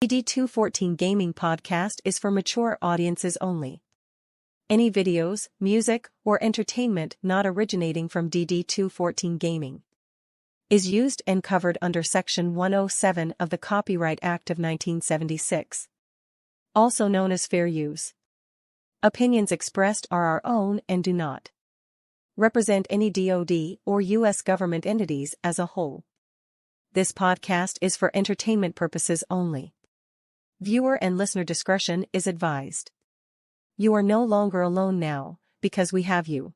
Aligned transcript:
DD214 0.00 0.96
Gaming 0.96 1.34
Podcast 1.34 2.00
is 2.04 2.20
for 2.20 2.30
mature 2.30 2.78
audiences 2.80 3.36
only. 3.40 3.82
Any 4.70 4.92
videos, 4.92 5.48
music, 5.58 6.08
or 6.24 6.40
entertainment 6.40 7.16
not 7.20 7.44
originating 7.44 8.08
from 8.08 8.30
DD214 8.30 9.40
Gaming 9.40 9.82
is 10.70 10.86
used 10.86 11.20
and 11.26 11.42
covered 11.42 11.78
under 11.82 12.04
Section 12.04 12.54
107 12.54 13.34
of 13.40 13.50
the 13.50 13.58
Copyright 13.58 14.20
Act 14.22 14.50
of 14.50 14.58
1976, 14.58 15.88
also 16.76 17.08
known 17.08 17.32
as 17.32 17.48
fair 17.48 17.66
use. 17.66 18.14
Opinions 19.02 19.50
expressed 19.50 20.06
are 20.12 20.26
our 20.26 20.40
own 20.44 20.80
and 20.88 21.02
do 21.02 21.12
not 21.12 21.50
represent 22.36 22.86
any 22.88 23.10
DoD 23.10 23.78
or 23.84 24.00
U.S. 24.00 24.42
government 24.42 24.86
entities 24.86 25.34
as 25.42 25.58
a 25.58 25.66
whole. 25.66 26.04
This 26.92 27.10
podcast 27.10 27.78
is 27.82 27.96
for 27.96 28.12
entertainment 28.14 28.76
purposes 28.76 29.24
only. 29.28 29.74
Viewer 30.60 30.96
and 30.96 31.16
listener 31.16 31.44
discretion 31.44 32.04
is 32.12 32.26
advised. 32.26 32.90
You 33.76 33.94
are 33.94 34.02
no 34.02 34.24
longer 34.24 34.60
alone 34.60 34.98
now, 34.98 35.38
because 35.60 35.92
we 35.92 36.02
have 36.02 36.26
you. 36.26 36.52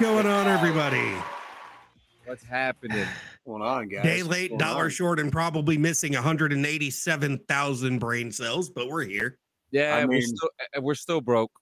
Going 0.00 0.26
on, 0.26 0.46
everybody? 0.48 1.12
What's 2.24 2.42
happening? 2.44 2.98
What's 2.98 3.10
going 3.46 3.62
on, 3.62 3.88
guys? 3.88 4.02
Day 4.02 4.22
late, 4.22 4.56
dollar 4.58 4.84
on? 4.84 4.90
short, 4.90 5.20
and 5.20 5.30
probably 5.30 5.76
missing 5.76 6.14
187,000 6.14 7.98
brain 7.98 8.32
cells, 8.32 8.70
but 8.70 8.88
we're 8.88 9.04
here. 9.04 9.38
Yeah, 9.72 9.96
I 9.96 10.04
we're 10.04 10.12
mean- 10.14 10.22
still 10.26 10.48
uh, 10.76 10.80
we're 10.80 10.94
still 10.94 11.20
broke. 11.20 11.52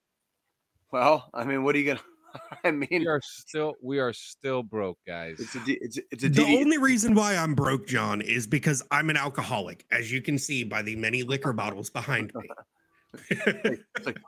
Well, 0.93 1.29
I 1.35 1.45
mean, 1.45 1.65
what 1.65 1.75
are 1.75 1.79
you 1.79 1.87
gonna? 1.87 2.01
I 2.65 2.71
mean, 2.71 2.89
We 2.91 3.07
are 3.09 3.21
still 3.23 3.75
we 3.83 3.99
are 3.99 4.13
still 4.13 4.63
broke, 4.63 4.99
guys. 5.07 5.41
it's 5.41 5.55
a 5.55 5.61
D, 5.61 5.79
it's 5.81 5.99
a- 5.99 6.03
it's 6.13 6.25
a 6.25 6.29
The 6.29 6.45
D, 6.45 6.59
only 6.59 6.79
reason 6.79 7.15
why 7.15 7.35
I'm 7.37 7.55
broke, 7.55 7.87
John, 7.87 8.21
is 8.21 8.47
because 8.47 8.83
I'm 8.91 9.11
an 9.11 9.17
alcoholic, 9.17 9.85
as 9.91 10.13
you 10.13 10.23
can 10.23 10.39
see 10.39 10.63
by 10.65 10.83
the 10.83 10.95
many 10.97 11.23
liquor 11.25 11.53
bottles 11.53 11.91
behind 11.91 12.33
me. 12.35 12.49
it's 13.31 14.07
like 14.07 14.19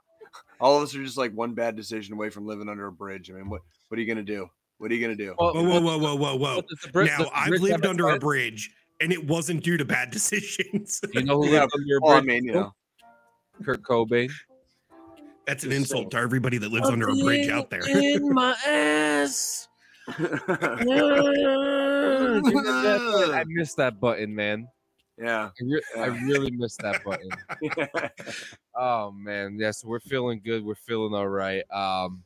all 0.60 0.76
of 0.76 0.82
us 0.82 0.94
are 0.94 1.02
just 1.04 1.16
like 1.16 1.32
one 1.32 1.54
bad 1.54 1.76
decision 1.76 2.14
away 2.14 2.28
from 2.30 2.46
living 2.46 2.68
under 2.68 2.86
a 2.86 2.92
bridge. 2.92 3.30
I 3.30 3.34
mean, 3.34 3.48
what 3.48 3.62
what 3.90 3.98
are 3.98 4.02
you 4.02 4.06
gonna 4.06 4.22
do? 4.22 4.48
What 4.78 4.92
are 4.92 4.94
you 4.94 5.00
gonna 5.02 5.16
do? 5.16 5.34
Well, 5.36 5.52
Whoa, 5.52 5.64
whoa, 5.64 5.80
whoa, 5.80 5.98
whoa, 5.98 6.14
whoa, 6.14 6.36
whoa. 6.36 6.54
well, 6.54 6.62
bri- 6.92 7.06
Now, 7.06 7.28
I've 7.34 7.50
lived 7.60 7.84
under 7.84 8.08
a 8.08 8.18
bridge, 8.20 8.70
and 9.00 9.12
it 9.12 9.26
wasn't 9.26 9.64
due 9.64 9.76
to 9.76 9.84
bad 9.84 10.10
decisions. 10.12 11.00
You 11.12 11.24
know 11.24 11.42
who 11.42 11.50
Yeah, 11.50 11.62
lived 11.62 11.72
under 11.74 11.96
a 11.96 12.00
well, 12.00 12.12
I 12.12 12.20
bridge? 12.20 12.26
mean, 12.28 12.44
you 12.44 12.52
know, 12.52 12.72
Kurt 13.64 13.82
Cobain. 13.82 14.30
That's 15.48 15.64
an 15.64 15.72
insult 15.72 16.12
to 16.12 16.18
everybody 16.18 16.56
that 16.58 16.70
lives 16.70 16.88
under 16.88 17.08
a 17.08 17.16
bridge 17.16 17.48
out 17.48 17.68
there. 17.68 17.82
In 17.88 18.32
my 18.32 18.54
ass. 18.66 19.66
I 20.08 20.12
missed 23.48 23.76
that 23.76 23.98
button, 24.00 24.34
man. 24.34 24.66
yeah. 25.18 25.50
I, 25.60 25.64
re- 25.64 25.82
I 25.98 26.06
really 26.06 26.50
missed 26.52 26.80
that 26.82 27.02
button. 27.04 27.30
Oh 28.76 29.10
man, 29.10 29.56
yes, 29.58 29.84
we're 29.84 29.98
feeling 30.00 30.40
good. 30.44 30.64
We're 30.64 30.74
feeling 30.76 31.12
all 31.14 31.28
right. 31.28 31.64
Um, 31.72 32.22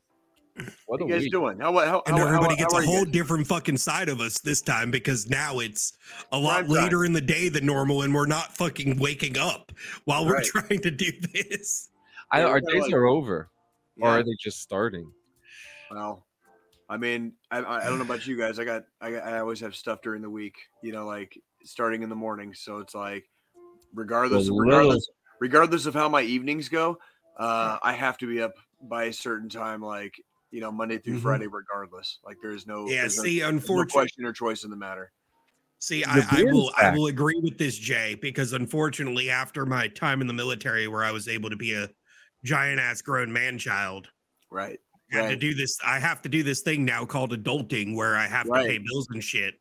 what 0.56 0.66
what 0.86 1.00
are 1.02 1.04
you 1.06 1.12
guys 1.12 1.22
week. 1.22 1.32
doing? 1.32 1.58
How 1.58 1.72
how 1.78 2.02
And 2.06 2.16
how, 2.16 2.26
everybody 2.26 2.54
how, 2.54 2.60
gets 2.60 2.74
how 2.74 2.80
a 2.80 2.84
whole 2.86 3.04
different 3.04 3.46
fucking 3.46 3.76
side 3.76 4.08
of 4.08 4.20
us 4.20 4.38
this 4.40 4.60
time 4.62 4.90
because 4.90 5.28
now 5.28 5.58
it's 5.58 5.94
a 6.32 6.38
lot 6.38 6.64
Prime 6.64 6.66
time. 6.66 6.84
later 6.84 7.04
in 7.04 7.12
the 7.12 7.20
day 7.20 7.48
than 7.48 7.66
normal 7.66 8.02
and 8.02 8.14
we're 8.14 8.26
not 8.26 8.56
fucking 8.56 8.98
waking 8.98 9.36
up 9.38 9.72
while 10.04 10.24
we're 10.24 10.34
Right. 10.34 10.44
trying 10.68 10.80
to 10.80 10.90
do 10.90 11.10
this. 11.32 11.90
I, 12.30 12.42
our 12.42 12.54
we're 12.54 12.60
days 12.72 12.82
like- 12.82 12.92
are 12.92 13.06
over, 13.06 13.50
or 14.00 14.08
are 14.08 14.22
they 14.22 14.34
just 14.40 14.60
starting? 14.60 15.10
well, 15.90 16.24
I 16.88 16.96
mean, 16.98 17.32
I, 17.50 17.58
I 17.58 17.76
I 17.80 17.84
don't 17.86 17.98
know 17.98 18.04
about 18.04 18.26
you 18.26 18.36
guys. 18.36 18.58
I 18.58 18.64
got 18.64 18.84
I 19.00 19.10
got, 19.12 19.24
I 19.24 19.38
always 19.38 19.60
have 19.60 19.74
stuff 19.74 20.02
during 20.02 20.22
the 20.22 20.30
week. 20.30 20.56
You 20.82 20.92
know, 20.92 21.06
like 21.06 21.38
starting 21.64 22.02
in 22.02 22.08
the 22.08 22.14
morning. 22.16 22.52
So 22.54 22.78
it's 22.78 22.94
like, 22.94 23.24
regardless 23.94 24.48
Well, 24.50 24.58
regardless 24.60 25.08
regardless 25.40 25.86
of 25.86 25.94
how 25.94 26.08
my 26.08 26.22
evenings 26.22 26.68
go, 26.68 26.98
uh, 27.38 27.78
I 27.82 27.92
have 27.92 28.18
to 28.18 28.26
be 28.26 28.40
up 28.42 28.54
by 28.82 29.04
a 29.04 29.12
certain 29.12 29.48
time, 29.48 29.80
like 29.80 30.14
you 30.54 30.60
know, 30.60 30.70
Monday 30.70 30.98
through 30.98 31.18
Mhm. 31.18 31.22
Friday, 31.22 31.46
regardless. 31.48 32.20
Like 32.24 32.36
there's 32.40 32.64
no 32.64 32.86
Yeah, 32.88 33.00
there's 33.00 33.16
no, 33.16 33.22
see, 33.24 33.40
no 33.40 33.48
unfortunately, 33.48 33.90
question 33.92 34.24
or 34.24 34.32
choice 34.32 34.62
in 34.62 34.70
the 34.70 34.76
matter. 34.76 35.10
see, 35.80 36.02
The 36.02 36.08
I, 36.08 36.26
I 36.30 36.36
beer's 36.36 36.54
will, 36.54 36.70
I 36.76 36.90
will 36.92 37.06
agree 37.08 37.40
with 37.42 37.58
this, 37.58 37.76
Jay, 37.76 38.14
because 38.14 38.52
unfortunately, 38.52 39.30
after 39.30 39.66
my 39.66 39.88
time 39.88 40.20
in 40.20 40.28
the 40.28 40.32
military, 40.32 40.86
where 40.86 41.02
I 41.02 41.10
was 41.10 41.26
able 41.26 41.50
to 41.50 41.56
be 41.56 41.74
a 41.74 41.90
giant 42.44 42.78
ass 42.80 43.02
grown 43.02 43.32
man 43.32 43.58
child, 43.58 44.08
Right. 44.48 44.78
I 45.12 45.16
had 45.16 45.28
to 45.30 45.36
do 45.36 45.54
this. 45.54 45.76
I 45.84 45.98
have 45.98 46.22
to 46.22 46.28
do 46.28 46.42
this 46.44 46.62
thing 46.62 46.84
now 46.84 47.04
called 47.04 47.32
adulting, 47.32 47.96
where 47.96 48.16
I 48.16 48.26
have 48.28 48.46
to 48.46 48.52
pay 48.52 48.78
bills 48.78 49.08
and 49.10 49.22
shit 49.22 49.54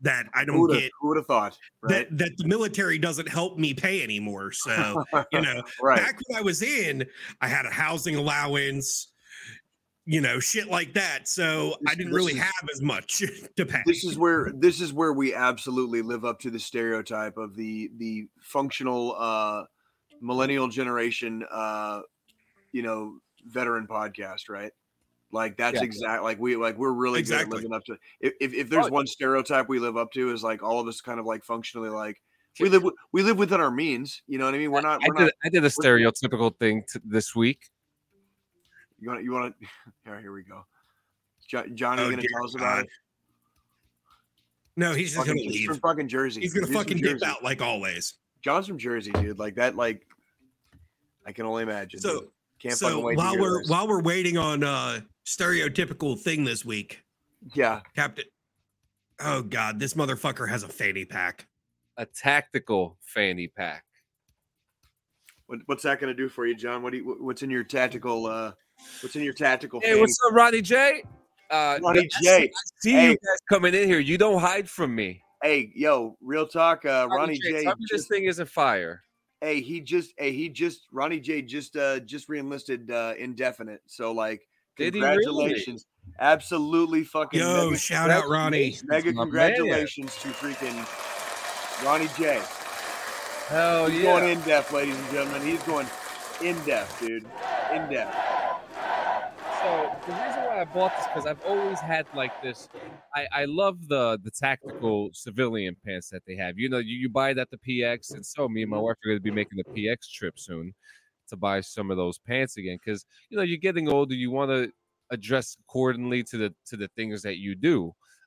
that 0.00 0.26
I 0.32 0.44
don't 0.44 0.60
would 0.60 0.72
have 0.72 0.82
get. 0.82 0.92
who 1.00 1.08
would 1.08 1.16
have 1.16 1.26
thought? 1.26 1.58
Right. 1.82 2.08
That, 2.08 2.18
that 2.18 2.36
the 2.38 2.46
military 2.46 2.98
doesn't 2.98 3.28
help 3.28 3.58
me 3.58 3.74
pay 3.74 4.02
anymore. 4.02 4.52
So 4.52 5.04
you 5.32 5.40
know, 5.42 5.62
right. 5.82 5.98
back 5.98 6.18
when 6.28 6.38
I 6.38 6.42
was 6.42 6.62
in, 6.62 7.04
I 7.40 7.48
had 7.48 7.66
a 7.66 7.70
housing 7.70 8.14
allowance, 8.16 9.12
you 10.06 10.20
know, 10.20 10.38
shit 10.38 10.68
like 10.68 10.94
that. 10.94 11.26
So 11.28 11.76
I 11.86 11.94
didn't 11.94 12.12
really 12.12 12.32
is- 12.34 12.38
have 12.38 12.68
as 12.72 12.80
much 12.80 13.18
to 13.56 13.66
pay. 13.66 13.82
this 13.86 14.04
is 14.04 14.16
where 14.16 14.52
this 14.54 14.80
is 14.80 14.92
where 14.92 15.12
we 15.12 15.34
absolutely 15.34 16.00
live 16.02 16.24
up 16.24 16.38
to 16.40 16.50
the 16.50 16.60
stereotype 16.60 17.36
of 17.36 17.56
the 17.56 17.90
the 17.98 18.28
functional 18.40 19.14
uh 19.18 19.64
millennial 20.20 20.68
generation 20.68 21.44
uh 21.50 22.00
you 22.72 22.82
know 22.82 23.18
veteran 23.48 23.86
podcast 23.86 24.48
right 24.48 24.72
like 25.32 25.56
that's 25.58 25.76
Yeah. 25.80 25.84
exact 25.84 26.22
like 26.22 26.38
we 26.38 26.56
like 26.56 26.78
we're 26.78 26.92
really 26.92 27.20
good 27.20 27.32
Exactly. 27.34 27.58
at 27.58 27.62
living 27.64 27.74
up 27.74 27.84
to 27.84 27.96
if, 28.20 28.32
if 28.40 28.54
if 28.54 28.70
there's 28.70 28.86
Oh, 28.86 28.90
one 28.90 29.06
stereotype 29.06 29.68
we 29.68 29.78
live 29.78 29.96
up 29.96 30.10
to 30.12 30.32
is 30.32 30.42
like 30.42 30.62
all 30.62 30.80
of 30.80 30.88
us 30.88 31.00
kind 31.02 31.20
of 31.20 31.26
like 31.26 31.44
functionally 31.44 31.90
like 31.90 32.20
we 32.60 32.68
live 32.70 32.84
we 33.12 33.22
live 33.22 33.36
within 33.38 33.60
our 33.60 33.70
means 33.70 34.22
you 34.26 34.38
know 34.38 34.46
what 34.46 34.54
i 34.54 34.58
mean 34.58 34.70
we're 34.70 34.80
not 34.80 35.02
I 35.02 35.08
we're 35.08 35.14
did, 35.16 35.24
not 35.24 35.32
I 35.44 35.48
did 35.50 35.64
a 35.64 35.68
stereotypical 35.68 36.56
thing 36.58 36.84
t- 36.90 37.00
this 37.04 37.34
week. 37.36 37.66
You 39.00 39.08
want 39.10 39.22
you 39.24 39.32
want 39.32 39.54
to 39.60 39.66
here, 40.04 40.20
here 40.20 40.32
we 40.32 40.42
go 40.42 40.64
Jo- 41.48 41.66
johnny 41.74 42.02
Oh, 42.02 42.04
you 42.06 42.10
gonna 42.12 42.22
dear 42.22 42.30
tell 42.32 42.44
us 42.44 42.54
about 42.54 42.76
God. 42.76 42.84
it 42.84 42.90
No, 44.76 44.92
he's 44.94 45.08
just 45.14 45.16
fucking, 45.18 45.32
gonna 45.34 45.42
he's 45.42 45.52
leave. 45.60 45.66
from 45.68 45.78
fucking 45.80 46.08
jersey 46.08 46.40
He's 46.40 46.54
gonna 46.54 46.66
from 46.66 46.74
fucking 46.76 46.98
dip 46.98 47.22
out 47.22 47.42
like 47.42 47.62
always. 47.62 48.14
John's 48.42 48.66
from 48.68 48.78
Jersey, 48.78 49.10
dude. 49.12 49.38
Like 49.40 49.56
that, 49.56 49.74
like 49.74 50.06
I 51.26 51.32
can 51.32 51.46
only 51.46 51.62
imagine. 51.64 51.98
So 52.00 52.20
dude. 52.20 52.28
Can't 52.62 52.74
so 52.74 52.88
fucking 52.88 53.02
wait. 53.04 53.16
while 53.18 53.38
we're 53.38 53.60
this. 53.62 53.68
while 53.70 53.88
we're 53.88 54.02
waiting 54.02 54.38
on 54.38 54.62
uh 54.62 55.00
stereotypical 55.26 56.18
thing 56.18 56.44
this 56.44 56.64
week, 56.64 57.02
yeah, 57.54 57.80
Captain. 57.96 58.24
Oh 59.18 59.42
God, 59.42 59.80
this 59.80 59.94
motherfucker 59.94 60.48
has 60.48 60.62
a 60.62 60.68
fanny 60.68 61.04
pack. 61.04 61.46
A 61.96 62.06
tactical 62.06 62.98
fanny 63.00 63.48
pack. 63.48 63.82
what, 65.46 65.60
what's 65.66 65.82
that 65.84 65.98
going 66.00 66.14
to 66.14 66.22
do 66.22 66.28
for 66.28 66.46
you, 66.46 66.54
John? 66.54 66.82
What 66.82 66.90
do 66.92 66.98
you, 66.98 67.16
what's 67.20 67.42
in 67.42 67.50
your 67.50 67.64
tactical? 67.64 68.26
uh 68.26 68.52
What's 69.02 69.16
in 69.16 69.22
your 69.22 69.32
tactical? 69.34 69.80
Hey, 69.80 69.88
fanny- 69.90 70.00
what's 70.00 70.18
up, 70.26 70.32
Ronnie 70.34 70.62
J? 70.62 71.02
Uh, 71.50 71.78
Ronnie 71.82 72.08
J. 72.08 72.08
I 72.16 72.20
see- 72.40 72.44
I 72.48 72.50
see 72.80 72.92
Hey. 72.92 73.04
you 73.10 73.16
guys 73.16 73.38
coming 73.48 73.74
in 73.74 73.88
here. 73.88 73.98
You 74.00 74.18
don't 74.18 74.40
hide 74.40 74.68
from 74.68 74.94
me. 74.94 75.22
Hey, 75.42 75.70
yo, 75.74 76.16
real 76.20 76.46
talk. 76.46 76.84
Uh, 76.84 77.06
Ronnie 77.10 77.38
J, 77.38 77.52
J. 77.52 77.62
tell 77.64 77.74
this 77.90 78.06
thing 78.08 78.24
isn't 78.24 78.48
fire. 78.48 79.02
hey, 79.42 79.60
he 79.60 79.80
just, 79.80 80.12
hey, 80.16 80.32
he 80.32 80.48
just, 80.48 80.86
Ronnie 80.90 81.20
J. 81.20 81.42
Just, 81.42 81.76
uh, 81.76 82.00
just 82.00 82.26
reenlisted 82.28 82.90
uh, 82.90 83.14
indefinite. 83.18 83.82
So 83.86 84.10
like, 84.12 84.48
Did 84.76 84.94
he 84.94 85.00
really? 85.00 85.22
congratulations, 85.22 85.86
absolutely 86.18 87.04
fucking. 87.04 87.40
Yo, 87.40 87.66
mega, 87.66 87.78
shout 87.78 88.10
out 88.10 88.28
Ronnie. 88.28 88.76
mega 88.84 89.12
my 89.12 89.18
man. 89.24 89.26
congratulations 89.26 90.16
to 90.22 90.28
freaking 90.28 90.74
Ronnie 91.84 92.08
J. 92.18 92.40
Hell 93.48 93.86
He's 93.88 94.02
yeah. 94.02 94.18
going 94.18 94.32
in 94.32 94.40
depth, 94.40 94.72
ladies 94.72 94.96
and 94.98 95.10
gentlemen. 95.10 95.42
He's 95.46 95.62
going 95.64 95.86
in 96.42 96.58
depth, 96.64 96.98
dude. 96.98 97.24
In 97.72 97.88
depth. 97.90 98.16
The 100.06 100.12
reason 100.12 100.44
why 100.44 100.60
I 100.60 100.64
bought 100.64 100.96
this 100.96 101.06
because 101.08 101.26
I've 101.26 101.44
always 101.44 101.80
had 101.80 102.06
like 102.14 102.40
this. 102.40 102.68
I, 103.12 103.26
I 103.32 103.44
love 103.46 103.88
the 103.88 104.18
the 104.22 104.30
tactical 104.30 105.10
civilian 105.12 105.74
pants 105.84 106.10
that 106.10 106.22
they 106.28 106.36
have. 106.36 106.58
You 106.58 106.68
know, 106.68 106.78
you, 106.78 106.96
you 106.96 107.08
buy 107.08 107.30
it 107.30 107.38
at 107.38 107.48
the 107.50 107.58
PX, 107.58 108.14
and 108.14 108.24
so 108.24 108.48
me 108.48 108.62
and 108.62 108.70
my 108.70 108.76
mm-hmm. 108.76 108.84
wife 108.84 108.96
are 109.04 109.08
going 109.08 109.16
to 109.16 109.22
be 109.22 109.32
making 109.32 109.58
the 109.58 109.64
PX 109.64 110.08
trip 110.12 110.38
soon 110.38 110.72
to 111.28 111.36
buy 111.36 111.60
some 111.60 111.90
of 111.90 111.96
those 111.96 112.18
pants 112.18 112.56
again 112.56 112.78
because 112.84 113.04
you 113.30 113.36
know 113.36 113.42
you're 113.42 113.58
getting 113.58 113.88
older. 113.88 114.14
You 114.14 114.30
want 114.30 114.52
to 114.52 114.70
address 115.10 115.56
accordingly 115.60 116.22
to 116.22 116.36
the 116.36 116.54
to 116.66 116.76
the 116.76 116.88
things 116.94 117.22
that 117.22 117.38
you 117.38 117.56
do, 117.56 117.86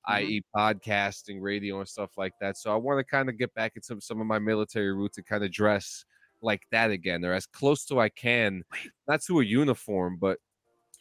mm-hmm. 0.09 0.15
i.e., 0.15 0.43
podcasting, 0.53 1.37
radio, 1.39 1.79
and 1.79 1.87
stuff 1.87 2.11
like 2.17 2.33
that. 2.41 2.57
So 2.57 2.73
I 2.73 2.75
want 2.75 2.99
to 2.99 3.05
kind 3.05 3.29
of 3.29 3.37
get 3.37 3.53
back 3.53 3.77
into 3.77 4.01
some 4.01 4.19
of 4.19 4.27
my 4.27 4.39
military 4.39 4.93
roots 4.93 5.17
and 5.17 5.25
kind 5.25 5.45
of 5.45 5.51
dress 5.53 6.03
like 6.41 6.63
that 6.71 6.91
again, 6.91 7.23
or 7.23 7.31
as 7.31 7.45
close 7.45 7.85
to 7.85 8.01
I 8.01 8.09
can, 8.09 8.63
not 9.07 9.21
to 9.27 9.39
a 9.39 9.45
uniform, 9.45 10.17
but 10.19 10.39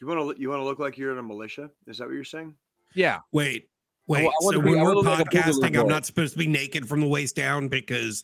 You 0.01 0.07
want 0.07 0.35
to 0.35 0.41
you 0.41 0.49
want 0.49 0.59
to 0.61 0.63
look 0.65 0.79
like 0.79 0.97
you're 0.97 1.11
in 1.11 1.17
a 1.17 1.23
militia? 1.23 1.69
Is 1.87 1.97
that 1.97 2.07
what 2.07 2.13
you're 2.13 2.23
saying? 2.23 2.55
yeah. 2.95 3.19
Wait, 3.31 3.69
wait. 4.07 4.23
wa- 4.25 4.29
I 4.31 4.53
so 4.53 4.61
be- 4.61 4.69
when 4.69 4.79
we're 4.81 4.95
wanna 4.95 5.09
like 5.09 5.27
podcasting, 5.29 5.79
I'm 5.79 5.87
not 5.87 6.05
supposed 6.05 6.33
to 6.33 6.39
be 6.39 6.47
naked 6.47 6.87
from 6.87 7.01
the 7.01 7.07
waist 7.07 7.35
down 7.35 7.67
because 7.67 8.23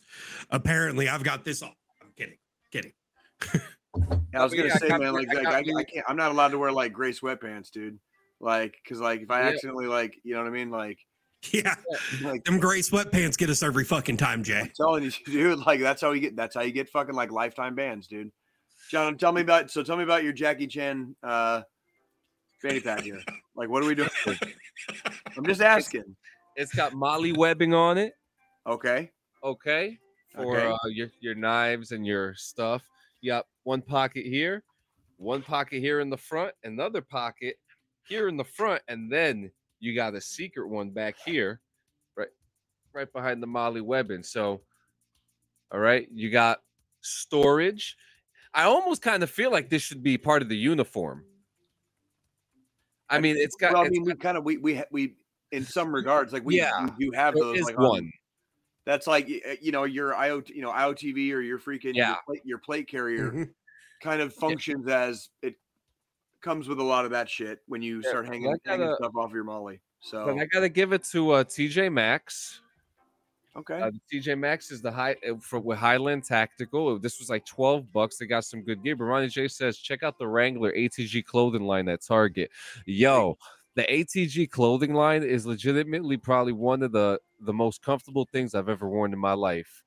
apparently 0.50 1.08
I've 1.08 1.22
got 1.22 1.44
this. 1.44 1.62
On. 1.62 1.70
I'm 2.02 2.08
kidding, 2.16 2.38
kidding. 2.72 2.92
Yeah, 4.32 4.40
I 4.40 4.44
was 4.44 4.52
gonna 4.52 4.68
yeah, 4.68 4.74
I 4.74 4.78
say, 4.78 4.88
got 4.88 5.00
man, 5.00 5.14
you- 5.14 5.18
like, 5.20 5.28
I 5.30 5.34
like 5.34 5.44
got 5.44 5.54
I, 5.54 5.58
you. 5.60 5.78
I 5.78 5.84
can't. 5.84 6.04
I'm 6.06 6.16
not 6.16 6.30
allowed 6.30 6.48
to 6.48 6.58
wear 6.58 6.70
like 6.70 6.92
gray 6.92 7.12
sweatpants, 7.12 7.70
dude. 7.70 7.98
Like, 8.40 8.76
cause 8.86 9.00
like 9.00 9.22
if 9.22 9.30
I 9.30 9.40
Yeah. 9.40 9.48
accidentally 9.48 9.86
like, 9.86 10.20
you 10.22 10.34
know 10.34 10.42
what 10.42 10.48
I 10.48 10.50
mean? 10.50 10.68
Like, 10.70 10.98
Yeah, 11.50 11.74
like 12.22 12.44
them 12.44 12.58
gray 12.60 12.80
sweatpants 12.80 13.38
get 13.38 13.48
us 13.48 13.62
every 13.62 13.84
fucking 13.84 14.18
time, 14.18 14.42
Jay. 14.42 14.60
I'm 14.60 14.72
telling 14.76 15.04
you, 15.04 15.12
dude. 15.24 15.60
Like 15.60 15.80
that's 15.80 16.02
how 16.02 16.12
you 16.12 16.20
get. 16.20 16.36
That's 16.36 16.54
how 16.54 16.60
you 16.60 16.72
get 16.72 16.90
fucking 16.90 17.14
like 17.14 17.32
lifetime 17.32 17.74
bans, 17.74 18.06
dude. 18.06 18.32
John, 18.90 19.16
tell 19.16 19.32
me 19.32 19.42
about. 19.42 19.70
So 19.70 19.82
tell 19.82 19.96
me 19.96 20.04
about 20.04 20.22
your 20.22 20.32
Jackie 20.32 20.66
Chan 20.66 21.14
uh 21.22 21.62
fanny 22.60 22.80
pack 22.80 23.02
here. 23.02 23.20
Like, 23.54 23.68
what 23.68 23.82
are 23.82 23.86
we 23.86 23.94
doing? 23.94 24.10
I'm 25.36 25.44
just 25.44 25.60
asking. 25.60 26.16
It's 26.56 26.74
got 26.74 26.94
MOLLE 26.94 27.34
webbing 27.36 27.74
on 27.74 27.98
it. 27.98 28.14
Okay. 28.66 29.10
Okay. 29.42 29.98
For 30.34 30.56
Okay. 30.56 30.66
Uh, 30.66 30.88
your 30.88 31.10
your 31.20 31.34
knives 31.34 31.92
and 31.92 32.06
your 32.06 32.34
stuff. 32.34 32.82
You 33.20 33.32
got 33.32 33.46
one 33.64 33.82
pocket 33.82 34.26
here, 34.26 34.62
one 35.16 35.42
pocket 35.42 35.80
here 35.80 36.00
in 36.00 36.10
the 36.10 36.16
front, 36.16 36.52
another 36.64 37.00
pocket 37.00 37.56
here 38.06 38.28
in 38.28 38.36
the 38.36 38.44
front, 38.44 38.82
and 38.88 39.10
then 39.10 39.50
you 39.80 39.94
got 39.94 40.14
a 40.14 40.20
secret 40.20 40.68
one 40.68 40.90
back 40.90 41.16
here, 41.24 41.60
right, 42.16 42.28
right 42.92 43.12
behind 43.12 43.42
the 43.42 43.46
MOLLE 43.46 43.82
webbing. 43.82 44.22
So, 44.22 44.62
all 45.72 45.80
right, 45.80 46.08
you 46.12 46.30
got 46.30 46.60
storage. 47.00 47.96
I 48.56 48.64
almost 48.64 49.02
kind 49.02 49.22
of 49.22 49.30
feel 49.30 49.52
like 49.52 49.68
this 49.68 49.82
should 49.82 50.02
be 50.02 50.16
part 50.18 50.40
of 50.42 50.48
the 50.48 50.56
uniform. 50.56 51.24
I 53.08 53.20
mean, 53.20 53.36
it's 53.36 53.54
got. 53.54 53.74
Well, 53.74 53.84
I 53.84 53.88
mean, 53.88 54.02
we 54.02 54.14
kind 54.14 54.36
of 54.36 54.44
we 54.44 54.56
we 54.56 54.82
we 54.90 55.14
in 55.52 55.62
some 55.64 55.94
regards 55.94 56.32
like 56.32 56.44
we, 56.44 56.56
Yeah, 56.56 56.88
do 56.98 57.12
have 57.14 57.34
those 57.34 57.60
like 57.60 57.78
on- 57.78 57.88
one. 57.88 58.12
That's 58.86 59.06
like 59.06 59.26
uh, 59.26 59.54
you 59.60 59.72
know 59.72 59.84
your 59.84 60.12
IoT, 60.14 60.48
you 60.50 60.62
know 60.62 60.70
IOTV 60.70 61.32
or 61.32 61.40
your 61.40 61.58
freaking 61.58 61.94
Yeah. 61.94 62.08
your, 62.08 62.16
plate, 62.26 62.40
your 62.44 62.58
plate 62.58 62.88
carrier 62.88 63.30
Mhm. 63.30 63.50
kind 64.02 64.20
of 64.22 64.32
functions 64.32 64.88
as 64.88 65.28
it 65.42 65.56
comes 66.40 66.66
with 66.68 66.78
a 66.78 66.82
lot 66.84 67.04
of 67.04 67.10
that 67.10 67.28
shit 67.28 67.60
when 67.66 67.82
you 67.82 68.00
Yeah, 68.02 68.08
start 68.10 68.26
hanging, 68.26 68.56
gotta- 68.64 68.96
stuff 68.98 69.12
off 69.16 69.32
your 69.32 69.44
MOLLE. 69.44 69.76
So 70.00 70.38
I 70.38 70.46
gotta 70.46 70.68
give 70.68 70.92
it 70.92 71.02
to 71.10 71.32
uh, 71.32 71.44
TJ 71.44 71.92
Maxx. 71.92 72.60
Okay, 73.58 73.80
Uh, 73.80 73.90
the 73.90 74.18
TJ 74.18 74.38
Maxx 74.38 74.70
is 74.70 74.82
the 74.82 74.90
high 74.90 75.16
uh, 75.28 75.34
for 75.40 75.58
with 75.60 75.78
Highland 75.78 76.24
Tactical. 76.24 76.98
This 76.98 77.18
was 77.18 77.28
like 77.30 77.44
twelve 77.44 77.92
bucks. 77.92 78.16
They 78.16 78.26
got 78.26 78.44
some 78.44 78.62
good 78.62 78.82
gear. 78.82 78.96
But 78.96 79.04
Ronnie 79.04 79.28
J 79.28 79.48
says, 79.48 79.78
check 79.78 80.02
out 80.02 80.18
the 80.18 80.28
Wrangler 80.28 80.72
ATG 80.72 81.24
clothing 81.24 81.64
line 81.64 81.88
at 81.88 82.02
Target. 82.02 82.50
Yo, 82.86 83.38
the 83.76 83.82
ATG 83.82 84.50
clothing 84.50 84.94
line 84.94 85.22
is 85.22 85.46
legitimately 85.46 86.16
probably 86.16 86.52
one 86.52 86.82
of 86.82 86.92
the 86.92 87.20
the 87.40 87.52
most 87.52 87.82
comfortable 87.82 88.26
things 88.32 88.54
I've 88.54 88.68
ever 88.68 88.88
worn 88.88 89.12
in 89.12 89.18
my 89.18 89.34
life. 89.34 89.82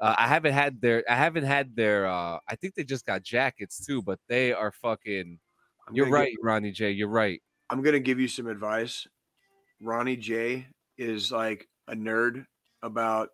Uh, 0.00 0.14
I 0.18 0.26
haven't 0.26 0.54
had 0.54 0.80
their 0.80 1.04
I 1.08 1.14
haven't 1.14 1.44
had 1.44 1.76
their 1.76 2.06
uh 2.06 2.38
I 2.48 2.56
think 2.56 2.74
they 2.74 2.84
just 2.84 3.06
got 3.06 3.22
jackets 3.22 3.84
too, 3.84 4.02
but 4.02 4.18
they 4.28 4.52
are 4.52 4.72
fucking 4.72 5.38
you're 5.92 6.08
right, 6.08 6.30
Give, 6.30 6.38
Ronnie 6.42 6.72
J. 6.72 6.90
You're 6.92 7.08
right. 7.08 7.42
I'm 7.70 7.82
gonna 7.82 8.00
give 8.00 8.18
you 8.18 8.28
some 8.28 8.46
advice. 8.46 9.06
Ronnie 9.80 10.16
J 10.16 10.66
is 10.96 11.30
like 11.30 11.68
a 11.88 11.94
nerd 11.94 12.46
about 12.84 13.30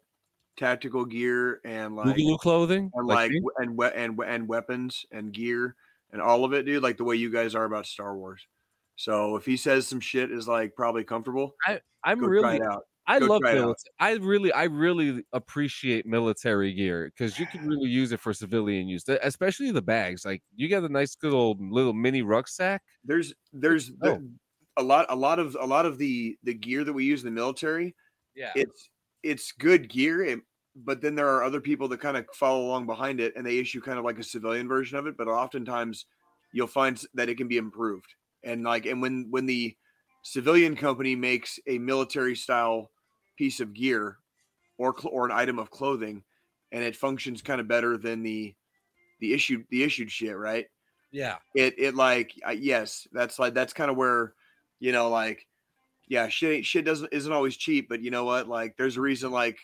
tactical 0.56 1.04
gear 1.04 1.60
and 1.64 1.96
like 1.96 2.16
Boogaloo 2.16 2.38
clothing. 2.38 2.90
and 2.94 3.06
like 3.06 3.30
like 3.30 3.54
and 3.58 3.76
we- 3.76 3.86
and 3.94 4.18
and 4.26 4.48
weapons 4.48 5.04
and 5.10 5.32
gear 5.32 5.74
and 6.12 6.20
all 6.22 6.44
of 6.44 6.52
it, 6.52 6.64
dude. 6.66 6.82
Like 6.82 6.96
the 6.96 7.04
way 7.04 7.16
you 7.16 7.30
guys 7.30 7.54
are 7.54 7.64
about 7.64 7.86
Star 7.86 8.16
Wars. 8.16 8.46
So 8.96 9.36
if 9.36 9.46
he 9.46 9.56
says 9.56 9.86
some 9.88 10.00
shit 10.00 10.30
is 10.30 10.46
like 10.46 10.74
probably 10.74 11.04
comfortable, 11.04 11.54
I'm 12.04 12.18
go 12.20 12.26
try 12.40 12.56
really. 12.56 12.60
I 13.06 13.18
Go 13.18 13.26
love 13.26 13.40
military. 13.42 13.74
I 13.98 14.12
really, 14.16 14.52
I 14.52 14.64
really 14.64 15.24
appreciate 15.32 16.06
military 16.06 16.72
gear 16.74 17.10
because 17.12 17.40
you 17.40 17.46
can 17.46 17.66
really 17.66 17.88
use 17.88 18.12
it 18.12 18.20
for 18.20 18.32
civilian 18.32 18.86
use, 18.86 19.02
especially 19.22 19.72
the 19.72 19.82
bags. 19.82 20.24
Like 20.24 20.42
you 20.54 20.68
get 20.68 20.84
a 20.84 20.88
nice, 20.88 21.16
good 21.16 21.32
old 21.32 21.60
little 21.60 21.94
mini 21.94 22.22
rucksack. 22.22 22.82
There's 23.02 23.32
there's 23.52 23.90
Oh. 24.02 24.14
the, 24.18 24.30
a 24.76 24.82
lot 24.82 25.06
a 25.08 25.16
lot 25.16 25.38
of 25.40 25.56
a 25.58 25.66
lot 25.66 25.86
of 25.86 25.98
the 25.98 26.36
the 26.44 26.54
gear 26.54 26.84
that 26.84 26.92
we 26.92 27.04
use 27.04 27.24
in 27.24 27.34
the 27.34 27.40
military. 27.40 27.96
Yeah, 28.36 28.52
It's 28.54 28.88
it's 29.22 29.52
good 29.52 29.88
gear, 29.88 30.40
but 30.76 31.00
then 31.00 31.14
there 31.14 31.28
are 31.28 31.42
other 31.42 31.60
people 31.60 31.88
that 31.88 32.00
kind 32.00 32.16
of 32.16 32.26
follow 32.34 32.62
along 32.66 32.86
behind 32.86 33.20
it, 33.20 33.34
and 33.36 33.46
they 33.46 33.58
issue 33.58 33.80
kind 33.80 33.98
of 33.98 34.04
like 34.04 34.18
a 34.18 34.24
civilian 34.24 34.68
version 34.68 34.98
of 34.98 35.06
it. 35.06 35.16
But 35.16 35.28
oftentimes, 35.28 36.06
you'll 36.52 36.66
find 36.66 37.00
that 37.14 37.28
it 37.28 37.36
can 37.36 37.48
be 37.48 37.56
improved, 37.56 38.06
and 38.44 38.64
like 38.64 38.86
and 38.86 39.02
when 39.02 39.26
when 39.30 39.46
the 39.46 39.76
civilian 40.22 40.76
company 40.76 41.16
makes 41.16 41.58
a 41.66 41.78
military 41.78 42.36
style 42.36 42.90
piece 43.38 43.60
of 43.60 43.72
gear 43.72 44.18
or 44.78 44.94
cl- 44.98 45.14
or 45.14 45.24
an 45.24 45.32
item 45.32 45.58
of 45.58 45.70
clothing, 45.70 46.22
and 46.72 46.84
it 46.84 46.96
functions 46.96 47.42
kind 47.42 47.60
of 47.60 47.68
better 47.68 47.96
than 47.96 48.22
the 48.22 48.54
the 49.20 49.32
issued 49.32 49.64
the 49.70 49.82
issued 49.82 50.10
shit, 50.10 50.36
right? 50.36 50.66
yeah. 51.12 51.36
it 51.54 51.74
it 51.78 51.94
like 51.94 52.32
yes 52.56 53.06
that's 53.12 53.38
like 53.38 53.54
that's 53.54 53.72
kind 53.72 53.90
of 53.90 53.96
where 53.96 54.34
you 54.78 54.92
know 54.92 55.08
like 55.10 55.46
yeah 56.10 56.28
shit 56.28 56.66
shit 56.66 56.84
doesn't 56.84 57.08
isn't 57.12 57.32
always 57.32 57.56
cheap 57.56 57.88
but 57.88 58.02
you 58.02 58.10
know 58.10 58.24
what 58.26 58.46
like 58.48 58.76
there's 58.76 58.98
a 58.98 59.00
reason 59.00 59.30
like 59.30 59.56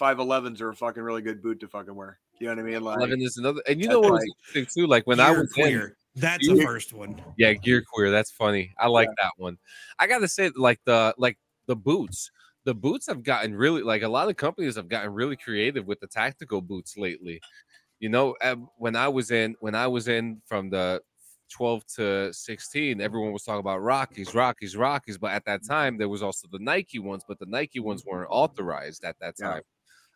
511s 0.00 0.60
are 0.60 0.68
a 0.68 0.76
fucking 0.76 1.02
really 1.02 1.22
good 1.22 1.42
boot 1.42 1.58
to 1.60 1.66
fucking 1.68 1.94
wear 1.94 2.20
you 2.38 2.46
know 2.46 2.52
what 2.54 2.60
i 2.60 2.62
mean 2.62 2.82
like 2.82 2.98
Eleven 2.98 3.20
is 3.20 3.36
another, 3.38 3.60
and 3.66 3.82
you 3.82 3.88
know 3.88 3.98
what 3.98 4.12
was 4.12 4.20
like- 4.20 4.28
interesting 4.54 4.82
too? 4.82 4.86
Like 4.86 5.04
when 5.08 5.18
I 5.18 5.30
Gear 5.30 5.40
was 5.40 5.56
in, 5.56 5.62
queer. 5.64 5.96
That's 6.14 6.46
you- 6.46 6.56
the 6.56 6.62
first 6.62 6.92
one. 6.92 7.20
yeah, 7.36 7.52
gear 7.54 7.82
queer. 7.92 8.10
That's 8.12 8.30
funny. 8.30 8.72
I 8.78 8.86
like 8.86 9.08
that 9.20 9.32
one. 9.38 9.58
I 9.98 10.06
gotta 10.06 10.28
say, 10.28 10.50
like 10.54 10.78
the 10.84 11.14
like 11.18 11.36
the 11.66 11.74
boots. 11.76 12.30
The 12.64 12.74
boots 12.74 13.06
have 13.08 13.22
gotten 13.24 13.54
really 13.56 13.82
like 13.82 14.02
a 14.02 14.08
lot 14.08 14.28
of 14.28 14.36
companies 14.36 14.76
have 14.76 14.88
gotten 14.88 15.12
really 15.12 15.36
creative 15.36 15.86
with 15.86 15.98
the 16.00 16.06
tactical 16.06 16.60
boots 16.60 16.96
lately. 16.96 17.40
You 17.98 18.08
know, 18.10 18.36
um, 18.42 18.68
when 18.76 18.94
I 18.94 19.08
was 19.08 19.30
in 19.32 19.56
when 19.60 19.74
I 19.74 19.86
was 19.88 20.06
in 20.06 20.40
from 20.46 20.70
the 20.70 21.00
12 21.48 21.84
to 21.96 22.32
16, 22.32 23.00
everyone 23.00 23.32
was 23.32 23.44
talking 23.44 23.60
about 23.60 23.78
Rockies, 23.78 24.34
Rockies, 24.34 24.76
Rockies. 24.76 25.18
But 25.18 25.32
at 25.32 25.44
that 25.46 25.62
time, 25.64 25.98
there 25.98 26.08
was 26.08 26.22
also 26.22 26.48
the 26.50 26.58
Nike 26.58 26.98
ones, 26.98 27.24
but 27.26 27.38
the 27.38 27.46
Nike 27.46 27.80
ones 27.80 28.04
weren't 28.04 28.28
authorized 28.30 29.04
at 29.04 29.16
that 29.20 29.34
Yeah. 29.38 29.48
time. 29.54 29.62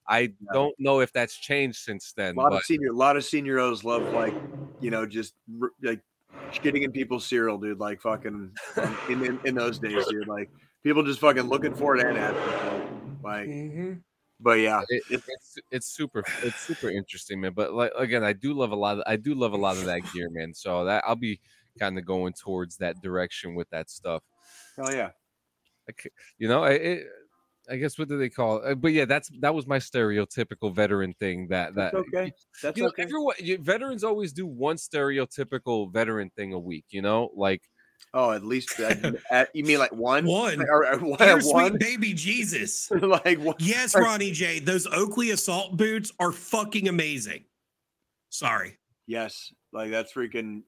I 0.08 0.34
don't 0.52 0.74
know 0.78 1.00
if 1.00 1.12
that's 1.12 1.36
changed 1.36 1.78
since 1.78 2.12
then. 2.12 2.36
a 2.36 2.40
lot 2.40 2.50
But 2.50 2.58
of 2.58 2.64
senior 2.64 2.88
a 2.88 2.92
lot 2.96 3.16
of 3.16 3.22
senioros 3.22 3.84
love 3.84 4.02
like 4.12 4.34
you 4.80 4.90
know 4.90 5.06
just 5.06 5.34
like 5.82 6.00
shitting 6.52 6.82
in 6.84 6.92
people's 6.92 7.26
cereal 7.26 7.58
dude 7.58 7.78
like 7.78 8.00
fucking 8.00 8.52
um, 8.82 8.98
in, 9.08 9.24
in 9.24 9.38
in 9.44 9.54
those 9.54 9.78
days 9.78 10.06
dude 10.08 10.26
like 10.26 10.50
people 10.82 11.02
just 11.04 11.20
fucking 11.20 11.44
looking 11.44 11.74
for 11.74 11.96
it 11.96 12.04
and 12.04 12.18
asking 12.18 12.56
for 12.60 12.80
it. 12.80 12.86
like 13.22 13.48
Mhm. 13.48 14.02
But 14.42 14.58
yeah, 14.58 14.82
it, 14.88 15.02
it, 15.08 15.22
it's 15.26 15.58
it's 15.70 15.86
super 15.86 16.24
it's 16.42 16.58
super 16.58 16.90
interesting, 17.00 17.40
man. 17.40 17.52
But 17.54 17.72
like 17.72 17.92
again, 17.96 18.24
I 18.24 18.32
do 18.32 18.52
love 18.54 18.72
a 18.72 18.76
lot 18.76 18.98
of 18.98 19.04
I 19.06 19.16
do 19.16 19.34
love 19.34 19.52
a 19.52 19.56
lot 19.56 19.76
of 19.76 19.84
that 19.84 20.00
gear, 20.12 20.28
man. 20.30 20.52
So 20.54 20.84
that 20.84 21.04
I'll 21.06 21.16
be 21.16 21.40
kind 21.78 21.98
of 21.98 22.04
going 22.04 22.32
towards 22.34 22.76
that 22.78 23.00
direction 23.00 23.54
with 23.54 23.70
that 23.70 23.90
stuff. 23.90 24.22
hell 24.76 24.92
yeah. 24.92 25.10
Like, 25.88 26.12
you 26.38 26.48
know, 26.48 26.62
I 26.62 26.70
it, 26.72 27.06
I 27.70 27.76
guess 27.76 27.98
what 27.98 28.08
do 28.08 28.18
they 28.18 28.28
call 28.28 28.58
it? 28.58 28.72
Uh, 28.72 28.74
But 28.74 28.92
yeah, 28.92 29.04
that's 29.04 29.30
that 29.40 29.54
was 29.54 29.66
my 29.66 29.78
stereotypical 29.78 30.74
veteran 30.74 31.14
thing. 31.14 31.48
That 31.48 31.74
that 31.74 31.92
That's 31.92 32.06
okay. 32.08 32.32
That's 32.62 32.76
you 32.76 32.82
know, 32.84 32.88
okay. 32.90 33.02
everyone 33.04 33.36
you, 33.38 33.58
veterans 33.58 34.04
always 34.04 34.32
do 34.32 34.46
one 34.46 34.76
stereotypical 34.76 35.92
veteran 35.92 36.30
thing 36.36 36.52
a 36.52 36.58
week. 36.58 36.86
You 36.90 37.02
know, 37.02 37.30
like 37.36 37.62
Oh, 38.14 38.30
at 38.32 38.44
least 38.44 38.78
at, 38.80 39.14
at- 39.30 39.50
you 39.54 39.64
mean 39.64 39.78
like 39.78 39.92
one? 39.92 40.26
One. 40.26 40.60
Or, 40.68 40.86
or 40.86 40.98
one? 41.16 41.40
Sweet 41.40 41.52
one? 41.52 41.78
baby 41.78 42.12
Jesus. 42.14 42.90
like 42.90 43.38
one? 43.38 43.56
Yes, 43.58 43.94
Ronnie 43.94 44.32
J. 44.32 44.58
Those 44.58 44.86
Oakley 44.86 45.30
assault 45.30 45.76
boots 45.76 46.12
are 46.18 46.32
fucking 46.32 46.88
amazing. 46.88 47.44
Sorry. 48.30 48.78
Yes, 49.06 49.52
like 49.72 49.90
that's 49.90 50.12
freaking. 50.12 50.62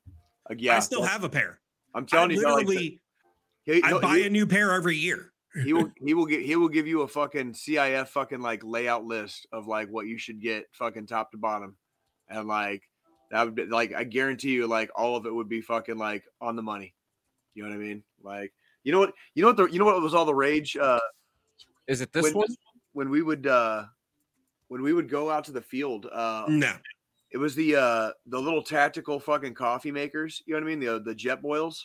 Like, 0.49 0.61
yeah, 0.61 0.76
I 0.76 0.81
still 0.81 1.03
have 1.03 1.25
a 1.25 1.29
pair. 1.29 1.61
I'm 1.95 2.03
I 2.05 2.07
telling 2.07 2.31
you, 2.33 2.43
dog, 2.43 2.59
like, 2.59 2.67
literally 2.67 3.00
he, 3.64 3.83
I 3.83 3.99
buy 3.99 4.17
he- 4.19 4.26
a 4.26 4.31
new 4.31 4.47
pair 4.47 4.73
every 4.73 4.97
year. 4.97 5.33
he 5.64 5.73
will 5.73 5.91
he 6.05 6.12
will 6.14 6.26
get 6.26 6.43
he 6.43 6.57
will 6.57 6.69
give 6.69 6.87
you 6.87 7.03
a 7.03 7.09
fucking 7.09 7.53
CIF 7.53 8.09
fucking 8.09 8.41
like 8.41 8.62
layout 8.64 9.05
list 9.05 9.47
of 9.53 9.67
like 9.69 9.88
what 9.88 10.07
you 10.07 10.19
should 10.19 10.41
get 10.43 10.64
fucking 10.73 11.07
top 11.07 11.31
to 11.31 11.38
bottom, 11.38 11.76
and 12.29 12.49
like 12.49 12.83
that 13.31 13.45
would 13.45 13.55
be 13.55 13.64
like 13.67 13.95
I 13.95 14.05
guarantee 14.05 14.50
you 14.50 14.67
like 14.67 14.91
all 14.97 15.17
of 15.17 15.25
it 15.26 15.35
would 15.35 15.49
be 15.49 15.61
fucking 15.62 15.97
like 15.97 16.25
on 16.41 16.57
the 16.57 16.62
money. 16.62 16.95
You 17.54 17.62
know 17.62 17.70
what 17.70 17.76
I 17.76 17.78
mean? 17.78 18.02
Like 18.23 18.52
you 18.82 18.92
know 18.92 18.99
what 19.00 19.12
you 19.34 19.42
know 19.42 19.49
what 19.49 19.56
the 19.56 19.66
you 19.66 19.78
know 19.78 19.84
what 19.84 20.00
was 20.02 20.14
all 20.14 20.25
the 20.25 20.34
rage 20.34 20.76
uh 20.76 21.00
is 21.88 22.00
it 22.00 22.12
this 22.12 22.25
when, 22.25 22.34
one? 22.34 22.49
when 22.92 23.11
we 23.11 23.23
would 23.23 23.46
uh 23.46 23.84
when 24.68 24.82
we 24.82 24.92
would 24.92 25.08
go 25.08 25.30
out 25.30 25.44
to 25.44 25.52
the 25.52 25.61
field 25.62 26.06
uh 26.12 26.44
No. 26.49 26.75
it 27.30 27.38
was 27.38 27.54
the 27.54 27.76
uh 27.76 28.11
the 28.26 28.38
little 28.38 28.62
tactical 28.62 29.18
fucking 29.20 29.54
coffee 29.54 29.90
makers 29.90 30.42
you 30.46 30.52
know 30.54 30.61
what 30.61 30.66
i 30.66 30.75
mean 30.76 30.80
the 30.80 31.00
the 31.00 31.14
Jetboils 31.14 31.84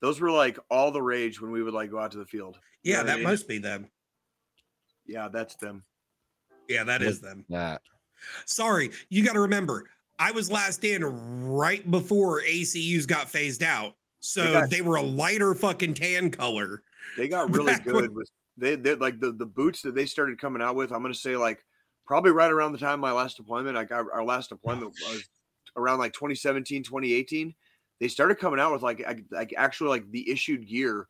those 0.00 0.20
were 0.20 0.30
like 0.30 0.58
all 0.70 0.90
the 0.90 1.02
rage 1.02 1.40
when 1.40 1.50
we 1.52 1.62
would 1.62 1.74
like 1.74 1.90
go 1.90 1.98
out 1.98 2.10
to 2.12 2.18
the 2.18 2.26
field 2.26 2.58
You 2.82 2.92
Yeah, 2.92 2.98
what 2.98 3.06
I 3.06 3.10
that 3.10 3.16
mean? 3.18 3.24
must 3.24 3.46
be 3.48 3.58
them. 3.58 3.88
yeah 5.06 5.28
that's 5.28 5.54
them 5.56 5.84
Yeah, 6.68 6.82
that 6.84 7.00
Look- 7.00 7.10
is 7.10 7.20
them. 7.20 7.44
That 7.50 7.82
Sorry, 8.46 8.90
you 9.10 9.24
got 9.24 9.34
to 9.34 9.40
remember, 9.40 9.88
I 10.18 10.32
was 10.32 10.50
last 10.50 10.82
in 10.84 11.04
right 11.04 11.88
before 11.90 12.40
ACUs 12.42 13.06
got 13.06 13.28
phased 13.28 13.62
out. 13.62 13.94
So 14.26 14.42
They 14.44 14.52
got- 14.52 14.70
they 14.70 14.80
were 14.80 14.96
a 14.96 15.02
lighter 15.02 15.54
fucking 15.54 15.94
tan 15.94 16.30
color. 16.30 16.82
they 17.16 17.28
got 17.28 17.50
really 17.54 17.74
good 17.84 18.14
with 18.14 18.28
they 18.56 18.74
they 18.74 18.94
like 18.94 19.20
the 19.20 19.32
the 19.32 19.46
boots 19.46 19.82
that 19.82 19.94
they 19.94 20.06
started 20.06 20.40
coming 20.40 20.62
out 20.62 20.74
with 20.74 20.90
i'm 20.90 21.02
gonna 21.02 21.14
say 21.14 21.36
like 21.36 21.62
probably 22.06 22.30
right 22.30 22.50
around 22.50 22.72
the 22.72 22.78
time 22.78 22.94
of 22.94 23.00
my 23.00 23.12
last 23.12 23.36
deployment 23.36 23.76
like 23.76 23.92
our, 23.92 24.10
our 24.12 24.24
last 24.24 24.48
deployment 24.48 24.86
was 25.08 25.24
around 25.76 25.98
like 25.98 26.12
2017 26.14 26.82
2018 26.82 27.54
they 28.00 28.08
started 28.08 28.38
coming 28.38 28.58
out 28.58 28.72
with 28.72 28.82
like 28.82 29.06
like 29.30 29.54
actually 29.56 29.90
like 29.90 30.10
the 30.10 30.28
issued 30.30 30.66
gear 30.66 31.06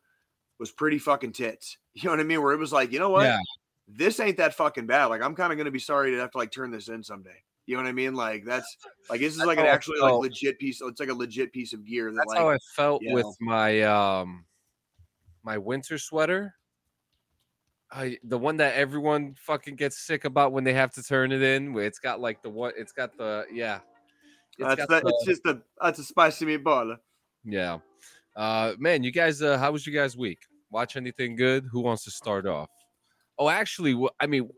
was 0.59 0.71
pretty 0.71 0.99
fucking 0.99 1.31
tits 1.31 1.77
you 1.93 2.03
know 2.03 2.11
what 2.11 2.19
i 2.19 2.23
mean 2.23 2.41
where 2.41 2.53
it 2.53 2.59
was 2.59 2.73
like 2.73 2.91
you 2.91 2.99
know 2.99 3.09
what 3.09 3.23
yeah. 3.23 3.39
this 3.87 4.19
ain't 4.19 4.37
that 4.37 4.53
fucking 4.53 4.85
bad. 4.85 5.05
Like 5.05 5.21
I'm 5.21 5.33
kind 5.33 5.51
of 5.51 5.57
gonna 5.57 5.71
be 5.71 5.79
sorry 5.79 6.11
to 6.11 6.17
have 6.17 6.31
to 6.31 6.37
like 6.37 6.51
turn 6.51 6.71
this 6.71 6.89
in 6.89 7.01
someday. 7.03 7.41
You 7.67 7.75
know 7.75 7.83
what 7.83 7.89
I 7.89 7.93
mean? 7.93 8.15
Like 8.15 8.45
that's 8.45 8.77
like 9.09 9.19
this 9.19 9.33
is 9.33 9.37
That's 9.39 9.47
like 9.47 9.59
an 9.59 9.65
actually 9.65 9.99
like 9.99 10.13
legit 10.13 10.57
piece. 10.57 10.79
It's 10.81 10.99
like 11.01 11.09
a 11.09 11.13
legit 11.13 11.51
piece 11.51 11.73
of 11.73 11.85
gear 11.85 12.09
that 12.11 12.15
That's 12.15 12.27
like 12.29 12.37
how 12.39 12.49
I 12.49 12.57
felt 12.75 13.03
with 13.05 13.25
know. 13.25 13.35
my 13.41 13.81
um 13.81 14.45
my 15.43 15.57
winter 15.57 15.97
sweater. 15.97 16.55
I 17.91 18.17
the 18.23 18.37
one 18.37 18.57
that 18.57 18.75
everyone 18.75 19.35
fucking 19.37 19.75
gets 19.75 19.99
sick 19.99 20.23
about 20.25 20.53
when 20.53 20.63
they 20.63 20.73
have 20.73 20.93
to 20.93 21.03
turn 21.03 21.33
it 21.33 21.41
in. 21.41 21.73
Where 21.73 21.85
it's 21.85 21.99
got 21.99 22.21
like 22.21 22.41
the 22.41 22.49
what? 22.49 22.73
It's 22.77 22.93
got 22.93 23.17
the 23.17 23.45
yeah. 23.51 23.79
It's 24.57 24.67
that's 24.67 24.79
got 24.79 24.89
that, 24.89 25.03
the- 25.03 25.09
it's 25.09 25.25
just 25.25 25.45
a 25.45 25.61
that's 25.81 25.99
a 25.99 26.03
spicy 26.05 26.45
meatball. 26.45 26.97
yeah. 27.43 27.79
Uh 28.35 28.73
man, 28.77 29.03
you 29.03 29.11
guys 29.11 29.41
uh 29.41 29.57
how 29.57 29.71
was 29.71 29.85
your 29.85 29.93
guys 30.01 30.15
week? 30.15 30.39
Watch 30.71 30.95
anything 30.95 31.35
good? 31.35 31.65
Who 31.71 31.81
wants 31.81 32.03
to 32.05 32.11
start 32.11 32.45
off? 32.45 32.69
Oh, 33.37 33.49
actually, 33.49 34.07
I 34.19 34.27
mean 34.27 34.49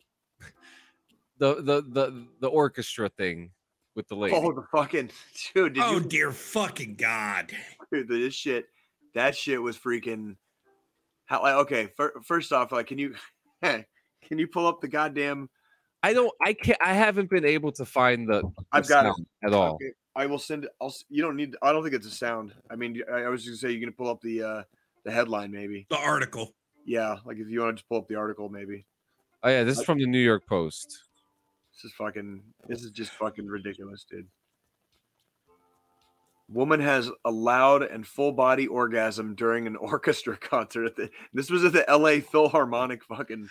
the 1.39 1.55
the 1.55 1.81
the 1.81 2.27
the 2.41 2.47
orchestra 2.47 3.09
thing 3.09 3.51
with 3.95 4.07
the 4.07 4.15
lady. 4.15 4.35
Oh 4.35 4.51
the 4.51 4.63
fucking 4.71 5.09
dude! 5.53 5.73
Did 5.73 5.83
oh 5.83 5.93
you 5.95 5.99
dear 6.01 6.31
fucking 6.31 6.95
god. 6.95 7.51
dude, 7.91 8.07
this 8.07 8.33
shit? 8.33 8.67
That 9.15 9.35
shit 9.35 9.61
was 9.61 9.77
freaking. 9.77 10.35
How 11.25 11.41
like 11.41 11.55
okay? 11.55 11.87
Fir- 11.97 12.21
first 12.23 12.53
off, 12.53 12.71
like, 12.71 12.87
can 12.87 12.97
you 12.97 13.15
can 13.63 13.85
you 14.29 14.47
pull 14.47 14.67
up 14.67 14.81
the 14.81 14.87
goddamn? 14.87 15.49
I 16.01 16.13
don't 16.13 16.31
I 16.43 16.53
can't 16.53 16.77
I 16.81 16.93
haven't 16.93 17.29
been 17.29 17.45
able 17.45 17.71
to 17.73 17.85
find 17.85 18.27
the, 18.27 18.41
the 18.41 18.51
I've 18.71 18.87
got 18.87 19.05
it. 19.05 19.25
at 19.43 19.53
all. 19.53 19.75
Okay, 19.75 19.91
I 20.15 20.25
will 20.27 20.39
send 20.39 20.65
it. 20.65 20.71
I'll. 20.81 20.93
You 21.09 21.21
don't 21.21 21.35
need. 21.35 21.55
I 21.61 21.71
don't 21.71 21.83
think 21.83 21.95
it's 21.95 22.07
a 22.07 22.11
sound. 22.11 22.53
I 22.69 22.75
mean, 22.75 23.01
I, 23.11 23.23
I 23.23 23.29
was 23.29 23.43
just 23.43 23.61
gonna 23.61 23.71
say 23.71 23.75
you're 23.75 23.85
gonna 23.85 23.95
pull 23.95 24.09
up 24.09 24.21
the 24.21 24.43
uh 24.43 24.63
the 25.03 25.11
headline 25.11 25.51
maybe. 25.51 25.87
The 25.89 25.97
article. 25.97 26.53
Yeah, 26.85 27.17
like 27.25 27.37
if 27.37 27.49
you 27.49 27.61
want 27.61 27.75
to 27.75 27.81
just 27.81 27.89
pull 27.89 27.97
up 27.97 28.07
the 28.07 28.15
article, 28.15 28.49
maybe. 28.49 28.85
Oh 29.43 29.49
yeah, 29.49 29.63
this 29.63 29.79
is 29.79 29.85
from 29.85 29.99
the 29.99 30.07
New 30.07 30.19
York 30.19 30.47
Post. 30.47 31.08
This 31.81 31.91
is 31.91 31.95
fucking. 31.95 32.41
This 32.67 32.83
is 32.83 32.91
just 32.91 33.11
fucking 33.11 33.47
ridiculous, 33.47 34.05
dude. 34.09 34.27
Woman 36.49 36.81
has 36.81 37.09
a 37.23 37.31
loud 37.31 37.83
and 37.83 38.05
full 38.05 38.33
body 38.33 38.67
orgasm 38.67 39.33
during 39.33 39.65
an 39.65 39.75
orchestra 39.77 40.35
concert. 40.35 40.87
At 40.87 40.95
the, 40.97 41.09
this 41.33 41.49
was 41.49 41.63
at 41.63 41.71
the 41.71 41.89
L.A. 41.89 42.19
Philharmonic. 42.19 43.05
Fucking. 43.05 43.47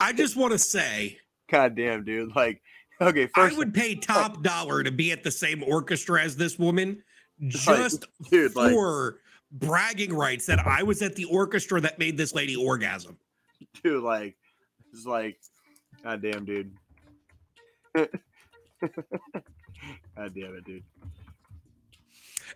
I 0.00 0.12
just 0.14 0.34
want 0.34 0.52
to 0.52 0.58
say, 0.58 1.18
God 1.50 1.76
damn, 1.76 2.04
dude. 2.04 2.34
Like, 2.34 2.62
okay, 3.02 3.26
first 3.26 3.56
I 3.56 3.58
would 3.58 3.74
pay 3.74 3.94
top 3.94 4.42
dollar 4.42 4.82
to 4.82 4.90
be 4.90 5.12
at 5.12 5.22
the 5.22 5.30
same 5.30 5.62
orchestra 5.62 6.22
as 6.22 6.36
this 6.36 6.58
woman 6.58 7.02
just 7.48 8.06
dude, 8.30 8.56
like, 8.56 8.72
for 8.72 9.18
bragging 9.52 10.14
rights 10.14 10.46
that 10.46 10.66
I 10.66 10.84
was 10.84 11.02
at 11.02 11.16
the 11.16 11.26
orchestra 11.26 11.82
that 11.82 11.98
made 11.98 12.16
this 12.16 12.34
lady 12.34 12.56
orgasm. 12.56 13.18
dude, 13.82 14.02
like, 14.02 14.36
it's 14.94 15.04
like, 15.04 15.38
god 16.02 16.22
damn, 16.22 16.44
dude. 16.44 16.72
god 17.94 18.08
damn 20.34 20.54
it, 20.56 20.64
dude. 20.64 20.82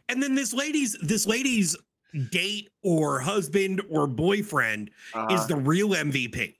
And 0.09 0.23
then 0.23 0.35
this 0.35 0.53
lady's 0.53 0.97
this 1.03 1.27
lady's 1.27 1.77
date 2.31 2.71
or 2.83 3.21
husband 3.21 3.81
or 3.89 4.07
boyfriend 4.07 4.91
Uh, 5.15 5.29
is 5.31 5.47
the 5.47 5.57
real 5.57 5.91
MVP. 5.91 6.57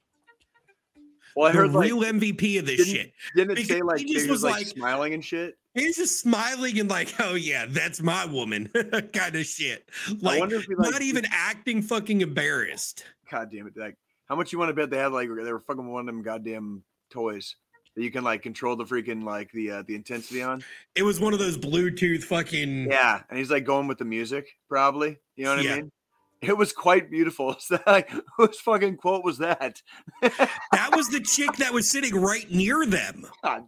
well, 1.37 1.49
I 1.49 1.53
The 1.53 1.59
heard 1.59 1.73
like, 1.73 1.85
real 1.87 2.01
MVP 2.03 2.59
of 2.59 2.67
this 2.67 2.79
didn't- 2.79 2.93
shit. 2.95 3.13
didn't 3.37 3.59
it 3.59 3.67
say 3.67 3.83
like 3.83 3.99
he 4.01 4.13
just 4.15 4.29
was, 4.29 4.43
was 4.43 4.45
like, 4.45 4.55
like- 4.55 4.67
smiling 4.69 5.15
and 5.15 5.25
shit? 5.25 5.59
He's 5.75 5.97
just 5.97 6.21
smiling 6.21 6.79
and 6.81 6.89
like, 6.91 7.15
oh 7.21 7.35
yeah, 7.35 7.65
that's 7.67 8.03
my 8.03 8.27
woman, 8.27 8.69
kind 9.15 9.35
of 9.37 9.47
shit. 9.47 9.89
Like, 10.21 10.51
he 10.51 10.57
like, 10.75 10.93
not 10.93 11.01
even 11.03 11.25
acting 11.31 11.81
fucking 11.83 12.21
embarrassed. 12.21 13.05
God 13.31 13.51
damn 13.51 13.67
it! 13.67 13.75
Like, 13.77 13.97
how 14.33 14.37
much 14.37 14.51
you 14.51 14.59
want 14.59 14.71
to 14.71 14.73
bet 14.73 14.89
they 14.89 14.97
had? 14.97 15.13
Like, 15.13 15.29
they 15.29 15.53
were 15.53 15.61
fucking 15.61 15.87
one 15.87 16.01
of 16.01 16.07
them 16.07 16.23
goddamn 16.23 16.83
toys 17.11 17.55
that 17.95 18.03
you 18.03 18.11
can 18.11 18.25
like 18.25 18.41
control 18.41 18.77
the 18.77 18.85
freaking 18.85 19.25
like 19.25 19.53
the 19.53 19.71
uh, 19.71 19.83
the 19.87 19.95
intensity 19.95 20.41
on. 20.43 20.65
It 20.95 21.03
was 21.03 21.21
one 21.21 21.35
of 21.35 21.39
those 21.39 21.59
Bluetooth 21.59 22.23
fucking. 22.23 22.91
Yeah, 22.91 23.21
and 23.29 23.39
he's 23.39 23.51
like 23.51 23.67
going 23.67 23.89
with 23.89 23.99
the 23.99 24.07
music, 24.07 24.49
probably. 24.71 25.19
You 25.37 25.45
know 25.45 25.57
what 25.57 25.65
Yeah. 25.65 25.73
I 25.73 25.77
mean? 25.77 25.93
It 26.41 26.57
was 26.57 26.73
quite 26.73 27.11
beautiful. 27.11 27.57
So, 27.61 27.79
like, 27.87 28.11
whose 28.39 28.59
fucking 28.61 28.97
quote 28.97 29.23
was 29.23 29.37
that? 29.37 29.83
That 30.23 30.97
was 30.97 31.11
the 31.11 31.21
chick 31.27 31.53
that 31.59 31.75
was 31.75 31.91
sitting 31.91 32.15
right 32.15 32.51
near 32.51 32.87
them. 32.87 33.27
God. 33.45 33.65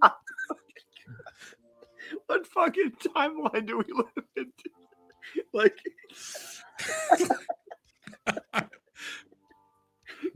what 2.28 2.46
fucking 2.46 2.92
timeline 3.14 3.66
do 3.66 3.76
we 3.76 3.84
live 3.92 4.24
in? 4.38 4.52
Like, 5.52 5.78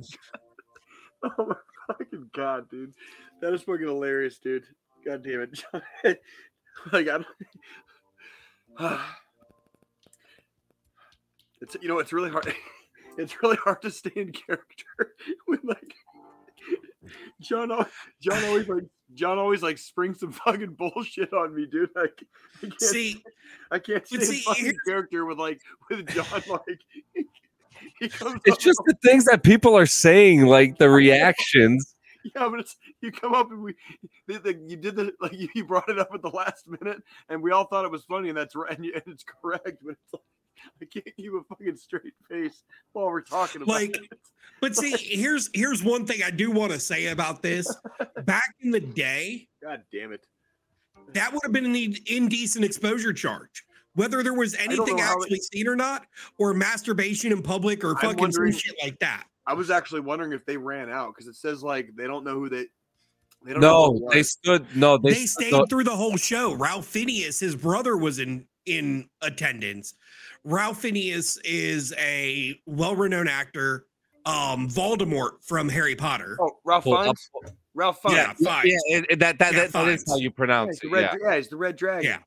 oh 1.23 1.47
my 1.47 1.55
fucking 1.87 2.31
god, 2.35 2.69
dude, 2.71 2.95
that 3.41 3.53
is 3.53 3.63
fucking 3.63 3.87
hilarious, 3.87 4.39
dude. 4.39 4.65
God 5.05 5.25
damn 5.25 5.41
it, 5.41 5.63
like 6.93 7.09
I 7.09 7.19
don't. 7.19 7.27
It's 11.63 11.77
you 11.83 11.89
know 11.89 11.99
it's 11.99 12.13
really 12.13 12.31
hard. 12.31 12.53
It's 13.19 13.43
really 13.43 13.57
hard 13.57 13.83
to 13.83 13.91
stay 13.91 14.13
in 14.17 14.33
character 14.33 15.15
when 15.45 15.59
like 15.65 15.93
John. 17.41 17.69
John 18.23 18.45
always 18.45 18.69
like 18.69 18.85
John 19.15 19.37
always 19.37 19.63
like 19.63 19.79
springs 19.79 20.21
some 20.21 20.33
fucking 20.33 20.75
bullshit 20.75 21.33
on 21.33 21.55
me, 21.55 21.67
dude. 21.67 21.91
Like 21.95 22.23
I 22.63 22.67
can't, 22.67 22.81
See, 22.81 23.23
I 23.71 23.79
can't 23.79 24.07
stay 24.07 24.17
but 24.17 24.27
in 24.27 24.33
see, 24.33 24.43
fucking 24.43 24.77
character 24.87 25.27
with 25.27 25.39
like 25.39 25.61
with 25.91 26.07
John. 26.09 26.43
Like 26.49 26.81
he 28.01 28.09
comes. 28.09 28.41
It's 28.45 28.57
up 28.57 28.61
just 28.61 28.81
the 28.87 28.95
things 29.03 29.25
that 29.27 29.43
people 29.43 29.77
are 29.77 29.87
saying, 29.87 30.47
like 30.47 30.79
the 30.79 30.91
reactions. 30.91 31.95
Yeah, 32.23 32.49
but 32.51 32.61
it's 32.61 32.77
you 33.01 33.11
come 33.13 33.33
up 33.35 33.51
and 33.51 33.63
we 33.63 33.75
the, 34.27 34.39
the, 34.39 34.55
you 34.67 34.77
did 34.77 34.97
the 34.97 35.13
like 35.21 35.33
you, 35.39 35.49
you 35.55 35.65
brought 35.65 35.89
it 35.89 35.99
up 35.99 36.11
at 36.13 36.23
the 36.23 36.29
last 36.29 36.69
minute 36.69 37.03
and 37.29 37.43
we 37.43 37.51
all 37.51 37.65
thought 37.65 37.85
it 37.85 37.91
was 37.91 38.05
funny 38.05 38.29
and 38.29 38.37
that's 38.37 38.55
right 38.55 38.77
and, 38.77 38.85
you, 38.85 38.93
and 38.95 39.03
it's 39.07 39.25
correct, 39.25 39.79
but 39.83 39.93
it's 39.93 40.13
like 40.13 40.23
I 40.83 40.85
can't 40.85 41.17
keep 41.17 41.33
a 41.33 41.43
fucking 41.49 41.77
straight 41.77 42.13
face 42.29 42.63
while 42.93 43.07
we're 43.07 43.23
talking 43.23 43.63
about 43.63 43.73
Like, 43.73 43.97
it. 43.97 44.19
But 44.61 44.77
see, 44.77 44.95
here's 44.99 45.49
here's 45.55 45.83
one 45.83 46.05
thing 46.05 46.23
I 46.23 46.31
do 46.31 46.51
want 46.51 46.73
to 46.73 46.79
say 46.79 47.07
about 47.07 47.41
this. 47.41 47.75
Back 48.25 48.55
in 48.61 48.71
the 48.71 48.81
day, 48.81 49.49
God 49.63 49.85
damn 49.91 50.13
it. 50.13 50.27
that 51.15 51.33
would 51.33 51.41
have 51.43 51.53
been 51.53 51.65
an 51.65 51.95
indecent 52.07 52.67
exposure 52.67 53.15
charge. 53.15 53.65
Whether 53.95 54.23
there 54.23 54.35
was 54.35 54.55
anything 54.55 54.97
know 54.97 55.03
how 55.03 55.19
it- 55.19 55.23
actually 55.25 55.41
seen 55.53 55.67
or 55.69 55.77
not, 55.77 56.07
or 56.39 56.55
masturbation 56.55 57.33
in 57.33 57.43
public 57.43 57.83
or 57.85 57.91
I'm 57.91 57.97
fucking 58.17 58.33
some 58.33 58.53
shit 58.53 58.75
like 58.83 58.99
that. 59.01 59.25
I 59.47 59.55
was 59.55 59.71
actually 59.71 60.01
wondering 60.03 60.33
if 60.33 60.45
they 60.47 60.57
ran 60.57 60.91
out 60.91 61.15
because 61.15 61.27
it 61.27 61.35
says 61.35 61.63
like 61.63 61.91
they 61.97 62.07
don't 62.07 62.25
know 62.25 62.35
who 62.35 62.49
they 62.49 62.67
they 63.45 63.53
don't 63.53 63.61
know 63.61 63.69
No, 63.69 63.93
who 63.99 64.09
it 64.11 64.13
they 64.13 64.23
stood. 64.23 64.67
No, 64.77 64.97
they, 64.99 65.11
They, 65.15 65.27
stayed 65.27 65.53
no, 65.53 65.65
through 65.67 65.85
the 65.85 65.97
whole 65.97 66.17
show. 66.19 66.53
Ralph 66.55 66.87
Phineas, 66.87 67.41
his 67.41 67.57
brother, 67.57 67.97
was 67.97 68.19
in 68.19 68.47
in 68.67 69.09
attendance. 69.23 69.95
Ralph 70.45 70.81
Phineas 70.83 71.39
is 71.39 71.93
a 71.99 72.61
well-renowned 72.67 73.29
actor. 73.31 73.87
Um, 74.27 74.69
Voldemort 74.69 75.43
from 75.43 75.69
Harry 75.71 75.97
Potter. 75.97 76.37
Oh, 76.41 76.59
Ralph 76.65 76.85
Well, 76.85 77.03
Fiennes. 77.05 77.31
Ralph 77.75 78.03
Fiennes. 78.03 78.17
Yeah, 78.17 78.35
yeah, 78.39 78.61
Fiennes. 78.61 78.83
yeah, 78.89 79.01
it- 79.09 79.19
that 79.21 79.39
that, 79.39 79.53
Yeah, 79.55 79.61
that, 79.61 79.73
that 79.73 79.89
is 79.89 80.05
how 80.07 80.13
Fiennes. 80.13 80.21
you 80.21 80.29
Yeah, 80.29 80.31
pronounce 80.37 80.71
he's 80.79 80.81
the 80.81 80.87
it. 80.89 81.01
red, 81.01 81.03
Yeah. 81.23 81.29
yeah, 81.31 81.37
he's 81.37 81.49
the 81.49 81.57
red 81.57 81.77
dragon. 81.77 82.05
Yeah. 82.05 82.19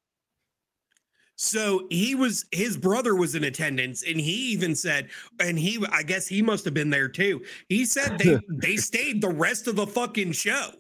So 1.36 1.88
he 1.90 2.16
was 2.16 2.46
his 2.52 2.78
brother 2.78 3.16
was 3.16 3.36
in 3.36 3.44
attendance, 3.44 4.04
and 4.04 4.20
he 4.20 4.52
even 4.52 4.76
said, 4.76 5.10
and 5.40 5.58
he 5.58 5.84
I 5.92 6.04
guess 6.04 6.28
he 6.28 6.42
must 6.42 6.64
have 6.66 6.74
been 6.74 6.90
there 6.90 7.10
too. 7.10 7.44
He 7.70 7.86
said 7.86 8.18
they 8.20 8.38
they 8.50 8.78
stayed 8.78 9.22
the 9.22 9.30
rest 9.30 9.68
of 9.68 9.76
the 9.76 9.88
fucking 9.88 10.34
show. 10.34 10.72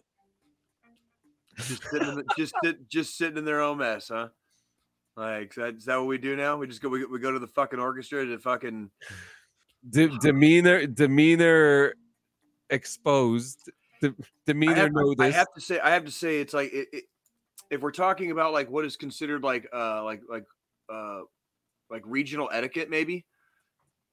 Just 1.58 1.84
sitting 1.90 2.16
the, 2.16 2.24
just 2.38 2.54
sit, 2.64 2.90
just 2.90 3.18
sitting 3.18 3.38
in 3.38 3.46
their 3.46 3.62
own 3.62 3.80
mess, 3.80 4.10
huh? 4.10 4.30
Like 5.16 5.52
is 5.52 5.56
that, 5.56 5.76
is 5.76 5.86
that 5.86 5.98
what 5.98 6.08
we 6.08 6.18
do 6.18 6.36
now? 6.36 6.58
We 6.58 6.68
just 6.68 6.82
go 6.82 6.90
we, 6.90 7.06
we 7.06 7.20
go 7.20 7.32
to 7.32 7.40
the 7.40 7.48
fucking 7.48 7.80
orchestra 7.80 8.26
to 8.26 8.38
fucking 8.38 8.90
De- 9.90 10.18
demeanor, 10.20 10.86
demeanor 10.88 11.94
exposed. 12.70 13.70
De- 14.02 14.10
I 14.10 14.14
demeanor 14.46 14.76
have, 14.76 15.20
I 15.20 15.30
have 15.32 15.54
to 15.54 15.62
say 15.62 15.80
I 15.80 15.92
have 15.92 16.06
to 16.06 16.12
say 16.12 16.40
it's 16.40 16.54
like 16.54 16.72
it, 16.74 16.88
it, 16.94 17.04
if 17.74 17.82
we're 17.82 17.92
talking 17.92 18.30
about 18.30 18.54
like 18.54 18.70
what 18.70 18.86
is 18.86 18.96
considered 18.96 19.44
like 19.44 19.68
uh 19.74 20.04
like 20.04 20.22
like 20.30 20.46
uh 20.94 21.22
like 21.90 22.04
regional 22.06 22.50
etiquette 22.54 22.90
maybe 22.90 23.26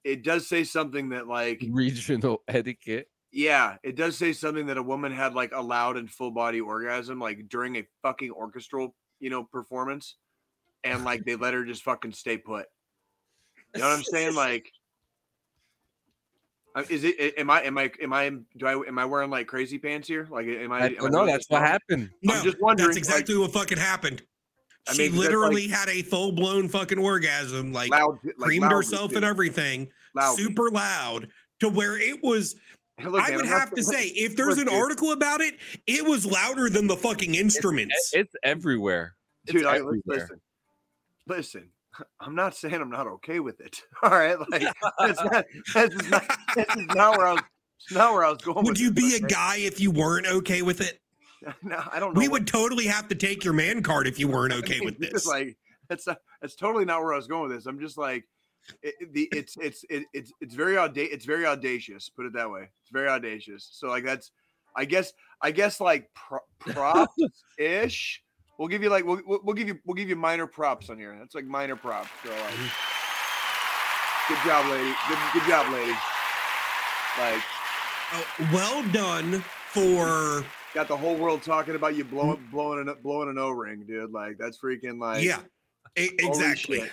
it 0.02 0.24
does 0.24 0.48
say 0.48 0.64
something 0.64 1.10
that 1.10 1.26
like 1.28 1.62
regional 1.70 2.42
etiquette. 2.48 3.08
yeah 3.32 3.76
it 3.82 3.96
does 3.96 4.16
say 4.16 4.32
something 4.32 4.66
that 4.66 4.78
a 4.78 4.82
woman 4.82 5.12
had 5.12 5.34
like 5.34 5.52
a 5.54 5.60
loud 5.60 5.98
and 5.98 6.10
full 6.10 6.30
body 6.30 6.60
orgasm 6.60 7.20
like 7.20 7.48
during 7.48 7.76
a 7.76 7.86
fucking 8.02 8.30
orchestral 8.30 8.94
you 9.20 9.28
know 9.28 9.44
performance 9.44 10.16
and 10.82 11.04
like 11.04 11.22
they 11.24 11.36
let 11.36 11.52
her 11.52 11.64
just 11.64 11.82
fucking 11.82 12.12
stay 12.12 12.38
put 12.38 12.64
you 13.74 13.80
know 13.82 13.88
what 13.88 13.96
i'm 13.96 14.02
saying 14.02 14.34
like 14.46 14.72
Uh, 16.74 16.84
is 16.88 17.02
it 17.02 17.34
am 17.36 17.50
i 17.50 17.62
am 17.62 17.76
i 17.76 17.90
am 18.00 18.12
i 18.12 18.30
do 18.56 18.66
i 18.66 18.72
am 18.72 18.98
i 18.98 19.04
wearing 19.04 19.28
like 19.28 19.48
crazy 19.48 19.76
pants 19.76 20.06
here 20.06 20.28
like 20.30 20.46
am 20.46 20.70
i, 20.70 20.82
I, 20.82 20.86
am 20.86 20.94
I 21.00 21.08
no, 21.08 21.10
doing 21.10 21.26
that's 21.26 21.50
what 21.50 21.62
happened. 21.62 22.10
No, 22.22 22.34
I'm 22.34 22.44
just 22.44 22.60
wondering, 22.60 22.88
that's 22.88 22.96
exactly 22.96 23.36
what 23.36 23.52
fucking 23.52 23.78
happened. 23.78 24.22
I 24.88 24.92
she 24.92 25.02
mean, 25.02 25.12
that's 25.12 25.24
literally 25.24 25.68
had 25.68 25.88
a 25.88 26.02
full 26.02 26.32
blown 26.32 26.68
fucking 26.68 26.98
orgasm, 26.98 27.72
like 27.72 27.90
loud 27.90 28.18
like 28.24 28.36
creamed 28.36 28.62
loudly, 28.62 28.76
herself 28.76 29.10
too. 29.10 29.16
and 29.16 29.24
everything, 29.24 29.88
Loudly. 30.14 30.44
super 30.44 30.70
loud, 30.70 31.28
to 31.60 31.68
where 31.68 31.98
it 31.98 32.22
was. 32.22 32.56
Look, 33.02 33.22
I 33.22 33.34
would 33.34 33.46
I'm 33.46 33.50
have 33.50 33.70
to 33.74 33.82
say, 33.82 34.08
if 34.08 34.36
there's 34.36 34.58
an 34.58 34.66
dude. 34.66 34.74
article 34.74 35.12
about 35.12 35.40
it, 35.40 35.54
it 35.86 36.04
was 36.04 36.26
louder 36.26 36.68
than 36.68 36.86
the 36.86 36.96
fucking 36.96 37.34
instruments. 37.34 38.10
It's 38.12 38.34
everywhere. 38.42 39.14
It's 39.44 39.52
dude, 39.52 39.64
I, 39.64 39.80
listen, 40.04 40.40
listen. 41.26 41.68
I'm 42.20 42.34
not 42.34 42.54
saying 42.54 42.74
I'm 42.74 42.90
not 42.90 43.06
okay 43.06 43.40
with 43.40 43.60
it. 43.60 43.82
All 44.02 44.10
right, 44.10 44.38
like 44.50 44.64
that's 44.98 45.24
not 45.24 45.44
that's 45.74 46.10
not 46.10 46.24
that's 46.56 46.76
not 46.94 47.18
where 47.18 47.26
I 47.26 47.32
was. 47.34 47.42
it's 47.82 47.92
Not 47.92 48.12
where 48.12 48.24
I 48.24 48.30
was 48.30 48.38
going. 48.38 48.64
Would 48.64 48.78
you 48.78 48.90
this, 48.90 49.18
be 49.20 49.24
a 49.24 49.28
guy 49.28 49.56
if 49.58 49.80
you 49.80 49.90
weren't 49.90 50.26
okay 50.26 50.62
with 50.62 50.80
it? 50.80 51.00
No, 51.62 51.82
I 51.90 51.98
don't 51.98 52.12
know. 52.12 52.18
We 52.18 52.28
would 52.28 52.46
totally 52.46 52.84
have 52.84 53.08
to 53.08 53.14
take 53.14 53.44
your 53.44 53.54
man 53.54 53.82
card 53.82 54.06
if 54.06 54.18
you 54.18 54.28
weren't 54.28 54.52
I 54.52 54.58
okay 54.58 54.80
mean, 54.80 54.84
with 54.84 55.02
it's 55.02 55.12
this. 55.12 55.26
Like 55.26 55.56
that's 55.88 56.06
not, 56.06 56.18
that's 56.42 56.54
totally 56.54 56.84
not 56.84 57.00
where 57.02 57.14
I 57.14 57.16
was 57.16 57.26
going 57.28 57.48
with 57.48 57.52
this. 57.52 57.64
I'm 57.64 57.80
just 57.80 57.96
like, 57.96 58.24
it, 58.82 58.94
it- 59.00 59.12
the 59.14 59.26
it's 59.32 59.56
it's 59.56 59.82
it, 59.88 60.04
it's 60.12 60.32
it's 60.42 60.54
very 60.54 60.76
audacious. 60.76 61.14
It's 61.14 61.24
very 61.24 61.46
audacious. 61.46 62.10
Put 62.10 62.26
it 62.26 62.34
that 62.34 62.50
way. 62.50 62.68
It's 62.82 62.90
very 62.92 63.08
audacious. 63.08 63.66
So 63.72 63.88
like 63.88 64.04
that's, 64.04 64.32
I 64.76 64.84
guess 64.84 65.14
I 65.40 65.50
guess 65.50 65.80
like 65.80 66.10
pro- 66.14 66.40
props 66.58 67.14
ish. 67.58 68.22
We'll 68.60 68.68
give 68.68 68.82
you 68.82 68.90
like 68.90 69.06
we'll, 69.06 69.22
we'll 69.24 69.40
we'll 69.42 69.56
give 69.56 69.68
you 69.68 69.78
we'll 69.86 69.94
give 69.94 70.10
you 70.10 70.16
minor 70.16 70.46
props 70.46 70.90
on 70.90 70.98
here. 70.98 71.16
That's 71.18 71.34
like 71.34 71.46
minor 71.46 71.76
props. 71.76 72.10
So 72.22 72.28
like, 72.28 72.38
mm-hmm. 72.40 72.74
good 74.34 74.40
job, 74.46 74.70
lady. 74.70 74.94
Good 75.08 75.18
good 75.32 75.48
job, 75.48 75.72
lady. 75.72 75.96
Like 77.18 77.42
Oh, 78.12 78.26
well 78.52 78.82
done 78.92 79.42
for 79.68 80.44
got 80.74 80.88
the 80.88 80.96
whole 80.96 81.16
world 81.16 81.42
talking 81.42 81.74
about 81.74 81.96
you 81.96 82.04
blowing 82.04 82.36
mm-hmm. 82.36 82.50
blowing 82.50 82.86
an 82.86 82.94
blowing 83.02 83.30
an 83.30 83.38
O 83.38 83.48
ring, 83.48 83.84
dude. 83.88 84.12
Like 84.12 84.36
that's 84.36 84.58
freaking 84.58 85.00
like 85.00 85.24
yeah, 85.24 85.40
holy 85.96 86.10
exactly. 86.18 86.80
shit. 86.80 86.92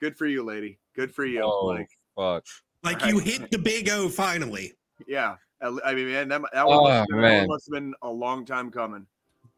Good 0.00 0.16
for 0.16 0.26
you, 0.26 0.42
lady. 0.42 0.76
Good 0.96 1.14
for 1.14 1.24
you. 1.24 1.42
Oh, 1.42 1.66
Like 1.66 1.88
fuck. 2.16 2.44
Like 2.82 3.06
you 3.06 3.20
hit 3.20 3.52
the 3.52 3.58
big 3.58 3.88
O 3.90 4.08
finally. 4.08 4.72
yeah, 5.06 5.36
I 5.62 5.66
I 5.84 5.94
mean, 5.94 6.08
man, 6.08 6.28
that, 6.30 6.42
that, 6.52 6.66
one, 6.66 6.78
Oh, 6.78 6.82
must 6.82 7.10
have 7.12 7.20
that 7.20 7.38
one 7.38 7.46
must 7.46 7.66
have 7.68 7.72
been 7.74 7.94
a 8.02 8.10
long 8.10 8.44
time 8.44 8.72
coming. 8.72 9.06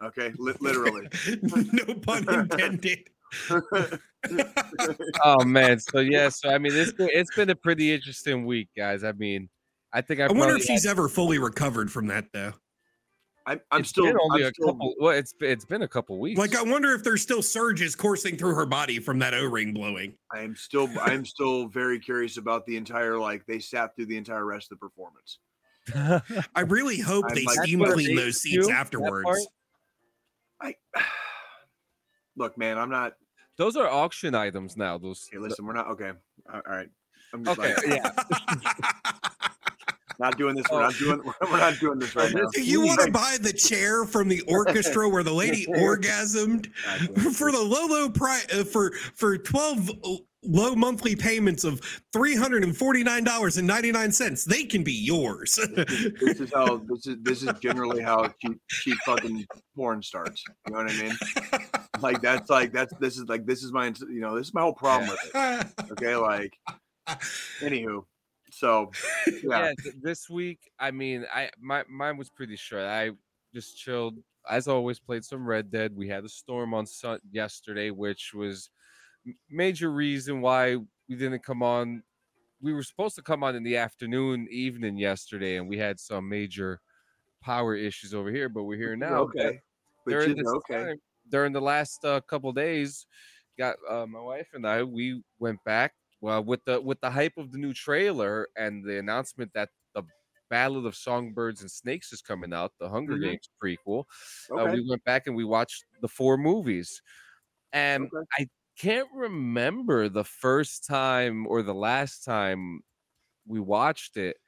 Okay, 0.02 0.32
li- 0.38 0.54
literally. 0.61 1.08
no 1.42 1.94
pun 1.94 2.28
intended. 2.28 3.08
Oh 5.24 5.44
man. 5.44 5.78
So 5.78 6.00
yeah. 6.00 6.28
So 6.28 6.50
I 6.50 6.58
mean, 6.58 6.72
it's 6.74 6.92
been 6.92 7.08
it's 7.12 7.34
been 7.37 7.50
a 7.50 7.54
pretty 7.54 7.92
interesting 7.92 8.46
week, 8.46 8.68
guys. 8.76 9.04
I 9.04 9.12
mean, 9.12 9.48
I 9.92 10.00
think 10.00 10.20
I, 10.20 10.24
I 10.24 10.32
wonder 10.32 10.56
if 10.56 10.64
she's 10.64 10.87
ever 10.87 11.08
fully 11.08 11.38
recovered 11.38 11.90
from 11.92 12.08
that 12.08 12.26
though. 12.32 12.52
I'm, 13.46 13.61
I'm 13.70 13.80
it's 13.80 13.90
still 13.90 14.04
been 14.06 14.16
only 14.20 14.42
I'm 14.42 14.48
a 14.50 14.52
still, 14.54 14.66
couple. 14.72 14.94
Well, 14.98 15.16
it's 15.16 15.32
been- 15.32 15.50
it's 15.50 15.64
been 15.64 15.82
a 15.82 15.88
couple 15.88 16.18
weeks. 16.18 16.38
Like 16.38 16.56
I 16.56 16.62
wonder 16.62 16.92
if 16.94 17.04
there's 17.04 17.22
still 17.22 17.42
surges 17.42 17.94
coursing 17.94 18.37
through 18.37 18.54
her 18.56 18.66
body 18.66 18.98
from 18.98 19.18
that 19.20 19.34
O-ring 19.34 19.72
blowing. 19.72 20.14
I 20.34 20.40
am 20.40 20.56
still 20.56 20.88
I'm 21.00 21.24
still 21.24 21.68
very 21.68 22.00
curious 22.00 22.38
about 22.38 22.66
the 22.66 22.76
entire 22.76 23.18
like 23.18 23.46
they 23.46 23.61
sat 23.61 23.94
through 23.94 24.06
the 24.06 24.16
entire 24.16 24.44
rest 24.44 24.72
of 24.72 24.78
the 24.80 24.88
performance. 24.88 25.38
I 26.54 26.61
really 26.62 26.98
hope 26.98 27.24
I'm 27.28 27.34
they 27.37 27.44
like- 27.44 27.61
steam 27.62 27.84
clean 27.84 28.16
those 28.16 28.42
seats 28.42 28.68
afterwards. 28.68 29.46
Part? 30.61 30.75
I 30.97 31.03
look, 32.37 32.57
man, 32.59 32.79
I'm 32.79 32.90
not. 32.90 33.14
Those 33.57 33.77
are 33.77 33.88
auction 33.88 34.35
items 34.35 34.77
now. 34.77 34.99
Those. 34.99 35.29
Hey, 35.31 35.38
listen, 35.38 35.66
we're 35.66 35.73
not 35.73 35.88
okay. 35.88 36.12
All 36.53 36.61
all 36.66 36.73
right, 36.77 36.88
I'm 37.35 37.44
just 37.44 37.59
Okay. 37.59 37.75
like, 37.75 37.87
Yeah. 37.87 38.12
not 40.21 40.37
doing 40.37 40.57
this. 40.57 40.64
We're 40.71 40.79
Oh. 40.79 40.83
not 40.83 40.94
doing. 40.94 41.23
We're 41.42 41.59
not 41.59 41.79
doing 41.79 41.99
this 41.99 42.14
right 42.16 42.33
now. 42.35 42.42
you 42.57 42.85
want 42.85 43.01
to 43.03 43.11
buy 43.11 43.37
the 43.40 43.53
chair 43.53 44.05
from 44.05 44.29
the 44.29 44.40
orchestra 44.42 45.09
where 45.09 45.23
the 45.23 45.33
lady 45.33 45.66
orgasmed 45.68 46.68
God 46.85 47.09
damn 47.14 47.27
it. 47.29 47.35
for 47.37 47.53
the 47.53 47.61
low 47.61 47.87
low 47.87 48.11
price 48.11 48.47
uh, 48.53 48.64
for 48.64 48.92
for 49.14 49.38
12 49.38 49.90
low 50.44 50.74
monthly 50.74 51.16
payments 51.16 51.64
of 51.64 51.81
$349.99 52.14 54.44
they 54.44 54.64
can 54.64 54.85
be 54.85 54.92
yours 54.92 55.59
this 56.20 56.40
is 56.40 56.53
how 56.55 56.77
this 56.77 57.09
is 57.09 57.16
this 57.22 57.42
is 57.42 57.51
generally 57.61 58.03
how 58.03 58.29
cheap 58.40 58.61
cheap 58.68 58.96
fucking 59.05 59.44
porn 59.79 60.03
starts. 60.03 60.44
You 60.66 60.72
know 60.72 60.83
what 60.83 60.90
I 60.90 61.03
mean? 61.03 61.16
Like 62.01 62.20
that's 62.20 62.51
like 62.51 62.72
that's 62.72 62.92
this 62.98 63.16
is 63.16 63.29
like 63.29 63.46
this 63.46 63.62
is 63.62 63.72
my 63.72 63.92
you 64.09 64.20
know 64.20 64.37
this 64.37 64.48
is 64.48 64.55
my 64.55 64.62
whole 64.62 64.74
problem 64.74 65.09
with 65.09 65.31
it. 65.35 65.66
Okay, 65.92 66.16
like 66.16 66.53
anywho, 67.61 68.05
so 68.51 68.90
yeah. 69.27 69.33
yeah, 69.42 69.72
th- 69.83 69.94
this 70.01 70.29
week, 70.29 70.59
I 70.79 70.90
mean, 70.90 71.24
I 71.33 71.51
my 71.61 71.85
mine 71.88 72.16
was 72.16 72.29
pretty 72.29 72.57
short. 72.57 72.83
I 72.83 73.12
just 73.55 73.79
chilled. 73.79 74.18
As 74.51 74.68
always, 74.68 74.98
played 74.98 75.24
some 75.24 75.46
Red 75.46 75.70
Dead. 75.70 75.94
We 75.94 76.09
had 76.09 76.24
a 76.24 76.29
storm 76.29 76.74
on 76.74 76.87
sun- 76.87 77.20
yesterday, 77.31 77.90
which 77.90 78.33
was 78.35 78.64
m- 78.64 78.70
major 79.51 79.91
reason 79.91 80.41
why 80.41 80.77
we 81.09 81.17
didn't 81.17 81.43
come 81.43 81.62
on. 81.62 82.03
We 82.61 82.73
were 82.73 82.83
supposed 82.83 83.14
to 83.17 83.23
come 83.23 83.45
on 83.45 83.55
in 83.55 83.62
the 83.62 83.77
afternoon, 83.77 84.49
evening 84.51 84.97
yesterday, 84.97 85.57
and 85.57 85.69
we 85.69 85.79
had 85.79 86.01
some 86.01 86.29
major 86.29 86.81
power 87.41 87.75
issues 87.75 88.14
over 88.14 88.31
here. 88.31 88.49
But 88.49 88.64
we're 88.64 88.79
here 88.79 88.97
now. 88.97 89.21
okay, 89.23 89.61
but 90.05 90.11
during 90.12 90.37
this 90.37 90.49
okay. 90.49 90.85
time, 90.85 90.97
during 91.29 91.53
the 91.53 91.61
last 91.61 92.05
uh, 92.05 92.21
couple 92.23 92.53
days, 92.53 93.07
got 93.59 93.77
uh, 93.88 94.07
my 94.07 94.21
wife 94.21 94.49
and 94.55 94.67
I. 94.67 94.83
We 94.83 95.23
went 95.38 95.62
back 95.64 95.93
well 96.21 96.43
with 96.45 96.64
the 96.64 96.81
with 96.81 97.01
the 97.01 97.11
hype 97.11 97.37
of 97.37 97.53
the 97.53 97.59
new 97.59 97.73
trailer 97.75 98.49
and 98.57 98.85
the 98.85 98.99
announcement 98.99 99.53
that 99.55 99.71
the 99.95 100.05
Ballad 100.51 100.87
of 100.87 100.97
Songbirds 100.97 101.61
and 101.61 101.71
Snakes 101.71 102.12
is 102.12 102.23
coming 102.23 102.53
out, 102.53 102.73
the 102.81 102.88
Hunger 102.88 103.17
Mhm. 103.17 103.23
Games 103.23 103.51
prequel. 103.62 104.05
Uh, 104.51 104.62
Okay. 104.62 104.73
we 104.75 104.88
went 104.88 105.05
back 105.05 105.27
and 105.27 105.37
we 105.37 105.45
watched 105.45 105.85
the 106.01 106.09
four 106.09 106.37
movies, 106.38 107.03
and 107.73 108.07
Okay. 108.07 108.27
I 108.38 108.49
can't 108.79 109.09
remember 109.14 110.09
the 110.09 110.25
first 110.25 110.87
time 110.87 111.47
or 111.47 111.62
the 111.62 111.75
last 111.75 112.25
time 112.25 112.81
we 113.47 113.61
watched 113.61 114.17
it, 114.17 114.38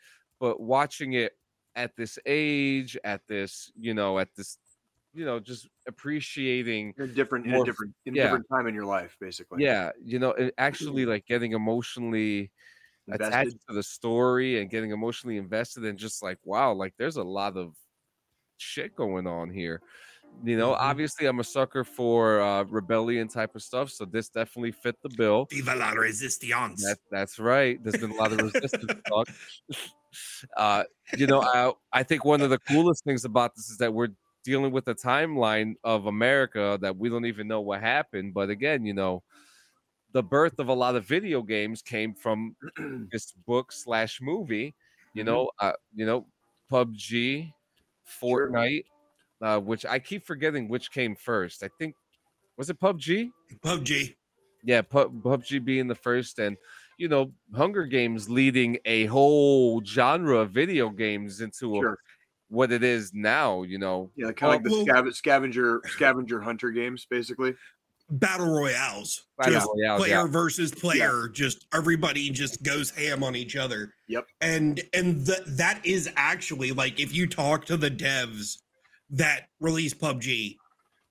but 0.41 0.61
watching 0.61 1.15
it 1.15 1.33
at 1.77 1.97
this 1.97 2.19
age, 2.27 2.97
at 3.05 3.27
this, 3.29 3.73
you 3.77 3.95
know, 3.95 4.19
at 4.19 4.29
this 4.37 4.59
you 5.13 5.25
know, 5.25 5.41
just 5.41 5.69
appreciating 5.89 6.95
You're 6.97 7.09
different 7.09 7.47
in 7.47 7.53
More 7.53 7.65
a 7.65 7.67
f- 7.69 7.71
different 7.71 7.95
in 8.07 8.15
a 8.15 8.17
yeah. 8.17 8.23
different 8.25 8.47
time 8.51 8.67
in 8.69 8.75
your 8.75 8.87
life, 8.87 9.17
basically. 9.21 9.63
yeah, 9.63 9.91
you 10.03 10.19
know, 10.19 10.33
and 10.33 10.53
actually 10.59 11.05
like 11.07 11.27
getting 11.27 11.53
emotionally 11.53 12.53
attached 13.11 13.57
to 13.69 13.75
the 13.75 13.83
story 13.83 14.61
and 14.61 14.71
getting 14.71 14.93
emotionally 14.93 15.39
invested 15.39 15.85
and 15.85 15.99
just 15.99 16.23
like 16.23 16.39
wow, 16.45 16.73
like 16.75 16.95
there's 16.99 17.17
a 17.17 17.25
lot 17.25 17.57
of 17.57 17.77
shit 18.59 18.97
going 18.97 19.27
on 19.27 19.51
here. 19.51 19.83
You 20.43 20.57
know, 20.57 20.73
Mhm. 20.73 20.75
obviously 20.75 21.27
I'm 21.27 21.41
a 21.41 21.45
sucker 21.45 21.85
for 21.85 22.41
uh 22.41 22.65
rebellion 22.65 23.29
type 23.29 23.55
of 23.55 23.63
stuff, 23.63 23.91
so 23.91 24.05
this 24.05 24.29
definitely 24.31 24.73
fit 24.73 24.97
the 25.03 25.09
bill. 25.11 25.51
Viva 25.51 25.75
la 25.75 25.91
resistance. 25.93 26.83
That, 26.83 26.99
that's 27.11 27.39
right. 27.39 27.83
There's 27.83 27.97
been 27.99 28.11
a 28.11 28.15
lot 28.15 28.33
of 28.33 28.39
resistance 28.39 28.93
talk. 29.13 29.29
Uh, 30.57 30.85
you 31.13 31.27
know, 31.27 31.41
I, 31.43 31.73
I 31.93 32.03
think 32.03 32.25
one 32.25 32.43
of 32.43 32.51
the 32.51 32.59
coolest 32.59 33.05
things 33.05 33.25
about 33.25 33.55
this 33.57 33.69
is 33.71 33.79
that 33.79 33.93
we're 33.93 34.09
dealing 34.45 34.73
with 34.73 34.89
a 34.89 34.95
timeline 34.95 35.75
of 35.85 36.07
America 36.07 36.79
that 36.81 36.97
we 36.97 37.09
don't 37.09 37.27
even 37.27 37.49
know 37.49 37.61
what 37.61 37.81
happened. 37.81 38.35
But 38.35 38.51
again, 38.51 38.85
you 38.87 38.95
know, 38.95 39.23
the 40.13 40.23
birth 40.23 40.59
of 40.59 40.69
a 40.69 40.75
lot 40.75 40.97
of 40.97 41.07
video 41.07 41.43
games 41.43 41.83
came 41.83 42.15
from 42.15 42.57
this 43.13 43.33
book 43.33 43.73
slash 43.73 44.21
movie. 44.23 44.77
You 45.15 45.25
Mhm. 45.25 45.25
know, 45.25 45.51
uh, 45.61 45.75
you 45.95 46.07
know, 46.07 46.29
PUBG, 46.71 47.55
Sure. 48.25 48.71
Fortnite, 49.43 49.57
uh, 49.57 49.61
which 49.61 49.87
I 49.87 49.99
keep 49.99 50.27
forgetting 50.27 50.69
which 50.69 50.91
came 50.91 51.15
first. 51.15 51.63
I 51.63 51.69
think 51.79 51.95
was 52.57 52.71
it 52.71 52.79
PUBG? 52.81 53.31
PUBG. 53.65 54.15
yeah, 54.65 54.83
Pu- 54.83 55.11
PUBG 55.11 55.65
being 55.65 55.89
the 55.89 55.95
first, 55.95 56.39
and 56.39 56.57
you 56.99 57.09
know, 57.09 57.33
Hunger 57.55 57.85
Games 57.87 58.29
leading 58.29 58.79
a 58.85 59.07
whole 59.07 59.83
genre 59.85 60.39
of 60.39 60.51
video 60.51 60.91
games 60.91 61.41
into 61.41 61.79
a, 61.79 61.95
what 62.49 62.71
it 62.71 62.83
is 62.85 63.13
now. 63.15 63.63
You 63.63 63.79
know, 63.79 64.11
Yeah, 64.17 64.33
kind 64.33 64.55
of 64.55 64.61
like 64.61 64.63
the 64.65 64.71
Well- 64.71 64.85
scav- 65.05 65.15
scavenger 65.15 65.81
scavenger 65.87 66.41
hunter 66.41 66.71
games, 66.71 67.07
basically. 67.09 67.55
Battle 68.13 68.49
royales. 68.51 69.27
Battle 69.39 69.55
just 69.55 69.69
Royales, 69.73 70.01
player 70.03 70.11
yeah. 70.17 70.27
versus 70.27 70.73
player. 70.73 71.29
Just 71.29 71.67
everybody 71.73 72.29
just 72.31 72.61
goes 72.65 72.91
ham 72.91 73.23
on 73.23 73.37
each 73.37 73.55
other. 73.55 73.95
Yep. 74.09 74.27
And 74.41 74.81
and 74.93 75.25
th- 75.25 75.39
that 75.47 75.81
is 75.87 76.11
actually 76.17 76.73
like 76.73 76.99
if 76.99 77.15
you 77.15 77.29
talk 77.29 77.65
to 77.67 77.77
the 77.77 77.89
devs 77.91 78.59
that 79.11 79.49
released 79.61 79.99
PUBG, 79.99 80.57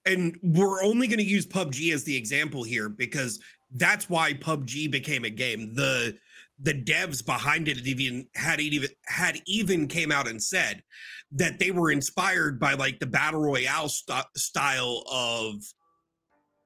and 0.05 0.37
we're 0.41 0.83
only 0.83 1.07
going 1.07 1.19
to 1.19 1.25
use 1.25 1.45
PUBG 1.45 1.93
as 1.93 2.03
the 2.03 2.15
example 2.15 2.63
here 2.63 2.89
because 2.89 3.39
that's 3.75 4.09
why 4.09 4.33
PUBG 4.33 4.89
became 4.91 5.25
a 5.25 5.29
game. 5.29 5.73
The 5.75 6.17
the 6.61 6.73
devs 6.73 7.25
behind 7.25 7.69
it 7.69 7.87
even 7.87 8.27
had 8.35 8.59
even 8.59 8.89
had 9.05 9.41
even 9.45 9.87
came 9.87 10.11
out 10.11 10.27
and 10.27 10.41
said 10.41 10.83
that 11.31 11.59
they 11.59 11.71
were 11.71 11.91
inspired 11.91 12.59
by 12.59 12.73
like 12.73 12.99
the 12.99 13.05
battle 13.05 13.39
royale 13.39 13.87
st- 13.87 14.25
style 14.35 15.03
of 15.09 15.63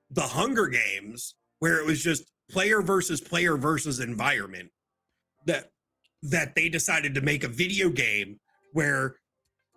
the 0.09 0.21
Hunger 0.21 0.67
Games, 0.67 1.35
where 1.59 1.79
it 1.79 1.85
was 1.85 2.01
just 2.01 2.23
player 2.49 2.81
versus 2.81 3.21
player 3.21 3.57
versus 3.57 3.99
environment. 3.99 4.69
That 5.45 5.69
that 6.23 6.55
they 6.55 6.69
decided 6.69 7.13
to 7.15 7.21
make 7.21 7.43
a 7.43 7.49
video 7.49 7.89
game 7.89 8.39
where 8.71 9.17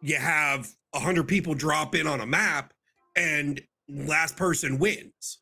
you 0.00 0.16
have 0.16 0.68
a 0.96 1.00
hundred 1.00 1.28
people 1.28 1.54
drop 1.54 1.94
in 1.94 2.06
on 2.06 2.20
a 2.20 2.26
map 2.26 2.72
and 3.16 3.60
last 3.88 4.36
person 4.36 4.78
wins. 4.78 5.38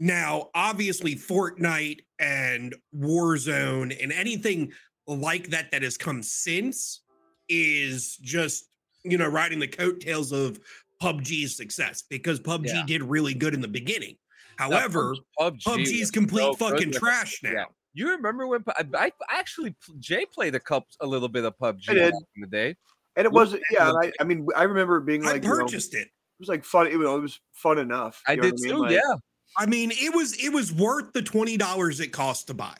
Now, 0.00 0.50
obviously, 0.54 1.14
Fortnite 1.14 2.00
and 2.18 2.74
Warzone 2.94 3.96
and 4.02 4.12
anything 4.12 4.72
like 5.06 5.50
that 5.50 5.70
that 5.70 5.82
has 5.82 5.96
come 5.96 6.22
since 6.22 7.02
is 7.48 8.16
just 8.20 8.66
you 9.04 9.16
know 9.16 9.26
riding 9.28 9.58
the 9.58 9.68
coattails 9.68 10.32
of 10.32 10.58
PUBG's 11.02 11.56
success 11.56 12.02
because 12.02 12.40
PUBG 12.40 12.66
Yeah. 12.66 12.82
did 12.86 13.02
really 13.04 13.34
good 13.34 13.54
in 13.54 13.60
the 13.60 13.68
beginning. 13.68 14.16
Now, 14.58 14.70
However, 14.70 15.14
PUBG 15.40 15.62
PUBG's 15.64 16.10
complete 16.10 16.42
so 16.42 16.54
fucking 16.54 16.88
with- 16.88 16.98
trash 16.98 17.40
now. 17.42 17.52
Yeah. 17.52 17.64
You 17.94 18.10
remember 18.10 18.46
when 18.46 18.62
I, 18.68 18.84
I 18.94 19.12
actually 19.30 19.74
Jay 19.98 20.24
played 20.32 20.54
a 20.54 20.60
cup 20.60 20.86
a 21.00 21.06
little 21.06 21.28
bit 21.28 21.44
of 21.44 21.54
PUBG 21.58 21.86
back 21.86 22.12
in 22.36 22.40
the 22.42 22.46
day. 22.46 22.76
And 23.18 23.26
it 23.26 23.32
wasn't. 23.32 23.64
Yeah, 23.72 23.88
and 23.88 23.98
I, 23.98 24.12
I 24.20 24.24
mean, 24.24 24.46
I 24.54 24.62
remember 24.62 24.98
it 24.98 25.04
being 25.04 25.26
I 25.26 25.32
like, 25.32 25.42
you 25.42 25.50
know, 25.50 25.66
it 25.66 25.74
it. 25.74 26.08
was 26.38 26.48
like 26.48 26.64
fun. 26.64 26.86
It 26.86 26.96
was, 26.96 27.08
it 27.08 27.20
was 27.20 27.40
fun 27.52 27.78
enough. 27.78 28.22
I 28.28 28.32
you 28.32 28.36
know 28.36 28.42
did 28.44 28.60
mean? 28.60 28.70
too. 28.70 28.78
Like, 28.78 28.92
yeah, 28.92 29.14
I 29.56 29.66
mean, 29.66 29.90
it 29.90 30.14
was 30.14 30.32
it 30.42 30.50
was 30.50 30.72
worth 30.72 31.12
the 31.12 31.22
twenty 31.22 31.56
dollars 31.56 31.98
it 31.98 32.12
cost 32.12 32.46
to 32.46 32.54
buy. 32.54 32.76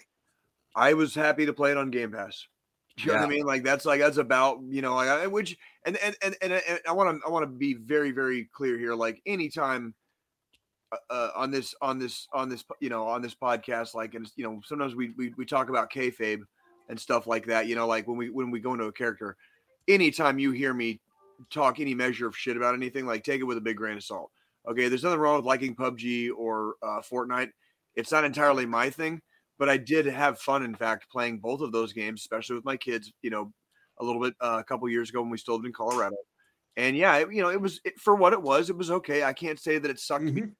I 0.77 0.95
was 0.95 1.13
happy 1.13 1.45
to 1.47 1.53
play 1.53 1.73
it 1.73 1.77
on 1.77 1.91
Game 1.91 2.13
Pass. 2.13 2.47
You 2.99 3.13
know 3.13 3.15
what 3.15 3.25
I 3.25 3.29
mean? 3.29 3.45
Like 3.45 3.65
that's 3.65 3.85
like 3.85 4.01
that's 4.01 4.17
about 4.17 4.61
you 4.69 4.81
know 4.81 4.95
like 4.95 5.09
I, 5.09 5.27
which 5.27 5.57
and 5.85 5.97
and 5.97 6.17
and 6.23 6.37
and, 6.41 6.53
and 6.53 6.81
I 6.89 6.93
want 6.93 7.21
to 7.21 7.27
I 7.27 7.31
want 7.31 7.43
to 7.43 7.49
be 7.49 7.75
very 7.75 8.13
very 8.13 8.49
clear 8.53 8.79
here. 8.79 8.95
Like 8.95 9.21
anytime 9.27 9.95
uh, 10.93 10.97
uh, 11.11 11.31
on 11.35 11.51
this 11.51 11.75
on 11.83 11.99
this 11.99 12.29
on 12.33 12.49
this 12.49 12.65
you 12.81 12.91
know 12.91 13.09
on 13.09 13.23
this 13.23 13.35
podcast, 13.35 13.95
like 13.95 14.15
and 14.15 14.31
you 14.37 14.45
know 14.45 14.61
sometimes 14.65 14.95
we 14.95 15.11
we 15.17 15.33
we 15.37 15.45
talk 15.45 15.69
about 15.69 15.93
kayfabe 15.93 16.43
and 16.89 16.99
stuff 16.99 17.27
like 17.27 17.47
that. 17.47 17.67
You 17.67 17.77
know, 17.77 17.87
like 17.87 18.09
when 18.09 18.17
we 18.17 18.31
when 18.31 18.51
we 18.51 18.61
go 18.61 18.73
into 18.73 18.87
a 18.87 18.93
character, 18.93 19.37
anytime 19.89 20.39
you 20.39 20.53
hear 20.53 20.73
me 20.75 21.01
talk 21.51 21.81
any 21.81 21.95
measure 21.95 22.27
of 22.27 22.37
shit 22.37 22.57
about 22.57 22.75
anything, 22.75 23.07
like 23.07 23.25
take 23.25 23.41
it 23.41 23.45
with 23.45 23.59
a 23.59 23.61
big 23.63 23.77
grain 23.77 23.97
of 23.97 24.05
salt. 24.05 24.31
Okay, 24.69 24.89
there's 24.89 25.03
nothing 25.03 25.21
wrong 25.21 25.37
with 25.37 25.45
liking 25.47 25.75
PUBG 25.75 26.31
or 26.37 26.75
uh, 26.83 27.01
Fortnite. 27.01 27.51
It's 27.97 28.13
not 28.13 28.25
entirely 28.25 28.67
my 28.67 28.91
thing, 28.91 29.21
but 29.59 29.69
I 29.69 29.77
did 29.77 30.07
have 30.07 30.39
fun, 30.41 30.63
in 30.63 30.75
fact, 30.75 31.11
playing 31.11 31.39
both 31.39 31.61
of 31.63 31.73
those 31.73 31.93
games, 31.93 32.21
especially 32.21 32.57
with 32.57 32.65
my 32.65 32.77
kids. 32.77 33.13
You 33.23 33.31
know, 33.31 33.53
a 33.99 34.05
little 34.05 34.21
bit 34.21 34.35
uh, 34.41 34.59
a 34.61 34.65
couple 34.65 34.89
years 34.89 35.11
ago 35.11 35.23
when 35.23 35.31
we 35.31 35.39
still 35.39 35.55
lived 35.55 35.67
in 35.67 35.73
Colorado. 35.73 36.17
And 36.77 36.97
yeah, 36.97 37.17
it, 37.17 37.33
you 37.33 37.43
know, 37.43 37.51
it 37.51 37.61
was 37.61 37.81
it, 37.85 37.99
for 37.99 38.15
what 38.15 38.33
it 38.33 38.41
was. 38.43 38.71
It 38.71 38.77
was 38.77 38.91
okay. 38.91 39.25
I 39.25 39.33
can't 39.33 39.59
say 39.59 39.79
that 39.79 39.91
it 39.91 39.99
sucked 39.99 40.25
me 40.25 40.43
Mhm. 40.43 40.55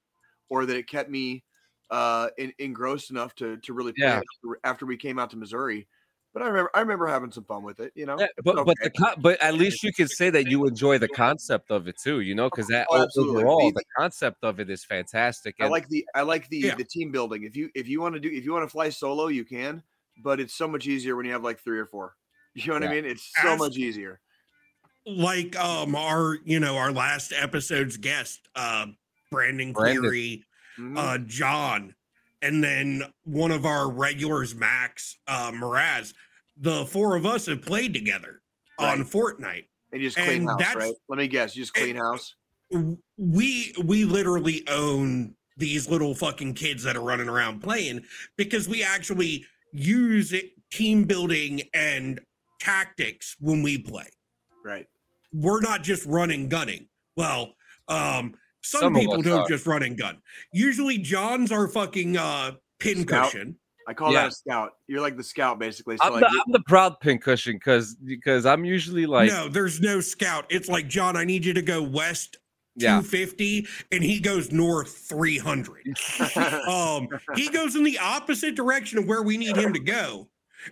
or 0.49 0.67
that 0.67 0.77
it 0.77 0.89
kept 0.89 1.11
me 1.11 1.45
uh, 1.91 2.29
in, 2.39 2.53
engrossed 2.59 3.11
enough 3.11 3.35
to 3.37 3.57
to 3.59 3.73
really 3.73 3.93
play 3.93 4.07
Yeah. 4.07 4.17
after- 4.17 4.61
after 4.65 4.87
we 4.87 4.97
came 4.97 5.19
out 5.19 5.31
to 5.31 5.37
Missouri. 5.37 5.87
But 6.35 6.43
I 6.43 6.47
remember 6.47 6.71
I 6.75 6.81
remember 6.81 7.07
having 7.07 7.33
some 7.33 7.45
fun 7.45 7.63
with 7.63 7.81
it. 7.81 7.93
You 7.95 8.07
know, 8.07 8.17
Yeah, 8.19 8.27
but 8.45 8.55
was 8.57 8.67
but 8.67 8.77
the 8.83 8.91
con- 8.91 9.15
but 9.21 9.41
at 9.43 9.55
least 9.55 9.83
you 9.83 9.93
can 9.93 10.09
say 10.09 10.31
that 10.31 10.47
you 10.49 10.67
enjoy 10.67 10.99
the 10.99 11.09
concept 11.09 11.71
of 11.71 11.89
it 11.89 11.97
too, 12.03 12.21
you 12.21 12.35
know, 12.35 12.49
because 12.51 12.67
that 12.69 12.87
Oh, 12.91 13.07
overall 13.17 13.71
The- 13.71 13.81
the 13.81 13.85
concept 13.97 14.45
of 14.45 14.61
it 14.61 14.69
is 14.71 14.85
fantastic. 14.85 15.57
I 15.59 15.69
like 15.69 15.89
the 15.89 16.05
I 16.15 16.23
like 16.23 16.49
the 16.49 16.59
Yeah. 16.59 16.75
the 16.75 16.85
team 16.85 17.11
building. 17.11 17.45
If 17.45 17.57
you 17.57 17.71
if 17.75 17.89
you 17.89 18.01
want 18.01 18.15
to 18.15 18.21
do 18.21 18.29
if 18.31 18.45
you 18.45 18.53
want 18.53 18.65
to 18.65 18.71
fly 18.71 18.91
solo, 18.91 19.29
you 19.29 19.45
can, 19.45 19.83
but 20.23 20.39
it's 20.39 20.55
so 20.55 20.69
much 20.69 20.87
easier 20.87 21.17
when 21.17 21.25
you 21.27 21.33
have 21.33 21.43
like 21.43 21.61
three 21.61 21.79
or 21.79 21.87
four. 21.87 22.15
You 22.55 22.67
know 22.69 22.75
what 22.75 22.83
Yeah. 22.83 22.89
I 22.91 22.95
mean? 22.95 23.05
It's 23.07 23.31
so 23.43 23.53
As- 23.55 23.59
much 23.59 23.77
easier. 23.77 24.21
Like 25.07 25.57
um 25.57 25.95
our 25.97 26.37
you 26.45 26.61
know 26.61 26.77
our 26.77 26.93
last 26.93 27.33
episode's 27.33 27.97
guest, 27.97 28.49
uh 28.55 28.87
Brandon 29.31 29.73
Brandon. 29.73 30.03
Cleary, 30.03 30.45
Mhm. 30.79 30.99
uh 30.99 31.19
John, 31.27 31.95
and 32.43 32.63
then 32.63 33.03
one 33.25 33.51
of 33.51 33.67
our 33.67 33.91
regulars, 33.91 34.55
Max 34.55 35.19
uh 35.27 35.51
Mraz. 35.53 36.15
The 36.61 36.85
four 36.87 37.15
of 37.17 37.25
us 37.25 37.47
have 37.47 37.63
played 37.63 37.95
together 37.95 38.43
on 38.79 39.05
Fortnite. 39.05 39.67
and 39.93 40.03
you 40.03 40.09
just 40.09 40.17
clean 40.17 40.49
and 40.49 40.61
house, 40.61 40.75
right? 40.75 40.95
Let 41.09 41.19
me 41.19 41.29
guess, 41.29 41.55
you 41.57 41.63
just 41.63 41.75
clean 41.75 41.97
house. 41.97 42.35
we 43.17 43.75
we 43.85 44.05
literally 44.05 44.67
own 44.69 45.35
these 45.57 45.89
little 45.89 46.15
fucking 46.15 46.55
kids 46.55 46.83
that 46.85 46.97
are 46.97 47.03
running 47.03 47.29
around 47.29 47.61
playing 47.61 48.03
because 48.37 48.69
we 48.69 48.83
actually 48.83 49.45
use 49.73 50.33
it, 50.33 50.51
team 50.71 51.05
building 51.05 51.63
and 51.75 52.21
tactics 52.61 53.37
when 53.41 53.63
we 53.63 53.79
play. 53.79 54.09
Right. 54.65 54.87
We're 55.33 55.61
not 55.61 55.83
just 55.83 56.05
running 56.07 56.49
gunning. 56.49 56.89
Well, 57.17 57.55
um 57.89 58.35
some, 58.69 58.81
Some 58.81 58.95
people 58.95 59.23
don't 59.23 59.41
are. 59.41 59.49
just 59.49 59.67
run 59.67 59.83
and 59.83 59.97
gun. 59.99 60.19
Usually 60.53 60.99
John's 60.99 61.51
our 61.53 61.69
fucking 61.69 62.17
uh 62.17 62.53
pin 62.81 63.03
Scout. 63.03 63.31
cushion. 63.33 63.57
I 63.89 63.95
call 63.95 64.13
Yeah. 64.13 64.23
that 64.25 64.29
a 64.29 64.33
scout. 64.33 64.73
You're 64.87 65.01
like 65.01 65.17
the 65.17 65.25
scout, 65.25 65.59
basically. 65.59 65.97
So 65.97 66.05
I'm 66.05 66.13
like, 66.13 66.21
the, 66.21 66.31
you- 66.33 66.43
I'm 66.47 66.53
the 66.53 66.63
proud 66.67 67.01
pincushion 67.01 67.55
because 67.55 67.95
because 67.97 68.45
I'm 68.47 68.65
usually 68.65 69.07
like 69.07 69.31
no, 69.31 69.49
there's 69.49 69.81
no 69.81 70.01
scout. 70.01 70.45
It's 70.51 70.69
like 70.69 70.89
John, 70.89 71.17
I 71.17 71.25
need 71.25 71.45
you 71.45 71.55
to 71.55 71.63
go 71.63 71.83
west 71.83 72.37
yeah 72.77 73.01
250 73.01 73.67
and 73.91 74.05
he 74.05 74.21
goes 74.21 74.53
north 74.53 74.91
300. 75.09 75.97
um 76.69 77.09
he 77.35 77.49
goes 77.49 77.75
in 77.75 77.83
the 77.83 77.99
opposite 77.99 78.55
direction 78.55 78.99
of 78.99 79.07
where 79.07 79.23
we 79.23 79.37
need 79.37 79.57
him 79.57 79.73
to 79.73 79.81
go 79.81 80.29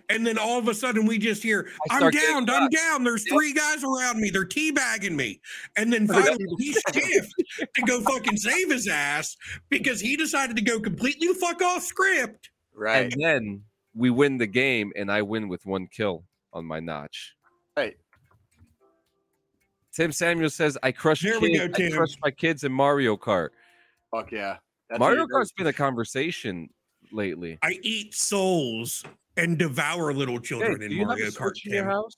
and 0.09 0.25
then 0.25 0.37
all 0.37 0.57
of 0.59 0.67
a 0.67 0.73
sudden 0.75 1.05
we 1.05 1.17
just 1.17 1.41
hear 1.43 1.69
I 1.89 1.95
i'm 1.95 1.99
start 1.99 2.13
down 2.13 2.49
i'm 2.49 2.69
down 2.69 3.03
there's 3.03 3.25
Yep. 3.25 3.33
three 3.35 3.53
guys 3.53 3.83
around 3.83 4.19
me 4.19 4.29
they're 4.29 4.45
teabagging 4.45 5.15
me 5.15 5.39
and 5.77 5.91
then 5.91 6.07
finally 6.07 6.45
he 6.59 6.73
shifts 6.93 7.33
to 7.75 7.81
go 7.83 8.01
fucking 8.01 8.37
save 8.37 8.69
his 8.71 8.87
ass 8.87 9.35
because 9.69 9.99
he 9.99 10.15
decided 10.17 10.55
to 10.57 10.61
go 10.61 10.79
completely 10.79 11.27
the 11.27 11.33
fuck 11.35 11.61
off 11.61 11.83
script 11.83 12.49
right. 12.73 13.11
and 13.13 13.21
then 13.21 13.63
we 13.95 14.09
win 14.11 14.37
the 14.37 14.45
game 14.47 14.91
and 14.95 15.11
I 15.11 15.23
win 15.23 15.47
with 15.47 15.65
one 15.65 15.87
kill 15.87 16.23
on 16.53 16.65
my 16.65 16.79
notch. 16.79 17.33
Right. 17.75 17.97
Tim 19.93 20.11
Samuel 20.11 20.49
says 20.51 20.77
I 20.83 20.91
crushed 20.91 21.23
There 21.23 21.39
we 21.39 21.53
kids, 21.53 21.59
go, 21.77 21.83
I 21.83 21.87
Tim. 21.89 21.97
crushed 21.97 22.19
my 22.23 22.29
kids 22.31 22.63
in 22.63 22.71
Mario 22.71 23.17
Kart. 23.17 23.49
Fuck 24.11 24.31
yeah. 24.31 24.57
That's 24.89 24.99
Mario. 24.99 25.25
Kart's 25.25 25.51
been 25.51 25.67
a 25.67 25.73
conversation 25.73 26.69
lately. 27.11 27.57
i 27.63 27.79
eat 27.81 28.13
souls 28.13 29.03
and 29.37 29.57
devour 29.57 30.13
little 30.13 30.37
Hey, 30.37 30.43
children 30.43 30.79
do 30.79 30.85
in 30.85 30.91
you 30.91 30.99
have 30.99 31.07
mario 31.07 31.27
a 31.27 31.31
kart 31.31 31.51
Switch 31.51 31.67
in 31.67 31.73
your 31.73 31.85
house? 31.85 32.17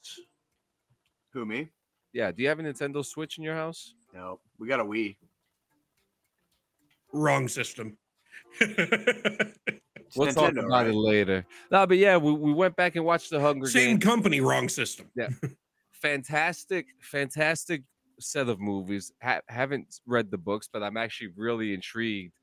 Who 1.34 1.46
me? 1.46 1.70
Yeah. 2.14 2.32
Do 2.32 2.42
you 2.42 2.50
have 2.50 2.60
a 2.60 2.64
Nintendo 2.64 3.06
Switch 3.06 3.38
in 3.38 3.44
your 3.44 3.56
house? 3.56 3.94
No, 4.14 4.40
we 4.58 4.68
got 4.68 4.80
a 4.80 4.86
Wii. 4.86 5.18
Wrong 7.14 7.48
system. 7.48 7.98
We'll 10.16 10.34
talk 10.34 10.54
about 10.54 10.68
right? 10.68 10.88
it 10.88 10.96
later. 10.96 11.46
No, 11.72 11.86
but 11.86 11.98
yeah, 11.98 12.18
we, 12.18 12.32
we 12.34 12.54
went 12.54 12.76
back 12.76 12.96
and 12.96 13.06
watched 13.06 13.30
the 13.30 13.40
Hunger 13.40 13.68
Same 13.68 13.98
Games. 13.98 14.04
company, 14.04 14.42
wrong 14.42 14.70
system. 14.70 15.10
Yeah. 15.16 15.30
fantastic, 15.92 16.88
fantastic 17.02 17.84
set 18.20 18.50
of 18.50 18.60
movies. 18.60 19.12
Ha- 19.22 19.42
haven't 19.48 20.00
read 20.06 20.32
the 20.32 20.38
books, 20.38 20.68
but 20.72 20.82
I'm 20.84 20.98
actually 20.98 21.32
really 21.36 21.74
intrigued 21.74 22.34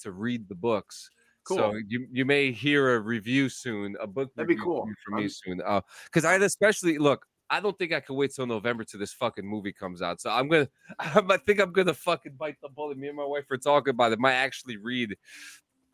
to 0.00 0.10
read 0.10 0.48
the 0.48 0.54
books. 0.54 1.08
So 1.46 1.56
Cool. 1.56 1.80
you 1.88 2.06
you 2.10 2.24
may 2.24 2.52
hear 2.52 2.94
a 2.94 3.00
review 3.00 3.48
soon, 3.48 3.96
a 4.00 4.06
book 4.06 4.30
That'd 4.36 4.48
be 4.48 4.56
cool. 4.56 4.88
from 5.04 5.16
me 5.22 5.28
soon. 5.28 5.60
Uh, 5.60 5.80
because 6.04 6.24
I'd 6.24 6.42
especially 6.42 6.98
look. 6.98 7.26
I 7.50 7.60
don't 7.60 7.76
think 7.76 7.92
I 7.92 8.00
can 8.00 8.16
wait 8.16 8.32
till 8.34 8.46
November 8.46 8.82
till 8.82 8.98
this 8.98 9.12
fucking 9.12 9.46
movie 9.46 9.74
comes 9.74 10.00
out. 10.00 10.22
So 10.22 10.30
I'm 10.30 10.48
gonna, 10.48 10.68
I 10.98 11.36
think 11.44 11.60
I'm 11.60 11.72
gonna 11.72 11.92
fucking 11.92 12.36
bite 12.38 12.56
the 12.62 12.68
bullet. 12.70 12.96
Me 12.96 13.08
and 13.08 13.16
my 13.16 13.26
wife 13.26 13.44
are 13.50 13.58
talking 13.58 13.90
about 13.90 14.12
it. 14.12 14.18
Might 14.18 14.34
actually 14.34 14.78
read, 14.78 15.16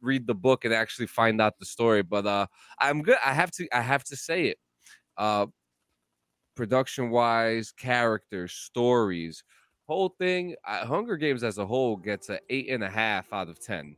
read 0.01 0.27
the 0.29 0.35
book 0.35 0.65
and 0.65 0.73
actually 0.73 1.07
find 1.09 1.41
out 1.41 1.59
the 1.59 1.65
story. 1.65 2.03
But 2.03 2.27
uh, 2.27 2.47
I'm 2.79 3.03
good. 3.03 3.17
I 3.25 3.33
have 3.35 3.51
to, 3.53 3.67
I 3.77 3.81
have 3.81 4.05
to 4.05 4.17
say 4.17 4.47
it. 4.47 4.59
Uh, 5.17 5.47
production 6.55 7.11
wise, 7.11 7.73
characters, 7.73 8.53
stories, 8.53 9.43
whole 9.89 10.11
thing. 10.19 10.55
Uh, 10.65 10.87
Hunger 10.87 11.17
Games 11.17 11.43
as 11.43 11.59
a 11.59 11.67
whole 11.67 11.97
gets 11.97 12.29
an 12.29 12.39
eight 12.51 12.69
and 12.69 12.85
a 12.85 12.91
half 12.91 13.33
out 13.33 13.49
of 13.49 13.59
ten. 13.59 13.97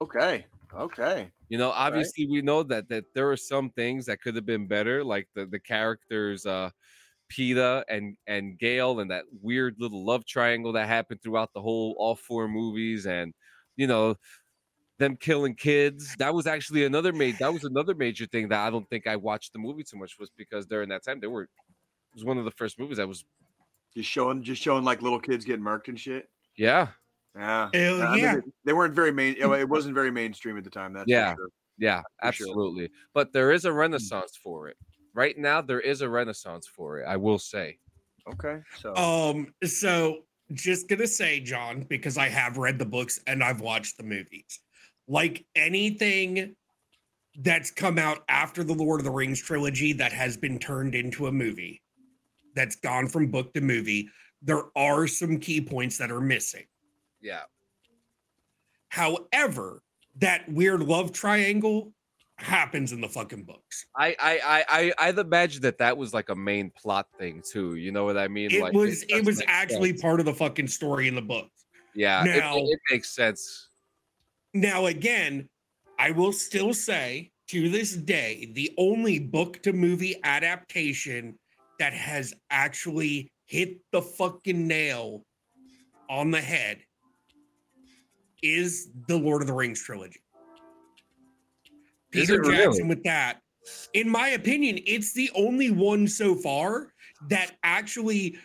Okay. 0.00 0.46
Okay. 0.74 1.32
You 1.48 1.56
know, 1.58 1.70
obviously 1.70 2.26
we 2.26 2.42
know 2.42 2.62
that 2.64 2.88
that 2.90 3.04
there 3.14 3.30
are 3.30 3.36
some 3.36 3.70
things 3.70 4.06
that 4.06 4.20
could 4.20 4.34
have 4.36 4.44
been 4.46 4.66
better, 4.68 5.02
like 5.04 5.28
the 5.34 5.46
the 5.46 5.58
characters, 5.60 6.44
uh, 6.44 6.70
Peeta 7.32 7.84
and 7.88 8.16
and 8.26 8.58
Gale, 8.58 9.00
and 9.00 9.10
that 9.10 9.26
weird 9.42 9.76
little 9.78 10.04
love 10.06 10.26
triangle 10.26 10.72
that 10.74 10.88
happened 10.88 11.22
throughout 11.22 11.52
the 11.54 11.62
whole 11.62 11.96
all 11.98 12.16
four 12.16 12.48
movies, 12.48 13.06
and 13.06 13.34
you 13.76 13.86
know, 13.88 14.16
them 14.98 15.16
killing 15.16 15.56
kids. 15.56 16.16
That 16.18 16.34
was 16.34 16.46
actually 16.48 16.84
another 16.86 17.12
made. 17.12 17.38
That 17.40 17.52
was 17.54 17.64
another 17.64 17.94
major 17.94 18.26
thing 18.26 18.48
that 18.50 18.66
I 18.66 18.70
don't 18.70 18.88
think 18.90 19.06
I 19.08 19.16
watched 19.16 19.52
the 19.54 19.60
movie 19.60 19.84
too 19.84 19.98
much 19.98 20.18
was 20.18 20.30
because 20.36 20.66
during 20.66 20.90
that 20.90 21.04
time 21.04 21.20
they 21.20 21.28
were. 21.28 21.44
It 21.44 21.50
was 22.14 22.24
one 22.24 22.38
of 22.38 22.44
the 22.46 22.52
first 22.52 22.78
movies 22.78 22.98
that 22.98 23.08
was 23.08 23.24
Just 23.94 24.08
showing, 24.08 24.42
just 24.42 24.62
showing 24.62 24.84
like 24.84 25.02
little 25.02 25.20
kids 25.20 25.44
getting 25.44 25.62
murked 25.64 25.88
and 25.88 26.00
shit. 26.00 26.30
yeah 26.56 26.92
Yeah. 27.38 27.68
Hell 27.72 28.02
I 28.02 28.14
mean, 28.14 28.22
yeah. 28.24 28.34
they- 28.36 28.40
they 28.64 28.72
weren't 28.72 28.94
very 28.94 29.12
main. 29.12 29.36
It 29.38 29.46
wasn't 29.68 29.94
very 29.94 30.10
mainstream 30.10 30.56
at 30.58 30.64
the 30.64 30.70
time. 30.70 30.92
That's 30.92 31.08
Yeah. 31.08 31.34
sure. 31.34 31.48
Yeah, 31.78 32.00
For 32.00 32.32
sure. 32.32 32.46
absolutely. 32.48 32.90
But 33.14 33.32
there 33.32 33.52
is 33.52 33.64
a 33.64 33.72
renaissance 33.72 34.36
for 34.42 34.68
it. 34.68 34.76
Right 35.14 35.38
now, 35.38 35.60
there 35.62 35.80
is 35.80 36.00
a 36.00 36.08
renaissance 36.08 36.66
for 36.66 36.98
it. 37.00 37.04
I 37.06 37.16
will 37.16 37.38
say. 37.38 37.78
Okay. 38.28 38.60
So 38.80 38.94
Um, 38.96 39.54
so 39.64 40.24
just 40.52 40.88
gonna 40.88 41.06
say, 41.06 41.38
John, 41.40 41.82
because 41.88 42.18
I 42.18 42.28
have 42.28 42.58
read 42.58 42.78
the 42.78 42.84
books 42.84 43.20
and 43.26 43.42
I've 43.44 43.60
watched 43.60 43.96
the 43.96 44.02
movies. 44.02 44.58
Like 45.06 45.46
anything 45.54 46.56
that's 47.40 47.70
come 47.70 47.98
out 47.98 48.24
after 48.28 48.64
the 48.64 48.74
Lord 48.74 49.00
of 49.00 49.04
the 49.04 49.10
Rings 49.12 49.40
trilogy 49.40 49.92
that 49.94 50.12
has 50.12 50.36
been 50.36 50.58
turned 50.58 50.94
into 50.96 51.28
a 51.28 51.32
movie, 51.32 51.80
that's 52.56 52.74
gone 52.76 53.06
from 53.06 53.30
book 53.30 53.54
to 53.54 53.60
movie, 53.60 54.08
there 54.42 54.64
are 54.76 55.06
some 55.06 55.38
key 55.38 55.60
points 55.60 55.96
that 55.98 56.10
are 56.10 56.20
missing. 56.20 56.64
Yeah. 57.20 57.42
However, 58.88 59.82
that 60.16 60.50
weird 60.50 60.82
love 60.82 61.12
triangle 61.12 61.92
happens 62.36 62.92
in 62.92 63.00
the 63.00 63.08
fucking 63.08 63.44
books. 63.44 63.86
I 63.96 64.16
I 64.18 64.40
I 64.44 64.64
I 64.68 65.08
I'd 65.08 65.18
imagine 65.18 65.62
that 65.62 65.78
that 65.78 65.96
was 65.96 66.14
like 66.14 66.28
a 66.28 66.34
main 66.34 66.70
plot 66.70 67.06
thing 67.18 67.42
too. 67.48 67.74
You 67.74 67.92
know 67.92 68.04
what 68.04 68.16
I 68.16 68.28
mean? 68.28 68.50
It 68.52 68.62
like, 68.62 68.72
was 68.72 69.02
it 69.02 69.08
does 69.10 69.26
was 69.26 69.42
actually 69.46 69.90
sense. 69.90 70.02
part 70.02 70.20
of 70.20 70.26
the 70.26 70.34
fucking 70.34 70.68
story 70.68 71.08
in 71.08 71.14
the 71.14 71.22
books. 71.22 71.66
yeah. 71.94 72.22
Now- 72.24 72.56
it, 72.56 72.62
it 72.62 72.80
makes 72.90 73.10
sense. 73.14 73.68
Now, 74.54 74.86
again, 74.86 75.48
I 75.98 76.10
will 76.10 76.32
still 76.32 76.72
say 76.72 77.32
to 77.48 77.68
this 77.68 77.94
day, 77.94 78.50
the 78.54 78.72
only 78.78 79.18
book 79.18 79.62
to 79.64 79.72
movie 79.72 80.16
adaptation 80.24 81.38
that 81.78 81.92
has 81.92 82.32
actually 82.50 83.30
hit 83.46 83.78
the 83.92 84.00
fucking 84.00 84.66
nail 84.66 85.24
on 86.08 86.30
the 86.30 86.40
head 86.40 86.78
is 88.42 88.88
the 89.08 89.16
Lord 89.16 89.42
of 89.42 89.48
the 89.48 89.54
Rings 89.54 89.82
trilogy. 89.82 90.20
Peter 92.10 92.34
it 92.34 92.38
really? 92.40 92.56
Jackson 92.64 92.88
with 92.88 93.02
that. 93.04 93.40
In 93.92 94.08
my 94.08 94.28
opinion, 94.28 94.78
it's 94.86 95.12
the 95.12 95.30
only 95.34 95.70
one 95.70 96.08
so 96.08 96.34
far 96.34 96.92
that 97.28 97.52
actually 97.62 98.38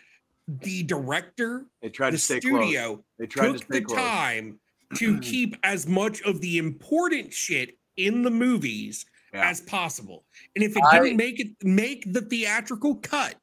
the 0.60 0.82
director, 0.82 1.66
they 1.80 1.88
tried 1.88 2.10
the 2.10 2.18
to 2.18 2.22
stay 2.22 2.40
close. 2.40 2.62
studio, 2.64 3.02
They 3.18 3.26
tried 3.26 3.46
to 3.46 3.52
took 3.54 3.62
stay 3.64 3.78
the 3.78 3.84
close. 3.86 3.98
time 3.98 4.60
to 4.96 5.18
keep 5.20 5.56
as 5.62 5.86
much 5.86 6.20
of 6.22 6.40
the 6.42 6.58
important 6.58 7.32
shit 7.32 7.78
in 7.96 8.22
the 8.22 8.30
movies 8.30 9.06
Yeah. 9.32 9.48
as 9.48 9.62
possible. 9.62 10.26
And 10.54 10.62
if 10.62 10.76
it 10.76 10.82
I- 10.84 10.98
didn't 11.00 11.16
make 11.16 11.40
it 11.40 11.48
make 11.62 12.12
the 12.12 12.20
theatrical 12.20 12.96
cut, 12.96 13.36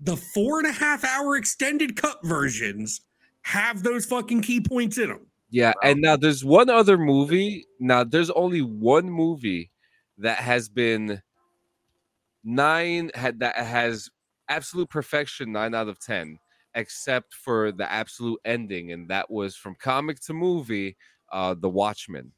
the 0.00 0.16
four 0.16 0.58
and 0.60 0.68
a 0.68 0.72
half 0.72 1.02
hour 1.04 1.36
extended 1.36 1.96
cut 1.96 2.20
versions 2.22 3.00
have 3.42 3.82
those 3.82 4.04
fucking 4.06 4.42
key 4.42 4.60
points 4.60 4.98
in 4.98 5.08
them. 5.08 5.26
Yeah, 5.50 5.72
and 5.82 6.00
now 6.00 6.16
there's 6.16 6.44
one 6.44 6.68
other 6.68 6.98
movie. 6.98 7.64
Now 7.80 8.04
there's 8.04 8.30
only 8.30 8.60
one 8.60 9.10
movie 9.10 9.70
that 10.18 10.38
has 10.38 10.68
been 10.68 11.22
nine 12.44 13.10
had 13.14 13.40
that 13.40 13.56
has 13.56 14.10
absolute 14.48 14.90
perfection, 14.90 15.52
nine 15.52 15.74
out 15.74 15.88
of 15.88 15.98
ten, 16.00 16.38
except 16.74 17.34
for 17.34 17.72
the 17.72 17.90
absolute 17.90 18.40
ending, 18.44 18.92
and 18.92 19.08
that 19.08 19.30
was 19.30 19.56
from 19.56 19.74
comic 19.74 20.20
to 20.20 20.34
movie, 20.34 20.96
uh, 21.32 21.54
The 21.58 21.68
Watchmen. 21.68 22.32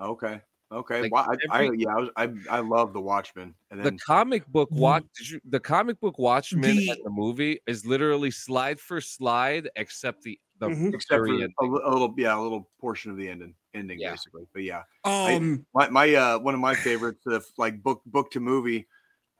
Okay. 0.00 0.40
Okay. 0.70 1.02
Like, 1.02 1.12
Wa- 1.12 1.34
I, 1.50 1.58
I, 1.58 1.70
yeah, 1.72 1.88
I, 1.88 2.00
was, 2.00 2.10
I 2.16 2.56
I 2.56 2.60
love 2.60 2.92
the 2.92 3.00
Watchmen. 3.00 3.54
And 3.70 3.82
The 3.82 3.92
comic 4.06 4.46
book 4.48 4.70
Mhm. 4.70 4.76
watch 4.76 5.04
did 5.16 5.30
you, 5.30 5.40
the 5.44 5.60
comic 5.60 5.98
book 6.00 6.18
Watchmen 6.18 6.76
The- 6.76 7.00
the 7.04 7.10
movie 7.10 7.60
is 7.66 7.86
literally 7.86 8.30
slide 8.30 8.78
for 8.78 9.00
slide, 9.00 9.70
except 9.76 10.22
the 10.22 10.38
the 10.58 10.68
Mhm. 10.68 10.92
except 10.92 11.20
for 11.26 11.28
a, 11.28 11.48
a 11.60 11.66
little, 11.92 12.12
yeah, 12.18 12.36
a 12.36 12.40
little 12.40 12.68
portion 12.80 13.10
of 13.12 13.16
the 13.16 13.28
ending, 13.28 13.54
ending 13.74 13.98
Yeah. 14.00 14.10
basically. 14.10 14.46
But 14.52 14.64
yeah, 14.64 14.82
Um, 15.04 15.64
my 15.72 15.88
my 15.88 16.14
uh 16.14 16.38
one 16.38 16.52
of 16.54 16.60
my 16.60 16.74
favorites, 16.74 17.22
the 17.24 17.42
like 17.56 17.82
book 17.82 18.02
book 18.06 18.30
to 18.32 18.40
movie. 18.40 18.86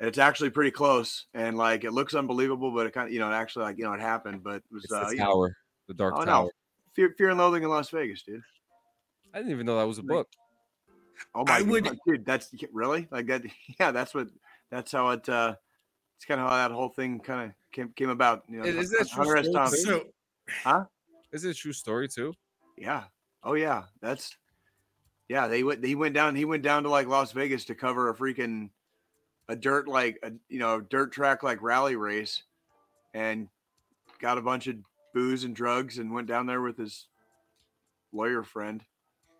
and 0.01 0.09
It's 0.09 0.19
actually 0.19 0.51
pretty 0.51 0.71
close, 0.71 1.27
and 1.35 1.59
like 1.59 1.85
it 1.85 1.91
looks 1.93 2.15
unbelievable, 2.15 2.71
but 2.71 2.87
it 2.87 2.93
kind 2.95 3.09
of 3.09 3.13
you 3.13 3.19
know 3.21 3.29
it 3.31 3.35
actually 3.35 3.65
like 3.65 3.77
you 3.79 3.85
know 3.85 3.93
it 3.93 4.01
happened, 4.01 4.43
but 4.45 4.57
it 4.57 4.65
was 4.71 4.85
It's 4.85 4.93
uh, 4.93 5.07
the 5.09 5.13
you 5.13 5.19
know, 5.19 5.25
tower, 5.27 5.57
the 5.89 5.95
Dark 5.95 6.15
Oh, 6.17 6.21
no. 6.21 6.25
Tower. 6.25 6.51
Fear, 6.95 7.15
Fear 7.19 7.31
and 7.31 7.39
Loathing 7.39 7.65
in 7.65 7.69
Las 7.69 7.91
Vegas, 7.91 8.23
dude. 8.23 8.43
I 9.35 9.39
didn't 9.39 9.51
even 9.53 9.67
know 9.67 9.77
that 9.79 9.85
was 9.87 9.99
a 9.99 10.03
book. 10.03 10.29
Oh 11.35 11.45
my 11.45 11.59
I 11.59 11.63
would- 11.63 11.85
god, 11.85 11.99
dude, 12.07 12.25
that's 12.27 12.51
really 12.73 13.09
like 13.11 13.27
that. 13.27 13.43
Yeah, 13.81 13.91
that's 13.91 14.15
what 14.15 14.29
that's 14.71 14.93
how 14.93 15.11
it. 15.11 15.29
uh 15.29 15.55
It's 16.17 16.25
kind 16.25 16.41
of 16.41 16.49
how 16.49 16.57
that 16.57 16.73
whole 16.75 16.89
thing 16.89 17.21
kind 17.21 17.51
of 17.51 17.57
came 17.73 17.91
came 17.97 18.11
about. 18.11 18.45
You 18.49 18.59
know, 18.61 18.65
Is- 18.65 18.91
that 18.91 19.09
true 19.09 19.25
story 19.25 19.43
too? 19.43 20.11
so 20.63 20.87
Is 21.33 21.45
it 21.45 21.51
a 21.51 21.55
true 21.55 21.73
story 21.73 22.09
too? 22.09 22.35
Yeah. 22.77 23.05
Oh 23.43 23.55
yeah. 23.55 23.85
That's 24.01 24.37
yeah. 25.29 25.47
They 25.49 25.63
went. 25.63 25.85
He 25.85 25.95
went 25.95 26.15
down. 26.15 26.35
He 26.37 26.45
went 26.45 26.63
down 26.63 26.83
to 26.85 26.89
like 26.91 27.07
Las 27.07 27.33
Vegas 27.33 27.65
to 27.67 27.75
cover 27.75 28.09
a 28.09 28.15
freaking 28.15 28.71
a 29.49 29.57
dirt 29.57 29.87
like 29.89 30.19
a 30.23 30.33
you 30.49 30.59
know 30.59 30.81
dirt 30.81 31.13
track 31.13 31.43
like 31.43 31.63
rally 31.63 31.97
race, 31.97 32.43
and 33.15 33.49
got 34.21 34.39
a 34.39 34.43
bunch 34.43 34.67
of 34.67 34.77
booze 35.15 35.45
and 35.45 35.55
drugs 35.57 35.99
and 35.99 36.13
went 36.13 36.27
down 36.29 36.47
there 36.47 36.61
with 36.63 36.77
his 36.79 37.07
lawyer 38.13 38.43
friend, 38.43 38.83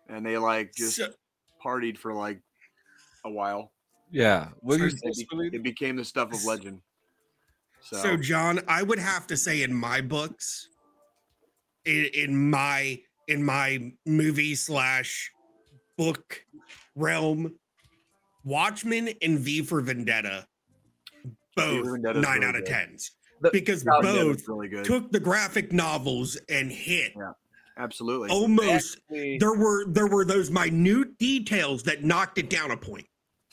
and 0.07 0.25
they 0.25 0.37
like 0.37 0.73
just 0.75 0.95
so, 0.97 1.09
partied 1.63 1.97
for 1.97 2.13
like 2.13 2.39
a 3.25 3.29
while. 3.29 3.71
Yeah. 4.11 4.49
What 4.61 4.77
So 4.79 4.85
you 4.85 4.87
it 4.87 4.95
It, 5.03 5.51
be- 5.51 5.57
it 5.57 5.63
became 5.63 5.95
the 5.95 6.05
stuff 6.05 6.33
of 6.33 6.43
legend. 6.45 6.81
So, 7.81 7.97
so 7.97 8.17
John, 8.17 8.59
I 8.67 8.83
would 8.83 8.99
have 8.99 9.27
to 9.27 9.37
say 9.37 9.63
in 9.63 9.73
my 9.73 10.01
books, 10.01 10.67
in, 11.85 12.05
in 12.13 12.49
my 12.49 12.99
in 13.27 13.43
my 13.43 13.91
movie 14.05 14.55
slash 14.55 15.31
book 15.97 16.43
realm, 16.95 17.53
Watchmen 18.43 19.09
and 19.21 19.39
V 19.39 19.61
for 19.61 19.81
Vendetta, 19.81 20.45
both 21.55 21.85
Vendetta's 21.85 22.21
nine 22.21 22.39
really 22.39 22.45
out 22.45 22.55
of 22.55 22.61
good. 22.65 22.71
tens, 22.71 23.11
The- 23.41 23.51
because 23.51 23.83
Val 23.83 24.01
both 24.01 24.47
really 24.47 24.67
good. 24.67 24.83
took 24.85 25.11
the 25.11 25.19
graphic 25.19 25.71
novels 25.71 26.37
and 26.49 26.71
hit 26.71 27.13
Absolutely. 27.79 28.29
almost. 28.29 28.97
Actually- 29.09 29.37
There 29.39 29.55
were 29.55 29.85
there 29.85 30.07
were 30.07 30.25
those 30.25 30.51
minute 30.51 31.17
details 31.17 31.81
that 31.83 32.03
knocked 32.03 32.37
it 32.37 32.49
down 32.49 32.71
a 32.71 32.77
point. 32.77 33.07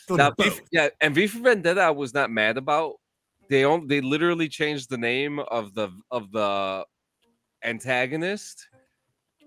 For 0.07 0.17
Now, 0.17 0.31
both. 0.33 0.61
yeah, 0.73 0.89
and 1.01 1.15
V 1.15 1.27
for 1.27 1.39
Vendetta, 1.41 1.81
I 1.81 1.91
was 1.91 2.13
not 2.13 2.31
mad 2.31 2.57
about. 2.59 2.97
They 3.49 3.65
only, 3.65 3.87
they 3.87 4.01
literally 4.01 4.49
changed 4.49 4.91
the 4.91 4.99
name 4.99 5.39
of 5.39 5.73
the 5.75 5.89
of 6.11 6.31
the 6.33 6.85
antagonist, 7.63 8.69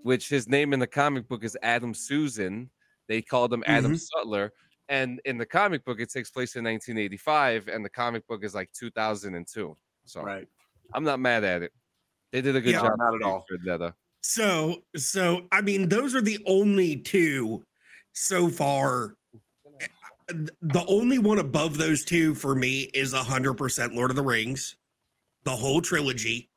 which 0.02 0.28
his 0.28 0.48
name 0.48 0.72
in 0.72 0.80
the 0.80 0.86
comic 0.86 1.28
book 1.28 1.44
is 1.44 1.56
Adam 1.62 1.94
Susan. 1.94 2.70
They 3.08 3.22
called 3.22 3.52
him 3.52 3.62
Adam 3.66 3.92
mm-hmm. 3.92 4.18
Sutler, 4.18 4.52
and 4.88 5.20
in 5.24 5.36
the 5.38 5.46
comic 5.46 5.84
book, 5.84 6.00
it 6.00 6.10
takes 6.10 6.30
place 6.30 6.56
in 6.56 6.64
1985, 6.64 7.68
and 7.68 7.84
the 7.84 7.90
comic 7.90 8.26
book 8.26 8.44
is 8.44 8.54
like 8.54 8.70
2002. 8.72 9.76
So 10.04 10.22
Right. 10.22 10.46
I'm 10.94 11.04
not 11.04 11.20
mad 11.20 11.44
at 11.44 11.62
it. 11.62 11.72
They 12.32 12.40
did 12.40 12.56
a 12.56 12.60
good 12.60 12.72
Yeah, 12.72 12.82
job. 12.82 12.98
not 12.98 13.14
at 13.14 13.22
all. 13.22 13.44
For 13.48 13.58
Netta. 13.62 13.94
So, 14.22 14.82
so 14.96 15.46
I 15.50 15.60
mean, 15.60 15.88
those 15.88 16.14
are 16.14 16.20
the 16.20 16.38
only 16.46 16.96
two 16.96 17.64
so 18.12 18.48
far. 18.48 19.14
The 20.28 20.84
only 20.86 21.18
one 21.18 21.38
above 21.38 21.76
those 21.76 22.04
two 22.04 22.34
for 22.34 22.54
me 22.54 22.82
is 22.94 23.12
hundred 23.12 23.54
percent 23.54 23.94
Lord 23.94 24.10
of 24.10 24.16
the 24.16 24.22
Rings, 24.22 24.76
the 25.44 25.50
whole 25.50 25.80
trilogy, 25.80 26.50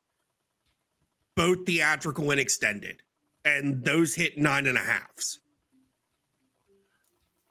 both 1.34 1.66
theatrical 1.66 2.30
and 2.30 2.40
extended, 2.40 3.02
and 3.44 3.84
those 3.84 4.14
hit 4.14 4.38
nine 4.38 4.66
and 4.66 4.78
a 4.78 4.80
halves. 4.80 5.40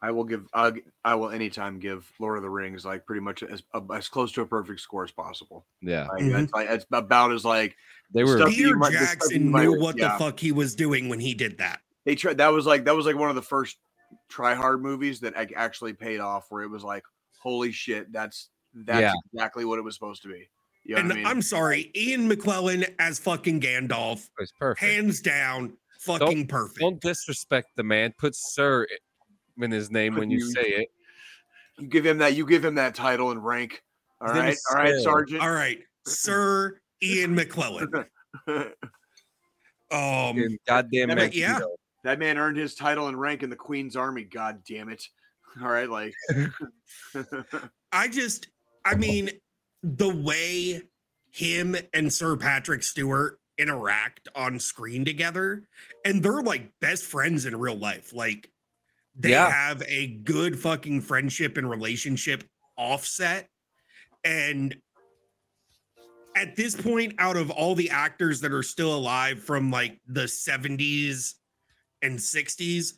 I 0.04 0.12
will 0.12 0.26
give. 0.26 0.46
I'll, 0.54 0.72
g- 0.72 0.82
I 1.06 1.16
will 1.16 1.30
anytime 1.30 1.80
give 1.80 2.12
Lord 2.20 2.36
of 2.38 2.44
the 2.44 2.50
Rings 2.50 2.84
like 2.86 3.06
pretty 3.06 3.22
much 3.22 3.42
as 3.42 3.64
as 3.96 4.10
close 4.10 4.34
to 4.34 4.42
a 4.42 4.46
perfect 4.46 4.82
score 4.82 5.06
as 5.06 5.12
possible. 5.12 5.66
Yeah, 5.82 6.08
Like, 6.12 6.24
Mhm. 6.24 6.32
That's 6.34 6.54
like 6.54 6.70
it's 6.70 6.86
about 6.92 7.32
as 7.32 7.46
like 7.46 7.76
they 8.14 8.26
were. 8.26 8.46
Peter 8.50 8.76
might- 8.76 8.92
the 8.92 8.98
stuff 8.98 9.10
Jackson 9.10 9.50
might- 9.50 9.64
knew 9.64 9.80
what 9.80 9.98
yeah. 9.98 10.12
the 10.14 10.20
fuck 10.20 10.40
he 10.40 10.52
was 10.52 10.76
doing 10.76 11.08
when 11.08 11.20
he 11.22 11.34
did 11.34 11.58
that. 11.60 11.80
they 12.06 12.16
tried. 12.16 12.38
That 12.38 12.50
was 12.50 12.66
like 12.66 12.84
that 12.86 12.96
was 12.96 13.06
like 13.06 13.16
one 13.16 13.30
of 13.30 13.36
the 13.36 13.42
first 13.42 13.78
try 14.30 14.54
hard 14.54 14.82
movies 14.82 15.22
that 15.22 15.34
actually 15.56 15.94
paid 15.94 16.20
off. 16.20 16.48
Where 16.50 16.64
it 16.64 16.70
was 16.70 16.84
like, 16.84 17.04
holy 17.40 17.72
shit, 17.72 18.12
that's 18.12 18.50
that's 18.74 19.00
Yeah. 19.00 19.14
exactly 19.34 19.64
what 19.64 19.80
it 19.80 19.84
was 19.84 19.94
supposed 19.96 20.22
to 20.24 20.28
be. 20.28 20.50
You 20.84 20.96
know 20.96 21.00
and 21.00 21.08
what 21.08 21.14
I 21.14 21.18
mean? 21.20 21.28
I'm 21.28 21.42
sorry, 21.42 21.92
Ian 21.96 22.30
McKellen 22.30 22.94
as 23.00 23.20
fucking 23.20 23.62
Gandalf, 23.62 24.28
It's 24.38 24.52
perfect. 24.60 24.82
hands 24.84 25.22
down, 25.22 25.78
fucking 26.02 26.48
perfect. 26.48 26.80
Don't 26.82 27.00
disrespect 27.00 27.70
the 27.78 27.84
man. 27.84 28.14
Put 28.18 28.36
Sir 28.36 28.86
in 29.62 29.72
his 29.72 29.92
name 29.92 30.16
when 30.16 30.30
you 30.32 30.40
you- 30.40 30.52
say 30.52 30.62
it. 30.64 30.90
you 31.80 31.88
give 31.88 32.06
him 32.06 32.20
that. 32.20 32.36
You 32.36 32.46
give 32.46 32.64
him 32.64 32.76
that 32.76 32.96
title 32.96 33.32
and 33.32 33.44
rank. 33.44 33.82
All 34.22 34.28
His 34.28 34.36
name 34.36 34.44
right, 34.46 34.54
is 34.54 34.66
all 34.70 34.76
right, 34.78 34.94
Sir. 34.96 35.02
Sergeant. 35.04 35.42
All 35.42 35.52
right, 35.52 35.80
Sir 36.08 36.80
Ian 37.02 37.36
McKellen. 37.36 38.06
Um, 39.92 40.36
Fucking 40.38 40.58
goddamn 40.68 41.10
that 41.10 41.16
man. 41.16 41.26
makes- 41.26 41.36
yeah. 41.38 41.60
that 42.04 42.18
man 42.18 42.38
earned 42.40 42.58
his 42.58 42.74
title 42.74 43.08
and 43.10 43.20
rank 43.20 43.44
in 43.44 43.50
the 43.52 43.56
Queen's 43.56 43.96
Army. 43.96 44.24
God 44.24 44.64
damn 44.68 44.90
it! 44.90 45.04
All 45.62 45.70
right, 45.70 45.88
like 45.90 46.14
I 47.92 48.08
just, 48.08 48.48
I 48.84 48.96
mean, 48.96 49.30
the 49.84 50.10
way 50.10 50.82
him 51.32 51.76
and 51.94 52.12
Sir 52.12 52.36
Patrick 52.38 52.82
Stewart 52.82 53.40
interact 53.60 54.28
on 54.36 54.60
screen 54.60 55.06
together, 55.06 55.68
and 56.06 56.24
they're 56.24 56.42
like 56.42 56.72
best 56.82 57.04
friends 57.04 57.46
in 57.46 57.56
real 57.56 57.76
life. 57.78 58.14
Like, 58.14 58.50
they 59.16 59.32
Yeah. 59.32 59.50
have 59.50 59.84
a 59.88 60.08
good 60.08 60.60
fucking 60.60 61.02
friendship 61.02 61.58
and 61.58 61.70
relationship 61.70 62.44
offset. 62.78 63.50
And 64.24 64.76
at 66.36 66.56
this 66.56 66.76
point, 66.76 67.14
out 67.20 67.38
of 67.38 67.52
all 67.52 67.76
the 67.76 67.90
actors 67.92 68.42
that 68.42 68.52
are 68.52 68.64
still 68.64 68.96
alive 68.96 69.44
from 69.44 69.70
like 69.70 70.00
the 70.08 70.24
70s 70.28 71.36
and 72.02 72.18
60s, 72.18 72.94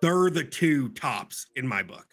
they're 0.00 0.30
the 0.30 0.44
two 0.44 0.88
tops 0.90 1.46
in 1.56 1.66
my 1.66 1.82
book. 1.82 2.06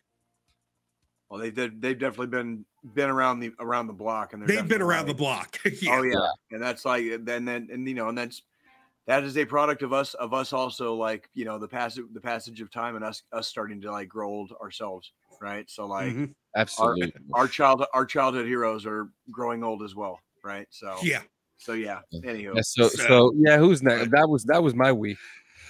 well, 1.29 1.39
they 1.39 1.51
did. 1.51 1.81
They've 1.81 1.97
definitely 1.97 2.27
been 2.27 2.65
been 2.93 3.09
around 3.09 3.39
the 3.39 3.51
around 3.59 3.87
the 3.87 3.93
block, 3.93 4.33
and 4.33 4.41
they're 4.41 4.47
They've 4.47 4.57
been 4.57 4.79
definitely 4.79 4.85
around 4.93 5.05
the 5.07 5.11
like- 5.13 5.17
block. 5.17 5.59
Oh 5.89 6.03
yeah. 6.03 6.13
yeah. 6.13 6.27
and 6.51 6.61
that's 6.61 6.85
like 6.85 7.03
then 7.25 7.45
then 7.45 7.67
and 7.71 7.87
you 7.87 7.93
know 7.95 8.09
and 8.09 8.17
that's 8.17 8.41
that 9.07 9.23
is 9.23 9.37
a 9.37 9.45
product 9.45 9.83
of 9.83 9.93
us 9.93 10.13
of 10.15 10.33
us 10.33 10.51
also 10.53 10.93
like 10.95 11.29
you 11.33 11.45
know 11.45 11.57
the 11.59 11.67
passage 11.67 12.05
the 12.13 12.21
passage 12.21 12.61
of 12.61 12.71
time 12.71 12.95
and 12.95 13.05
us 13.05 13.23
us 13.31 13.47
starting 13.47 13.79
to 13.81 13.91
like 13.91 14.07
grow 14.09 14.29
old 14.29 14.51
ourselves, 14.61 15.11
right? 15.41 15.69
So 15.69 15.85
like 15.85 16.13
Mhm. 16.13 16.33
Absolutely. 16.55 17.13
our 17.33 17.47
child 17.47 17.83
our 17.93 18.05
childhood 18.05 18.45
heroes 18.47 18.85
are 18.85 19.09
growing 19.31 19.63
old 19.63 19.83
as 19.83 19.93
well, 19.95 20.19
right? 20.43 20.67
So 20.71 20.95
Yeah. 21.03 21.21
so 21.57 21.73
yeah. 21.73 22.01
Anywho, 22.13 22.55
Yeah, 22.55 22.61
so, 22.61 22.87
So- 22.89 23.07
so 23.07 23.33
yeah, 23.37 23.57
who's 23.57 23.81
next? 23.83 24.09
That 24.11 24.27
was 24.29 24.43
that 24.45 24.61
was 24.63 24.73
my 24.75 24.91
week. 24.91 25.17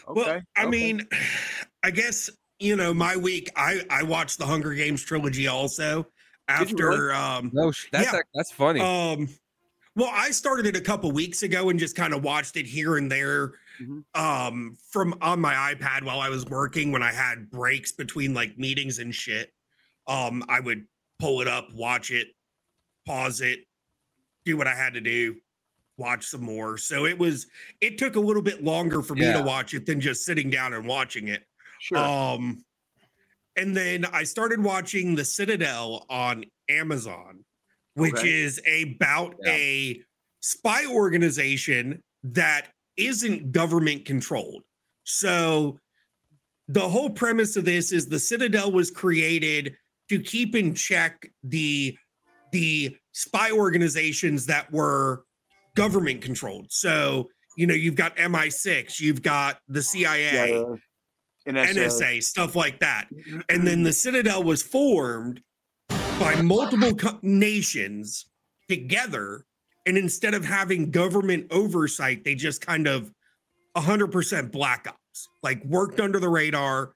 okay. 0.07 0.21
Well, 0.21 0.41
I 0.55 0.61
okay. 0.61 0.69
mean, 0.69 1.07
I 1.83 1.91
guess 1.91 2.29
you 2.59 2.75
know 2.75 2.93
my 2.93 3.15
week. 3.17 3.51
I 3.55 3.83
I 3.89 4.03
watched 4.03 4.37
the 4.39 4.45
Hunger 4.45 4.73
Games 4.73 5.03
trilogy 5.03 5.47
also 5.47 6.07
Did 6.59 6.69
you 6.71 6.77
really? 6.77 6.93
after 6.95 7.13
um 7.13 7.51
No, 7.53 7.71
that's 7.91 8.11
Yeah. 8.13 8.19
ac- 8.19 8.29
that's 8.33 8.51
funny. 8.51 8.79
um. 8.79 9.27
Well, 9.95 10.11
I 10.13 10.31
started 10.31 10.65
it 10.65 10.75
a 10.75 10.81
couple 10.81 11.11
weeks 11.11 11.43
ago 11.43 11.69
and 11.69 11.79
just 11.79 11.95
kind 11.95 12.13
of 12.13 12.23
watched 12.23 12.57
it 12.57 12.65
here 12.65 12.97
and 12.97 13.09
there 13.11 13.53
Mhm. 13.81 14.03
um 14.13 14.77
from 14.89 15.15
on 15.21 15.39
my 15.39 15.73
iPad 15.73 16.03
while 16.03 16.19
I 16.19 16.29
was 16.29 16.45
working 16.45 16.91
when 16.91 17.03
I 17.03 17.11
had 17.11 17.49
breaks 17.49 17.91
between 17.91 18.33
like 18.33 18.57
meetings 18.57 18.99
and 18.99 19.13
shit. 19.13 19.53
Um 20.07 20.43
I 20.49 20.59
would 20.59 20.85
pull 21.19 21.41
it 21.41 21.47
up, 21.47 21.71
watch 21.73 22.11
it, 22.11 22.27
pause 23.05 23.41
it, 23.41 23.65
do 24.45 24.57
what 24.57 24.67
I 24.67 24.75
had 24.75 24.93
to 24.95 25.01
do, 25.01 25.39
watch 25.97 26.25
some 26.25 26.43
more. 26.43 26.77
So 26.77 27.05
it 27.05 27.17
was 27.17 27.47
it 27.81 27.97
took 27.97 28.15
a 28.15 28.19
little 28.19 28.41
bit 28.41 28.63
longer 28.63 29.01
for 29.01 29.15
me 29.15 29.23
Yeah. 29.23 29.37
to 29.37 29.43
watch 29.43 29.73
it 29.73 29.85
than 29.85 30.01
just 30.01 30.25
sitting 30.25 30.49
down 30.49 30.73
and 30.73 30.85
watching 30.87 31.27
it. 31.29 31.47
Sure. 31.79 31.97
Um, 31.97 32.65
and 33.57 33.75
then 33.75 34.03
I 34.05 34.23
started 34.23 34.61
watching 34.61 35.15
The 35.15 35.23
Citadel 35.25 36.05
on 36.09 36.45
Amazon, 36.69 37.45
which 37.95 38.15
Okay. 38.15 38.43
is 38.43 38.61
about 38.67 39.35
Yeah. 39.43 39.51
a 39.51 40.03
spy 40.41 40.85
organization 40.85 42.03
that 42.23 42.67
isn't 42.97 43.51
government 43.51 44.05
controlled. 44.05 44.63
So 45.03 45.79
the 46.67 46.87
whole 46.87 47.09
premise 47.09 47.55
of 47.55 47.65
this 47.65 47.91
is 47.91 48.07
the 48.07 48.19
Citadel 48.19 48.71
was 48.71 48.91
created 48.91 49.75
to 50.09 50.19
keep 50.19 50.55
in 50.55 50.75
check 50.75 51.29
the 51.43 51.97
the 52.51 52.95
spy 53.11 53.51
organizations 53.51 54.45
that 54.45 54.71
were 54.71 55.25
government 55.75 56.21
controlled. 56.21 56.67
So, 56.69 57.29
you 57.57 57.67
know, 57.67 57.73
you've 57.73 57.95
got 57.95 58.15
MI6, 58.15 58.99
you've 58.99 59.21
got 59.21 59.57
the 59.67 59.81
CIA, 59.81 60.49
Yeah, 60.49 60.75
NSA. 61.47 61.75
NSA, 61.75 62.23
stuff 62.23 62.55
like 62.55 62.79
that. 62.79 63.07
And 63.49 63.67
then 63.67 63.77
mm-hmm. 63.77 63.83
the 63.83 63.93
Citadel 63.93 64.43
was 64.43 64.63
formed 64.63 65.41
by 66.19 66.41
multiple 66.41 66.95
co- 66.95 67.19
nations 67.21 68.25
together. 68.67 69.45
And 69.85 69.97
instead 69.97 70.33
of 70.33 70.43
having 70.45 70.91
government 70.91 71.47
oversight, 71.51 72.23
they 72.23 72.35
just 72.35 72.65
kind 72.65 72.87
of 72.87 73.11
100% 73.75 74.51
black 74.51 74.87
ops, 74.87 75.29
like 75.43 75.63
worked 75.65 75.99
under 75.99 76.19
the 76.19 76.29
radar. 76.29 76.93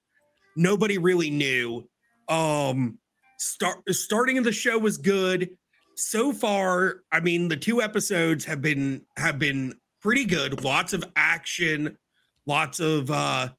Nobody 0.56 0.98
really 0.98 1.30
knew. 1.30 1.88
Um, 2.28 2.98
start 3.38 3.78
starting 3.90 4.38
of 4.38 4.44
the 4.44 4.52
show 4.52 4.78
was 4.78 4.98
good. 4.98 5.50
So 5.96 6.32
far, 6.32 7.02
I 7.12 7.20
mean, 7.20 7.48
the 7.48 7.58
two 7.58 7.82
episodes 7.82 8.46
have 8.46 8.62
been 8.62 9.02
have 9.18 9.38
been 9.38 9.74
pretty 10.02 10.26
good. 10.26 10.64
Lots 10.64 10.94
of 10.94 11.04
action, 11.16 11.98
lots 12.46 12.80
of 12.80 13.12
uh 13.12 13.50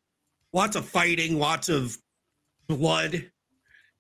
lots 0.53 0.77
of 0.77 0.87
fighting, 0.87 1.39
lots 1.39 1.69
of 1.69 1.99
blood, 2.67 3.31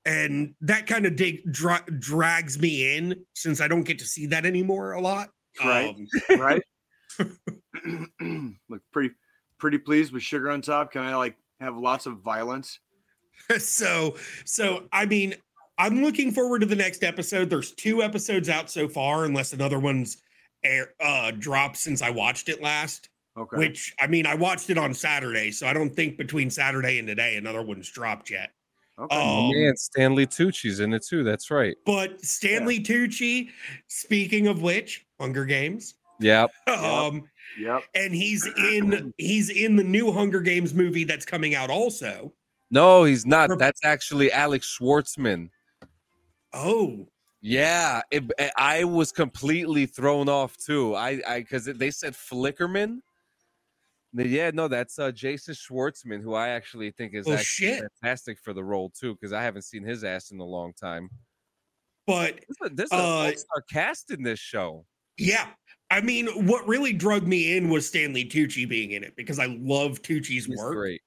and 0.04 0.54
that 0.62 0.86
kind 0.86 1.06
of 1.06 1.16
dig, 1.16 1.50
dra- 1.52 1.84
drags 1.98 2.58
me 2.58 2.96
in 2.96 3.24
since 3.34 3.60
I 3.60 3.68
don't 3.68 3.82
get 3.82 3.98
to 3.98 4.04
see 4.04 4.26
that 4.26 4.46
anymore 4.46 4.92
a 4.92 5.00
lot. 5.00 5.30
Right. 5.62 5.94
Um, 6.30 6.40
right? 6.40 6.62
Look 8.68 8.82
pretty 8.92 9.14
pretty 9.58 9.78
pleased 9.78 10.12
with 10.12 10.22
sugar 10.22 10.50
on 10.50 10.62
top. 10.62 10.92
Can 10.92 11.02
I 11.02 11.14
like 11.14 11.36
have 11.60 11.76
lots 11.76 12.06
of 12.06 12.18
violence? 12.18 12.80
so, 13.58 14.16
so 14.44 14.84
I 14.92 15.06
mean, 15.06 15.34
I'm 15.78 16.02
looking 16.02 16.32
forward 16.32 16.60
to 16.60 16.66
the 16.66 16.76
next 16.76 17.04
episode. 17.04 17.50
There's 17.50 17.72
two 17.72 18.02
episodes 18.02 18.48
out 18.48 18.70
so 18.70 18.88
far, 18.88 19.24
unless 19.24 19.52
another 19.52 19.78
one's 19.78 20.18
air, 20.64 20.94
uh, 21.00 21.30
dropped 21.30 21.76
since 21.76 22.02
I 22.02 22.10
watched 22.10 22.48
it 22.48 22.62
last. 22.62 23.08
Okay. 23.38 23.56
Which 23.56 23.94
I 24.00 24.06
mean, 24.06 24.26
I 24.26 24.34
watched 24.34 24.70
it 24.70 24.78
on 24.78 24.92
Saturday, 24.92 25.52
so 25.52 25.66
I 25.66 25.72
don't 25.72 25.94
think 25.94 26.18
between 26.18 26.50
Saturday 26.50 26.98
and 26.98 27.06
today 27.06 27.36
another 27.36 27.62
one's 27.62 27.88
dropped 27.88 28.30
yet. 28.30 28.50
Okay. 29.00 29.16
oh 29.16 29.46
Um, 29.46 29.50
man, 29.52 29.76
Stanley 29.76 30.26
Tucci's 30.26 30.80
in 30.80 30.92
it 30.94 31.04
too. 31.04 31.22
That's 31.24 31.50
right. 31.50 31.76
But 31.86 32.24
Stanley 32.24 32.80
Tucci, 32.80 33.50
speaking 33.88 34.46
of 34.46 34.62
which, 34.62 35.06
Hunger 35.18 35.44
Games. 35.44 35.94
Yeah. 36.18 36.46
Um, 36.68 37.24
yep. 37.58 37.82
and 37.94 38.14
he's 38.14 38.46
in 38.72 39.12
he's 39.18 39.50
in 39.50 39.76
the 39.76 39.82
new 39.84 40.12
Hunger 40.12 40.40
Games 40.40 40.72
movie 40.74 41.04
that's 41.04 41.24
coming 41.24 41.54
out 41.54 41.70
also. 41.70 42.32
No, 42.70 43.04
he's 43.04 43.26
not. 43.26 43.48
Rep- 43.50 43.58
That's 43.58 43.80
actually 43.84 44.30
Alex 44.30 44.76
Schwartzman. 44.78 45.50
Oh, 46.52 47.08
Yeah, 47.40 48.02
it, 48.10 48.24
I 48.56 48.84
was 48.84 49.10
completely 49.12 49.86
thrown 49.86 50.28
off 50.28 50.56
too. 50.56 50.94
I, 50.94 51.20
I, 51.26 51.40
because 51.40 51.64
they 51.64 51.90
said 51.90 52.12
Flickerman. 52.14 53.00
Yeah, 54.12 54.50
no, 54.52 54.66
that's 54.68 54.98
uh, 54.98 55.12
Jason 55.12 55.54
Schwartzman, 55.54 56.20
who 56.22 56.34
I 56.34 56.48
actually 56.48 56.90
think 56.90 57.14
is 57.14 57.26
Oh, 57.28 57.36
fantastic 57.36 58.38
for 58.42 58.52
the 58.52 58.64
role 58.64 58.90
too, 58.90 59.14
because 59.14 59.32
I 59.32 59.42
haven't 59.42 59.62
seen 59.62 59.84
his 59.84 60.02
ass 60.04 60.30
in 60.32 60.40
a 60.40 60.44
long 60.44 60.72
time. 60.72 61.08
but 62.06 62.40
There's 62.72 62.90
a, 62.90 62.96
Uh, 62.96 62.98
a 62.98 63.26
all-star 63.26 63.62
cast 63.70 64.10
in 64.10 64.22
this 64.22 64.40
show. 64.40 64.84
yeah, 65.16 65.50
I 65.90 66.00
mean, 66.00 66.26
what 66.46 66.66
really 66.66 66.92
drug 66.92 67.26
me 67.26 67.56
in 67.56 67.68
was 67.68 67.86
Stanley 67.86 68.24
Tucci 68.24 68.68
being 68.68 68.92
in 68.92 69.04
it 69.04 69.14
because 69.16 69.38
I 69.38 69.46
love 69.46 70.02
Tucci's 70.02 70.46
He's 70.46 70.56
work. 70.56 70.74
great. 70.74 71.02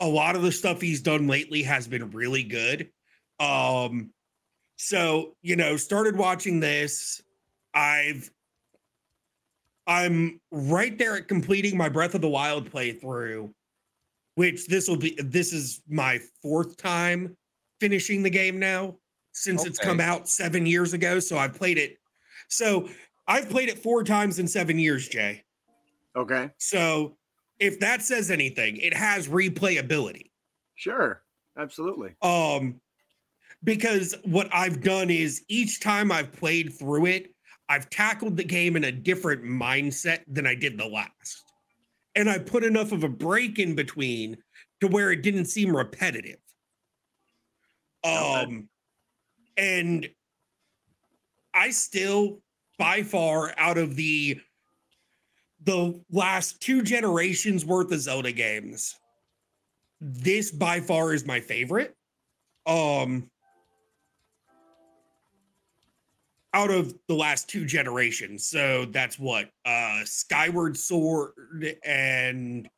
A 0.00 0.08
lot 0.08 0.34
of 0.36 0.42
the 0.42 0.52
stuff 0.52 0.80
he's 0.80 1.00
done 1.02 1.26
lately 1.28 1.62
has 1.62 1.86
been 1.86 2.10
really 2.10 2.42
good. 2.42 2.90
Um, 3.38 4.12
so 4.76 5.36
you 5.42 5.56
know, 5.56 5.76
started 5.76 6.16
watching 6.16 6.60
this. 6.60 7.20
I've 7.74 8.30
I'm 9.86 10.40
right 10.50 10.96
there 10.96 11.16
at 11.16 11.28
completing 11.28 11.76
my 11.76 11.88
Breath 11.88 12.14
of 12.14 12.20
the 12.20 12.28
Wild 12.28 12.70
playthrough, 12.70 13.52
which 14.34 14.66
this 14.66 14.88
will 14.88 14.96
be 14.96 15.18
this 15.22 15.52
is 15.52 15.82
my 15.88 16.20
fourth 16.42 16.76
time 16.76 17.36
finishing 17.80 18.22
the 18.22 18.30
game 18.30 18.58
now 18.58 18.96
since 19.32 19.66
it's 19.66 19.78
come 19.78 20.00
out 20.00 20.28
7 20.28 20.64
years 20.64 20.92
ago, 20.92 21.18
so 21.18 21.36
I 21.36 21.48
played 21.48 21.76
it. 21.76 21.98
So, 22.48 22.88
I've 23.26 23.50
played 23.50 23.68
it 23.68 23.78
4 23.78 24.04
times 24.04 24.38
in 24.38 24.46
7 24.46 24.78
years, 24.78 25.08
Jay. 25.08 25.42
Okay. 26.14 26.50
So, 26.58 27.16
if 27.58 27.80
that 27.80 28.02
says 28.02 28.30
anything, 28.30 28.76
it 28.76 28.94
has 28.94 29.28
replayability. 29.28 30.30
Sure. 30.76 31.22
Absolutely. 31.58 32.14
Um, 32.22 32.80
because 33.64 34.14
what 34.24 34.48
I've 34.52 34.82
done 34.82 35.10
is 35.10 35.42
each 35.48 35.80
time 35.80 36.12
I've 36.12 36.32
played 36.32 36.72
through 36.72 37.06
it, 37.06 37.33
I've 37.74 37.90
tackled 37.90 38.36
the 38.36 38.44
game 38.44 38.76
in 38.76 38.84
a 38.84 38.92
different 38.92 39.42
mindset 39.42 40.20
than 40.28 40.46
I 40.46 40.54
did 40.54 40.78
the 40.78 40.86
last. 40.86 41.42
And 42.14 42.30
I 42.30 42.38
put 42.38 42.62
enough 42.62 42.92
of 42.92 43.02
a 43.02 43.08
break 43.08 43.58
in 43.58 43.74
between 43.74 44.36
to 44.80 44.86
where 44.86 45.10
it 45.10 45.22
didn't 45.22 45.46
seem 45.46 45.76
repetitive. 45.76 46.38
Um, 48.04 48.68
and 49.56 50.08
I 51.52 51.70
still, 51.70 52.42
by 52.78 53.02
far, 53.02 53.52
out 53.56 53.76
of 53.76 53.96
the 53.96 54.40
the 55.64 56.00
last 56.12 56.60
two 56.60 56.82
generations 56.82 57.64
worth 57.64 57.90
of 57.90 57.98
Zelda 57.98 58.30
games, 58.30 58.94
this 60.00 60.52
by 60.52 60.78
far 60.78 61.12
is 61.12 61.26
my 61.26 61.40
favorite. 61.40 61.96
Um, 62.66 63.30
out 66.54 66.70
of 66.70 66.94
the 67.08 67.14
last 67.14 67.48
two 67.48 67.66
generations, 67.66 68.46
so 68.46 68.86
that's 68.86 69.18
what 69.18 69.50
uh 69.66 70.00
Skyward 70.04 70.76
Sword 70.76 71.32
and 71.84 72.68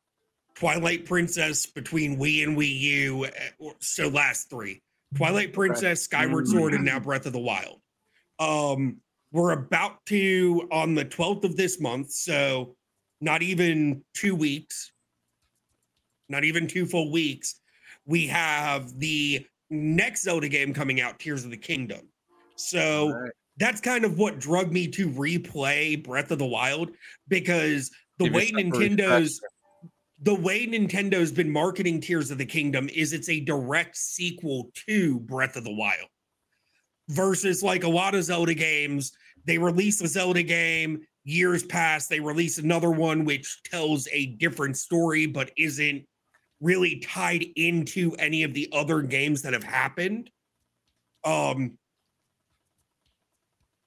Twilight 0.55 1.05
Princess 1.05 1.67
between 1.67 2.17
Wii 2.17 2.43
and 2.43 2.57
Wii 2.57 2.79
U. 2.79 3.25
eh, 3.25 3.31
So 3.79 4.07
last 4.07 4.49
three: 4.49 4.81
Twilight 5.15 5.53
Princess, 5.53 6.01
Skyward 6.01 6.47
Sword, 6.47 6.73
and 6.73 6.83
now 6.83 6.99
Breath 6.99 7.25
of 7.27 7.33
the 7.33 7.39
Wild. 7.39 7.79
Um, 8.39 8.97
we're 9.31 9.51
about 9.51 10.05
to 10.07 10.67
on 10.71 10.95
the 10.95 11.05
twelfth 11.05 11.43
of 11.43 11.55
this 11.55 11.79
month, 11.79 12.11
so 12.11 12.75
not 13.21 13.41
even 13.43 14.03
two 14.13 14.35
weeks, 14.35 14.91
not 16.29 16.43
even 16.43 16.67
two 16.67 16.85
full 16.85 17.11
weeks. 17.11 17.61
We 18.05 18.27
have 18.27 18.97
the 18.97 19.45
next 19.69 20.23
Zelda 20.23 20.47
game 20.47 20.73
coming 20.73 21.01
out, 21.01 21.19
Tears 21.19 21.45
of 21.45 21.51
the 21.51 21.57
Kingdom. 21.57 22.07
So 22.55 23.09
right. 23.09 23.31
That's 23.57 23.81
kind 23.81 24.05
of 24.05 24.17
what 24.17 24.39
drug 24.39 24.71
me 24.71 24.87
to 24.89 25.09
replay 25.09 26.01
Breath 26.03 26.31
of 26.31 26.39
the 26.39 26.45
Wild 26.45 26.91
because 27.27 27.91
the 28.17 28.25
Give 28.25 28.33
way 28.33 28.51
Nintendo's 28.51 29.41
the 30.21 30.35
way 30.35 30.65
Nintendo's 30.65 31.31
been 31.31 31.51
marketing 31.51 32.01
Tears 32.01 32.31
of 32.31 32.37
the 32.37 32.45
Kingdom 32.45 32.89
is 32.89 33.13
it's 33.13 33.29
a 33.29 33.39
direct 33.39 33.95
sequel 33.95 34.71
to 34.87 35.19
Breath 35.19 35.55
of 35.55 35.63
the 35.63 35.73
Wild. 35.73 36.07
Versus 37.09 37.63
like 37.63 37.83
a 37.83 37.89
lot 37.89 38.15
of 38.15 38.23
Zelda 38.23 38.53
games, 38.53 39.11
they 39.45 39.57
release 39.57 40.01
a 40.01 40.07
Zelda 40.07 40.43
game, 40.43 41.01
years 41.23 41.63
pass, 41.63 42.07
they 42.07 42.19
release 42.19 42.57
another 42.57 42.91
one 42.91 43.25
which 43.25 43.61
tells 43.63 44.07
a 44.11 44.25
different 44.25 44.77
story 44.77 45.25
but 45.25 45.51
isn't 45.57 46.05
really 46.59 46.99
tied 46.99 47.45
into 47.55 48.13
any 48.15 48.43
of 48.43 48.53
the 48.53 48.67
other 48.73 49.01
games 49.01 49.43
that 49.43 49.53
have 49.53 49.63
happened. 49.63 50.29
Um 51.23 51.77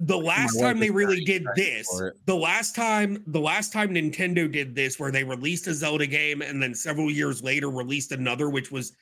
the 0.01 0.17
last 0.17 0.59
time 0.59 0.79
they 0.79 0.91
really 0.91 1.25
did 1.25 1.47
this, 1.55 1.87
the 2.25 2.35
last 2.35 2.75
time 2.75 3.23
the 3.27 3.41
last 3.41 3.73
time 3.73 3.91
Nintendo 3.91 4.51
did 4.51 4.75
this, 4.75 4.99
where 4.99 5.11
they 5.11 5.25
released 5.25 5.67
a 5.67 5.75
Zelda 5.75 6.07
game 6.07 6.43
and 6.43 6.63
then 6.63 6.75
several 6.75 7.11
years 7.11 7.43
later 7.43 7.69
released 7.71 8.13
another, 8.13 8.49
which 8.49 8.71
was 8.73 8.93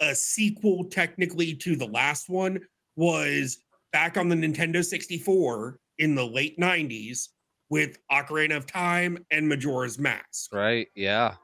a 0.00 0.14
sequel 0.14 0.84
technically 0.84 1.54
to 1.54 1.76
the 1.76 1.86
last 1.86 2.28
one, 2.28 2.60
was 2.96 3.58
back 3.92 4.16
on 4.16 4.28
the 4.28 4.36
Nintendo 4.36 4.84
64 4.84 5.78
in 5.98 6.14
the 6.14 6.24
late 6.26 6.58
90s 6.58 7.28
with 7.70 7.98
Ocarina 8.10 8.56
of 8.56 8.66
Time 8.66 9.18
and 9.30 9.48
Majora's 9.48 9.98
Mask 9.98 10.52
Right. 10.52 10.88
Yeah. 10.94 11.34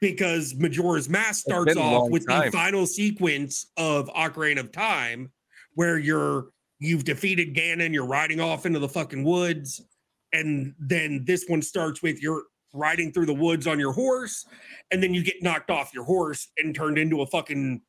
because 0.00 0.54
Majora's 0.54 1.08
Mask 1.08 1.40
starts 1.40 1.76
off 1.76 2.10
with 2.10 2.26
time. 2.28 2.46
the 2.46 2.52
final 2.52 2.86
sequence 2.86 3.66
of 3.76 4.08
Ocarina 4.08 4.60
of 4.60 4.72
Time, 4.72 5.30
where 5.74 5.98
you're 5.98 6.48
you've 6.80 7.04
defeated 7.04 7.54
Ganon, 7.54 7.92
you're 7.92 8.06
riding 8.06 8.40
off 8.40 8.66
into 8.66 8.78
the 8.80 8.88
fucking 8.88 9.22
woods, 9.22 9.80
and 10.32 10.74
then 10.80 11.22
this 11.24 11.44
one 11.46 11.62
starts 11.62 12.02
with 12.02 12.20
you're 12.20 12.44
riding 12.72 13.12
through 13.12 13.26
the 13.26 13.34
woods 13.34 13.66
on 13.66 13.78
your 13.78 13.92
horse, 13.92 14.44
and 14.90 15.02
then 15.02 15.14
you 15.14 15.22
get 15.22 15.42
knocked 15.42 15.70
off 15.70 15.92
your 15.94 16.04
horse 16.04 16.48
and 16.56 16.74
turned 16.74 16.98
into 16.98 17.20
a 17.22 17.26
fucking 17.26 17.80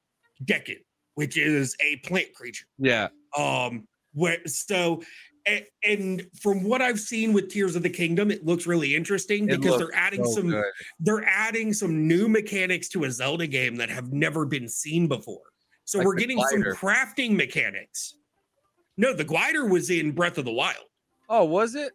Deku, 0.45 0.75
which 1.15 1.37
is 1.37 1.75
a 1.81 1.95
plant 1.97 2.33
creature. 2.35 2.65
Yeah. 2.77 3.07
Um, 3.37 3.87
where 4.13 4.37
so. 4.45 5.01
a- 5.47 5.65
And 5.83 6.27
from 6.41 6.63
what 6.63 6.81
I've 6.83 6.99
seen 6.99 7.33
with 7.33 7.49
Tears 7.49 7.75
of 7.75 7.81
the 7.83 7.89
Kingdom, 7.89 8.29
it 8.29 8.45
looks 8.45 8.67
really 8.67 8.95
interesting 8.95 9.49
It 9.49 9.59
because 9.61 9.77
they're 9.79 9.95
adding 9.95 10.23
So 10.25 10.31
some 10.33 10.49
good. 10.49 10.65
they're 10.99 11.23
adding 11.27 11.73
some 11.73 12.07
new 12.07 12.27
mechanics 12.27 12.89
to 12.89 13.05
a 13.05 13.11
Zelda 13.11 13.47
game 13.47 13.75
that 13.77 13.89
have 13.89 14.11
never 14.13 14.45
been 14.45 14.67
seen 14.69 15.07
before. 15.07 15.41
So 15.85 15.97
Like 15.99 16.07
we're 16.07 16.15
getting 16.15 16.37
glider. 16.37 16.75
some 16.75 16.89
crafting 16.89 17.31
mechanics. 17.35 18.15
No, 19.01 19.15
the 19.15 19.23
glider 19.23 19.65
was 19.65 19.89
in 19.89 20.11
Breath 20.11 20.37
of 20.37 20.45
the 20.45 20.51
Wild. 20.51 20.85
Oh, 21.27 21.43
was 21.43 21.73
it? 21.73 21.93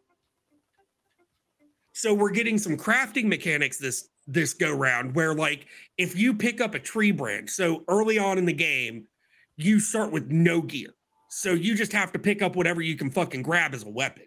So 1.92 2.12
we're 2.12 2.30
getting 2.30 2.58
some 2.58 2.76
crafting 2.76 3.26
mechanics 3.26 3.78
this 3.78 4.08
this 4.26 4.52
go 4.54 4.72
round 4.72 5.14
where 5.14 5.32
like 5.32 5.66
if 5.96 6.16
you 6.16 6.34
pick 6.34 6.60
up 6.60 6.74
a 6.74 6.80
tree 6.80 7.12
branch, 7.12 7.50
so 7.50 7.84
early 7.86 8.18
on 8.18 8.38
in 8.38 8.44
the 8.44 8.52
game, 8.52 9.06
you 9.56 9.78
start 9.78 10.10
with 10.10 10.32
no 10.32 10.60
gear. 10.60 10.88
So 11.28 11.52
you 11.52 11.76
just 11.76 11.92
have 11.92 12.10
to 12.12 12.18
pick 12.18 12.42
up 12.42 12.56
whatever 12.56 12.82
you 12.82 12.96
can 12.96 13.12
fucking 13.12 13.42
grab 13.42 13.72
as 13.72 13.84
a 13.84 13.88
weapon. 13.88 14.24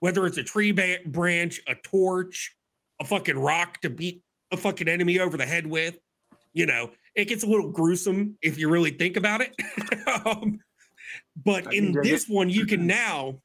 Whether 0.00 0.24
it's 0.24 0.38
a 0.38 0.42
tree 0.42 0.72
ba- 0.72 1.00
branch, 1.04 1.60
a 1.68 1.74
torch, 1.74 2.56
a 3.02 3.04
fucking 3.04 3.38
rock 3.38 3.82
to 3.82 3.90
beat 3.90 4.22
a 4.50 4.56
fucking 4.56 4.88
enemy 4.88 5.20
over 5.20 5.36
the 5.36 5.46
head 5.46 5.66
with. 5.66 5.98
You 6.54 6.64
know, 6.64 6.90
it 7.14 7.26
gets 7.26 7.44
a 7.44 7.46
little 7.46 7.70
gruesome 7.70 8.38
if 8.40 8.56
you 8.56 8.70
really 8.70 8.92
think 8.92 9.18
about 9.18 9.42
it. 9.42 9.54
um, 10.24 10.60
but 11.44 11.72
in 11.72 11.92
can 11.92 12.02
dig 12.02 12.12
this 12.12 12.28
one, 12.28 12.48
you 12.48 12.66
can 12.66 12.86
now 12.86 13.40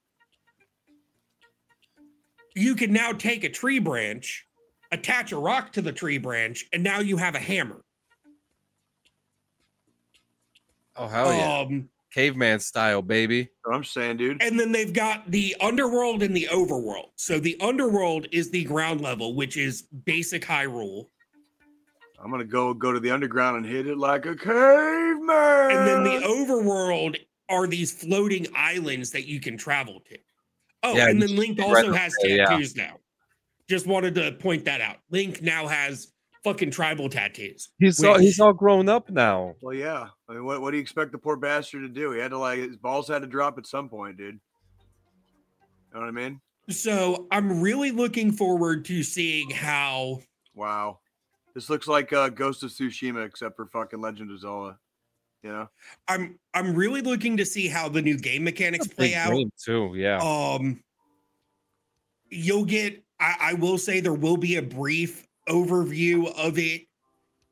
you 2.55 2.75
can 2.75 2.91
now 2.91 3.11
take 3.13 3.43
a 3.43 3.49
tree 3.49 3.79
branch, 3.79 4.45
attach 4.91 5.31
a 5.31 5.37
rock 5.37 5.71
to 5.73 5.81
the 5.81 5.91
tree 5.91 6.17
branch, 6.17 6.65
and 6.73 6.83
now 6.83 6.99
you 6.99 7.17
have 7.17 7.35
a 7.35 7.39
hammer. 7.39 7.83
Oh 10.95 11.07
hell 11.07 11.33
yeah. 11.33 11.59
Um, 11.59 11.89
Caveman 12.13 12.59
style, 12.59 13.01
baby. 13.01 13.49
I'm 13.71 13.83
saying, 13.83 14.17
dude. 14.17 14.41
and 14.41 14.59
then 14.59 14.71
they've 14.71 14.91
got 14.91 15.29
the 15.29 15.55
underworld 15.61 16.23
and 16.23 16.35
the 16.35 16.47
overworld. 16.51 17.11
So 17.15 17.39
the 17.39 17.55
underworld 17.61 18.27
is 18.31 18.49
the 18.49 18.63
ground 18.63 18.99
level, 18.99 19.35
which 19.35 19.57
is 19.57 19.83
basic 20.05 20.43
Hyrule. 20.43 21.05
I'm 22.21 22.31
gonna 22.31 22.43
go 22.43 22.73
go 22.73 22.91
to 22.91 22.99
the 22.99 23.11
underground 23.11 23.57
and 23.57 23.65
hit 23.65 23.87
it 23.87 23.97
like 23.97 24.25
a 24.25 24.35
caveman. 24.35 25.71
And 25.71 25.87
then 25.87 26.03
the 26.03 26.27
overworld 26.27 27.15
are 27.49 27.67
these 27.67 27.91
floating 27.91 28.45
islands 28.55 29.11
that 29.11 29.25
you 29.27 29.39
can 29.39 29.57
travel 29.57 30.01
to. 30.09 30.17
Oh, 30.83 30.95
Yeah, 30.95 31.09
and 31.09 31.21
then 31.21 31.35
Link 31.35 31.59
also 31.61 31.91
the- 31.91 31.97
has 31.97 32.13
yeah. 32.23 32.45
tattoos 32.45 32.75
now. 32.75 32.97
Just 33.69 33.85
wanted 33.87 34.15
to 34.15 34.31
point 34.33 34.65
that 34.65 34.81
out. 34.81 34.97
Link 35.11 35.41
now 35.41 35.67
has 35.67 36.11
fucking 36.43 36.71
tribal 36.71 37.09
tattoos. 37.09 37.69
He's 37.79 38.03
all 38.03 38.17
he's 38.17 38.39
all 38.39 38.53
grown 38.53 38.87
up 38.89 39.09
now. 39.09 39.55
well, 39.61 39.73
yeah. 39.75 40.07
I 40.27 40.33
mean, 40.33 40.45
what, 40.45 40.61
what 40.61 40.71
do 40.71 40.77
you 40.77 40.81
expect 40.81 41.11
the 41.11 41.17
poor 41.17 41.35
bastard 41.35 41.81
to 41.83 41.89
do? 41.89 42.11
He 42.11 42.19
had 42.19 42.31
to 42.31 42.37
like 42.37 42.59
his 42.59 42.77
balls 42.77 43.07
had 43.09 43.21
to 43.21 43.27
drop 43.27 43.57
at 43.57 43.67
some 43.67 43.89
point, 43.89 44.17
dude. 44.17 44.39
You 45.91 45.95
know 45.95 45.99
what 46.01 46.07
I 46.07 46.11
mean? 46.11 46.39
So 46.69 47.27
I'm 47.31 47.61
really 47.61 47.91
looking 47.91 48.31
forward 48.31 48.85
to 48.85 49.03
seeing 49.03 49.49
how 49.49 50.21
Wow. 50.55 50.99
This 51.55 51.69
looks 51.69 51.87
like 51.87 52.13
uh, 52.13 52.29
Ghost 52.29 52.63
of 52.63 52.69
Tsushima, 52.69 53.25
except 53.25 53.55
for 53.55 53.65
fucking 53.67 53.99
Legend 53.99 54.31
of 54.31 54.39
Zelda. 54.39 54.77
You 55.43 55.51
know? 55.51 55.69
I'm 56.07 56.37
I'm 56.53 56.75
really 56.75 57.01
looking 57.01 57.37
to 57.37 57.45
see 57.45 57.67
how 57.67 57.87
the 57.89 58.01
new 58.01 58.17
game 58.17 58.43
mechanics 58.43 58.87
play 58.87 59.15
out. 59.15 59.33
too. 59.63 59.93
Yeah. 59.95 60.17
Um 60.17 60.83
you'll 62.29 62.65
get 62.65 63.03
I, 63.19 63.35
I 63.39 63.53
will 63.53 63.77
say 63.77 63.99
there 63.99 64.13
will 64.13 64.37
be 64.37 64.57
a 64.57 64.61
brief 64.61 65.27
overview 65.47 66.31
of 66.37 66.57
it 66.59 66.81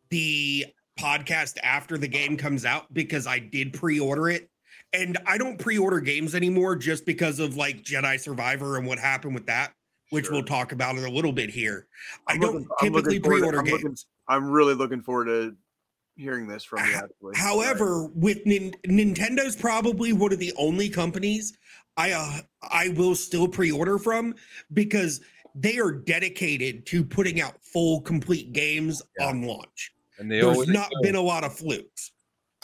the 0.09 0.65
podcast 0.99 1.57
after 1.63 1.97
the 1.97 2.07
game 2.07 2.37
comes 2.37 2.65
out 2.65 2.91
because 2.93 3.27
I 3.27 3.39
did 3.39 3.73
pre-order 3.73 4.29
it. 4.29 4.49
And 4.93 5.17
I 5.27 5.37
don't 5.37 5.59
pre-order 5.59 5.99
games 5.99 6.33
anymore 6.33 6.75
just 6.75 7.05
because 7.05 7.39
of 7.39 7.57
like 7.57 7.83
Jedi 7.83 8.19
Survivor 8.19 8.77
and 8.77 8.87
what 8.87 8.97
happened 8.97 9.33
with 9.35 9.45
that, 9.47 9.73
which 10.11 10.25
Sure. 10.25 10.35
we'll 10.35 10.43
talk 10.43 10.71
about 10.71 10.95
in 10.97 11.03
a 11.03 11.09
little 11.09 11.33
bit 11.33 11.49
here. 11.49 11.87
I 12.27 12.33
I'm 12.33 12.39
don't 12.39 12.53
looking- 12.53 12.67
I'm 12.81 12.93
looking 12.93 13.11
typically 13.11 13.19
to- 13.19 13.27
pre-order 13.27 13.59
I'm 13.59 13.65
looking- 13.65 13.87
games. 13.87 14.07
I'm 14.29 14.49
really 14.49 14.73
looking 14.75 15.01
forward 15.01 15.25
to 15.25 15.55
hearing 16.17 16.47
this 16.47 16.63
from 16.63 16.79
you. 16.85 16.93
Actually, 16.95 17.35
However, 17.35 18.07
with 18.07 18.45
Nin- 18.45 18.73
Nintendo's 18.87 19.55
probably 19.55 20.13
one 20.13 20.33
of 20.33 20.39
the 20.39 20.53
only 20.57 20.89
companies 20.89 21.57
I 21.95 22.11
uh, 22.11 22.39
I 22.63 22.89
will 22.89 23.15
still 23.15 23.47
pre-order 23.47 23.97
from 23.97 24.35
because 24.73 25.21
they 25.55 25.79
are 25.79 25.91
dedicated 25.91 26.85
to 26.87 27.03
putting 27.03 27.41
out 27.41 27.55
full 27.63 28.01
complete 28.01 28.53
games 28.53 29.01
Yeah. 29.19 29.27
on 29.29 29.43
launch. 29.43 29.93
And 30.19 30.31
they 30.31 30.41
There's 30.41 30.67
not 30.67 30.89
do. 30.91 31.01
been 31.03 31.15
a 31.15 31.21
lot 31.21 31.43
of 31.43 31.55
flukes. 31.55 32.11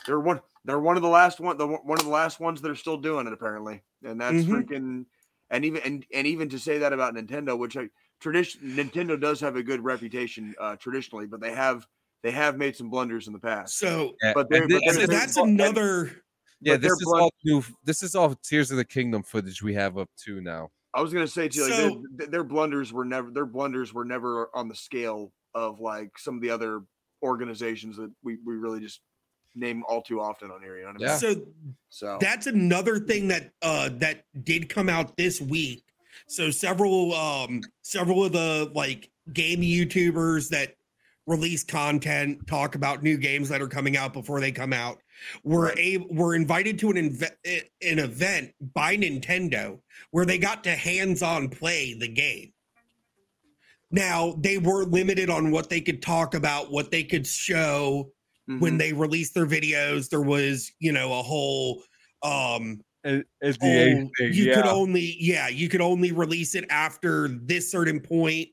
They're 0.06 0.20
one. 0.20 0.42
They're 0.66 0.80
one 0.80 0.96
of 0.96 1.04
the 1.04 1.10
last 1.10 1.40
one. 1.40 1.58
The 1.58 1.68
one 1.68 1.98
of 2.00 2.06
the 2.06 2.12
last 2.12 2.40
ones 2.40 2.62
that 2.62 2.70
are 2.72 2.76
still 2.76 2.98
doing 2.98 3.28
it 3.28 3.34
apparently, 3.34 3.82
and 4.04 4.20
that's 4.20 4.38
Mhm. 4.38 4.48
freaking. 4.48 5.06
And 5.50 5.66
even 5.66 5.82
and, 5.84 6.06
and 6.14 6.26
even 6.28 6.50
to 6.50 6.60
say 6.60 6.78
that 6.80 6.94
about 6.94 7.14
Nintendo, 7.16 7.58
which 7.58 7.78
I 7.78 7.90
tradition 8.20 8.62
Nintendo 8.76 9.20
does 9.20 9.40
have 9.42 9.56
a 9.56 9.64
good 9.64 9.84
reputation 9.84 10.56
uh, 10.60 10.76
traditionally, 10.78 11.26
but 11.28 11.42
they 11.42 11.54
have 11.54 11.86
they 12.24 12.32
have 12.32 12.58
made 12.58 12.76
some 12.76 12.90
blunders 12.90 13.28
in 13.28 13.34
the 13.34 13.40
past. 13.40 13.78
So, 13.78 14.16
Yeah, 14.24 14.32
but 14.34 14.48
and 14.50 14.50
they're- 14.50 14.68
thi- 14.80 14.86
but 14.86 14.94
so 14.94 14.98
they're- 15.00 15.08
that's 15.08 15.32
is 15.32 15.38
all- 15.38 15.46
another. 15.46 16.24
Yeah, 16.62 16.78
this 16.78 16.94
is 16.94 17.04
blood- 17.04 17.22
all 17.24 17.34
new. 17.44 17.62
This 17.84 18.02
is 18.04 18.16
all 18.16 18.34
Tears 18.36 18.72
of 18.72 18.78
the 18.78 18.86
Kingdom 18.86 19.22
footage 19.24 19.62
we 19.62 19.74
have 19.74 19.98
up 19.98 20.10
to 20.26 20.40
now. 20.42 20.72
I 20.94 21.02
was 21.02 21.12
gonna 21.14 21.28
say 21.28 21.50
too, 21.50 21.64
like 21.64 21.74
So- 21.74 22.04
their, 22.16 22.28
their 22.28 22.44
blunders 22.44 22.94
were 22.94 23.04
never 23.06 23.30
their 23.32 23.46
blunders 23.46 23.94
were 23.94 24.06
never 24.06 24.50
on 24.56 24.70
the 24.70 24.76
scale 24.76 25.34
of 25.54 25.80
like 25.82 26.18
some 26.18 26.36
of 26.36 26.42
the 26.42 26.50
other 26.50 26.82
organizations 27.22 27.98
that 27.98 28.12
we, 28.24 28.38
we 28.46 28.56
really 28.56 28.80
just 28.80 29.02
name 29.56 29.84
all 29.88 30.02
too 30.02 30.20
often 30.22 30.50
on 30.52 30.62
here. 30.62 30.78
You 30.78 30.84
know 30.84 30.88
what 30.94 30.96
I 30.96 31.00
mean? 31.00 31.08
Yeah. 31.08 31.18
So 31.18 31.48
So 31.90 32.18
that's 32.22 32.48
another 32.48 33.00
thing 33.00 33.28
that 33.28 33.52
uh 33.62 33.90
that 33.96 34.24
did 34.44 34.70
come 34.70 34.90
out 34.90 35.16
this 35.18 35.40
week 35.42 35.84
so 36.28 36.50
several 36.52 37.14
um 37.14 37.62
several 37.82 38.24
of 38.24 38.32
the 38.32 38.72
like 38.74 39.10
game 39.34 39.62
youtubers 39.62 40.50
that 40.50 40.76
release 41.26 41.64
content 41.64 42.46
talk 42.48 42.76
about 42.76 43.04
new 43.04 43.18
games 43.18 43.50
that 43.50 43.62
are 43.62 43.68
coming 43.68 43.96
out 43.98 44.14
before 44.14 44.40
they 44.40 44.52
come 44.52 44.74
out. 44.74 45.00
Were 45.44 45.74
able 45.78 46.08
were 46.10 46.36
invited 46.36 46.80
to 46.80 46.90
an 46.90 46.96
inve- 46.96 47.32
eh, 47.46 47.62
an 47.82 48.00
event 48.00 48.52
by 48.74 48.98
Nintendo 48.98 49.80
where 50.12 50.26
they 50.26 50.38
got 50.38 50.64
to 50.66 50.72
hands-on 50.72 51.50
play 51.50 51.94
the 51.94 52.08
game. 52.08 52.52
Now 53.92 54.36
they 54.40 54.58
were 54.58 54.86
limited 54.86 55.30
on 55.30 55.52
what 55.52 55.70
they 55.70 55.80
could 55.80 56.02
talk 56.02 56.34
about 56.34 56.72
what 56.72 56.92
they 56.92 57.04
could 57.04 57.28
show 57.28 58.12
when 58.48 58.74
mhm. 58.74 58.80
they 58.80 58.94
released 58.94 59.34
their 59.34 59.46
videos. 59.46 60.10
There 60.10 60.22
was 60.22 60.72
you 60.80 60.92
know 60.92 61.14
a 61.20 61.24
whole 61.24 61.84
um 62.24 62.82
the 63.04 64.10
oh, 64.22 64.26
you 64.26 64.54
could 64.54 64.66
only 64.66 65.16
yeah 65.20 65.48
you 65.48 65.70
could 65.70 65.82
only 65.82 66.12
release 66.12 66.56
it 66.56 66.66
after 66.70 67.28
this 67.28 67.70
certain 67.70 68.00
point 68.00 68.48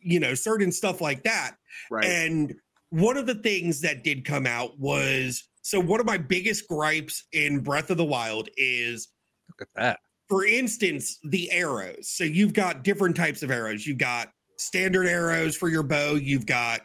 you 0.00 0.18
know 0.18 0.34
certain 0.34 0.72
stuff 0.72 1.00
like 1.00 1.22
that 1.22 1.56
right, 1.90 2.04
and 2.04 2.54
one 2.90 3.16
of 3.16 3.26
the 3.26 3.34
things 3.34 3.80
that 3.82 4.02
did 4.04 4.24
come 4.24 4.46
out 4.46 4.78
was 4.78 5.44
so 5.62 5.78
one 5.80 6.00
of 6.00 6.06
my 6.06 6.16
biggest 6.18 6.66
gripes 6.68 7.24
in 7.32 7.60
breath 7.60 7.90
of 7.90 7.96
the 7.98 8.04
wild 8.04 8.48
is 8.56 9.08
Look 9.48 9.62
at 9.62 9.68
that. 9.76 10.00
for 10.28 10.44
instance, 10.44 11.18
the 11.24 11.50
arrows. 11.50 12.10
So 12.10 12.24
you've 12.24 12.54
got 12.54 12.82
different 12.84 13.16
types 13.16 13.42
of 13.42 13.50
arrows. 13.50 13.86
You've 13.86 13.98
got 13.98 14.30
standard 14.56 15.06
arrows 15.06 15.56
for 15.56 15.68
your 15.68 15.82
bow. 15.82 16.14
You've 16.14 16.46
got 16.46 16.80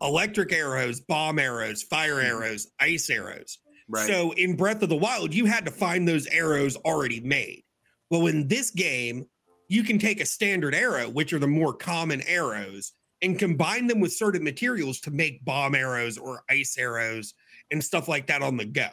electric 0.00 0.52
arrows, 0.52 1.00
bomb 1.00 1.38
arrows, 1.38 1.82
fire 1.82 2.16
Mhm. 2.16 2.24
arrows, 2.24 2.66
ice 2.80 3.08
arrows. 3.10 3.58
right, 3.88 4.06
So 4.06 4.32
in 4.32 4.54
Breath 4.56 4.82
of 4.82 4.88
the 4.90 4.96
Wild, 4.96 5.32
you 5.34 5.46
had 5.46 5.64
to 5.64 5.70
find 5.70 6.06
those 6.06 6.26
arrows 6.26 6.76
already 6.76 7.20
made. 7.20 7.62
Well, 8.10 8.26
in 8.26 8.46
this 8.48 8.70
game, 8.70 9.26
you 9.68 9.82
can 9.82 9.98
take 9.98 10.20
a 10.20 10.26
standard 10.26 10.74
arrow, 10.74 11.08
which 11.08 11.32
are 11.32 11.38
the 11.38 11.46
more 11.48 11.72
common 11.74 12.20
arrows, 12.22 12.92
and 13.22 13.38
combine 13.38 13.86
them 13.86 14.00
with 14.00 14.12
certain 14.12 14.44
materials 14.44 15.00
to 15.00 15.10
make 15.10 15.44
bomb 15.44 15.74
arrows 15.74 16.18
or 16.18 16.42
ice 16.50 16.76
arrows 16.78 17.34
and 17.70 17.82
stuff 17.82 18.08
like 18.08 18.26
that 18.28 18.42
on 18.42 18.56
the 18.56 18.64
go. 18.64 18.88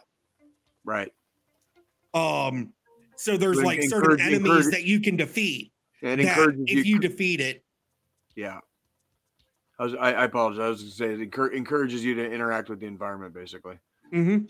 right. 0.84 1.12
Um, 2.14 2.74
so 3.18 3.38
there's 3.38 3.62
like 3.62 3.84
certain 3.84 4.20
enemies 4.20 4.46
encourage- 4.46 4.72
that 4.72 4.84
you 4.84 5.02
can 5.02 5.16
defeat. 5.18 5.72
And 6.02 6.22
encourages 6.22 6.66
if 6.68 6.86
you. 6.86 6.96
you 6.96 7.00
defeat 7.00 7.42
it, 7.42 7.64
yeah. 8.36 8.60
I, 9.80 9.84
was, 9.84 9.96
I, 9.96 10.12
I 10.14 10.24
apologize. 10.26 10.62
I 10.62 10.70
was 10.70 10.82
going 10.82 10.92
to 10.92 10.96
say 10.96 11.24
it 11.24 11.32
encour- 11.32 11.54
encourages 11.54 12.04
you 12.04 12.16
to 12.16 12.32
interact 12.32 12.70
with 12.70 12.80
the 12.80 12.86
environment, 12.86 13.34
basically. 13.34 13.80
Mm-hmm. 14.14 14.46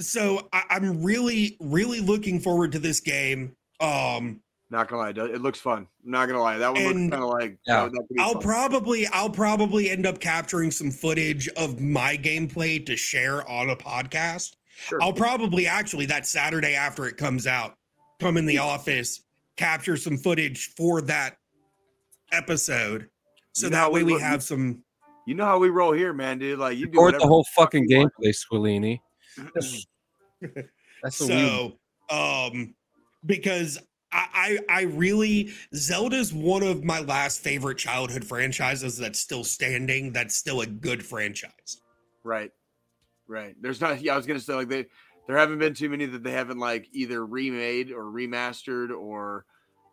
so 0.00 0.48
I, 0.52 0.64
I'm 0.70 1.02
really, 1.02 1.56
really 1.60 2.00
looking 2.00 2.40
forward 2.40 2.72
to 2.72 2.78
this 2.78 3.00
game. 3.00 3.54
Um, 3.80 4.40
Not 4.70 4.88
gonna 4.88 5.00
lie, 5.02 5.10
it 5.30 5.40
looks 5.40 5.58
fun. 5.58 5.86
I'm 6.04 6.10
not 6.10 6.26
gonna 6.26 6.42
lie, 6.42 6.58
that 6.58 6.72
one 6.72 6.82
And 6.82 6.86
looks 7.04 7.10
kind 7.12 7.22
of 7.24 7.30
like 7.30 7.58
Yeah. 7.66 7.84
that, 7.84 7.92
that 7.92 7.98
could 8.08 8.14
be 8.16 8.20
I'll 8.20 8.34
fun. 8.34 8.42
probably, 8.42 9.06
I'll 9.08 9.30
probably 9.30 9.88
end 9.90 10.06
up 10.06 10.20
capturing 10.20 10.70
some 10.70 10.90
footage 10.90 11.48
of 11.56 11.80
my 11.80 12.16
gameplay 12.18 12.84
to 12.86 12.94
share 12.96 13.48
on 13.48 13.70
a 13.70 13.76
podcast. 13.76 14.56
Sure. 14.76 15.02
I'll 15.02 15.12
probably 15.14 15.66
actually 15.66 16.06
that 16.06 16.26
Saturday 16.26 16.74
after 16.74 17.06
it 17.06 17.16
comes 17.16 17.46
out, 17.46 17.74
come 18.20 18.36
in 18.36 18.44
the 18.46 18.58
office, 18.58 19.22
capture 19.56 19.96
some 19.96 20.18
footage 20.18 20.74
for 20.76 21.00
that 21.02 21.36
episode, 22.30 23.08
so 23.52 23.66
You 23.66 23.70
know 23.70 23.76
that 23.78 23.92
way 23.92 24.02
we 24.02 24.14
we 24.14 24.20
have 24.20 24.42
some. 24.42 24.84
you 25.26 25.34
know 25.34 25.46
how 25.46 25.58
we 25.58 25.70
roll 25.70 25.92
here, 25.92 26.12
man, 26.12 26.38
dude. 26.38 26.58
Like 26.58 26.76
you 26.76 26.86
do 26.86 26.90
Record 26.98 27.04
whatever 27.06 27.20
the 27.22 27.26
whole 27.26 27.44
fuck 27.56 27.72
fucking 27.72 27.88
gameplay, 27.88 28.34
Squillini. 28.34 29.00
That's 29.54 31.20
what 31.20 31.28
we. 31.30 31.34
so 31.34 31.72
um 32.10 32.74
because 33.26 33.78
I, 34.10 34.58
I 34.68 34.82
really 34.82 35.52
Zelda's 35.74 36.32
one 36.32 36.62
of 36.62 36.82
my 36.82 37.00
last 37.00 37.40
favorite 37.40 37.76
childhood 37.76 38.24
franchises 38.24 38.96
that's 38.96 39.18
still 39.18 39.44
standing. 39.44 40.12
That's 40.12 40.34
still 40.34 40.62
a 40.62 40.66
good 40.66 41.04
franchise. 41.04 41.82
Right. 42.24 42.50
Right. 43.26 43.54
There's 43.60 43.80
not 43.80 44.00
yeah, 44.00 44.14
I 44.14 44.16
was 44.16 44.26
gonna 44.26 44.40
say 44.40 44.54
like 44.54 44.68
they 44.68 44.86
there 45.26 45.36
haven't 45.36 45.58
been 45.58 45.74
too 45.74 45.90
many 45.90 46.06
that 46.06 46.22
they 46.22 46.32
haven't 46.32 46.58
like 46.58 46.88
either 46.92 47.24
remade 47.24 47.92
or 47.92 48.04
remastered 48.04 48.90
or 48.90 49.44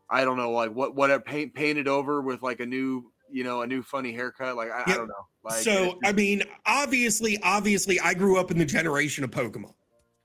I 0.10 0.24
don't 0.24 0.38
know, 0.38 0.52
like 0.52 0.72
what 0.72 0.96
what 0.96 1.26
paint 1.26 1.54
painted 1.54 1.88
over 1.88 2.22
with 2.22 2.42
like 2.42 2.62
a 2.62 2.66
new, 2.66 3.12
you 3.30 3.44
know, 3.44 3.62
a 3.64 3.68
new 3.68 3.84
funny 3.84 4.14
haircut. 4.14 4.56
Like 4.56 4.72
I, 4.72 4.84
I 4.86 4.96
don't 4.96 5.08
know. 5.08 5.28
Like 5.44 5.62
so 5.62 6.00
I 6.06 6.14
mean, 6.14 6.44
obviously, 6.66 7.38
obviously, 7.44 8.00
I 8.00 8.14
grew 8.14 8.40
up 8.40 8.50
in 8.50 8.58
the 8.58 8.66
generation 8.66 9.24
of 9.24 9.32
Pokemon. 9.32 9.74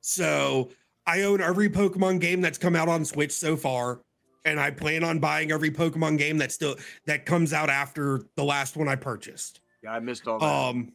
So 0.01 0.71
I 1.07 1.23
own 1.23 1.41
every 1.41 1.69
Pokemon 1.69 2.21
game 2.21 2.41
that's 2.41 2.59
come 2.59 2.77
out 2.77 2.89
on 2.89 3.05
Switch 3.05 3.33
so 3.33 3.57
far, 3.57 4.01
and 4.45 4.61
I 4.61 4.71
plan 4.71 5.03
on 5.05 5.19
buying 5.19 5.51
every 5.51 5.71
Pokemon 5.71 6.19
game 6.19 6.39
that 6.39 6.53
still 6.53 6.77
that 7.07 7.27
comes 7.27 7.53
out 7.53 7.71
after 7.71 8.23
the 8.37 8.45
last 8.45 8.77
one 8.77 8.89
I 8.89 8.97
purchased. 8.97 9.61
yeah, 9.83 9.93
I 9.93 10.01
missed 10.01 10.27
all 10.29 10.39
that. 10.39 10.47
Um, 10.47 10.93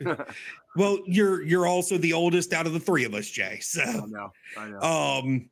well, 0.76 0.98
you're 1.06 1.42
you're 1.42 1.66
also 1.66 1.98
the 1.98 2.12
oldest 2.12 2.52
out 2.52 2.66
of 2.66 2.72
the 2.72 2.80
three 2.80 3.04
of 3.04 3.14
us, 3.14 3.28
Jay. 3.28 3.56
I 3.56 3.58
So, 3.60 4.06
know. 4.06 4.32
I 4.56 4.68
know. 4.68 4.78
um, 4.80 5.50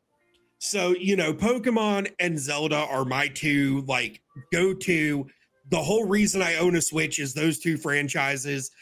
so 0.59 0.95
you 0.99 1.17
know, 1.17 1.33
Pokemon 1.33 2.13
and 2.19 2.39
Zelda 2.39 2.77
are 2.91 3.05
my 3.05 3.29
two 3.29 3.83
like 3.87 4.21
go 4.53 4.75
to. 4.75 5.27
The 5.71 5.81
whole 5.83 6.05
reason 6.05 6.43
I 6.43 6.57
own 6.57 6.75
a 6.75 6.83
Switch 6.83 7.21
is 7.21 7.33
those 7.33 7.61
two 7.61 7.77
franchises. 7.77 8.73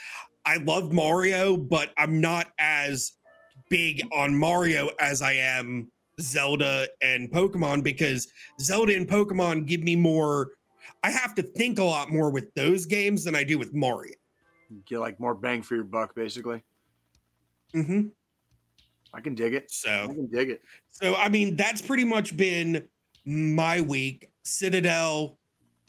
I 0.47 0.57
love 0.57 0.91
Mario, 0.91 1.55
but 1.55 1.91
I'm 1.99 2.19
not 2.23 2.47
as 2.59 3.13
big 3.69 4.03
on 4.13 4.35
Mario 4.35 4.91
as 5.01 5.23
I 5.23 5.33
am 5.35 5.91
Zelda 6.21 6.89
and 7.01 7.31
Pokemon 7.31 7.83
because 7.83 8.29
Zelda 8.61 8.95
and 8.97 9.09
Pokemon 9.09 9.67
give 9.67 9.83
me 9.83 9.97
more. 9.97 10.53
I 11.03 11.11
have 11.11 11.35
to 11.37 11.43
think 11.43 11.79
a 11.79 11.85
lot 11.85 12.11
more 12.11 12.31
with 12.31 12.53
those 12.55 12.87
games 12.87 13.25
than 13.25 13.35
I 13.35 13.45
do 13.45 13.59
with 13.59 13.75
Mario. 13.75 14.15
Get 14.87 14.99
like 14.99 15.19
more 15.21 15.35
bang 15.35 15.63
for 15.63 15.75
your 15.77 15.85
buck, 15.85 16.15
basically. 16.15 16.63
hmm 17.73 18.09
I 19.15 19.21
can 19.23 19.35
dig 19.35 19.55
it. 19.55 19.63
I 19.65 19.67
So, 19.69 20.09
can 20.09 20.27
dig 20.27 20.51
it. 20.51 20.63
so 20.91 21.15
I 21.15 21.29
mean, 21.29 21.57
that's 21.57 21.81
pretty 21.81 22.05
much 22.05 22.37
been 22.37 22.87
my 23.25 23.81
week. 23.81 24.31
Citadel 24.43 25.39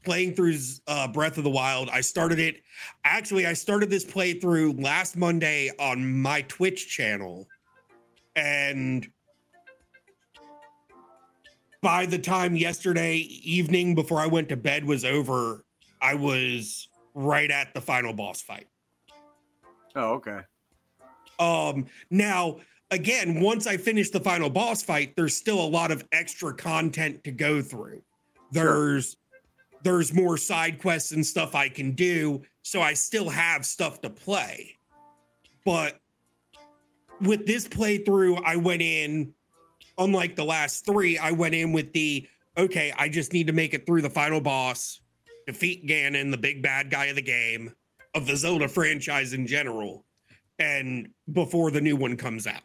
playing 0.05 0.33
through 0.33 0.55
uh, 0.87 1.07
Breath 1.09 1.37
of 1.37 1.43
the 1.43 1.49
Wild. 1.49 1.89
I 1.89 1.99
started 2.01 2.39
it. 2.39 2.61
Actually, 3.03 3.45
I 3.45 3.53
started 3.53 3.89
this 3.89 4.05
playthrough 4.05 4.81
last 4.81 5.17
Monday 5.17 5.69
on 5.79 6.21
my 6.21 6.41
Twitch 6.43 6.89
channel, 6.89 7.47
and 8.39 9.07
by 11.81 12.05
the 12.05 12.17
time 12.17 12.55
yesterday 12.55 13.17
evening 13.17 13.95
before 13.95 14.19
I 14.19 14.27
went 14.27 14.49
to 14.49 14.57
bed 14.57 14.85
was 14.85 15.03
over, 15.03 15.65
I 16.01 16.13
was 16.15 16.87
right 17.13 17.51
at 17.51 17.73
the 17.73 17.81
final 17.81 18.13
boss 18.13 18.41
fight. 18.41 18.67
Oh, 19.95 20.13
okay. 20.13 20.39
Um, 21.39 21.85
now, 22.09 22.57
again, 22.91 23.41
once 23.41 23.67
I 23.67 23.77
finish 23.77 24.09
the 24.09 24.19
final 24.19 24.49
boss 24.49 24.83
fight, 24.83 25.15
there's 25.15 25.35
still 25.35 25.59
a 25.59 25.67
lot 25.67 25.91
of 25.91 26.05
extra 26.11 26.53
content 26.53 27.23
to 27.25 27.31
go 27.31 27.61
through. 27.61 28.01
There's 28.51 29.17
there's 29.81 30.13
more 30.13 30.37
side 30.37 30.81
quests 30.81 31.13
and 31.13 31.25
stuff 31.25 31.55
I 31.55 31.69
can 31.69 31.91
do, 31.91 32.41
so 32.63 32.81
I 32.81 32.93
still 32.93 33.29
have 33.29 33.65
stuff 33.65 34.01
to 34.01 34.09
play. 34.09 34.77
But 35.63 35.98
with 37.21 37.45
this 37.45 37.67
playthrough, 37.67 38.41
I 38.45 38.55
went 38.55 38.81
in, 38.81 39.33
unlike 39.97 40.35
the 40.35 40.45
last 40.45 40.85
three, 40.85 41.17
I 41.17 41.31
went 41.31 41.55
in 41.55 41.71
with 41.73 41.91
the 41.93 42.27
okay, 42.57 42.93
I 42.97 43.07
just 43.09 43.31
need 43.31 43.47
to 43.47 43.53
make 43.53 43.73
it 43.73 43.85
through 43.85 44.01
the 44.01 44.09
final 44.09 44.41
boss, 44.41 44.99
defeat 45.47 45.87
Ganon, 45.87 46.31
the 46.31 46.37
big 46.37 46.61
bad 46.61 46.89
guy 46.89 47.05
of 47.05 47.15
the 47.15 47.21
game, 47.21 47.73
of 48.15 48.25
the 48.25 48.35
Zelda 48.35 48.67
franchise 48.67 49.33
in 49.33 49.47
general 49.47 50.05
and 50.59 51.09
before 51.31 51.71
the 51.71 51.81
new 51.81 51.95
one 51.95 52.17
comes 52.17 52.45
out. 52.45 52.61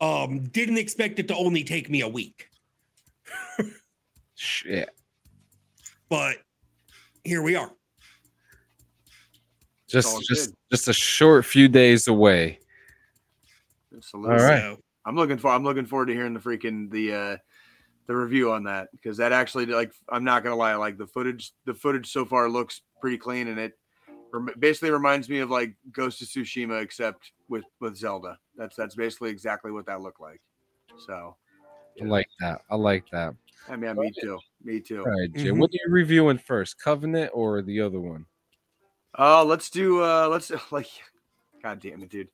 Um, 0.00 0.44
didn't 0.44 0.78
expect 0.78 1.18
it 1.18 1.28
to 1.28 1.36
only 1.36 1.64
take 1.64 1.90
me 1.90 2.02
a 2.02 2.08
week. 2.08 2.48
Shit. 4.34 4.90
but 6.08 6.36
here 7.24 7.42
we 7.42 7.56
are. 7.56 7.70
Just 9.88 10.26
just 10.26 10.50
good. 10.50 10.56
just 10.72 10.88
a 10.88 10.92
short 10.92 11.44
few 11.44 11.68
days 11.68 12.08
away. 12.08 12.58
Absolutely. 13.96 14.36
All 14.36 14.42
right. 14.42 14.60
So, 14.60 14.78
I'm 15.06 15.16
looking 15.16 15.38
for. 15.38 15.50
I'm 15.50 15.64
looking 15.64 15.86
forward 15.86 16.06
to 16.06 16.14
hearing 16.14 16.34
the 16.34 16.40
freaking 16.40 16.90
the 16.90 17.14
uh 17.14 17.36
the 18.06 18.16
review 18.16 18.52
on 18.52 18.64
that 18.64 18.88
because 18.92 19.16
that 19.16 19.32
actually 19.32 19.66
like 19.66 19.92
I'm 20.08 20.24
not 20.24 20.42
gonna 20.42 20.56
lie 20.56 20.74
like 20.74 20.98
the 20.98 21.06
footage 21.06 21.52
the 21.64 21.74
footage 21.74 22.10
so 22.10 22.24
far 22.24 22.48
looks 22.48 22.82
pretty 23.00 23.18
clean 23.18 23.48
and 23.48 23.58
it 23.58 23.72
rem- 24.32 24.50
basically 24.58 24.90
reminds 24.90 25.28
me 25.28 25.38
of 25.38 25.50
like 25.50 25.74
Ghost 25.92 26.20
of 26.22 26.28
Tsushima 26.28 26.82
except 26.82 27.32
with 27.48 27.64
with 27.80 27.96
Zelda. 27.96 28.38
That's 28.56 28.76
that's 28.76 28.94
basically 28.94 29.30
exactly 29.30 29.72
what 29.72 29.86
that 29.86 30.00
looked 30.00 30.20
like. 30.20 30.40
So 31.06 31.36
I 32.00 32.04
like 32.04 32.28
that. 32.40 32.60
I 32.70 32.76
like 32.76 33.04
that. 33.12 33.34
I 33.68 33.76
mean, 33.76 33.96
me 33.96 34.12
too. 34.20 34.38
Me 34.62 34.80
too. 34.80 35.00
All 35.00 35.10
right, 35.10 35.32
Jay. 35.32 35.48
Mhm. 35.48 35.58
What 35.58 35.70
are 35.70 35.74
you 35.74 35.92
reviewing 35.92 36.38
first? 36.38 36.78
Covenant 36.78 37.30
or 37.32 37.62
the 37.62 37.80
other 37.80 38.00
one? 38.00 38.26
Uh, 39.18 39.44
let's 39.44 39.70
do 39.70 40.02
uh 40.02 40.28
let's 40.28 40.50
like 40.72 40.88
god 41.62 41.80
damn 41.80 42.02
it, 42.02 42.10
dude. 42.10 42.28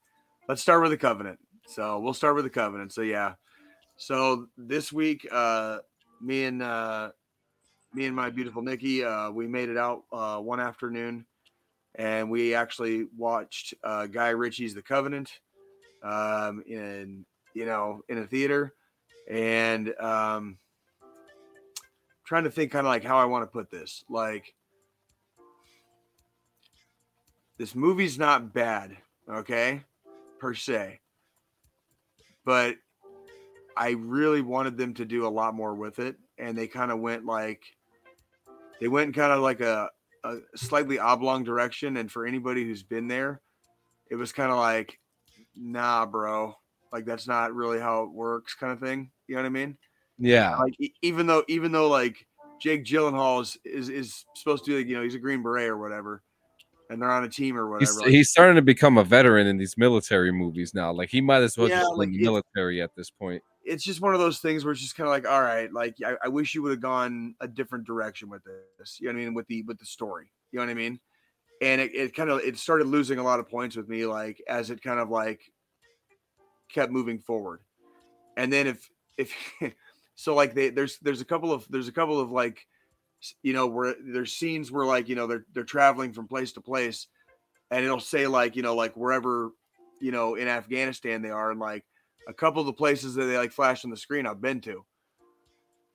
Let's 0.48 0.62
start 0.62 0.82
with 0.82 0.90
the 0.90 0.96
covenant. 0.96 1.38
So 1.66 1.98
we'll 2.00 2.14
start 2.14 2.34
with 2.34 2.44
the 2.44 2.50
covenant. 2.50 2.92
So 2.92 3.02
yeah. 3.02 3.34
So 3.96 4.46
this 4.56 4.92
week, 4.92 5.26
uh 5.30 5.78
me 6.20 6.44
and 6.44 6.62
uh 6.62 7.10
me 7.92 8.06
and 8.06 8.14
my 8.14 8.30
beautiful 8.30 8.62
Nikki, 8.62 9.04
uh, 9.04 9.30
we 9.30 9.46
made 9.46 9.68
it 9.68 9.76
out 9.76 10.04
uh 10.12 10.38
one 10.38 10.60
afternoon 10.60 11.26
and 11.96 12.30
we 12.30 12.54
actually 12.54 13.06
watched 13.16 13.74
uh 13.84 14.06
Guy 14.06 14.30
Ritchie's 14.30 14.74
The 14.74 14.82
Covenant 14.82 15.30
um 16.02 16.62
in 16.66 17.26
you 17.54 17.66
know 17.66 18.02
in 18.08 18.18
a 18.18 18.26
theater 18.26 18.74
and 19.28 19.94
um 20.00 20.58
trying 22.30 22.44
to 22.44 22.50
think 22.50 22.70
kind 22.70 22.86
of 22.86 22.90
like 22.90 23.02
how 23.02 23.18
I 23.18 23.24
want 23.24 23.42
to 23.42 23.48
put 23.48 23.72
this. 23.72 24.04
Like 24.08 24.54
this 27.58 27.74
movie's 27.74 28.18
not 28.18 28.54
bad, 28.54 28.96
okay, 29.28 29.82
per 30.38 30.54
se, 30.54 31.00
but 32.44 32.76
I 33.76 33.90
really 33.90 34.42
wanted 34.42 34.76
them 34.76 34.94
to 34.94 35.04
do 35.04 35.26
a 35.26 35.28
lot 35.28 35.54
more 35.54 35.74
with 35.74 35.98
it, 35.98 36.16
and 36.38 36.56
they 36.56 36.66
kind 36.66 36.90
of 36.90 37.00
went 37.00 37.24
like 37.24 37.62
they 38.80 38.88
went 38.88 39.14
kind 39.14 39.32
of 39.32 39.40
like 39.40 39.60
a, 39.60 39.90
a 40.24 40.36
slightly 40.56 40.98
oblong 40.98 41.44
direction. 41.44 41.96
And 41.96 42.10
for 42.10 42.26
anybody 42.26 42.64
who's 42.64 42.82
been 42.82 43.08
there, 43.08 43.40
it 44.10 44.16
was 44.16 44.32
kind 44.32 44.50
of 44.50 44.58
like, 44.58 44.98
nah, 45.54 46.06
bro, 46.06 46.54
like 46.92 47.04
that's 47.04 47.28
not 47.28 47.54
really 47.54 47.78
how 47.78 48.04
it 48.04 48.10
works, 48.10 48.54
kind 48.54 48.72
of 48.72 48.80
thing. 48.80 49.10
You 49.28 49.36
know 49.36 49.42
what 49.42 49.46
I 49.46 49.50
mean? 49.50 49.78
Yeah. 50.18 50.56
like 50.56 50.74
even 51.02 51.26
though 51.26 51.44
even 51.48 51.72
though 51.72 51.88
like 51.88 52.26
Jake 52.60 52.84
Gyllenhaal 52.84 53.42
is 53.42 53.56
is, 53.64 53.88
is 53.88 54.24
supposed 54.36 54.64
to 54.64 54.72
do 54.72 54.78
like, 54.78 54.86
you 54.86 54.96
know 54.96 55.02
he's 55.02 55.14
a 55.14 55.18
Green 55.18 55.42
Beret 55.42 55.68
or 55.68 55.78
whatever, 55.78 56.22
and 56.90 57.00
they're 57.00 57.10
on 57.10 57.24
a 57.24 57.28
team 57.28 57.56
or 57.56 57.78
He's, 57.78 57.88
whatever. 57.90 58.00
like, 58.06 58.10
he's 58.10 58.30
starting 58.30 58.56
to 58.56 58.62
become 58.62 58.98
a 58.98 59.04
veteran 59.04 59.46
in 59.46 59.56
these 59.56 59.78
military 59.78 60.32
movies 60.32 60.74
now. 60.74 60.92
Like 60.92 61.08
he 61.08 61.20
might 61.22 61.42
as 61.42 61.56
well 61.56 61.68
Yeah, 61.68 61.80
just 61.80 61.92
be 61.92 61.98
like, 61.98 62.08
it's- 62.10 62.22
military 62.22 62.82
at 62.82 62.94
this 62.96 63.08
point. 63.10 63.42
it's 63.64 63.84
just 63.84 64.00
one 64.02 64.12
of 64.12 64.20
those 64.20 64.40
things 64.40 64.64
where 64.64 64.72
it's 64.72 64.80
just 64.82 64.96
kind 64.96 65.06
of 65.06 65.12
like, 65.12 65.26
all 65.26 65.40
right, 65.42 65.72
like 65.72 65.94
I, 66.04 66.16
I 66.24 66.28
wish 66.28 66.54
you 66.54 66.62
would 66.62 66.72
have 66.72 66.80
gone 66.82 67.34
a 67.40 67.48
different 67.48 67.86
direction 67.86 68.28
with 68.28 68.42
this. 68.78 68.98
You 69.00 69.06
know 69.08 69.14
what 69.14 69.20
I 69.20 69.24
mean? 69.24 69.34
With 69.34 69.46
the 69.46 69.62
with 69.62 69.78
the 69.78 69.86
story. 69.86 70.30
You 70.52 70.58
know 70.58 70.66
what 70.66 70.70
I 70.70 70.74
mean? 70.74 70.98
And 71.62 71.80
it, 71.80 71.94
it 71.94 72.14
kind 72.14 72.30
of 72.30 72.40
it 72.40 72.58
started 72.58 72.86
losing 72.86 73.18
a 73.18 73.22
lot 73.22 73.38
of 73.38 73.48
points 73.48 73.76
with 73.76 73.88
me, 73.88 74.04
like 74.06 74.42
as 74.48 74.70
it 74.70 74.82
kind 74.82 74.98
of 74.98 75.10
like 75.10 75.40
kept 76.72 76.90
moving 76.90 77.18
forward. 77.18 77.60
And 78.36 78.52
then 78.52 78.66
if 78.66 78.88
if 79.18 79.32
so 80.16 80.34
like 80.34 80.54
they 80.54 80.70
there's 80.70 80.98
there's 80.98 81.20
a 81.20 81.24
couple 81.24 81.52
of 81.52 81.66
there's 81.70 81.88
a 81.88 81.92
couple 81.92 82.18
of 82.18 82.30
like 82.32 82.66
you 83.42 83.52
know 83.52 83.66
where 83.66 83.94
there's 84.00 84.34
scenes 84.34 84.70
where 84.72 84.86
like 84.86 85.08
you 85.08 85.14
know 85.14 85.26
they're 85.26 85.44
they're 85.52 85.64
traveling 85.64 86.12
from 86.12 86.26
place 86.28 86.52
to 86.52 86.60
place 86.60 87.06
and 87.70 87.84
it'll 87.84 88.00
say 88.00 88.26
like 88.26 88.56
you 88.56 88.62
know 88.62 88.74
like 88.74 88.96
wherever 88.96 89.50
you 90.00 90.10
know 90.12 90.34
in 90.34 90.48
Afghanistan 90.48 91.22
they 91.22 91.30
are 91.30 91.50
and 91.50 91.60
like 91.60 91.84
a 92.28 92.34
couple 92.34 92.60
of 92.60 92.66
the 92.66 92.72
places 92.72 93.14
that 93.14 93.24
they 93.24 93.36
like 93.36 93.52
flash 93.52 93.84
on 93.84 93.90
the 93.90 93.96
screen 93.96 94.26
I've 94.26 94.40
been 94.40 94.60
to. 94.62 94.84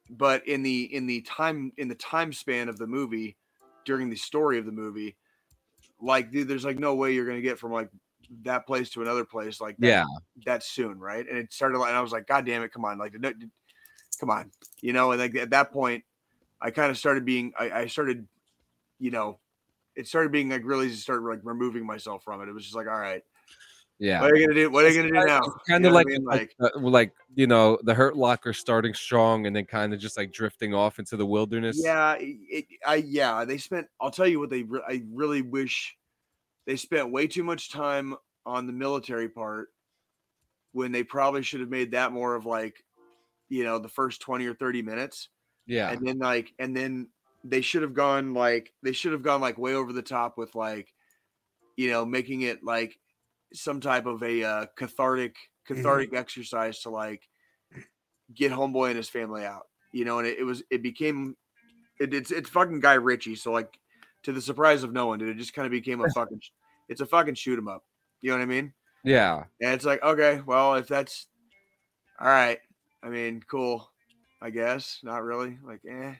But 0.09 0.47
in 0.47 0.61
the 0.61 0.83
in 0.93 1.07
the 1.07 1.21
time 1.21 1.71
in 1.77 1.87
the 1.87 1.95
time 1.95 2.31
span 2.31 2.69
of 2.69 2.77
the 2.77 2.87
movie, 2.87 3.37
during 3.85 4.09
the 4.09 4.15
story 4.15 4.59
of 4.59 4.65
the 4.65 4.71
movie, 4.71 5.17
like 5.99 6.31
dude, 6.31 6.47
there's 6.47 6.65
like 6.65 6.77
no 6.77 6.95
way 6.95 7.13
you're 7.13 7.25
gonna 7.25 7.41
get 7.41 7.57
from 7.57 7.71
like 7.71 7.89
that 8.43 8.67
place 8.67 8.89
to 8.91 9.01
another 9.01 9.25
place 9.25 9.59
like 9.59 9.77
that, 9.77 9.87
Yeah. 9.87 10.05
that 10.45 10.63
soon, 10.63 10.99
right? 10.99 11.27
And 11.27 11.37
it 11.37 11.51
started 11.53 11.79
like 11.79 11.89
and 11.89 11.97
I 11.97 12.01
was 12.01 12.11
like, 12.11 12.27
God 12.27 12.45
damn 12.45 12.63
it, 12.63 12.71
come 12.71 12.85
on, 12.85 12.97
like 12.99 13.13
no- 13.19 13.33
come 14.19 14.29
on, 14.29 14.51
you 14.81 14.93
know, 14.93 15.11
and 15.11 15.19
like 15.19 15.35
at 15.35 15.49
that 15.51 15.71
point, 15.71 16.03
I 16.65 16.71
kind 16.71 16.89
of 16.89 16.97
started 16.97 17.25
being 17.25 17.53
I, 17.59 17.69
I 17.71 17.85
started, 17.87 18.27
you 18.99 19.11
know, 19.11 19.39
it 19.95 20.07
started 20.07 20.31
being 20.31 20.49
like 20.49 20.63
really 20.65 20.89
just 20.89 21.03
started 21.03 21.23
like 21.25 21.41
removing 21.43 21.85
myself 21.85 22.23
from 22.23 22.41
it. 22.41 22.49
It 22.49 22.53
was 22.53 22.63
just 22.63 22.75
like, 22.75 22.87
all 22.87 22.97
right, 22.99 23.21
Yeah. 23.99 24.19
what 24.21 24.31
are 24.31 24.35
you 24.35 24.47
gonna 24.47 24.59
do? 24.59 24.71
What 24.71 24.83
are 24.83 24.89
you 24.89 24.97
gonna 25.03 25.21
do 25.21 25.27
now? 25.27 25.41
Kind 25.41 25.53
You 25.69 25.75
of 25.75 25.81
know 25.83 25.89
like, 25.91 26.07
I 26.07 26.09
mean? 26.09 26.23
like, 26.23 26.55
uh, 26.59 26.69
like 26.79 27.11
you 27.35 27.45
know 27.47 27.77
the 27.83 27.93
Hurt 27.93 28.17
Locker 28.17 28.51
starting 28.51 28.93
strong 28.95 29.45
and 29.45 29.55
then 29.55 29.65
kind 29.65 29.93
of 29.93 29.99
just 29.99 30.17
like 30.17 30.31
drifting 30.33 30.73
off 30.73 30.97
into 30.97 31.15
the 31.17 31.25
wilderness. 31.25 31.79
Yeah, 31.81 32.15
it- 32.19 32.65
I 32.85 32.95
yeah, 32.95 33.45
they 33.45 33.57
spent. 33.59 33.87
I'll 34.01 34.11
tell 34.11 34.27
you 34.27 34.39
what 34.39 34.49
they. 34.49 34.63
Re- 34.63 34.81
I 34.87 35.03
really 35.13 35.43
wish 35.43 35.95
they 36.65 36.75
spent 36.77 37.11
way 37.11 37.27
too 37.27 37.43
much 37.43 37.69
time 37.71 38.15
on 38.45 38.65
the 38.65 38.73
military 38.73 39.29
part 39.29 39.69
when 40.71 40.91
they 40.91 41.03
probably 41.03 41.43
should 41.43 41.59
have 41.61 41.69
made 41.69 41.91
that 41.91 42.11
more 42.11 42.35
of 42.35 42.45
like, 42.45 42.83
you 43.49 43.63
know, 43.63 43.77
the 43.79 43.87
first 43.87 44.19
twenty 44.19 44.45
or 44.47 44.55
thirty 44.55 44.81
minutes, 44.81 45.29
Yeah. 45.65 45.91
and 45.91 46.05
then 46.05 46.19
like, 46.19 46.53
and 46.59 46.75
then 46.75 47.09
they 47.43 47.61
should 47.61 47.83
have 47.83 47.93
gone 47.93 48.33
like 48.33 48.73
they 48.83 48.91
should 48.91 49.11
have 49.13 49.23
gone 49.23 49.41
like 49.41 49.57
way 49.57 49.73
over 49.75 49.93
the 49.93 50.01
top 50.01 50.37
with 50.37 50.55
like, 50.55 50.93
you 51.77 51.89
know, 51.89 52.05
making 52.05 52.41
it 52.41 52.63
like 52.63 52.99
some 53.53 53.81
type 53.81 54.05
of 54.05 54.23
a 54.23 54.43
uh, 54.43 54.65
cathartic 54.77 55.37
cathartic 55.65 56.13
exercise 56.13 56.81
to 56.81 56.89
like 56.91 57.29
get 58.33 58.51
homeboy 58.51 58.87
and 58.89 58.97
his 58.97 59.09
family 59.09 59.45
out 59.45 59.67
you 59.91 60.03
know 60.03 60.17
and 60.19 60.27
it, 60.27 60.39
it 60.39 60.43
was 60.43 60.63
it 60.71 60.81
became 60.81 61.35
it, 61.99 62.13
it's 62.13 62.31
it's 62.31 62.49
fucking 62.49 62.79
guy 62.79 62.95
ritchie 62.95 63.35
so 63.35 63.51
like 63.51 63.79
to 64.23 64.33
the 64.33 64.41
surprise 64.41 64.83
of 64.83 64.93
no 64.93 65.07
one 65.07 65.19
dude 65.19 65.29
it 65.29 65.37
just 65.37 65.53
kind 65.53 65.65
of 65.65 65.71
became 65.71 66.01
a 66.01 66.09
fucking 66.15 66.41
it's 66.89 67.01
a 67.01 67.05
fucking 67.05 67.35
shoot 67.35 67.57
'em 67.57 67.67
up 67.67 67.85
you 68.21 68.31
know 68.31 68.37
what 68.37 68.43
i 68.43 68.47
mean 68.47 68.73
Yeah. 69.03 69.45
and 69.61 69.73
it's 69.73 69.85
like 69.85 70.03
okay 70.03 70.41
well 70.45 70.75
if 70.75 70.87
that's 70.87 71.27
all 72.19 72.27
right 72.27 72.59
i 73.03 73.09
mean 73.09 73.41
cool 73.47 73.91
i 74.45 74.49
guess 74.51 74.99
not 75.03 75.23
really 75.23 75.57
like 75.63 75.81
eh 75.89 76.15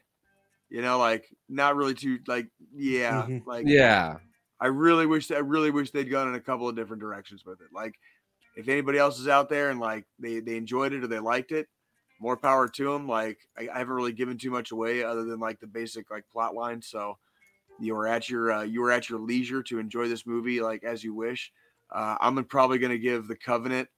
you 0.70 0.82
know 0.82 0.98
like 1.00 1.26
not 1.50 1.76
really 1.76 1.94
too 1.94 2.20
like 2.28 2.50
yeah 2.74 3.30
Mhm. 3.30 3.46
like 3.46 3.68
Yeah. 3.68 4.20
I 4.60 4.68
really 4.68 5.06
wish 5.06 5.32
I 5.32 5.40
really 5.40 5.72
wish 5.72 5.92
they'd 5.92 6.06
gone 6.10 6.30
in 6.30 6.36
a 6.36 6.42
couple 6.42 6.68
of 6.70 6.76
different 6.76 7.02
directions 7.02 7.46
with 7.46 7.62
it. 7.62 7.68
Like 7.74 7.96
if 8.56 8.68
anybody 8.70 8.98
else 9.00 9.20
is 9.20 9.28
out 9.28 9.50
there 9.50 9.70
and 9.72 9.80
like 9.80 10.06
they 10.20 10.40
they 10.42 10.58
enjoyed 10.58 10.94
it 10.94 11.04
or 11.04 11.08
they 11.08 11.20
liked 11.20 11.52
it, 11.52 11.68
more 12.20 12.38
power 12.38 12.68
to 12.70 12.94
them. 12.94 13.08
Like 13.08 13.40
I, 13.58 13.70
I 13.74 13.80
haven't 13.80 13.96
really 13.96 14.14
given 14.14 14.38
too 14.38 14.52
much 14.52 14.72
away 14.72 15.04
other 15.04 15.26
than 15.26 15.40
like 15.40 15.60
the 15.60 15.68
basic 15.68 16.10
like 16.12 16.30
plot 16.30 16.56
line. 16.56 16.82
So 16.82 17.20
you 17.80 17.96
were 17.96 18.08
at 18.08 18.30
your 18.30 18.52
uh, 18.52 18.64
you 18.64 18.82
were 18.82 18.92
at 18.92 19.10
your 19.10 19.20
leisure 19.20 19.64
to 19.64 19.80
enjoy 19.80 20.08
this 20.08 20.26
movie 20.26 20.62
like 20.62 20.84
as 20.84 21.04
you 21.04 21.14
wish. 21.14 21.52
Uh, 21.92 22.18
I'm 22.22 22.44
probably 22.46 22.80
gonna 22.80 22.98
give 22.98 23.28
the 23.28 23.36
Covenant. 23.38 23.90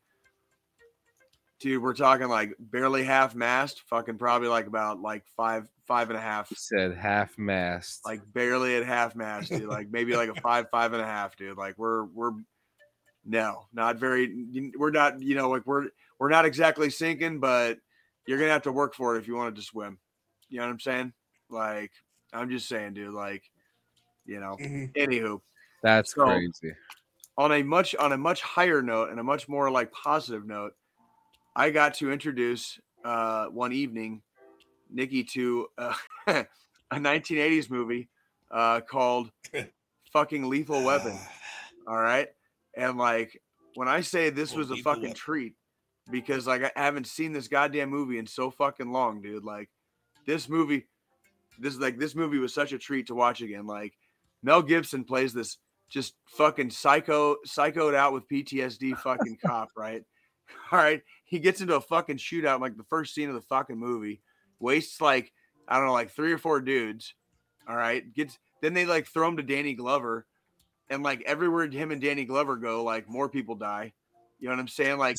Dude, 1.59 1.81
we're 1.81 1.95
talking 1.95 2.27
like 2.27 2.53
barely 2.59 3.03
half 3.03 3.33
mast, 3.33 3.81
fucking 3.89 4.17
probably 4.19 4.47
like 4.47 4.67
about 4.67 5.01
like 5.01 5.23
five, 5.35 5.67
five 5.87 6.09
and 6.11 6.17
a 6.17 6.21
half 6.21 6.49
He 6.49 6.55
said 6.55 6.95
half 6.95 7.35
mast. 7.37 8.01
like 8.05 8.21
barely 8.31 8.75
at 8.75 8.85
half 8.85 9.15
mast, 9.15 9.49
dude. 9.49 9.63
Like 9.63 9.89
maybe 9.89 10.15
like 10.15 10.29
a 10.29 10.35
five, 10.41 10.69
five 10.69 10.93
and 10.93 11.01
a 11.01 11.05
half, 11.05 11.35
dude. 11.35 11.57
Like 11.57 11.75
we're 11.79 12.03
we're 12.05 12.31
no, 13.25 13.65
not 13.73 13.97
very. 13.97 14.71
We're 14.77 14.91
not, 14.91 15.21
you 15.21 15.35
know, 15.35 15.49
like 15.49 15.65
we're 15.65 15.87
we're 16.19 16.29
not 16.29 16.45
exactly 16.45 16.89
sinking, 16.91 17.39
but 17.39 17.77
you're 18.27 18.37
gonna 18.37 18.51
have 18.51 18.63
to 18.63 18.71
work 18.71 18.93
for 18.93 19.15
it 19.15 19.19
if 19.19 19.27
you 19.27 19.35
wanted 19.35 19.55
to 19.55 19.61
swim. 19.63 19.97
You 20.49 20.59
know 20.59 20.65
what 20.67 20.71
I'm 20.73 20.79
saying? 20.79 21.13
Like 21.49 21.91
I'm 22.31 22.49
just 22.51 22.69
saying, 22.69 22.93
dude. 22.93 23.13
Like 23.13 23.43
you 24.25 24.39
know. 24.39 24.57
Mhm. 24.61 24.93
Anywho, 24.93 25.41
That's 25.81 26.13
so- 26.13 26.25
crazy. 26.25 26.75
on 27.37 27.51
a 27.51 27.63
much 27.63 27.95
on 27.95 28.11
a 28.13 28.17
much 28.17 28.41
higher 28.43 28.81
note 28.83 29.09
and 29.09 29.19
a 29.19 29.23
much 29.23 29.49
more 29.49 29.71
like 29.71 29.91
positive 29.91 30.45
note, 30.45 30.73
I 31.57 31.71
got 31.71 31.95
to 31.95 32.11
introduce 32.11 32.79
uh, 33.03 33.47
one 33.47 33.73
evening 33.73 34.21
Nikki 34.91 35.23
to 35.23 35.67
uh, 35.77 35.93
a 36.27 36.45
1980s 36.93 37.69
movie 37.71 38.09
uh, 38.51 38.81
called 38.81 39.31
"Fucking 40.13 40.47
Lethal 40.47 40.83
Weapon." 40.83 41.17
All 41.87 41.99
right, 41.99 42.27
and 42.75 42.97
like 42.97 43.41
when 43.73 43.87
I 43.87 44.01
say 44.01 44.29
this 44.29 44.53
Oh, 44.53 44.57
was 44.57 44.69
a 44.69 44.77
fucking 44.77 45.01
Weapon. 45.01 45.15
treat 45.15 45.55
because 46.11 46.45
like 46.45 46.63
I 46.63 46.71
haven't 46.75 47.07
seen 47.07 47.33
this 47.33 47.47
goddamn 47.47 47.89
movie 47.89 48.19
in 48.19 48.27
so 48.27 48.51
fucking 48.51 48.91
long, 48.91 49.21
dude. 49.21 49.43
Like 49.43 49.69
this 50.27 50.47
movie, 50.47 50.85
this 51.57 51.75
like 51.77 51.97
this 51.97 52.13
movie 52.13 52.37
was 52.37 52.53
such 52.53 52.71
a 52.71 52.77
treat 52.77 53.07
to 53.07 53.15
watch 53.15 53.41
again. 53.41 53.65
Like 53.65 53.93
Mel 54.43 54.61
Gibson 54.61 55.03
plays 55.03 55.33
this 55.33 55.57
just 55.89 56.13
fucking 56.27 56.69
psycho, 56.69 57.37
psychoed 57.47 57.95
out 57.95 58.13
with 58.13 58.27
PTSD 58.27 58.95
fucking 58.99 59.39
cop, 59.43 59.69
right? 59.75 60.03
All 60.71 60.79
right, 60.79 61.01
he 61.27 61.39
gets 61.39 61.61
into 61.61 61.75
a 61.75 61.81
fucking 61.81 62.17
shootout 62.17 62.61
like 62.61 62.77
the 62.77 62.83
first 62.83 63.13
scene 63.13 63.27
of 63.27 63.35
the 63.35 63.41
fucking 63.41 63.77
movie, 63.77 64.21
wastes 64.59 65.01
like 65.01 65.31
I 65.67 65.77
don't 65.77 65.85
know, 65.85 65.93
like 65.93 66.11
three 66.11 66.31
or 66.31 66.37
four 66.37 66.61
dudes. 66.61 67.13
All 67.67 67.75
right, 67.75 68.11
gets 68.13 68.39
then 68.61 68.73
they 68.73 68.85
like 68.85 69.07
throw 69.07 69.27
him 69.27 69.37
to 69.37 69.43
Danny 69.43 69.73
Glover, 69.73 70.25
and 70.89 71.03
like 71.03 71.21
everywhere 71.25 71.69
him 71.69 71.91
and 71.91 72.01
Danny 72.01 72.23
Glover 72.23 72.55
go, 72.55 72.83
like 72.83 73.09
more 73.09 73.27
people 73.27 73.55
die. 73.55 73.93
You 74.39 74.47
know 74.47 74.55
what 74.55 74.61
I'm 74.61 74.67
saying? 74.69 74.97
Like 74.97 75.17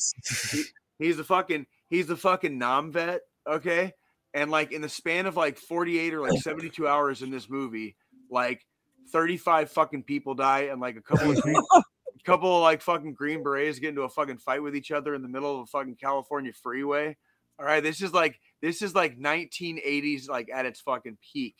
he, 0.51 0.63
he's 0.97 1.19
a 1.19 1.23
fucking 1.23 1.67
he's 1.89 2.09
a 2.09 2.17
fucking 2.17 2.57
Nam 2.57 2.91
vet, 2.91 3.21
okay? 3.47 3.93
And 4.33 4.49
like 4.49 4.71
in 4.71 4.81
the 4.81 4.89
span 4.89 5.27
of 5.27 5.37
like 5.37 5.57
48 5.57 6.13
or 6.15 6.21
like 6.21 6.41
72 6.41 6.87
hours 6.87 7.21
in 7.21 7.29
this 7.29 7.49
movie, 7.49 7.95
like 8.31 8.65
35 9.11 9.71
fucking 9.71 10.03
people 10.03 10.33
die, 10.33 10.69
and 10.71 10.81
like 10.81 10.95
a 10.95 11.01
couple 11.01 11.31
of 11.31 11.37
a 11.45 11.83
couple 12.25 12.55
of 12.55 12.61
like 12.61 12.81
fucking 12.81 13.13
Green 13.13 13.43
Berets 13.43 13.79
get 13.79 13.89
into 13.89 14.01
a 14.03 14.09
fucking 14.09 14.37
fight 14.37 14.61
with 14.63 14.75
each 14.75 14.91
other 14.91 15.13
in 15.15 15.21
the 15.21 15.27
middle 15.29 15.55
of 15.55 15.61
a 15.61 15.65
fucking 15.67 15.95
California 15.95 16.51
freeway. 16.53 17.15
All 17.59 17.65
right, 17.65 17.83
this 17.83 18.01
is 18.01 18.13
like 18.13 18.39
this 18.61 18.81
is 18.81 18.95
like 18.95 19.19
1980s, 19.19 20.29
like 20.29 20.49
at 20.53 20.65
its 20.65 20.79
fucking 20.81 21.17
peak, 21.33 21.55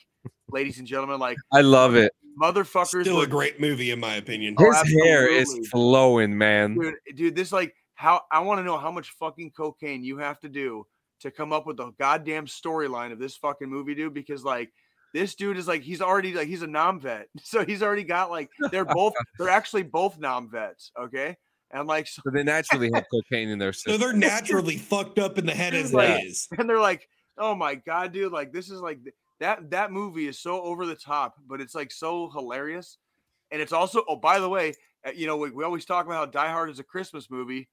ladies 0.50 0.80
and 0.80 0.88
gentlemen. 0.88 1.20
Like 1.20 1.38
I 1.52 1.62
love 1.62 1.96
it. 1.96 2.12
motherfuckers. 2.42 3.02
Still 3.02 3.18
were- 3.18 3.24
a 3.24 3.28
great 3.28 3.60
movie 3.60 3.92
in 3.92 4.00
my 4.00 4.16
opinion. 4.16 4.56
Oh, 4.58 4.72
His 4.84 4.94
hair 5.04 5.28
is 5.28 5.68
flowing, 5.70 6.38
man. 6.38 6.76
dude, 6.76 6.96
dude, 7.16 7.36
this 7.36 7.52
like 7.52 7.76
how 7.96 8.22
I 8.32 8.40
want 8.40 8.60
to 8.60 8.64
know 8.64 8.78
how 8.78 8.92
much 8.92 9.10
fucking 9.20 9.52
cocaine 9.52 10.04
you 10.04 10.18
have 10.18 10.40
to 10.42 10.50
do 10.50 10.86
to 11.22 11.32
come 11.32 11.52
up 11.52 11.68
with 11.68 11.76
the 11.78 11.92
goddamn 12.00 12.46
storyline 12.46 13.12
of 13.12 13.20
this 13.20 13.36
fucking 13.36 13.70
movie, 13.70 13.94
dude. 13.94 14.14
Because 14.14 14.44
like 14.46 14.72
this 15.14 15.36
dude 15.36 15.58
is 15.58 15.68
like 15.68 15.82
he's 15.82 16.02
already 16.02 16.34
like 16.34 16.48
he's 16.48 16.62
a 16.62 16.68
Nam 16.68 17.00
vet, 17.00 17.28
so 17.44 17.66
he's 17.66 17.82
already 17.84 18.04
got 18.04 18.30
like 18.32 18.50
they're 18.72 18.86
both 18.86 19.14
they're 19.38 19.50
actually 19.50 19.84
both 19.84 20.18
Nam 20.20 20.50
vets, 20.50 20.92
okay? 21.00 21.38
And 21.72 21.88
like 21.88 22.08
so, 22.08 22.22
So 22.26 22.32
they 22.32 22.44
naturally 22.44 22.90
have 22.94 23.06
cocaine 23.12 23.50
in 23.50 23.60
their 23.60 23.74
So 23.74 23.98
they're 23.98 24.14
naturally 24.32 24.78
fucked 24.78 25.20
up 25.20 25.38
in 25.38 25.46
the 25.46 25.54
head 25.54 25.74
as 25.76 25.94
Like- 25.94 26.22
it 26.24 26.28
is. 26.28 26.48
and 26.58 26.68
they're 26.70 26.80
like, 26.80 27.08
oh 27.38 27.54
my 27.56 27.76
god, 27.76 28.12
dude, 28.12 28.32
like 28.32 28.52
this 28.52 28.70
is 28.72 28.82
like 28.82 29.00
that 29.40 29.70
that 29.72 29.92
movie 29.92 30.28
is 30.28 30.40
so 30.40 30.62
over 30.62 30.86
the 30.86 30.96
top, 30.96 31.36
but 31.48 31.62
it's 31.62 31.76
like 31.76 31.92
so 31.92 32.30
hilarious, 32.32 32.98
and 33.52 33.62
it's 33.62 33.72
also 33.74 34.04
oh 34.08 34.16
by 34.16 34.40
the 34.40 34.50
way, 34.50 34.74
uh, 35.08 35.12
you 35.16 35.28
know 35.28 35.38
we, 35.38 35.50
we 35.52 35.64
always 35.64 35.86
talk 35.86 36.06
about 36.06 36.16
how 36.18 36.26
Die 36.26 36.52
Hard 36.52 36.70
is 36.70 36.80
a 36.80 36.84
Christmas 36.84 37.30
movie. 37.30 37.70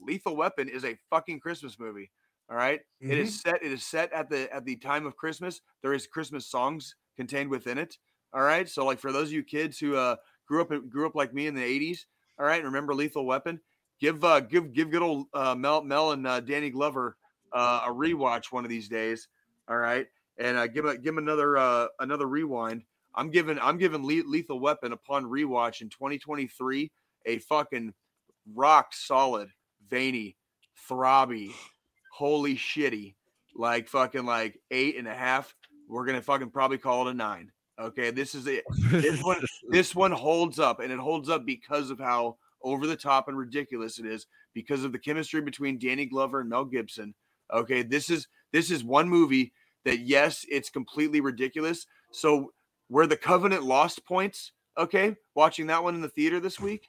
Lethal 0.00 0.36
Weapon 0.36 0.68
is 0.68 0.84
a 0.84 0.96
fucking 1.10 1.40
Christmas 1.40 1.78
movie. 1.78 2.10
All 2.50 2.56
right? 2.56 2.80
It 3.00 3.18
is 3.18 3.40
set. 3.40 3.62
It 3.62 3.72
is 3.72 3.84
set 3.84 4.12
at 4.12 4.28
the 4.30 4.52
at 4.54 4.64
the 4.64 4.76
time 4.76 5.06
of 5.06 5.16
Christmas. 5.16 5.60
There 5.82 5.92
is 5.92 6.06
Christmas 6.06 6.46
songs 6.46 6.96
contained 7.16 7.50
within 7.50 7.78
it. 7.78 7.98
All 8.32 8.42
right. 8.42 8.68
So 8.68 8.84
like 8.84 8.98
for 8.98 9.12
those 9.12 9.28
of 9.28 9.32
you 9.32 9.42
kids 9.42 9.78
who 9.78 9.96
uh 9.96 10.16
grew 10.46 10.60
up 10.62 10.70
grew 10.88 11.06
up 11.06 11.14
like 11.14 11.34
me 11.34 11.46
in 11.46 11.54
the 11.54 11.62
'80s, 11.62 12.06
all 12.38 12.46
right, 12.46 12.62
remember 12.62 12.94
Lethal 12.94 13.26
Weapon, 13.26 13.60
give 14.00 14.24
uh 14.24 14.40
give 14.40 14.72
give 14.72 14.90
good 14.90 15.02
old 15.02 15.26
uh, 15.34 15.54
Mel 15.54 15.82
Mel 15.82 16.12
and 16.12 16.26
uh, 16.26 16.40
Danny 16.40 16.70
Glover 16.70 17.16
uh, 17.52 17.82
a 17.86 17.90
rewatch 17.90 18.52
one 18.52 18.64
of 18.64 18.70
these 18.70 18.88
days. 18.88 19.28
All 19.68 19.76
right, 19.76 20.06
and 20.38 20.56
uh, 20.56 20.66
give 20.66 20.84
a 20.84 20.96
give 20.96 21.14
'em 21.14 21.18
another 21.18 21.56
uh 21.56 21.88
another 21.98 22.26
rewind. 22.26 22.84
I'm 23.14 23.30
giving 23.30 23.58
I'm 23.58 23.76
giving 23.76 24.02
Le- 24.04 24.28
Lethal 24.28 24.60
Weapon 24.60 24.92
upon 24.92 25.24
rewatch 25.24 25.80
in 25.80 25.88
2023 25.88 26.90
a 27.26 27.38
fucking 27.40 27.92
rock 28.54 28.94
solid, 28.94 29.50
veiny, 29.90 30.36
throbby, 30.88 31.52
holy 32.18 32.56
shitty, 32.56 33.14
like 33.54 33.88
fucking 33.88 34.26
like 34.26 34.60
eight 34.72 34.96
and 34.96 35.06
a 35.06 35.14
half. 35.14 35.54
We're 35.88 36.04
gonna 36.04 36.20
fucking 36.20 36.50
probably 36.50 36.78
call 36.78 37.06
it 37.06 37.12
a 37.12 37.14
nine. 37.14 37.52
Okay, 37.78 38.10
this 38.10 38.34
is 38.34 38.48
it. 38.48 38.64
This 38.90 39.22
one, 39.22 39.40
this 39.70 39.94
one 39.94 40.10
holds 40.10 40.58
up, 40.58 40.80
and 40.80 40.92
it 40.92 40.98
holds 40.98 41.28
up 41.28 41.46
because 41.46 41.90
of 41.90 42.00
how 42.00 42.36
over 42.64 42.88
the 42.88 42.96
top 42.96 43.28
and 43.28 43.38
ridiculous 43.38 44.00
it 44.00 44.06
is, 44.06 44.26
because 44.52 44.82
of 44.82 44.90
the 44.90 44.98
chemistry 44.98 45.40
between 45.40 45.78
Danny 45.78 46.06
Glover 46.06 46.40
and 46.40 46.50
Mel 46.50 46.64
Gibson. 46.64 47.14
Okay, 47.54 47.82
this 47.82 48.10
is 48.10 48.26
this 48.52 48.72
is 48.72 48.82
one 48.82 49.08
movie 49.08 49.52
that 49.84 50.00
yes, 50.00 50.44
it's 50.50 50.70
completely 50.70 51.20
ridiculous. 51.20 51.86
So 52.10 52.52
where 52.88 53.06
the 53.06 53.16
Covenant 53.16 53.62
lost 53.62 54.04
points, 54.04 54.50
okay, 54.76 55.14
watching 55.36 55.68
that 55.68 55.84
one 55.84 55.94
in 55.94 56.00
the 56.00 56.08
theater 56.08 56.40
this 56.40 56.58
week, 56.58 56.88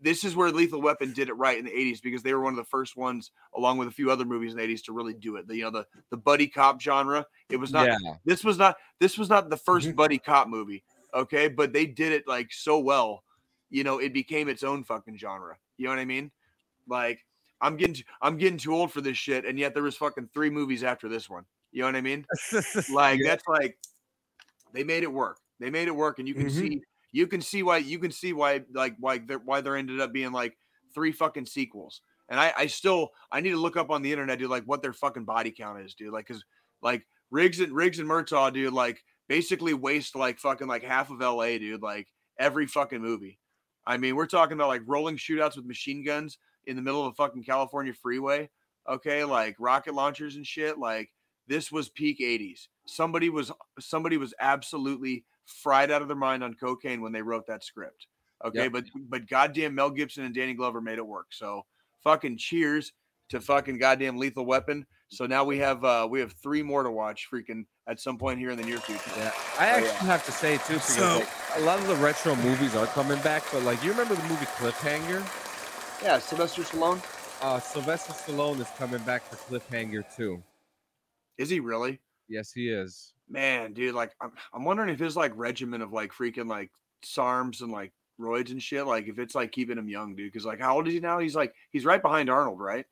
this 0.00 0.24
is 0.24 0.36
where 0.36 0.50
Lethal 0.50 0.82
Weapon 0.82 1.12
did 1.12 1.28
it 1.28 1.34
right 1.34 1.58
in 1.58 1.64
the 1.64 1.70
80s 1.70 2.02
because 2.02 2.22
they 2.22 2.34
were 2.34 2.40
one 2.42 2.52
of 2.52 2.58
the 2.58 2.64
first 2.64 2.96
ones, 2.96 3.30
along 3.56 3.78
with 3.78 3.88
a 3.88 3.92
few 3.92 4.10
other 4.10 4.24
movies 4.26 4.52
in 4.52 4.58
the 4.58 4.62
80s, 4.66 4.82
to 4.84 4.92
really 4.92 5.14
do 5.14 5.36
it. 5.36 5.48
The 5.48 5.56
you 5.56 5.64
know 5.64 5.70
the 5.70 5.86
the 6.10 6.16
buddy 6.16 6.46
cop 6.48 6.80
genre. 6.80 7.26
It 7.48 7.56
was 7.56 7.72
not 7.72 7.86
yeah. 7.88 7.96
this 8.24 8.44
was 8.44 8.58
not 8.58 8.76
this 8.98 9.16
was 9.16 9.28
not 9.28 9.48
the 9.50 9.56
1st 9.56 9.88
Mhm. 9.88 9.96
buddy 9.96 10.18
cop 10.18 10.48
movie 10.48 10.84
okay 11.12 11.48
but 11.48 11.72
they 11.72 11.86
did 11.86 12.12
it 12.12 12.28
like 12.28 12.52
so 12.52 12.78
well 12.78 13.24
you 13.68 13.82
know 13.82 13.98
it 13.98 14.12
became 14.12 14.48
its 14.48 14.62
own 14.62 14.84
fucking 14.84 15.16
genre 15.18 15.56
you 15.76 15.84
know 15.86 15.90
what 15.90 15.98
i 15.98 16.04
mean 16.04 16.30
like 16.86 17.26
i'm 17.60 17.76
getting 17.76 17.96
i'm 18.22 18.36
getting 18.36 18.56
too 18.56 18.72
old 18.72 18.92
for 18.92 19.00
this 19.00 19.18
shit 19.18 19.44
and 19.44 19.58
yet 19.58 19.74
there 19.74 19.82
was 19.82 19.96
fucking 19.96 20.28
three 20.32 20.50
movies 20.50 20.84
after 20.84 21.08
this 21.08 21.28
one 21.28 21.44
you 21.72 21.80
know 21.80 21.86
what 21.86 21.96
i 21.96 22.00
mean 22.00 22.24
like 22.94 23.18
Yeah. 23.18 23.30
that's 23.30 23.42
like 23.48 23.76
they 24.72 24.84
made 24.84 25.02
it 25.02 25.12
work 25.12 25.38
they 25.58 25.68
made 25.68 25.88
it 25.88 25.96
work 25.96 26.20
and 26.20 26.28
you 26.28 26.34
can 26.34 26.46
Mhm. 26.46 26.60
see 26.60 26.82
you 27.12 27.26
can 27.26 27.40
see 27.40 27.62
why 27.62 27.78
you 27.78 27.98
can 27.98 28.10
see 28.10 28.32
why 28.32 28.62
like 28.72 28.94
why 28.98 29.18
there 29.18 29.38
why 29.38 29.60
there 29.60 29.76
ended 29.76 30.00
up 30.00 30.12
being 30.12 30.32
like 30.32 30.56
three 30.94 31.12
fucking 31.12 31.46
sequels. 31.46 32.02
And 32.28 32.38
i 32.38 32.52
i 32.56 32.66
still 32.66 33.10
i 33.32 33.40
need 33.40 33.50
to 33.50 33.56
look 33.56 33.76
up 33.76 33.90
on 33.90 34.02
the 34.02 34.12
internet 34.12 34.38
dude 34.38 34.50
like 34.50 34.64
what 34.64 34.82
their 34.82 34.92
fucking 34.92 35.24
body 35.24 35.50
count 35.50 35.80
is 35.80 35.94
dude. 35.94 36.12
Like 36.12 36.26
because 36.26 36.44
like 36.82 37.06
riggs 37.30 37.60
and 37.60 37.72
riggs 37.72 37.98
and 37.98 38.08
murtaugh 38.08 38.52
dude 38.52 38.72
like 38.72 39.02
basically 39.28 39.74
waste 39.74 40.16
like 40.16 40.38
fucking 40.38 40.68
like 40.68 40.82
half 40.82 41.10
of 41.10 41.20
la 41.20 41.44
dude 41.44 41.82
like 41.82 42.08
every 42.38 42.66
fucking 42.66 43.02
movie. 43.02 43.38
I 43.86 43.96
mean 43.96 44.16
we're 44.16 44.26
talking 44.26 44.54
about 44.54 44.68
like 44.68 44.82
rolling 44.86 45.16
shootouts 45.16 45.56
with 45.56 45.66
machine 45.66 46.04
guns 46.04 46.38
in 46.66 46.76
the 46.76 46.82
middle 46.82 47.04
of 47.04 47.12
a 47.12 47.14
fucking 47.14 47.44
california 47.44 47.92
freeway 47.92 48.48
okay? 48.88 49.24
Like 49.24 49.56
rocket 49.58 49.94
launchers 49.94 50.36
and 50.36 50.46
shit 50.46 50.78
like 50.78 51.10
this 51.46 51.72
was 51.72 51.88
peak 51.88 52.20
80s 52.20 52.68
somebody 52.90 53.28
was 53.28 53.52
somebody 53.78 54.16
was 54.16 54.34
absolutely 54.40 55.24
fried 55.50 55.90
out 55.90 56.02
of 56.02 56.08
their 56.08 56.16
mind 56.16 56.42
on 56.44 56.54
cocaine 56.54 57.00
when 57.02 57.12
they 57.12 57.22
wrote 57.22 57.46
that 57.46 57.62
script 57.64 58.06
okay 58.44 58.64
Yep. 58.64 58.72
but 58.72 58.84
but 59.08 59.28
goddamn 59.28 59.74
mel 59.74 59.90
gibson 59.90 60.24
and 60.24 60.34
danny 60.34 60.54
glover 60.54 60.80
made 60.80 60.98
it 60.98 61.06
work 61.06 61.26
so 61.30 61.64
fucking 62.04 62.36
cheers 62.38 62.92
to 63.28 63.40
fucking 63.40 63.78
goddamn 63.78 64.16
lethal 64.18 64.46
weapon 64.46 64.86
so 65.08 65.26
now 65.26 65.44
we 65.44 65.58
have 65.58 65.84
uh 65.84 66.06
we 66.10 66.20
have 66.20 66.32
three 66.42 66.62
more 66.62 66.82
to 66.82 66.90
watch 66.90 67.28
freaking 67.32 67.64
at 67.86 67.98
some 68.00 68.16
point 68.16 68.38
here 68.38 68.50
in 68.50 68.56
the 68.56 68.64
near 68.64 68.78
future 68.78 69.10
Yeah, 69.16 69.32
I 69.58 69.66
Oh, 69.66 69.74
actually 69.76 69.86
yeah. 69.88 70.04
have 70.04 70.24
to 70.26 70.32
say 70.32 70.56
too, 70.58 70.74
because 70.74 70.94
So- 70.94 71.18
like, 71.18 71.28
a 71.56 71.60
lot 71.60 71.78
of 71.80 71.86
the 71.88 71.96
retro 71.96 72.36
movies 72.36 72.76
are 72.76 72.86
coming 72.86 73.20
back. 73.22 73.42
But 73.52 73.64
like, 73.64 73.82
you 73.82 73.90
remember 73.90 74.14
the 74.14 74.22
movie 74.28 74.46
Cliffhanger? 74.46 75.20
yeah 76.02 76.18
sylvester 76.18 76.62
stallone 76.62 77.02
Uh, 77.42 77.58
Sylvester 77.58 78.12
Stallone 78.12 78.60
is 78.60 78.68
coming 78.78 79.02
back 79.02 79.22
for 79.24 79.36
Cliffhanger 79.36 80.04
too. 80.16 80.42
is 81.38 81.48
he 81.50 81.58
really 81.60 81.98
Yes, 82.30 82.52
he 82.52 82.70
is. 82.70 83.12
man 83.28 83.72
dude 83.72 83.94
like 83.94 84.12
i'm, 84.20 84.32
I'm 84.54 84.64
wondering 84.64 84.88
if 84.88 84.98
his 84.98 85.16
like 85.16 85.32
regimen 85.36 85.82
of 85.82 85.92
like 85.92 86.12
freaking 86.12 86.48
like 86.48 86.70
sarms 87.04 87.60
and 87.60 87.70
like 87.70 87.92
roids 88.20 88.50
and 88.50 88.62
shit 88.62 88.86
like 88.86 89.06
if 89.08 89.18
it's 89.18 89.34
like 89.34 89.52
keeping 89.52 89.78
him 89.78 89.88
young 89.88 90.14
dude 90.16 90.32
because 90.32 90.44
like 90.46 90.60
how 90.60 90.74
old 90.76 90.88
is 90.88 90.94
he 90.94 91.00
now 91.00 91.18
he's 91.18 91.36
like 91.36 91.54
he's 91.70 91.84
right 91.84 92.02
behind 92.02 92.28
arnold 92.30 92.60
right 92.60 92.86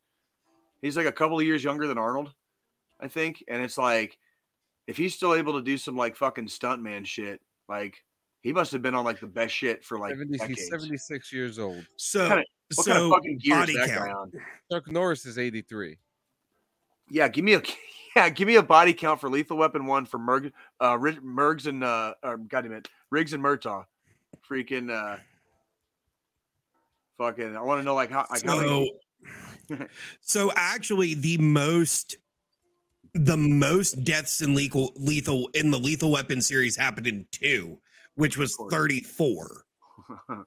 he's 0.83 0.97
like 0.97 1.07
a 1.07 1.13
couple 1.13 1.39
of 1.39 1.45
years 1.45 1.63
younger 1.65 1.87
than 1.87 1.99
arnold 1.99 2.33
i 3.01 3.09
think 3.09 3.43
and 3.49 3.63
it's 3.63 3.77
like 3.79 4.17
if 4.87 4.97
he's 4.97 5.15
still 5.15 5.35
able 5.35 5.55
to 5.55 5.63
do 5.63 5.77
some 5.77 5.97
like 5.97 6.17
fucking 6.17 6.47
stuntman 6.47 7.05
shit 7.05 7.41
like 7.69 7.97
he 8.43 8.53
must 8.53 8.71
have 8.73 8.81
been 8.83 8.95
on 8.95 9.05
like 9.05 9.19
the 9.21 9.27
best 9.27 9.53
shit 9.55 9.85
for 9.85 9.99
like 9.99 10.13
70, 10.13 10.39
decades. 10.39 10.61
he's 10.61 10.69
76 10.71 11.33
years 11.33 11.59
old. 11.59 11.85
So, 11.97 12.21
kinda- 12.29 12.45
what 12.77 12.85
so 12.87 12.93
kind 12.93 13.03
of 13.05 13.11
fucking 13.11 13.39
gear 13.39 13.55
is 13.57 13.61
body 13.61 13.77
that 13.77 13.89
guy 13.89 13.97
count. 13.97 14.11
on 14.17 14.33
Chuck 14.71 14.91
Norris 14.91 15.27
is 15.27 15.39
83. 15.39 15.99
yeah 17.11 17.27
give 17.29 17.45
me 17.45 17.55
a 17.55 17.63
yeah 18.19 18.29
give 18.29 18.49
me 18.49 18.57
a 18.57 18.63
body 18.63 18.93
count 18.93 19.21
for 19.21 19.31
lethal 19.31 19.57
weapon 19.57 19.87
one 19.87 20.05
for 20.05 20.19
Merg, 20.19 20.53
uh 20.81 20.97
mergs 20.99 21.67
and 21.67 21.85
uh 21.85 22.15
or, 22.23 22.37
god 22.37 22.63
damn 22.63 22.73
it 22.73 22.89
riggs 23.11 23.33
and 23.33 23.43
murtaugh 23.43 23.85
freaking 24.49 24.91
uh 24.91 25.19
fucking 27.17 27.57
i 27.57 27.61
want 27.61 27.81
to 27.81 27.85
know 27.85 27.95
like 27.95 28.11
how 28.11 28.27
like 28.31 28.45
how 28.45 28.59
So, 28.61 28.87
many, 29.71 29.87
so 30.21 30.51
actually, 30.57 31.13
the 31.15 31.37
most, 31.39 32.17
the 33.13 33.37
most 33.37 34.03
deaths 34.03 34.41
in 34.41 34.55
lethal, 34.55 34.93
lethal 34.97 35.49
in 35.53 35.71
the 35.71 35.79
Lethal 35.79 36.11
Weapon 36.11 36.41
series 36.41 36.75
happened 36.75 37.07
in 37.07 37.27
two, 37.31 37.79
which 38.15 38.39
was 38.39 38.57
thirty-four. 38.71 39.65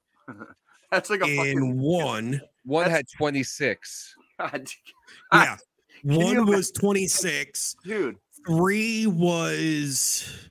that's 0.92 1.12
like 1.12 1.22
a 1.22 1.26
In 1.26 1.38
fucking 1.38 1.80
one, 1.80 2.42
One 2.66 2.86
That's- 2.86 2.98
had 2.98 3.06
26. 3.18 4.16
Yeah, 4.40 4.50
you 4.54 5.58
one 6.04 6.38
ima- 6.38 6.44
was 6.52 6.72
twenty-six. 6.72 7.76
dude 7.84 8.18
Three 8.48 9.06
was 9.08 10.50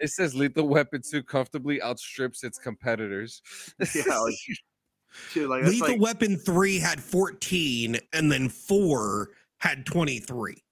It 0.00 0.08
says 0.10 0.34
Lethal 0.34 0.68
Weapon 0.68 1.00
2 1.08 1.22
comfortably 1.22 1.80
outstrips 1.82 2.44
its 2.44 2.58
competitors. 2.58 3.40
yeah 3.94 4.18
like, 4.18 4.34
dude, 5.32 5.48
like 5.48 5.64
Lethal 5.64 5.88
like 5.92 6.00
Weapon 6.00 6.36
three 6.36 6.78
had 6.78 7.00
fourteen, 7.02 7.98
and 8.12 8.30
then 8.30 8.48
four 8.48 9.30
had 9.58 9.86
twenty-three. 9.86 10.62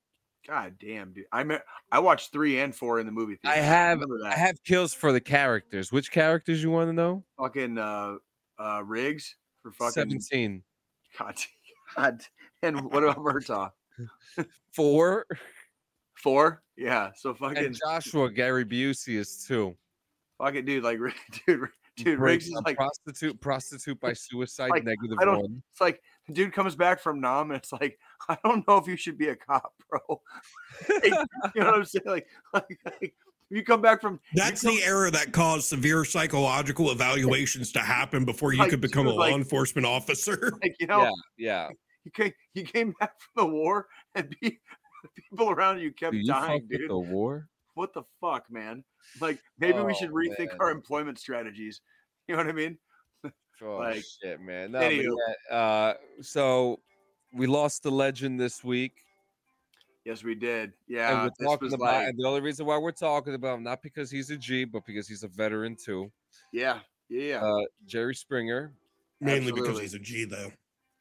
god 0.47 0.75
damn 0.79 1.13
dude 1.13 1.25
i 1.33 1.43
me- 1.45 1.57
i 1.91 1.99
watched 1.99 2.33
three 2.33 2.59
and 2.61 2.75
four 2.75 2.99
in 3.01 3.07
the 3.07 3.13
movie 3.13 3.39
I 3.45 3.53
theater. 3.55 3.63
have 3.67 4.01
remember 4.01 4.27
I 4.27 4.35
have 4.35 4.63
kills 4.65 4.93
for 4.93 5.13
the 5.13 5.21
characters. 5.21 5.93
Which 5.93 6.11
characters 6.11 6.63
you 6.63 6.71
want 6.71 6.89
to 6.89 6.93
know? 6.93 7.25
fucking 7.39 7.79
uh 7.79 8.17
uh 8.59 8.83
riggs 8.85 9.35
for 9.63 9.71
fucking 9.73 9.93
17. 10.21 10.63
god 11.19 11.37
god 11.97 12.23
and 12.63 12.81
what 12.93 13.03
about 13.05 13.19
murtaugh 13.19 13.71
Four. 14.73 15.27
Four. 16.15 16.63
Yeah. 16.77 17.11
So 17.17 17.35
fucking 17.35 17.59
And 17.59 17.77
Joshua 17.79 18.31
Gary 18.31 18.65
Busey 18.65 19.17
is 19.17 19.45
two. 19.47 19.77
Fucking 20.39 20.65
dude. 20.65 20.83
Like, 20.85 20.99
dude, 21.47 21.69
dude, 21.97 22.19
Riggs 22.19 22.47
is 22.47 22.53
like, 22.65 22.77
prostitute, 22.77 23.41
prostitute 23.41 24.01
by 24.01 24.13
suicide, 24.15 24.71
Like, 24.71 24.85
negative 24.85 25.19
I 25.21 25.25
don't- 25.25 25.41
one. 25.41 25.63
it's 25.73 25.81
like, 25.81 26.01
dude 26.33 26.53
comes 26.53 26.75
back 26.75 27.01
from 27.01 27.21
Nam, 27.21 27.51
and 27.51 27.59
it's 27.59 27.73
like, 27.73 27.99
I 28.29 28.39
don't 28.45 28.67
know 28.67 28.79
if 28.79 28.87
you 28.87 28.97
should 28.97 29.19
be 29.19 29.29
a 29.29 29.37
cop, 29.37 29.75
bro. 29.91 30.21
Like, 30.89 31.05
you 31.55 31.61
know 31.61 31.67
what 31.67 31.75
I'm 31.75 31.85
saying? 31.85 32.05
Like, 32.07 32.27
like, 32.55 32.79
like 32.85 33.15
you 33.51 33.63
come 33.63 33.83
back 33.83 34.01
from 34.01 34.19
That's 34.35 34.63
come- 34.63 34.75
the 34.75 34.83
era 34.85 35.11
that 35.11 35.33
caused 35.33 35.67
severe 35.67 36.05
psychological 36.05 36.91
evaluations 36.93 37.73
to 37.73 37.81
happen 37.81 38.25
before 38.25 38.53
you 38.55 38.61
Like, 38.61 38.71
could 38.71 38.81
become 38.81 39.07
a 39.07 39.11
dude, 39.11 39.19
like- 39.19 39.31
law 39.33 39.37
enforcement 39.37 39.87
officer. 39.87 40.53
like 40.63 40.75
you 40.81 40.87
know 40.87 41.03
Yeah, 41.03 41.11
yeah. 41.37 41.69
You 42.05 42.11
came 42.11 42.33
you 42.55 42.65
came 42.65 42.95
back 43.01 43.13
from 43.21 43.47
the 43.47 43.53
war 43.53 43.87
and 44.15 44.31
pe- 44.31 44.59
the 45.03 45.09
people 45.31 45.51
around 45.51 45.81
you 45.81 45.93
kept 45.93 46.13
Do 46.13 46.19
you 46.19 46.25
dying, 46.27 46.61
fuck 46.63 46.79
dude. 46.81 46.91
the 46.91 46.99
war? 46.99 47.49
What 47.75 47.95
the 47.95 48.03
fuck, 48.21 48.45
man? 48.51 48.85
Like 49.21 49.41
maybe 49.59 49.81
we 49.81 49.95
should 49.95 50.11
Oh, 50.11 50.15
rethink 50.15 50.49
man. 50.49 50.57
our 50.61 50.71
employment 50.71 51.19
strategies. 51.19 51.81
You 52.29 52.37
know 52.37 52.45
what 52.45 52.51
I 52.51 52.53
mean? 52.53 52.79
Oh 53.63 53.77
Like, 53.79 54.05
shit, 54.23 54.41
man. 54.41 54.71
No, 54.73 54.79
but 54.81 54.95
yeah, 54.95 55.57
uh, 55.57 55.95
so 56.21 56.79
we 57.35 57.47
lost 57.49 57.83
the 57.83 57.91
legend 57.91 58.39
this 58.39 58.63
week, 58.63 58.93
Yes, 60.05 60.23
we 60.23 60.35
did. 60.37 60.65
and 60.65 60.73
Yeah, 60.89 61.25
we're 61.39 61.47
talking 61.47 61.73
about. 61.73 61.81
like, 61.95 62.09
and 62.09 62.19
the 62.19 62.27
only 62.27 62.41
reason 62.41 62.65
why 62.67 62.79
we're 62.79 62.93
talking 62.93 63.35
about 63.35 63.57
him, 63.59 63.65
not 63.65 63.83
because 63.83 64.09
he's 64.11 64.31
a 64.31 64.37
G, 64.37 64.65
but 64.65 64.85
because 64.87 65.09
he's 65.09 65.25
a 65.25 65.29
veteran 65.29 65.77
too. 65.77 66.13
yeah, 66.53 66.79
yeah, 67.09 67.23
yeah. 67.41 67.45
Uh, 67.45 67.65
Jerry 67.87 68.15
Springer. 68.15 68.73
Mainly 69.21 69.51
because 69.53 69.79
he's 69.81 69.95
a 69.95 69.99
G, 70.01 70.25
though. 70.25 70.53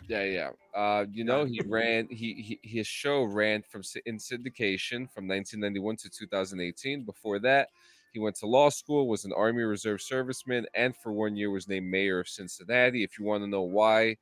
Yeah, 0.08 0.24
yeah. 0.24 0.50
Uh, 0.76 1.06
you 1.12 1.24
know, 1.24 1.46
he 1.46 1.62
ran. 1.68 2.08
He, 2.10 2.60
he 2.62 2.70
his 2.78 2.88
show 2.88 3.24
ran 3.24 3.62
from 3.62 3.82
in 4.06 4.18
syndication 4.18 5.10
from 5.12 5.28
1991 5.28 5.98
to 5.98 6.10
2018. 6.10 7.04
Before 7.04 7.40
that, 7.40 7.70
he 8.14 8.20
went 8.20 8.36
to 8.38 8.48
law 8.48 8.70
school, 8.70 9.08
was 9.08 9.26
an 9.26 9.34
Army 9.34 9.64
Reserve 9.64 10.00
serviceman, 10.00 10.66
and 10.74 10.96
for 10.96 11.12
one 11.12 11.36
year 11.36 11.50
was 11.50 11.68
named 11.68 11.90
mayor 11.90 12.20
of 12.20 12.28
Cincinnati. 12.28 13.04
If 13.04 13.18
you 13.18 13.26
want 13.26 13.44
to 13.44 13.48
know 13.48 13.62
why 13.62 14.18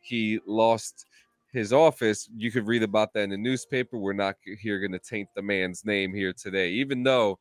he 0.00 0.40
lost 0.46 1.06
his 1.52 1.72
office, 1.72 2.28
you 2.36 2.50
could 2.50 2.66
read 2.66 2.82
about 2.82 3.12
that 3.14 3.22
in 3.22 3.30
the 3.30 3.36
newspaper. 3.36 3.98
We're 3.98 4.12
not 4.12 4.36
here 4.60 4.80
going 4.80 4.92
to 4.92 4.98
taint 4.98 5.28
the 5.34 5.42
man's 5.42 5.84
name 5.84 6.12
here 6.14 6.32
today, 6.32 6.70
even 6.70 7.02
though 7.02 7.38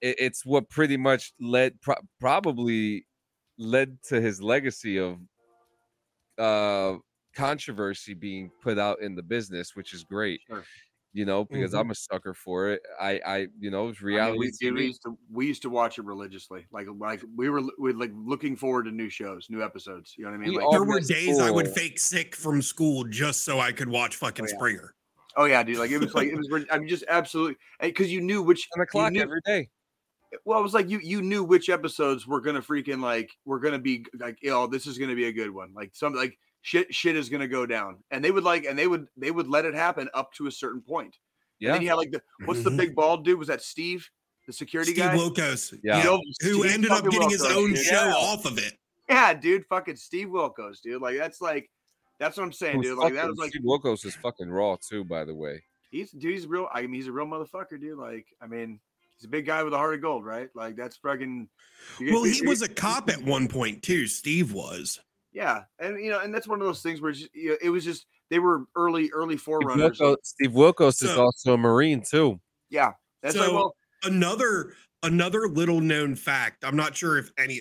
it, 0.00 0.16
it's 0.18 0.44
what 0.44 0.68
pretty 0.68 0.96
much 0.96 1.32
led, 1.40 1.80
pro- 1.80 1.94
probably 2.18 3.06
led 3.58 4.02
to 4.04 4.20
his 4.20 4.42
legacy 4.42 4.98
of 4.98 5.18
uh 6.38 6.98
controversy 7.36 8.14
being 8.14 8.50
put 8.62 8.78
out 8.78 9.00
in 9.00 9.14
the 9.14 9.22
business, 9.22 9.76
which 9.76 9.92
is 9.94 10.04
great. 10.04 10.40
Sure. 10.48 10.64
You 11.12 11.24
know, 11.24 11.44
because 11.46 11.72
Mhm. 11.72 11.80
I'm 11.80 11.90
a 11.90 11.94
sucker 11.94 12.34
for 12.34 12.68
it. 12.72 12.82
I, 13.00 13.20
I, 13.26 13.46
you 13.58 13.70
know, 13.70 13.88
it's 13.88 14.00
I 14.02 14.04
mean, 14.04 14.14
reality. 14.16 14.38
we, 14.60 14.70
we 14.72 14.84
used 14.86 15.02
to 15.02 15.18
we 15.32 15.46
used 15.46 15.62
to 15.62 15.70
watch 15.70 15.98
it 15.98 16.04
religiously. 16.04 16.66
Like 16.70 16.86
like 16.98 17.22
we 17.34 17.48
were 17.48 17.62
we 17.78 17.92
like 17.94 18.10
looking 18.14 18.54
forward 18.54 18.84
to 18.84 18.90
new 18.90 19.08
shows, 19.08 19.46
new 19.48 19.62
episodes. 19.64 20.14
You 20.18 20.24
know 20.24 20.30
what 20.32 20.36
I 20.36 20.40
mean? 20.40 20.50
We 20.50 20.58
Like, 20.58 20.70
There 20.72 20.84
were 20.84 20.96
miss 20.96 21.08
days 21.08 21.38
I 21.38 21.50
would 21.50 21.68
fake 21.68 21.98
sick 21.98 22.36
from 22.36 22.60
school 22.60 23.04
just 23.04 23.44
so 23.44 23.60
I 23.60 23.72
could 23.72 23.88
watch 23.88 24.16
fucking 24.16 24.44
Oh, 24.44 24.48
yeah. 24.50 24.54
Springer. 24.56 24.94
oh 25.38 25.44
yeah, 25.46 25.62
dude. 25.62 25.78
Like 25.78 25.90
it 25.90 25.98
was 25.98 26.12
like 26.14 26.28
it 26.28 26.36
was. 26.36 26.50
rid- 26.50 26.70
I 26.70 26.78
mean, 26.78 26.88
just 26.88 27.04
absolutely 27.08 27.56
because 27.80 28.12
you 28.12 28.20
knew 28.20 28.42
which 28.42 28.68
Ten 28.74 28.82
o'clock 28.82 29.12
knew- 29.12 29.22
every 29.22 29.40
day. 29.46 29.70
well, 30.44 30.58
it 30.58 30.62
was 30.62 30.74
like 30.74 30.90
you 30.90 30.98
you 31.02 31.22
knew 31.22 31.44
which 31.44 31.70
episodes 31.70 32.26
were 32.26 32.42
gonna 32.42 32.60
freaking 32.60 33.00
like 33.00 33.30
we're 33.46 33.60
gonna 33.60 33.78
be 33.78 34.04
like, 34.18 34.36
oh, 34.48 34.66
this 34.66 34.86
is 34.86 34.98
gonna 34.98 35.14
be 35.14 35.28
a 35.28 35.32
good 35.32 35.50
one. 35.50 35.72
Like 35.72 35.92
some 35.94 36.12
like 36.12 36.36
shit 36.66 36.92
shit 36.92 37.14
is 37.14 37.28
gonna 37.28 37.46
go 37.46 37.64
down, 37.64 37.98
and 38.10 38.24
they 38.24 38.32
would 38.32 38.42
like 38.42 38.64
and 38.64 38.76
they 38.76 38.88
would 38.88 39.06
they 39.16 39.30
would 39.30 39.46
let 39.46 39.64
it 39.64 39.74
happen 39.74 40.08
up 40.14 40.32
to 40.34 40.48
a 40.48 40.50
certain 40.50 40.80
point. 40.80 41.14
And 41.14 41.68
Yeah, 41.68 41.72
then 41.72 41.82
you 41.82 41.88
had 41.88 41.94
like 41.94 42.10
the 42.10 42.20
what's 42.44 42.64
the 42.64 42.70
Mhm. 42.70 42.76
big 42.76 42.94
bald 42.96 43.24
dude? 43.24 43.38
Was 43.38 43.46
that 43.48 43.62
Steve, 43.62 44.10
the 44.48 44.52
security 44.52 44.90
Steve 44.92 45.04
guy? 45.04 45.16
Wilkos. 45.16 45.72
Yeah. 45.84 45.98
Yeah. 45.98 46.04
Yo, 46.04 46.16
Who 46.42 46.62
Steve 46.62 46.72
ended 46.74 46.90
up 46.90 46.96
fucking 46.98 47.10
getting 47.10 47.30
his 47.30 47.44
own 47.44 47.74
dude. 47.74 47.84
show 47.84 48.06
Yeah. 48.08 48.14
off 48.14 48.44
of 48.46 48.58
it. 48.58 48.76
Yeah, 49.08 49.32
dude, 49.34 49.64
fucking 49.66 49.94
Steve 49.94 50.26
Wilkos, 50.28 50.80
dude. 50.82 51.00
Like 51.00 51.16
that's 51.16 51.40
like 51.40 51.70
that's 52.18 52.36
what 52.36 52.42
I'm 52.42 52.52
saying, 52.52 52.80
dude. 52.80 52.98
Like 52.98 53.14
that 53.14 53.28
was 53.28 53.38
like 53.38 53.50
Steve 53.50 53.62
Wilkos 53.62 54.04
is 54.04 54.16
fucking 54.16 54.50
raw 54.50 54.76
too, 54.76 55.04
by 55.04 55.24
the 55.24 55.34
way. 55.34 55.62
he's 55.92 56.10
dude, 56.10 56.32
he's 56.32 56.46
real. 56.48 56.68
I 56.74 56.82
mean, 56.82 56.94
he's 56.94 57.06
a 57.06 57.12
real 57.12 57.26
motherfucker, 57.26 57.80
dude. 57.80 57.96
Like 57.96 58.26
I 58.40 58.48
mean, 58.48 58.80
he's 59.16 59.24
a 59.26 59.28
big 59.28 59.46
guy 59.46 59.62
with 59.62 59.72
a 59.72 59.76
heart 59.78 59.94
of 59.94 60.00
gold, 60.02 60.24
right? 60.24 60.48
Like 60.56 60.74
that's 60.74 60.96
fucking. 60.96 61.48
Well, 62.00 62.24
he 62.24 62.42
was 62.44 62.62
a 62.62 62.68
cop 62.68 63.08
at 63.08 63.22
one 63.22 63.46
point 63.46 63.84
too. 63.84 64.08
Steve 64.08 64.52
was. 64.52 64.98
Yeah, 65.36 65.64
and 65.78 66.02
you 66.02 66.10
know, 66.10 66.20
and 66.20 66.32
that's 66.34 66.48
one 66.48 66.62
of 66.62 66.66
those 66.66 66.80
things 66.80 67.02
where 67.02 67.10
it's 67.10 67.20
just, 67.20 67.34
you 67.34 67.50
know, 67.50 67.56
it 67.60 67.68
was 67.68 67.84
just 67.84 68.06
they 68.30 68.38
were 68.38 68.64
early, 68.74 69.10
early 69.12 69.36
Steve 69.36 69.42
forerunners. 69.44 69.98
Wilkos, 70.00 70.16
Steve 70.22 70.52
Wilkos 70.52 71.02
is 71.04 71.14
also 71.16 71.52
a 71.52 71.58
Marine 71.58 72.00
too. 72.02 72.40
Yeah, 72.70 72.92
that's 73.22 73.36
like 73.36 73.48
So- 73.48 73.54
well, 73.54 73.76
Another 74.04 74.72
another 75.02 75.46
little 75.48 75.80
known 75.82 76.14
fact. 76.14 76.64
I'm 76.64 76.74
not 76.76 76.96
sure 76.96 77.18
if 77.18 77.30
any 77.38 77.60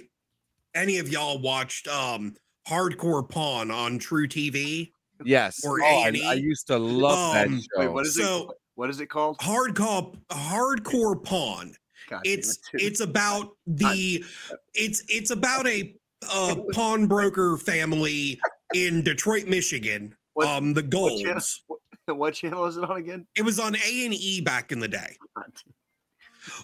any 0.73 0.99
of 0.99 1.09
y'all 1.09 1.41
watched 1.41 1.87
um 1.89 2.33
Hardcore 2.67 3.27
Pawn 3.29 3.71
on 3.71 3.99
truTV. 3.99 4.91
Yes. 5.25 5.59
Or 5.65 5.81
Oh, 5.81 5.85
I, 5.85 6.09
A&E. 6.09 6.25
I 6.25 6.33
used 6.33 6.67
to 6.67 6.77
love 6.77 7.33
that 7.33 7.47
Um, 7.47 7.59
show. 7.59 7.65
wait, 7.79 7.87
what 7.89 8.05
is 8.05 8.15
So- 8.15 8.49
it? 8.51 8.57
What 8.75 8.89
is 8.89 8.99
it 9.01 9.07
called? 9.07 9.37
Hardcore 9.39 10.15
Hardcore 10.31 11.21
Pawn. 11.23 11.75
God 12.09 12.21
It's 12.25 12.57
it, 12.73 12.81
it's 12.83 12.99
about 13.01 13.51
the 13.67 14.23
it's 14.73 15.03
it's 15.09 15.31
about 15.31 15.67
a 15.67 15.93
uh 16.31 16.55
pawnbroker 16.73 17.57
family 17.57 18.39
in 18.73 19.01
Detroit, 19.03 19.47
Michigan. 19.47 20.15
What- 20.33 20.47
um 20.47 20.73
the 20.73 20.81
what 20.81 21.17
channel? 21.17 21.33
Golds. 21.33 21.63
what 22.07 22.33
channel 22.35 22.65
is 22.65 22.77
it 22.77 22.83
on 22.83 22.97
again? 22.97 23.27
It 23.35 23.43
was 23.43 23.59
on 23.59 23.75
A 23.75 24.05
and 24.05 24.13
E 24.13 24.41
back 24.41 24.71
in 24.71 24.79
the 24.79 24.87
day. 24.87 25.17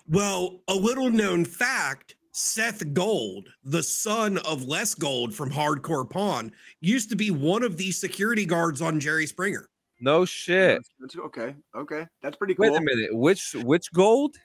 Well, 0.08 0.62
a 0.68 0.76
little 0.76 1.10
known 1.10 1.45
fact 1.45 2.16
Seth 2.34 2.93
Gold, 2.93 3.49
the 3.64 3.84
son 3.84 4.38
of 4.39 4.64
Les 4.64 4.93
Gold 4.95 5.34
from 5.34 5.52
Hardcore 5.52 6.10
Pawn, 6.10 6.52
used 6.80 7.10
to 7.10 7.16
be 7.16 7.30
one 7.32 7.64
of 7.64 7.78
the 7.78 7.91
security 7.91 8.45
guards 8.45 8.82
on 8.82 8.99
Jerry 8.99 9.26
Springer. 9.26 9.68
no 9.99 10.26
shit. 10.26 10.58
That's- 10.84 10.89
that's 10.99 11.16
okay. 11.18 11.56
Okay, 11.76 12.08
that's 12.22 12.38
pretty 12.38 12.56
cool. 12.56 12.72
Wait 12.72 12.78
a 12.78 12.82
minute. 12.82 13.10
Which 13.16 13.54
which 13.64 13.91
gold? 13.93 14.36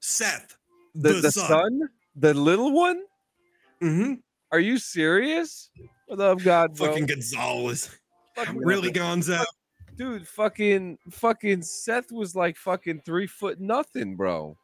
Seth, 0.00 0.56
The 0.94 1.12
the, 1.14 1.20
the, 1.22 1.32
son. 1.32 1.48
son? 1.48 1.80
The 2.16 2.34
little 2.34 2.72
one? 2.72 3.02
Hmm 3.80 4.14
Are 4.52 4.60
you 4.60 4.78
serious? 4.78 5.70
What 6.06 6.20
up, 6.20 6.42
God, 6.42 6.76
bro? 6.76 6.88
Fucking 6.88 7.06
Gonzalez. 7.06 7.90
Fucking- 8.36 8.56
Really, 8.64 8.90
Gonzo? 8.90 9.44
dude, 9.96 10.26
fucking, 10.26 10.98
fucking 11.10 11.62
Seth 11.62 12.10
was 12.10 12.34
like 12.34 12.56
fucking 12.56 13.02
three 13.04 13.26
foot 13.26 13.60
nothing, 13.60 14.16
bro. 14.16 14.56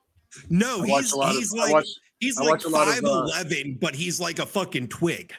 No, 0.51 0.83
I 0.83 0.87
watch 0.87 1.05
he's 1.37 1.53
of- 1.53 1.59
like 1.59 1.73
watch- 1.73 1.89
he's 2.21 2.39
I 2.39 2.43
like 2.43 2.51
watch 2.51 2.65
a 2.65 2.69
lot 2.69 2.89
of, 2.89 2.95
five 2.95 3.47
uh, 3.53 3.65
but 3.81 3.95
he's 3.95 4.19
like 4.21 4.39
a 4.39 4.47
fucking 4.47 4.89
twig. 4.89 5.33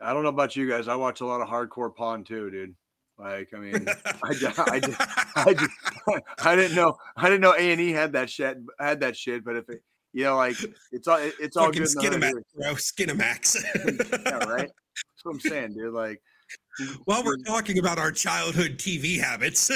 I 0.00 0.12
don't 0.12 0.22
know 0.22 0.28
about 0.28 0.56
you 0.56 0.68
guys. 0.68 0.88
I 0.88 0.96
watch 0.96 1.20
a 1.20 1.26
lot 1.26 1.40
of 1.40 1.48
hardcore 1.48 1.94
pawn 1.94 2.24
too, 2.24 2.50
dude. 2.50 2.74
Like, 3.18 3.48
I 3.54 3.58
mean, 3.58 3.86
I 4.24 4.34
just 4.34 4.58
I 6.46 6.56
didn't 6.56 6.74
know, 6.74 6.96
I 7.16 7.28
didn't 7.28 7.40
know 7.40 7.54
A 7.54 7.72
and 7.72 7.80
E 7.80 7.92
had 7.92 8.12
that 8.12 8.28
shit, 8.28 8.58
had 8.78 9.00
that 9.00 9.16
shit. 9.16 9.44
But 9.44 9.56
if 9.56 9.68
it, 9.68 9.82
you 10.14 10.24
know, 10.24 10.36
like, 10.36 10.56
it's 10.92 11.06
all 11.08 11.18
it's 11.20 11.56
all 11.56 11.66
fucking 11.66 11.82
good. 11.82 12.14
in 12.14 12.20
the 12.20 12.26
Skinamax, 12.26 12.32
hood, 12.32 12.44
bro. 12.56 12.74
Skinamax. 12.74 14.24
yeah, 14.24 14.36
right. 14.48 14.58
That's 14.70 15.24
what 15.24 15.32
I'm 15.34 15.40
saying, 15.40 15.74
dude. 15.74 15.92
Like, 15.92 16.22
While 17.04 17.24
we're 17.24 17.36
talking 17.38 17.78
about 17.78 17.98
our 17.98 18.12
childhood 18.12 18.78
TV 18.78 19.18
habits, 19.20 19.70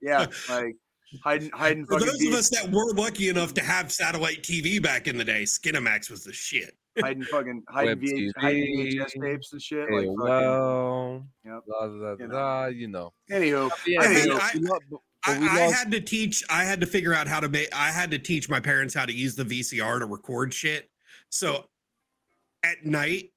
yeah, 0.00 0.26
like 0.48 0.74
hiding, 1.22 1.50
hiding. 1.52 1.86
for 1.86 1.98
fucking 2.00 2.06
those 2.06 2.26
of 2.26 2.32
us 2.34 2.50
that 2.50 2.70
were 2.72 2.92
lucky 2.94 3.28
enough 3.28 3.52
to 3.54 3.62
have 3.62 3.92
satellite 3.92 4.42
TV 4.42 4.82
back 4.82 5.06
in 5.08 5.16
the 5.18 5.24
day, 5.24 5.42
Skinamax 5.42 6.10
was 6.10 6.24
the 6.24 6.32
shit. 6.32 6.74
hiding 7.00 7.24
fucking 7.24 7.62
hiding, 7.68 7.98
VH, 7.98 8.30
hiding 8.38 8.76
VHS 8.98 9.20
tapes 9.22 9.52
and 9.52 9.60
shit. 9.62 9.88
Hey, 9.90 9.94
Like, 9.94 10.06
fucking, 10.06 10.16
well, 10.18 11.26
Yep. 11.44 11.60
blah, 11.66 11.88
blah, 11.88 12.10
You 12.18 12.28
blah, 12.28 12.62
know. 12.64 12.68
you 12.68 12.88
know. 12.88 13.12
anywho, 13.30 13.70
Yeah, 13.86 14.00
I 14.00 14.06
but 14.06 14.14
mean, 14.14 14.32
I- 14.32 14.50
we 14.54 14.60
lo- 14.60 14.78
but 14.90 15.00
I, 15.24 15.38
we 15.38 15.48
I 15.48 15.66
lost- 15.66 15.74
had 15.78 15.90
to 15.92 16.00
teach. 16.00 16.42
I 16.50 16.64
had 16.64 16.80
to 16.80 16.86
figure 16.86 17.14
out 17.14 17.28
how 17.28 17.40
to 17.40 17.48
make. 17.48 17.68
I 17.74 17.90
had 17.90 18.10
to 18.10 18.18
teach 18.18 18.48
my 18.48 18.60
parents 18.60 18.94
how 18.94 19.06
to 19.06 19.12
use 19.12 19.34
the 19.36 19.44
VCR 19.44 19.98
to 20.00 20.06
record 20.06 20.52
shit. 20.52 20.90
So 21.30 21.66
at 22.64 22.84
night, 22.84 23.30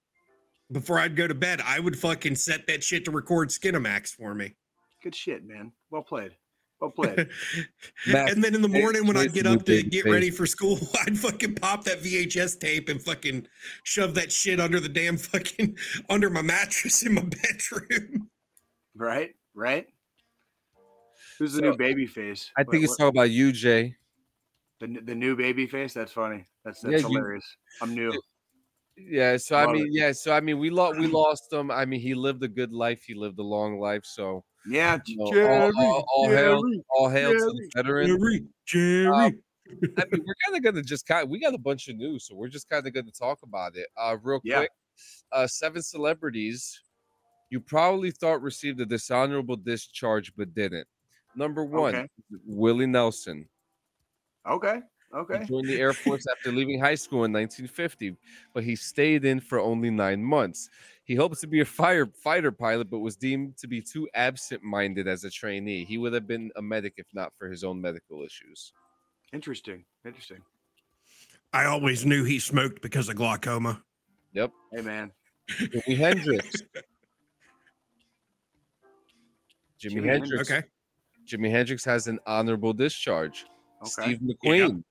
before 0.71 0.99
I'd 0.99 1.15
go 1.15 1.27
to 1.27 1.35
bed, 1.35 1.61
I 1.63 1.79
would 1.79 1.97
fucking 1.97 2.35
set 2.35 2.67
that 2.67 2.83
shit 2.83 3.05
to 3.05 3.11
record 3.11 3.49
Skinamax 3.49 4.09
for 4.09 4.33
me. 4.33 4.55
good 5.03 5.15
shit, 5.15 5.45
man. 5.45 5.71
Well 5.91 6.01
played. 6.01 6.35
Well 6.81 6.89
played. 6.91 7.29
And 8.13 8.43
then 8.43 8.53
in 8.55 8.61
the 8.61 8.67
morning 8.67 9.07
when 9.07 9.15
I'd 9.17 9.33
get 9.33 9.45
up 9.47 9.63
to 9.65 9.81
get 9.83 10.05
ready 10.05 10.29
for 10.31 10.45
school, 10.45 10.77
I'd 11.07 11.17
fucking 11.17 11.55
pop 11.55 11.83
that 11.85 12.01
VHS 12.01 12.59
tape 12.59 12.89
and 12.89 13.01
fucking 13.01 13.47
shove 13.83 14.13
that 14.15 14.31
shit 14.31 14.59
under 14.59 14.79
the 14.79 14.89
damn 14.89 15.17
fucking 15.17 15.77
under 16.09 16.29
my 16.29 16.41
mattress 16.41 17.03
in 17.03 17.13
my 17.13 17.21
bedroom. 17.23 18.29
right? 18.95 19.33
Right? 19.53 19.87
Who's 21.39 21.53
the 21.53 21.59
So, 21.59 21.71
new 21.71 21.77
baby 21.77 22.05
face? 22.07 22.51
I 22.57 22.61
What- 22.61 22.71
think 22.71 22.83
it's 22.83 22.91
what- 22.99 23.01
all 23.05 23.09
about 23.09 23.29
you, 23.31 23.51
Jay. 23.51 23.95
the, 24.79 24.87
the 24.87 25.15
new 25.15 25.35
baby 25.35 25.67
face. 25.67 25.93
That's 25.93 26.11
funny. 26.11 26.45
That's 26.63 26.83
Yeah, 26.83 26.91
that's 26.91 27.03
you- 27.03 27.09
hilarious. 27.09 27.45
I'm 27.81 27.93
new. 27.95 28.13
Yeah, 28.97 29.35
so 29.37 29.57
I 29.57 29.65
Love 29.65 29.75
mean, 29.75 29.87
it. 29.87 29.91
yeah, 29.93 30.11
so 30.13 30.31
I 30.33 30.39
mean, 30.39 30.57
we 30.57 30.69
lost 30.69 30.97
we 30.97 31.07
lost 31.07 31.51
him. 31.51 31.69
I 31.71 31.85
mean, 31.85 31.99
he 31.99 32.13
lived 32.13 32.43
a 32.43 32.47
good 32.47 32.71
life. 32.71 33.03
He 33.05 33.13
lived 33.13 33.37
a 33.39 33.43
long 33.43 33.77
life. 33.79 34.05
So 34.05 34.43
Yeah, 34.67 34.99
You 35.05 35.17
know, 35.17 35.23
all, 35.25 35.31
Jerry, 35.33 35.71
all, 35.77 36.05
all 36.15 36.29
hail, 36.29 36.61
Jerry. 36.61 36.83
all 36.89 37.09
hail 37.09 37.31
to 37.33 37.37
the 37.37 37.69
veteran. 37.75 38.07
Jerry, 38.07 38.45
Jerry. 38.65 39.07
Um, 39.07 39.13
I 39.25 39.29
mean, 39.29 39.41
we're 40.25 40.35
kind 40.45 40.55
of 40.57 40.63
gonna 40.63 40.81
just 40.81 41.05
kind. 41.05 41.23
Of, 41.23 41.29
we 41.29 41.39
got 41.39 41.53
a 41.53 41.57
bunch 41.59 41.87
of 41.89 41.97
news, 41.97 42.25
so 42.27 42.35
we're 42.35 42.47
just 42.47 42.69
kind 42.69 42.87
of 42.87 42.93
gonna 42.93 43.11
talk 43.11 43.39
about 43.43 43.75
it. 43.75 43.87
Uh, 43.97 44.17
real 44.23 44.39
Yeah. 44.43 44.59
quick. 44.59 44.71
Uh, 45.31 45.45
seven 45.47 45.81
celebrities 45.81 46.81
you 47.51 47.59
probably 47.59 48.11
thought 48.11 48.41
received 48.41 48.79
a 48.79 48.85
dishonorable 48.85 49.55
discharge 49.57 50.33
but 50.35 50.53
didn't. 50.55 50.87
Number 51.35 51.63
one, 51.65 51.95
Okay. 51.95 52.07
Willie 52.45 52.87
Nelson. 52.87 53.47
Okay. 54.47 54.79
He 55.11 55.17
Okay. 55.17 55.45
joined 55.45 55.69
the 55.69 55.79
Air 55.79 55.93
Force 55.93 56.25
after 56.31 56.51
leaving 56.51 56.79
high 56.79 56.95
school 56.95 57.23
in 57.23 57.31
1950, 57.31 58.17
but 58.53 58.63
he 58.63 58.75
stayed 58.75 59.23
in 59.25 59.39
for 59.39 59.59
only 59.59 59.89
nine 59.89 60.21
months. 60.23 60.69
He 61.05 61.15
hoped 61.15 61.39
to 61.41 61.47
be 61.47 61.61
a 61.61 61.65
firefighter 61.65 62.55
pilot, 62.57 62.89
but 62.89 62.99
was 62.99 63.15
deemed 63.15 63.55
to 63.57 63.67
be 63.67 63.81
too 63.81 64.09
absent-minded 64.13 65.07
as 65.07 65.23
a 65.23 65.29
trainee. 65.29 65.85
He 65.85 65.97
would 65.97 66.13
have 66.13 66.27
been 66.27 66.51
a 66.55 66.61
medic 66.61 66.93
if 66.97 67.05
not 67.13 67.33
for 67.37 67.47
his 67.49 67.63
own 67.63 67.79
medical 67.79 68.23
issues. 68.23 68.73
Interesting. 69.31 69.85
Interesting. 70.05 70.41
I 71.53 71.65
always 71.65 72.05
knew 72.05 72.23
he 72.25 72.39
smoked 72.39 72.81
because 72.81 73.07
of 73.07 73.15
glaucoma. 73.15 73.81
Yep. 74.33 74.51
Hey 74.73 74.81
man. 74.81 75.11
Jimi 75.49 75.95
Hendrix. 75.97 76.63
Jimi, 79.79 80.01
Jimi 80.01 80.05
Hendrix. 80.05 80.51
Okay. 80.51 80.67
Jimi 81.25 81.49
Hendrix 81.49 81.83
has 81.85 82.07
an 82.07 82.19
honorable 82.25 82.73
discharge. 82.73 83.45
Okay. 83.81 83.89
Steve 84.15 84.19
McQueen. 84.19 84.75
the 84.77 84.83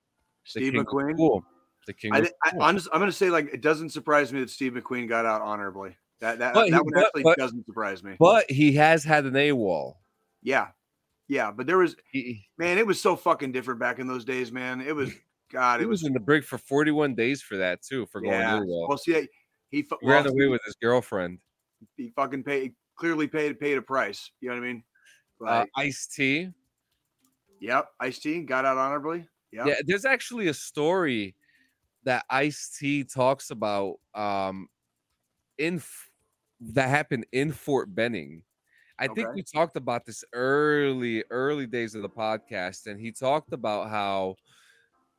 Steve 0.43 0.73
king 0.73 0.83
McQueen. 0.83 1.15
cool. 1.17 1.43
The 1.87 1.93
king 1.93 2.13
I, 2.13 2.19
of 2.19 2.25
thi- 2.27 2.33
I, 2.43 2.49
cool. 2.51 2.61
honest, 2.63 2.87
I'm 2.93 2.99
going 2.99 3.11
to 3.11 3.15
say 3.15 3.29
like 3.29 3.53
it 3.53 3.61
doesn't 3.61 3.89
surprise 3.91 4.31
me 4.33 4.39
that 4.41 4.49
Steve 4.49 4.73
McQueen 4.73 5.07
got 5.07 5.25
out 5.25 5.41
honorably. 5.41 5.95
That 6.21 6.39
that, 6.39 6.53
But 6.53 6.65
he- 6.65 6.71
that 6.71 6.83
one 6.83 6.93
but- 6.93 7.03
actually 7.05 7.23
but- 7.23 7.37
doesn't 7.37 7.65
surprise 7.65 8.03
me. 8.03 8.15
But 8.19 8.49
he 8.49 8.73
has 8.73 9.03
had 9.03 9.25
an 9.25 9.33
AWOL. 9.33 9.95
Yeah, 10.41 10.67
yeah. 11.27 11.51
But 11.51 11.67
there 11.67 11.77
was 11.77 11.95
He, 12.11 12.47
man, 12.57 12.77
it 12.77 12.85
was 12.87 13.01
so 13.01 13.15
fucking 13.15 13.51
different 13.51 13.79
back 13.79 13.99
in 13.99 14.07
those 14.07 14.25
days, 14.25 14.51
man. 14.51 14.81
It 14.81 14.95
was 14.95 15.11
God. 15.51 15.79
he 15.79 15.85
It 15.85 15.87
was 15.89 16.01
was 16.01 16.07
in 16.07 16.13
the 16.13 16.19
brig 16.19 16.43
for 16.43 16.57
41 16.57 17.15
days 17.15 17.41
for 17.41 17.57
that 17.57 17.81
too, 17.81 18.05
for 18.07 18.21
going 18.21 18.33
yeah. 18.33 18.59
AWOL. 18.59 18.87
Well, 18.89 18.97
see, 18.97 19.27
he 19.69 19.81
fu- 19.83 19.97
He 20.01 20.07
ran 20.07 20.23
well, 20.23 20.33
away 20.33 20.47
with 20.47 20.61
his 20.65 20.75
girlfriend. 20.81 21.39
he 21.97 22.11
fucking 22.15 22.43
paid 22.43 22.73
clearly 22.95 23.27
paid 23.27 23.59
paid 23.59 23.77
a 23.77 23.81
price. 23.81 24.31
You 24.41 24.49
know 24.49 24.55
what 24.55 24.63
I 24.63 24.67
mean? 24.67 24.83
Uh, 25.41 25.45
Like, 25.45 25.69
Ice 25.75 26.07
T. 26.07 26.49
yep. 27.59 27.89
Ice 27.99 28.19
T 28.19 28.41
got 28.41 28.65
out 28.65 28.77
honorably. 28.77 29.27
Yep. 29.51 29.67
Yeah, 29.67 29.75
there's 29.85 30.05
actually 30.05 30.47
a 30.47 30.53
story 30.53 31.35
that 32.03 32.25
Ice 32.29 32.75
T 32.77 33.03
talks 33.03 33.51
about 33.51 33.95
um 34.13 34.67
in 35.57 35.77
F- 35.77 36.09
that 36.59 36.89
happened 36.89 37.25
in 37.31 37.51
Fort 37.51 37.93
Benning. 37.93 38.43
I 38.97 39.07
think 39.07 39.33
we 39.33 39.43
talked 39.43 39.75
about 39.75 40.05
this 40.05 40.23
early, 40.31 41.23
early 41.29 41.67
days 41.67 41.95
of 41.95 42.01
the 42.01 42.09
podcast, 42.09 42.87
and 42.87 42.99
he 42.99 43.11
talked 43.11 43.51
about 43.51 43.89
how 43.89 44.35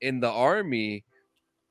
in 0.00 0.18
the 0.20 0.30
army, 0.30 1.04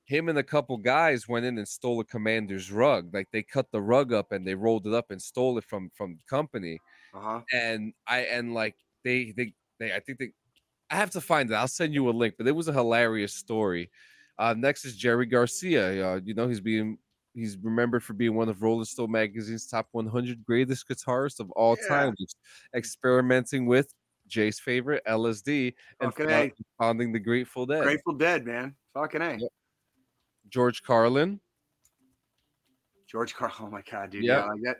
him 0.05 0.29
and 0.29 0.37
a 0.37 0.43
couple 0.43 0.77
guys 0.77 1.27
went 1.27 1.47
in 1.47 1.57
and 1.57 1.67
stole 1.67 1.99
a 1.99 2.05
commander's 2.05 2.71
rug. 2.71 3.11
Like 3.11 3.27
they 3.31 3.41
cut 3.41 3.71
the 3.71 3.81
rug 3.81 4.13
up 4.13 4.31
and 4.31 4.45
they 4.45 4.53
rolled 4.53 4.85
it 4.85 4.93
up 4.93 5.09
and 5.09 5.19
stole 5.19 5.57
it 5.57 5.63
from 5.63 5.89
from 5.95 6.13
the 6.13 6.21
company 6.29 6.79
Uh 7.15 7.19
huh. 7.21 7.41
and 7.53 7.93
I 8.07 8.19
and 8.21 8.53
like 8.53 8.75
they 9.03 9.33
they 9.37 9.53
they 9.79 9.93
I 9.93 9.99
think 10.01 10.19
they 10.19 10.31
I 10.91 10.95
have 10.97 11.11
to 11.11 11.21
find 11.21 11.49
it. 11.49 11.53
I'll 11.55 11.67
send 11.67 11.93
you 11.93 12.09
a 12.09 12.11
link, 12.11 12.35
but 12.37 12.47
it 12.47 12.51
was 12.51 12.67
a 12.67 12.73
hilarious 12.73 13.33
story. 13.33 13.89
Uh, 14.37 14.53
next 14.57 14.83
is 14.85 14.95
Jerry 14.97 15.25
Garcia. 15.25 16.13
Uh, 16.15 16.19
you 16.23 16.33
know 16.33 16.47
he's 16.47 16.59
being 16.61 16.97
he's 17.33 17.57
remembered 17.57 18.03
for 18.03 18.13
being 18.13 18.35
one 18.35 18.49
of 18.49 18.61
Rolling 18.61 18.85
Stone 18.85 19.11
magazine's 19.11 19.67
top 19.67 19.87
100 19.91 20.45
greatest 20.45 20.87
guitarists 20.87 21.39
of 21.39 21.49
all 21.51 21.75
Yeah. 21.81 21.87
time, 21.87 22.15
experimenting 22.75 23.65
with 23.65 23.93
Jay's 24.27 24.59
favorite 24.59 25.03
LSD 25.07 25.73
and 26.01 26.13
found- 26.13 26.51
founding 26.79 27.11
the 27.11 27.19
Grateful 27.19 27.65
Dead. 27.65 27.83
Grateful 27.83 28.13
Dead, 28.13 28.45
man. 28.45 28.75
Fucking 28.93 29.21
a. 29.21 29.31
Yep. 29.37 29.51
George 30.49 30.81
Carlin. 30.83 31.39
George 33.07 33.33
Carl. 33.33 33.53
Oh 33.61 33.69
my 33.69 33.81
god, 33.89 34.09
dude. 34.11 34.23
Yeah. 34.23 34.39
Yeah. 34.39 34.45
Like 34.51 34.61
that. 34.63 34.77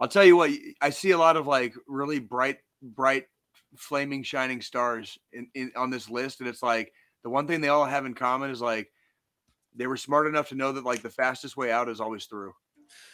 I'll 0.00 0.08
tell 0.08 0.24
you 0.24 0.36
what. 0.36 0.50
I 0.80 0.90
see 0.90 1.10
a 1.10 1.18
lot 1.18 1.36
of 1.36 1.46
like 1.46 1.74
really 1.86 2.18
bright, 2.18 2.58
bright, 2.82 3.26
flaming, 3.76 4.22
shining 4.22 4.62
stars 4.62 5.18
in, 5.32 5.48
in 5.54 5.72
on 5.76 5.90
this 5.90 6.08
list, 6.08 6.40
and 6.40 6.48
it's 6.48 6.62
like 6.62 6.92
the 7.22 7.30
one 7.30 7.46
thing 7.46 7.60
they 7.60 7.68
all 7.68 7.84
have 7.84 8.06
in 8.06 8.14
common 8.14 8.50
is 8.50 8.62
like 8.62 8.90
they 9.76 9.86
were 9.86 9.98
smart 9.98 10.26
enough 10.26 10.48
to 10.48 10.54
know 10.54 10.72
that 10.72 10.84
like 10.84 11.02
the 11.02 11.10
fastest 11.10 11.56
way 11.56 11.70
out 11.70 11.88
is 11.88 12.00
always 12.00 12.24
through. 12.24 12.52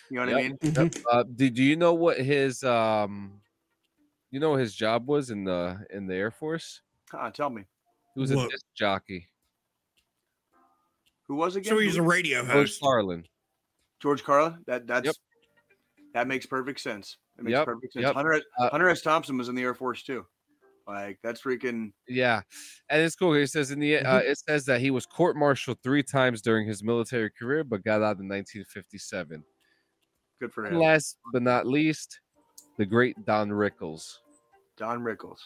You 0.09 0.17
know 0.21 0.27
what 0.27 0.35
I 0.35 0.43
mean? 0.43 0.57
Mhm. 0.59 1.05
Uh, 1.11 1.25
do, 1.35 1.51
do 1.51 1.63
you 1.63 1.77
know 1.77 1.93
what 1.93 2.19
his 2.19 2.63
um 2.63 3.41
you 4.31 4.41
know 4.41 4.51
what 4.51 4.61
his 4.61 4.75
job 4.75 5.09
was 5.09 5.31
in 5.31 5.45
the 5.45 5.85
in 5.91 6.07
the 6.07 6.15
Air 6.15 6.31
Force? 6.31 6.81
Huh, 7.11 7.31
tell 7.31 7.51
me. 7.51 7.65
He 8.15 8.21
was 8.21 8.31
a 8.31 8.37
disc 8.49 8.65
jockey. 8.75 9.29
Who 11.29 11.35
was 11.35 11.57
again? 11.57 11.71
So 11.71 11.79
he's 11.79 11.97
a 11.97 12.03
radio 12.03 12.39
host. 12.39 12.53
George 12.53 12.69
host. 12.69 12.81
Carlin. 12.81 13.27
George 14.01 14.25
Carlin. 14.25 14.59
That 14.67 14.87
that's 14.87 15.19
that 16.17 16.27
makes 16.27 16.47
perfect 16.47 16.81
sense. 16.81 17.19
It 17.39 17.45
makes 17.45 17.53
Yep, 17.59 17.65
perfect 17.67 17.93
sense. 17.93 18.05
yep. 18.05 18.15
Hunter 18.15 18.33
S- 18.33 18.43
Uh, 18.59 18.71
Hunter 18.71 18.89
S. 18.89 19.03
Thompson 19.03 19.37
was 19.37 19.51
in 19.51 19.55
the 19.55 19.63
Air 19.63 19.75
Force 19.75 20.03
too. 20.03 20.27
Like 20.87 21.19
that's 21.23 21.43
freaking 21.43 21.93
Yeah, 22.09 22.41
and 22.89 23.03
it's 23.03 23.15
cool. 23.17 23.35
It 23.35 23.49
says 23.49 23.71
in 23.71 23.81
the 23.81 23.99
uh, 23.99 24.19
it 24.21 24.39
says 24.39 24.65
that 24.65 24.81
he 24.81 24.91
was 24.91 25.05
court-martialed 25.05 25.79
three 25.83 26.03
times 26.03 26.41
during 26.41 26.67
his 26.67 26.83
military 26.83 27.31
career, 27.31 27.65
but 27.65 27.85
got 27.85 27.97
out 28.03 28.19
in 28.19 28.29
1957. 28.29 29.45
good 30.41 30.53
for 30.55 30.65
And 30.65 30.77
him. 30.77 30.81
last 30.81 31.19
but 31.33 31.43
not 31.43 31.67
least, 31.67 32.21
the 32.79 32.87
great 32.87 33.17
Don 33.27 33.51
Rickles. 33.51 34.21
Don 34.79 35.01
Rickles. 35.03 35.41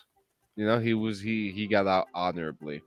You 0.55 0.67
know, 0.67 0.79
he 0.79 0.95
was 0.95 1.21
he 1.21 1.51
he 1.51 1.67
got 1.67 1.89
out 1.89 2.07
honorably. 2.15 2.83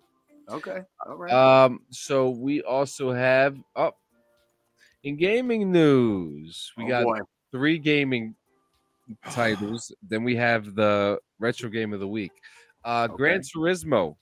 Okay. 0.49 0.84
All 1.05 1.15
right. 1.17 1.34
Um, 1.34 1.81
so 1.89 2.29
we 2.29 2.61
also 2.61 3.11
have 3.11 3.57
up 3.75 3.97
in 5.03 5.17
gaming 5.17 5.71
news, 5.71 6.71
we 6.77 6.86
Oh, 6.86 6.88
got 6.88 7.03
boy. 7.05 7.17
Three 7.54 7.78
gaming 7.78 8.36
titles. 9.32 9.93
then 10.01 10.24
we 10.24 10.36
have 10.36 10.76
the 10.76 11.20
retro 11.39 11.70
game 11.70 11.93
of 11.93 12.01
the 12.01 12.08
week. 12.08 12.32
Uh 12.84 13.08
Gran 13.08 13.41
Turismo. 13.41 14.18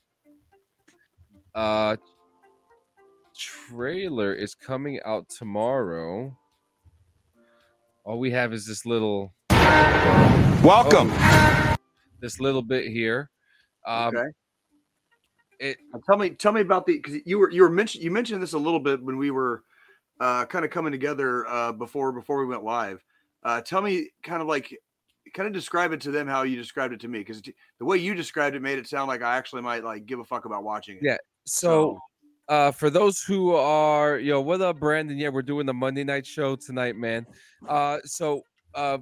Uh 1.55 1.95
trailer 3.35 4.35
is 4.35 4.53
coming 4.53 4.99
out 5.05 5.27
tomorrow. 5.29 6.37
All 8.03 8.19
we 8.19 8.29
have 8.31 8.53
is 8.53 8.67
this 8.67 8.85
little 8.85 9.33
Welcome. 9.49 11.09
oh, 11.13 11.75
this 12.19 12.39
little 12.39 12.61
bit 12.61 12.91
here. 12.91 13.29
Um 13.87 14.15
okay. 14.15 14.27
it 15.59 15.77
Uh, 15.93 15.99
Tell 16.05 16.17
me, 16.17 16.31
tell 16.31 16.51
me 16.51 16.61
about 16.61 16.85
the 16.85 16.97
because 16.97 17.21
you 17.25 17.39
were 17.39 17.49
you 17.49 17.61
were 17.61 17.69
mentioned 17.69 18.03
you 18.03 18.11
mentioned 18.11 18.43
this 18.43 18.53
a 18.53 18.59
little 18.59 18.79
bit 18.79 19.01
when 19.01 19.17
we 19.17 19.31
were 19.31 19.63
uh, 20.19 20.45
kind 20.45 20.63
of 20.63 20.69
coming 20.69 20.91
together 20.91 21.47
uh, 21.47 21.71
before 21.71 22.11
before 22.11 22.39
we 22.39 22.45
went 22.45 22.63
live. 22.63 23.03
Uh, 23.43 23.61
tell 23.61 23.81
me, 23.81 24.09
kind 24.23 24.41
of 24.41 24.47
like, 24.47 24.77
kind 25.33 25.47
of 25.47 25.53
describe 25.53 25.91
it 25.91 26.01
to 26.01 26.11
them 26.11 26.27
how 26.27 26.43
you 26.43 26.55
described 26.55 26.93
it 26.93 26.99
to 27.01 27.07
me 27.07 27.19
because 27.19 27.41
the 27.41 27.85
way 27.85 27.97
you 27.97 28.13
described 28.13 28.55
it 28.55 28.61
made 28.61 28.77
it 28.77 28.87
sound 28.87 29.07
like 29.07 29.21
I 29.21 29.37
actually 29.37 29.61
might 29.61 29.83
like 29.83 30.05
give 30.05 30.19
a 30.19 30.23
fuck 30.23 30.45
about 30.45 30.63
watching 30.63 30.97
it. 30.97 31.03
Yeah. 31.03 31.17
So, 31.45 31.99
uh, 32.47 32.71
for 32.71 32.89
those 32.89 33.21
who 33.21 33.55
are, 33.55 34.17
yo, 34.17 34.41
what 34.41 34.61
up, 34.61 34.79
Brandon? 34.79 35.17
Yeah, 35.17 35.29
we're 35.29 35.41
doing 35.41 35.65
the 35.65 35.73
Monday 35.73 36.03
night 36.03 36.25
show 36.25 36.55
tonight, 36.55 36.95
man. 36.95 37.25
Uh, 37.67 37.99
so, 38.03 38.41
uh, 38.73 38.97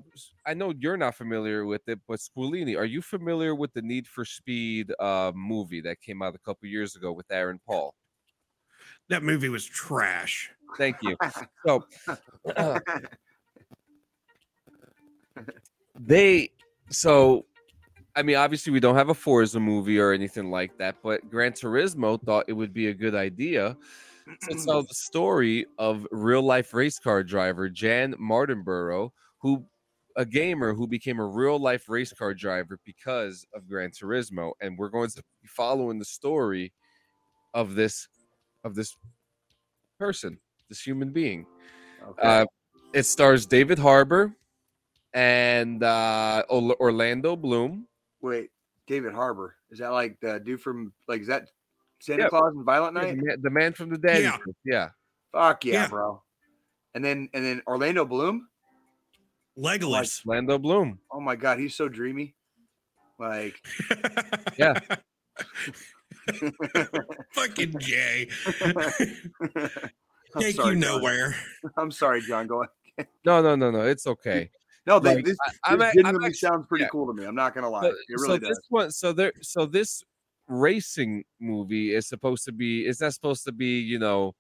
I 0.46 0.54
know 0.54 0.74
you're 0.78 0.98
not 0.98 1.16
familiar 1.16 1.66
with 1.66 1.82
it, 1.88 2.00
but 2.08 2.20
Squilini, 2.20 2.78
are 2.78 2.86
you 2.86 3.02
familiar 3.02 3.56
with 3.56 3.74
the 3.74 3.82
Need 3.82 4.08
for 4.08 4.26
Speed 4.26 4.92
uh 5.00 5.32
movie 5.36 5.82
that 5.82 6.02
came 6.02 6.22
out 6.22 6.36
a 6.36 6.40
couple 6.40 6.68
years 6.68 6.96
ago 6.96 7.12
with 7.12 7.26
Aaron 7.32 7.60
Paul? 7.66 7.94
That 9.10 9.24
movie 9.24 9.50
was 9.50 9.66
trash. 9.66 10.52
Thank 10.78 10.98
you. 11.02 11.18
So, 11.66 11.84
uh, 12.56 12.80
they, 16.00 16.52
so, 16.90 17.46
I 18.16 18.24
mean, 18.24 18.36
obviously, 18.36 18.72
we 18.72 18.80
don't 18.80 18.96
have 18.96 19.10
a 19.10 19.14
Forza 19.14 19.60
movie 19.60 20.00
or 20.00 20.12
anything 20.12 20.50
like 20.50 20.78
that, 20.78 20.98
but 21.04 21.30
Gran 21.30 21.54
Turismo 21.54 22.22
thought 22.24 22.46
it 22.48 22.54
would 22.54 22.74
be 22.74 22.88
a 22.88 22.94
good 22.94 23.16
idea 23.16 23.78
to 24.50 24.56
tell 24.66 24.82
the 24.82 24.94
story 24.94 25.66
of 25.78 26.06
real 26.12 26.42
life 26.42 26.74
race 26.74 27.00
car 27.00 27.24
driver 27.24 27.70
Jann 27.70 28.14
Mardenborough, 28.20 29.12
who 29.40 29.66
a 30.16 30.26
gamer 30.26 30.74
who 30.74 30.88
became 30.88 31.20
a 31.20 31.26
real 31.26 31.58
life 31.58 31.88
race 31.88 32.12
car 32.12 32.34
driver 32.34 32.80
because 32.86 33.46
of 33.54 33.68
Gran 33.68 33.92
Turismo, 33.92 34.52
and 34.62 34.78
we're 34.78 34.90
going 34.90 35.10
to 35.10 35.24
be 35.42 35.48
following 35.48 36.00
the 36.00 36.06
story 36.06 36.74
of 37.54 37.76
this 37.76 38.08
of 38.64 38.76
this 38.76 38.96
person, 39.98 40.38
this 40.68 40.82
human 40.82 41.12
being. 41.12 41.46
Okay. 42.04 42.22
Uh, 42.22 42.46
it 42.94 43.04
stars 43.04 43.46
David 43.46 43.80
Harbour 43.80 44.36
and 45.14 45.84
uh, 45.84 46.44
Orlando 46.50 47.36
Bloom. 47.36 47.88
Wait, 48.22 48.50
David 48.88 49.14
Harbour 49.14 49.56
is 49.72 49.80
that 49.80 49.90
like 49.90 50.20
the 50.22 50.40
dude 50.40 50.62
from 50.62 50.94
like 51.08 51.22
is 51.22 51.28
that 51.28 51.48
Santa 52.00 52.24
Yeah. 52.24 52.30
Claus 52.30 52.54
and 52.56 52.66
Violent 52.66 52.94
Night? 52.94 53.18
man, 53.18 53.38
the 53.42 53.50
man 53.50 53.74
from 53.74 53.90
the 53.90 53.98
Daddy. 53.98 54.24
Yeah. 54.24 54.38
Yeah. 54.66 54.90
Fuck 55.32 55.66
yeah, 55.66 55.74
Yeah. 55.74 55.88
bro. 55.90 56.22
And 56.96 57.04
then 57.06 57.30
and 57.34 57.46
then 57.46 57.62
Orlando 57.68 58.06
Bloom. 58.06 58.48
Legolas. 59.58 60.26
Orlando 60.26 60.58
Bloom. 60.58 61.00
Oh 61.12 61.20
my 61.20 61.36
god, 61.36 61.60
he's 61.60 61.76
so 61.76 61.88
dreamy. 61.90 62.36
Like, 63.20 63.62
Yeah. 64.58 64.74
Fucking 67.34 67.74
Jay. 67.80 68.30
I'm 70.36 70.42
Take 70.42 70.56
sorry, 70.56 70.76
you 70.76 70.80
John. 70.82 71.00
nowhere. 71.02 71.36
I'm 71.78 71.92
sorry, 71.92 72.22
John. 72.22 72.48
Go 72.48 72.64
ahead. 72.64 73.08
No, 73.26 73.42
no, 73.42 73.56
no, 73.56 73.72
no. 73.72 73.82
It's 73.82 74.06
okay. 74.08 74.52
No, 74.90 75.00
they, 75.00 75.16
Like, 75.16 75.26
this, 75.26 75.38
I- 75.66 75.72
I'm 75.74 75.80
this 75.80 75.96
a- 75.96 76.08
I'm 76.08 76.16
actually- 76.18 76.34
sounds 76.34 76.66
pretty 76.68 76.84
yeah. 76.84 76.90
cool 76.90 77.06
to 77.08 77.14
me. 77.14 77.26
I'm 77.26 77.36
not 77.36 77.54
gonna 77.54 77.70
lie. 77.70 77.84
So, 77.84 77.88
it 77.90 77.96
so 78.18 78.24
really 78.24 78.40
this 78.40 78.60
one, 78.70 78.92
so 78.92 79.14
there, 79.14 79.32
so 79.42 79.66
this 79.68 80.04
racing 80.48 81.24
movie 81.40 81.94
is 81.94 82.08
supposed 82.08 82.44
to 82.46 82.52
be. 82.52 82.86
Is 82.88 82.98
that 82.98 83.14
supposed 83.14 83.44
to 83.46 83.52
be? 83.52 83.80
You 83.80 84.00
know, 84.00 84.34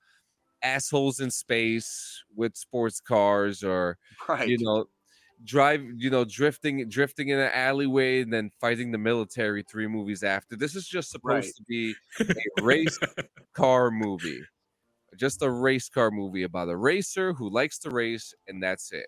assholes 0.63 1.19
in 1.19 1.29
space 1.31 2.23
with 2.35 2.55
sports 2.57 2.99
cars, 2.99 3.63
or 3.63 3.97
Right. 4.27 4.49
you 4.49 4.57
know, 4.59 4.85
drive. 5.43 5.83
You 5.95 6.09
know, 6.09 6.25
drifting, 6.25 6.89
drifting 6.89 7.29
in 7.29 7.37
an 7.39 7.51
alleyway, 7.53 8.21
and 8.21 8.33
then 8.33 8.49
fighting 8.59 8.91
the 8.91 8.97
military. 8.97 9.61
Three 9.63 9.87
movies 9.87 10.23
after. 10.23 10.55
This 10.55 10.75
is 10.75 10.87
just 10.87 11.11
supposed 11.11 11.45
Right. 11.45 11.53
to 11.57 11.63
be 11.67 11.95
a 12.19 12.63
race 12.63 12.97
car 13.53 13.91
movie. 13.91 14.41
Just 15.15 15.41
a 15.43 15.49
race 15.51 15.89
car 15.89 16.09
movie 16.11 16.43
about 16.43 16.69
a 16.69 16.75
racer 16.75 17.33
who 17.33 17.49
likes 17.51 17.77
to 17.79 17.89
race, 17.91 18.33
and 18.47 18.63
that's 18.63 18.91
it. 18.91 19.07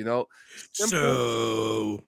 You 0.00 0.06
know, 0.06 0.26
Simple. 0.72 0.98
So, 0.98 2.04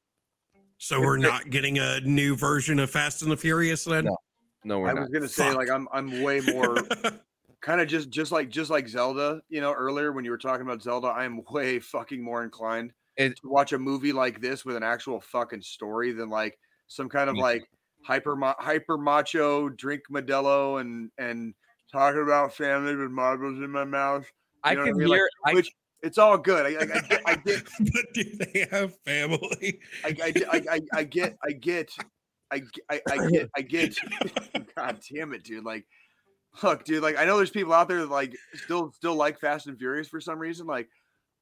so 0.78 1.00
we're 1.00 1.18
not 1.18 1.50
getting 1.50 1.78
a 1.78 2.00
new 2.00 2.34
version 2.36 2.78
of 2.78 2.90
Fast 2.90 3.20
and 3.20 3.30
the 3.30 3.36
Furious 3.36 3.84
then? 3.84 4.06
No, 4.06 4.16
no, 4.64 4.78
we're 4.80 4.88
I 4.88 4.92
not. 4.94 5.00
was 5.02 5.10
gonna 5.10 5.28
say, 5.28 5.48
Fuck. 5.48 5.56
like, 5.58 5.70
I'm 5.70 5.86
I'm 5.92 6.22
way 6.22 6.40
more 6.40 6.76
kind 7.60 7.82
of 7.82 7.86
just 7.88 8.08
just 8.08 8.32
like 8.32 8.48
just 8.48 8.70
like 8.70 8.88
Zelda, 8.88 9.42
you 9.50 9.60
know, 9.60 9.72
earlier 9.74 10.12
when 10.12 10.24
you 10.24 10.30
were 10.30 10.38
talking 10.38 10.62
about 10.66 10.82
Zelda, 10.82 11.08
I 11.08 11.24
am 11.24 11.42
way 11.50 11.78
fucking 11.80 12.22
more 12.24 12.42
inclined 12.44 12.92
It- 13.18 13.36
to 13.42 13.48
watch 13.50 13.74
a 13.74 13.78
movie 13.78 14.12
like 14.12 14.40
this 14.40 14.64
with 14.64 14.76
an 14.76 14.82
actual 14.82 15.20
fucking 15.20 15.60
story 15.62 16.12
than 16.12 16.30
like 16.30 16.58
some 16.88 17.10
kind 17.10 17.28
of 17.28 17.34
Me 17.34 17.40
too. 17.40 17.44
like 17.44 17.62
hyper 18.06 18.36
hyper 18.58 18.96
macho 18.96 19.68
drink 19.68 20.02
Modelo 20.10 20.80
and 20.80 21.10
and 21.18 21.52
talking 21.92 22.22
about 22.22 22.54
family 22.54 22.96
with 22.96 23.10
marbles 23.10 23.58
in 23.58 23.70
my 23.70 23.84
mouth. 23.84 24.24
I 24.64 24.70
you 24.72 24.76
know 24.78 24.82
what 24.82 24.88
I 24.88 24.90
can 24.92 24.98
mean? 24.98 25.08
Like, 25.08 25.16
hear. 25.18 25.28
I, 25.44 25.54
Which 25.54 25.70
it's 26.02 26.18
all 26.18 26.36
good. 26.36 26.66
I, 26.66 26.80
I, 26.80 26.82
I 26.82 27.00
get 27.00 27.22
I 27.26 27.34
get 27.36 27.68
but 27.80 28.14
do 28.14 28.24
they 28.24 28.66
have 28.70 28.96
family? 29.04 29.80
I, 30.04 30.16
I, 30.22 30.32
I, 30.50 30.62
I, 30.70 30.80
I 30.94 31.04
get 31.04 31.36
I 31.44 31.52
get 31.52 31.90
I, 32.50 32.58
g- 32.60 32.82
I, 32.90 33.00
I 33.10 33.28
get 33.28 33.50
I 33.56 33.62
get 33.62 33.96
God 34.76 35.00
damn 35.12 35.32
it, 35.32 35.44
dude. 35.44 35.64
Like, 35.64 35.86
look, 36.62 36.84
dude, 36.84 37.02
like 37.02 37.16
I 37.16 37.24
know 37.24 37.36
there's 37.36 37.50
people 37.50 37.72
out 37.72 37.88
there 37.88 38.00
that 38.00 38.10
like 38.10 38.36
still 38.54 38.92
still 38.92 39.14
like 39.14 39.38
Fast 39.38 39.68
and 39.68 39.78
Furious 39.78 40.08
for 40.08 40.20
some 40.20 40.38
reason. 40.38 40.66
Like, 40.66 40.88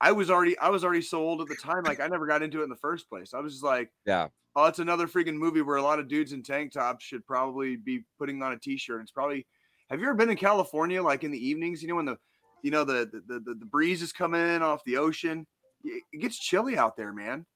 I 0.01 0.13
was 0.13 0.31
already 0.31 0.57
I 0.59 0.69
was 0.69 0.85
already 0.85 1.03
so 1.03 1.19
old 1.19 1.41
at 1.41 1.49
the 1.49 1.57
time, 1.57 1.83
like 1.85 2.01
I 2.01 2.07
never 2.07 2.27
got 2.27 2.43
into 2.43 2.61
it 2.61 2.65
in 2.65 2.71
the 2.71 2.77
first 2.77 3.09
place. 3.09 3.35
I 3.35 3.41
was 3.41 3.55
just 3.55 3.65
like, 3.65 3.91
yeah. 4.07 4.29
oh, 4.55 4.67
it's 4.67 4.79
another 4.79 5.09
freaking 5.09 5.37
movie 5.37 5.63
where 5.63 5.77
a 5.77 5.83
lot 5.83 5.99
of 5.99 6.09
dudes 6.09 6.33
in 6.33 6.43
tank 6.43 6.73
tops 6.73 7.05
should 7.05 7.27
probably 7.27 7.77
be 7.77 8.05
putting 8.19 8.43
on 8.43 8.53
a 8.53 8.59
t-shirt. 8.59 9.03
It's 9.03 9.11
probably 9.11 9.47
have 9.91 10.01
you 10.01 10.07
ever 10.07 10.15
been 10.15 10.31
in 10.31 10.37
California, 10.37 11.03
like 11.03 11.25
in 11.25 11.33
the 11.33 11.49
evenings, 11.49 11.83
you 11.83 11.89
know, 11.89 11.97
when 11.97 12.05
the 12.05 12.19
you 12.63 12.71
know 12.71 12.85
the 12.85 13.23
the, 13.27 13.41
the, 13.41 13.55
the 13.55 13.67
breeze 13.67 14.03
is 14.03 14.13
coming 14.13 14.41
in 14.41 14.63
off 14.63 14.85
the 14.85 14.97
ocean? 14.97 15.47
It 15.85 16.21
gets 16.21 16.39
chilly 16.39 16.77
out 16.77 16.97
there, 16.97 17.13
man. 17.13 17.47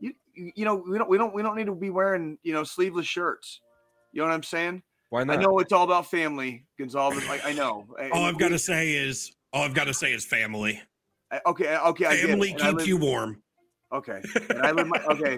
You, 0.00 0.12
you 0.34 0.64
know 0.64 0.74
we 0.74 0.98
don't 0.98 1.08
we 1.08 1.18
don't 1.18 1.34
we 1.34 1.42
don't 1.42 1.56
need 1.56 1.66
to 1.66 1.74
be 1.74 1.90
wearing 1.90 2.38
you 2.42 2.52
know 2.52 2.64
sleeveless 2.64 3.06
shirts. 3.06 3.60
You 4.12 4.20
know 4.20 4.28
what 4.28 4.34
I'm 4.34 4.42
saying? 4.42 4.82
Why 5.10 5.24
not? 5.24 5.38
I 5.38 5.42
know 5.42 5.58
it's 5.58 5.72
all 5.72 5.84
about 5.84 6.06
family, 6.06 6.64
Gonzalez. 6.78 7.26
Like 7.28 7.44
I 7.44 7.52
know. 7.52 7.86
All 8.12 8.24
I've 8.24 8.38
got 8.38 8.48
to 8.48 8.58
say 8.58 8.94
is, 8.94 9.30
all 9.52 9.62
I've 9.62 9.74
got 9.74 9.84
to 9.84 9.94
say 9.94 10.12
is 10.12 10.24
family. 10.24 10.80
I- 11.30 11.40
okay, 11.46 11.76
okay, 11.76 12.16
Family 12.26 12.52
keeps 12.52 12.62
live- 12.62 12.86
you 12.86 12.96
warm. 12.96 13.42
Okay, 13.92 14.22
and 14.48 14.62
I 14.62 14.70
live 14.70 14.86
my 14.86 14.98
okay. 15.10 15.36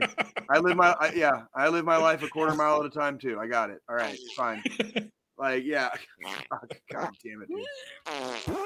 I 0.48 0.58
live 0.60 0.76
my 0.76 0.94
I, 1.00 1.12
yeah. 1.14 1.42
I 1.56 1.68
live 1.68 1.84
my 1.84 1.96
life 1.96 2.22
a 2.22 2.28
quarter 2.28 2.54
mile 2.54 2.80
at 2.80 2.86
a 2.86 2.90
time 2.90 3.18
too. 3.18 3.38
I 3.40 3.48
got 3.48 3.70
it. 3.70 3.80
All 3.88 3.96
right, 3.96 4.18
fine. 4.36 4.62
Like 5.36 5.64
yeah. 5.64 5.88
God 6.92 7.10
damn 7.24 7.42
it, 7.42 7.48
dude. 7.48 8.56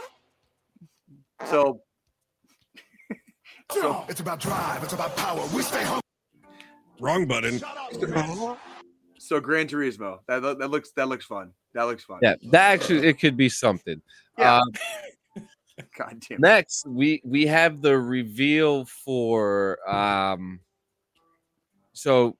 So 1.47 1.80
No, 3.76 4.05
it's 4.09 4.20
about 4.20 4.41
drive. 4.41 4.82
It's 4.82 4.93
about 4.93 5.16
power. 5.16 5.47
We 5.55 5.62
stay 5.62 5.84
home. 5.84 6.01
Wrong 7.01 7.26
button. 7.26 7.61
so 9.18 9.41
Gran 9.41 9.68
Turismo. 9.68 10.18
That 10.26 10.41
that 10.41 10.59
that 10.59 10.70
looks 10.70 10.91
that 10.93 11.09
looks 11.09 11.26
fun. 11.26 11.53
That 11.74 11.84
looks 11.84 12.05
fun. 12.05 12.18
Yeah, 12.22 12.34
that 12.51 12.72
actually 12.72 13.07
it 13.07 13.20
could 13.20 13.36
be 13.36 13.49
something. 13.49 14.01
Yeah. 14.39 14.61
Uh, 15.36 15.41
God 15.97 16.20
damn 16.28 16.36
it. 16.36 16.41
next, 16.41 16.86
we 16.86 17.20
we 17.24 17.47
have 17.47 17.82
the 17.82 17.99
reveal 17.99 18.84
for 18.86 19.78
um. 19.89 20.61
So, 21.93 22.36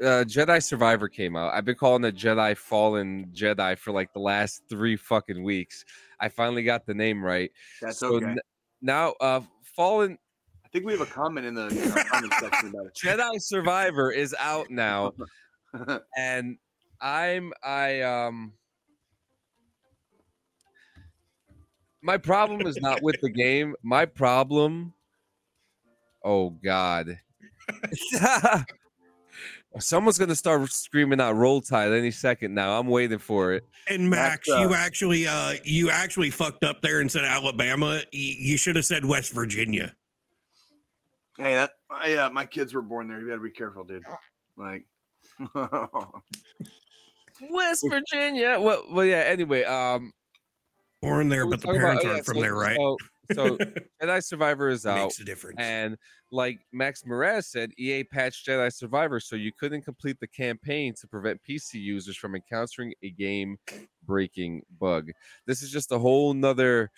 uh, 0.00 0.24
Jedi 0.24 0.62
Survivor 0.62 1.08
came 1.08 1.36
out. 1.36 1.54
I've 1.54 1.64
been 1.64 1.76
calling 1.76 2.04
it 2.04 2.16
Jedi 2.16 2.56
Fallen 2.56 3.30
Jedi 3.34 3.78
for 3.78 3.92
like 3.92 4.12
the 4.12 4.20
last 4.20 4.62
three 4.68 4.96
fucking 4.96 5.42
weeks. 5.42 5.84
I 6.20 6.28
finally 6.28 6.62
got 6.62 6.86
the 6.86 6.94
name 6.94 7.24
right. 7.24 7.50
That's 7.80 7.98
so 7.98 8.16
okay. 8.16 8.26
n- 8.26 8.38
now, 8.82 9.14
uh, 9.20 9.40
Fallen 9.62 10.18
I 10.64 10.68
think 10.68 10.84
we 10.84 10.92
have 10.92 11.00
a 11.00 11.06
comment 11.06 11.46
in 11.46 11.54
the, 11.54 11.68
in 11.68 12.04
comment 12.06 12.32
section 12.40 12.70
about 12.70 12.86
it. 12.86 12.94
Jedi 13.02 13.40
Survivor 13.40 14.10
is 14.10 14.34
out 14.38 14.68
now. 14.68 15.12
and 16.16 16.58
I'm 17.00 17.52
I 17.62 18.00
um 18.00 18.52
my 22.02 22.16
problem 22.16 22.66
is 22.66 22.76
not 22.80 23.02
with 23.02 23.16
the 23.22 23.30
game. 23.30 23.74
My 23.82 24.06
problem 24.06 24.92
Oh 26.24 26.50
god. 26.50 27.20
Someone's 29.78 30.18
gonna 30.18 30.34
start 30.36 30.70
screaming 30.70 31.20
out 31.20 31.32
roll 31.36 31.60
tide 31.60 31.92
any 31.92 32.10
second 32.10 32.54
now. 32.54 32.78
I'm 32.78 32.86
waiting 32.86 33.18
for 33.18 33.52
it. 33.52 33.64
And 33.88 34.08
Max, 34.10 34.48
That's, 34.48 34.58
uh, 34.60 34.62
you 34.68 34.74
actually, 34.74 35.26
uh, 35.26 35.54
you 35.64 35.90
actually 35.90 36.30
fucked 36.30 36.64
up 36.64 36.80
there 36.82 37.00
and 37.00 37.10
said 37.10 37.24
Alabama. 37.24 38.00
Y- 38.12 38.36
You 38.38 38.56
should 38.56 38.76
have 38.76 38.84
said 38.86 39.04
West 39.04 39.32
Virginia. 39.32 39.94
hey, 41.38 41.54
that 41.54 41.72
I, 41.90 42.14
uh, 42.14 42.30
my 42.30 42.46
kids 42.46 42.74
were 42.74 42.82
born 42.82 43.08
there. 43.08 43.20
You 43.20 43.28
gotta 43.28 43.40
be 43.40 43.50
careful, 43.50 43.84
dude. 43.84 44.02
Like 44.56 44.84
West 47.50 47.84
Virginia. 47.88 48.58
Well, 48.60 48.84
well 48.90 49.04
yeah, 49.04 49.18
anyway, 49.26 49.64
um 49.64 50.12
Born 51.02 51.28
there, 51.28 51.46
but 51.46 51.60
the 51.60 51.66
talking 51.66 51.80
about- 51.82 52.02
parents 52.02 52.04
oh, 52.04 52.08
yeah, 52.08 52.14
aren't 52.14 52.26
from 52.26 52.36
so- 52.36 52.40
there, 52.42 52.54
right? 52.54 52.76
So, 52.76 52.96
so 53.32 53.56
Jedi 54.02 54.22
Survivor 54.22 54.68
is 54.68 54.86
out. 54.86 54.96
Makes 54.96 55.20
a 55.20 55.24
difference. 55.24 55.56
And 55.58 55.96
like 56.32 56.58
Max 56.72 57.02
Mraz 57.02 57.44
said, 57.44 57.70
EA 57.78 58.04
patched 58.04 58.46
Jedi 58.46 58.72
Survivor 58.72 59.20
so 59.20 59.36
you 59.36 59.52
couldn't 59.58 59.82
complete 59.82 60.18
the 60.20 60.26
campaign 60.28 60.94
to 61.00 61.06
prevent 61.06 61.40
PC 61.48 61.74
users 61.74 62.16
from 62.16 62.34
encountering 62.34 62.92
a 63.02 63.10
game 63.10 63.56
breaking 64.04 64.62
bug. 64.80 65.10
This 65.46 65.62
is 65.62 65.70
just 65.70 65.92
a 65.92 65.98
whole 65.98 66.34
nother 66.34 66.90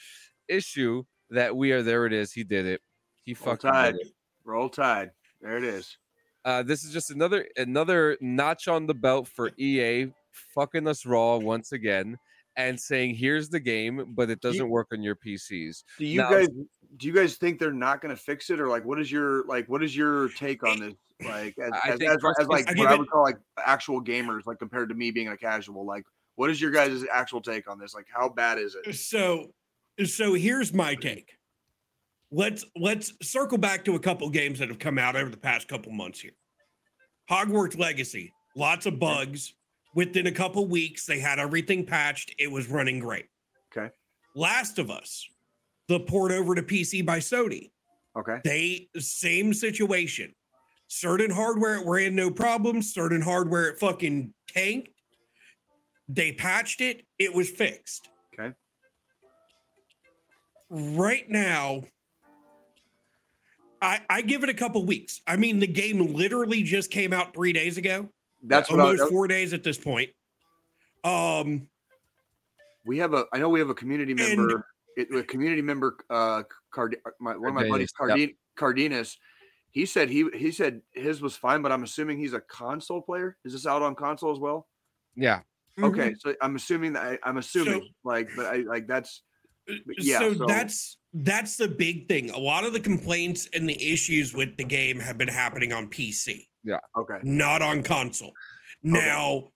issue 0.49 1.05
that 1.31 1.55
we 1.57 1.73
are 1.73 1.83
there 1.83 2.07
it 2.07 2.13
is. 2.13 2.33
He 2.33 2.45
did 2.45 2.67
it. 2.67 2.81
He 3.25 3.35
Roll 3.35 3.55
fucking 3.57 3.71
Tide. 3.71 3.95
did 3.99 4.07
it. 4.07 4.13
roll 4.45 4.69
tide. 4.69 5.11
There 5.41 5.57
it 5.57 5.65
is. 5.65 5.97
Uh, 6.45 6.63
this 6.63 6.85
is 6.85 6.93
just 6.93 7.11
another 7.11 7.47
another 7.57 8.17
notch 8.21 8.69
on 8.69 8.87
the 8.87 8.95
belt 8.95 9.29
for 9.29 9.51
EA 9.59 10.07
fucking 10.55 10.87
us 10.89 11.05
raw 11.05 11.37
once 11.37 11.73
again 11.73 12.17
and 12.59 12.79
saying 12.79 13.15
here's 13.15 13.49
the 13.49 13.61
game, 13.61 14.13
but 14.15 14.29
it 14.29 14.41
doesn't 14.43 14.69
work 14.69 14.89
on 14.93 15.03
your 15.03 15.15
PCs. 15.17 15.85
Do 15.99 16.05
you 16.05 16.19
Now- 16.19 16.31
guys 16.31 16.49
do 16.97 17.07
you 17.07 17.13
guys 17.13 17.37
think 17.37 17.59
they're 17.59 17.71
not 17.71 18.01
going 18.01 18.15
to 18.17 18.21
fix 18.21 18.49
it, 18.49 18.59
or 18.59 18.67
like 18.67 18.85
what 18.85 18.99
is 18.99 19.11
your 19.13 19.45
like 19.45 19.67
what 19.69 19.83
is 19.83 19.97
your 19.97 20.29
take 20.31 20.63
on 20.65 20.81
this? 20.81 20.95
Like 21.23 21.55
as, 21.59 21.71
I 21.85 21.91
as, 21.91 21.99
think 21.99 22.11
as, 22.11 22.17
first 22.21 22.41
as 22.41 22.47
like 22.49 22.67
I 22.69 22.71
what 22.71 22.77
give 22.77 22.87
I 22.89 22.95
it- 22.95 22.99
would 22.99 23.11
call 23.11 23.23
like 23.23 23.37
actual 23.65 24.03
gamers, 24.03 24.47
like 24.47 24.59
compared 24.59 24.89
to 24.89 24.95
me 24.95 25.11
being 25.11 25.29
a 25.29 25.37
casual. 25.37 25.85
Like, 25.85 26.05
what 26.37 26.51
is 26.51 26.61
your 26.61 26.71
guys' 26.71 27.05
actual 27.13 27.41
take 27.41 27.71
on 27.71 27.79
this? 27.79 27.95
Like, 27.95 28.07
how 28.13 28.29
bad 28.29 28.59
is 28.59 28.75
it? 28.85 28.95
so 28.95 29.53
so 30.05 30.35
here's 30.35 30.73
my 30.73 30.95
take 30.95 31.33
let's 32.31 32.65
let's 32.77 33.13
circle 33.23 33.59
back 33.59 33.85
to 33.85 33.95
a 33.95 33.99
couple 33.99 34.29
games 34.31 34.59
that 34.59 34.69
have 34.69 34.79
come 34.79 34.99
out 34.99 35.17
over 35.17 35.31
the 35.31 35.37
past 35.37 35.67
couple 35.67 35.91
months 35.91 36.21
here 36.21 36.33
hogwarts 37.31 37.77
legacy 37.79 38.33
lots 38.55 38.87
of 38.87 38.99
bugs 38.99 39.55
within 39.99 40.29
a 40.29 40.33
couple 40.33 40.65
weeks 40.65 41.07
they 41.07 41.19
had 41.19 41.41
everything 41.41 41.85
patched. 41.85 42.33
It 42.39 42.53
was 42.53 42.69
running 42.69 43.01
great. 43.01 43.27
Okay. 43.77 43.93
last 44.37 44.79
of 44.79 44.93
us 44.93 45.29
the 45.89 45.99
port 45.99 46.31
over 46.31 46.55
to 46.55 46.63
pc 46.63 47.05
by 47.05 47.19
sony. 47.19 47.73
Okay, 48.17 48.39
they 48.45 48.89
same 49.01 49.53
situation. 49.53 50.33
Certain 50.87 51.31
hardware 51.31 51.75
it 51.75 51.87
ran 51.87 52.15
no 52.15 52.31
problems. 52.31 52.95
Certain 52.95 53.21
hardware 53.21 53.71
it 53.71 53.81
fucking 53.81 54.33
tanked. 54.47 54.91
They 56.09 56.31
patched 56.33 56.81
it. 56.81 57.05
It 57.19 57.35
was 57.35 57.51
fixed. 57.51 58.09
Okay. 58.33 58.55
right 60.71 61.29
now 61.29 61.83
i 63.83 64.01
i 64.09 64.23
give 64.23 64.45
it 64.45 64.49
a 64.49 64.55
couple 64.55 64.85
weeks. 64.85 65.23
I 65.27 65.37
mean 65.37 65.59
the 65.59 65.67
game 65.67 66.15
literally 66.15 66.63
just 66.63 66.93
came 66.93 67.13
out 67.13 67.35
three 67.35 67.53
days 67.53 67.79
ago 67.79 68.09
that's 68.43 68.71
what 68.71 68.81
I, 68.81 68.85
almost 68.85 69.11
four 69.11 69.27
days 69.29 69.53
at 69.53 69.63
this 69.63 69.79
point 69.79 70.11
um 71.05 71.69
we 72.85 72.99
have 72.99 73.13
a. 73.13 73.27
I 73.35 73.39
know 73.39 73.51
we 73.51 73.59
have 73.61 73.69
a 73.69 73.75
community 73.75 74.13
And- 74.13 74.21
member. 74.39 74.67
It, 74.97 75.15
a 75.15 75.23
community 75.23 75.63
member, 75.63 75.97
uh, 76.11 76.43
Card, 76.73 76.97
my, 77.21 77.37
one 77.37 77.51
of 77.51 77.55
my 77.55 77.69
buddies, 77.69 77.93
Cardenas, 77.93 78.31
Cardin, 78.31 78.37
Cardenas. 78.57 79.17
He 79.71 79.87
said 79.87 80.09
he 80.09 80.25
he 80.35 80.51
said 80.51 80.81
his 80.93 81.21
was 81.21 81.37
fine, 81.37 81.63
but 81.63 81.71
I'm 81.71 81.85
assuming 81.85 82.19
he's 82.19 82.33
a 82.33 82.41
console 82.41 83.01
player. 83.03 83.37
Is 83.45 83.53
this 83.53 83.65
out 83.67 83.83
on 83.83 83.95
console 83.95 84.33
as 84.33 84.39
well? 84.41 84.67
Yeah. 85.15 85.41
Okay, 85.81 86.15
so 86.19 86.35
I'm 86.43 86.57
assuming 86.57 86.95
that 86.95 87.03
I, 87.05 87.19
I'm 87.23 87.37
assuming 87.37 87.75
Mm-hmm. 87.75 87.85
So- 87.85 88.09
like, 88.09 88.29
but 88.35 88.47
I 88.47 88.57
like 88.67 88.87
that's 88.89 89.23
Mhm. 89.71 89.81
yeah, 89.99 90.19
so, 90.19 90.35
so- 90.35 90.47
that's 90.47 90.97
that's 91.15 91.57
the 91.57 91.69
big 91.69 92.09
thing. 92.09 92.31
A 92.31 92.39
lot 92.39 92.65
of 92.65 92.73
the 92.73 92.81
complaints 92.81 93.49
and 93.55 93.69
the 93.69 93.93
issues 93.93 94.35
with 94.35 94.57
the 94.57 94.65
game 94.65 94.99
have 94.99 95.17
been 95.19 95.29
happening 95.29 95.73
on 95.73 95.89
PC, 95.89 96.49
okay. 96.97 97.19
not 97.23 97.63
on 97.63 97.83
console. 97.83 98.33
Now, 98.83 99.51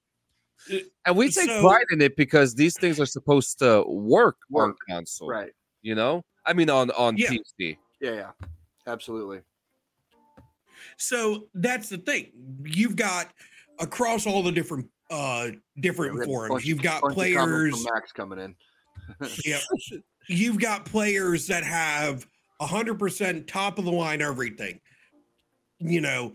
And 1.07 1.17
we 1.17 1.29
take 1.31 1.47
So- 1.49 1.61
pride 1.61 1.87
in 1.91 2.01
it 2.01 2.17
because 2.17 2.55
these 2.55 2.77
things 2.79 3.01
are 3.01 3.07
supposed 3.07 3.59
to 3.59 3.83
work, 3.89 4.37
on 4.55 4.75
console. 4.89 5.29
Right. 5.29 5.53
You 5.83 5.95
know? 5.97 6.25
I 6.47 6.53
mean 6.53 6.71
on 6.71 6.91
on 6.93 7.17
Yeah. 7.17 7.31
PC. 7.31 7.79
Yeah, 8.01 8.13
yeah. 8.13 8.31
Absolutely. 8.87 9.43
so 10.97 11.49
that's 11.55 11.89
the 11.89 11.99
thing. 11.99 12.33
You've 12.65 12.97
got 12.97 13.33
across 13.81 14.27
all 14.27 14.43
the 14.43 14.53
different 14.53 14.89
uh 15.11 15.51
different 15.81 16.19
We 16.19 16.25
forums. 16.25 16.51
bunch- 16.51 16.65
You've 16.65 16.83
got 16.83 17.03
bunch 17.03 17.13
of 17.13 17.35
comments 17.35 17.77
players. 17.79 17.85
Max 17.93 18.13
coming 18.13 18.39
in. 18.39 18.57
yeah, 19.45 19.59
you've 20.29 20.59
got 20.61 20.85
players 20.85 21.47
that 21.49 21.65
have 21.65 22.27
hundred 22.61 22.99
percent 22.99 23.49
top 23.49 23.79
of 23.79 23.85
the 23.85 23.91
line 23.93 24.23
everything. 24.23 24.81
You 25.81 26.01
know, 26.01 26.33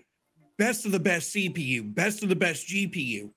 best 0.58 0.86
of 0.86 0.92
the 0.92 1.00
best 1.00 1.34
CPU, 1.36 1.94
best 1.94 2.24
of 2.24 2.30
the 2.30 2.36
best 2.36 2.68
GPU, 2.68 3.32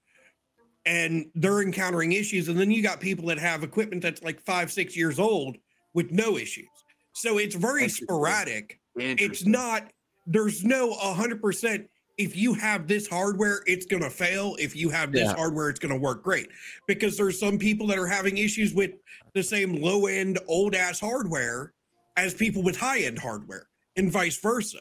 and 0.87 1.27
they're 1.35 1.63
encountering 1.63 2.13
issues. 2.13 2.49
And 2.49 2.59
then 2.59 2.71
you 2.71 2.83
got 2.83 3.01
people 3.01 3.27
that 3.29 3.39
have 3.39 3.63
equipment 3.63 4.03
that's 4.03 4.23
like 4.23 4.41
five, 4.41 4.73
six 4.73 4.97
years 4.97 5.19
old 5.19 5.57
with 5.95 6.11
no 6.11 6.37
issues. 6.39 6.69
So 7.13 7.39
it's 7.39 7.55
very 7.55 7.83
Interesting. 7.83 8.07
sporadic. 8.07 8.81
It's 8.97 9.45
not. 9.47 9.91
There's 10.27 10.65
no 10.65 10.93
hundred 10.93 11.41
percent. 11.43 11.89
If 12.19 12.37
you 12.37 12.53
have 12.55 12.87
this 12.87 13.09
hardware, 13.09 13.63
it's 13.67 13.87
going 13.87 14.03
to 14.03 14.11
fail. 14.11 14.55
If 14.59 14.77
you 14.77 14.91
have 14.91 15.11
this 15.11 15.29
Yeah. 15.29 15.35
hardware, 15.37 15.71
it's 15.71 15.79
going 15.81 15.95
to 15.95 15.99
work 16.01 16.23
great. 16.23 16.49
Because 16.87 17.17
there's 17.17 17.39
some 17.41 17.59
people 17.59 17.87
that 17.87 17.99
are 17.99 18.07
having 18.07 18.37
issues 18.37 18.75
with 18.75 18.93
the 19.35 19.43
same 19.43 19.75
low 19.77 20.07
end, 20.07 20.39
old 20.47 20.75
ass 20.75 21.01
hardware 21.01 21.73
as 22.17 22.35
people 22.35 22.63
with 22.63 22.77
high 22.77 23.01
end 23.01 23.19
hardware, 23.19 23.69
and 23.97 24.11
vice 24.13 24.37
versa. 24.39 24.81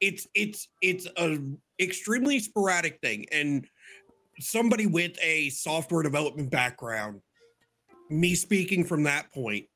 It's 0.00 0.26
it's 0.34 0.68
it's 0.80 1.06
a 1.16 1.38
extremely 1.80 2.38
sporadic 2.38 3.00
thing, 3.00 3.26
and 3.32 3.66
somebody 4.40 4.86
with 4.86 5.18
a 5.20 5.50
software 5.50 6.02
development 6.02 6.50
background, 6.50 7.20
me 8.10 8.34
speaking 8.34 8.84
from 8.84 9.02
that 9.04 9.32
point, 9.32 9.66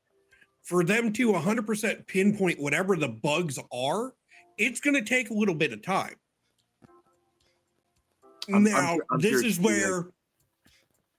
for 0.63 0.83
them 0.83 1.11
to 1.13 1.33
100% 1.33 2.07
pinpoint 2.07 2.59
whatever 2.59 2.95
the 2.95 3.09
bugs 3.09 3.59
are, 3.73 4.13
it's 4.57 4.79
going 4.79 4.95
to 4.95 5.01
take 5.03 5.29
a 5.29 5.33
little 5.33 5.55
bit 5.55 5.73
of 5.73 5.81
time. 5.81 6.15
I'm- 8.47 8.55
I'm 8.55 8.63
now, 8.63 8.97
I'm 9.11 9.19
this 9.19 9.41
is 9.43 9.59
where 9.59 10.07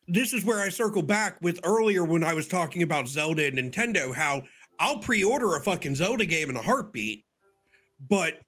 this 0.07 0.35
is 0.35 0.45
where 0.45 0.61
I 0.61 0.69
circle 0.69 1.03
back 1.03 1.41
with 1.41 1.59
earlier 1.65 2.05
when 2.05 2.23
I 2.23 2.35
was 2.35 2.47
talking 2.47 2.83
about 2.83 3.09
Zelda 3.09 3.47
and 3.47 3.57
Nintendo, 3.57 4.15
how 4.15 4.43
I'll 4.79 4.99
pre-order 4.99 5.57
a 5.57 5.61
fucking 5.63 5.95
Zelda 5.95 6.27
game 6.27 6.51
in 6.51 6.57
a 6.57 6.63
heartbeat, 6.63 7.25
but 8.09 8.41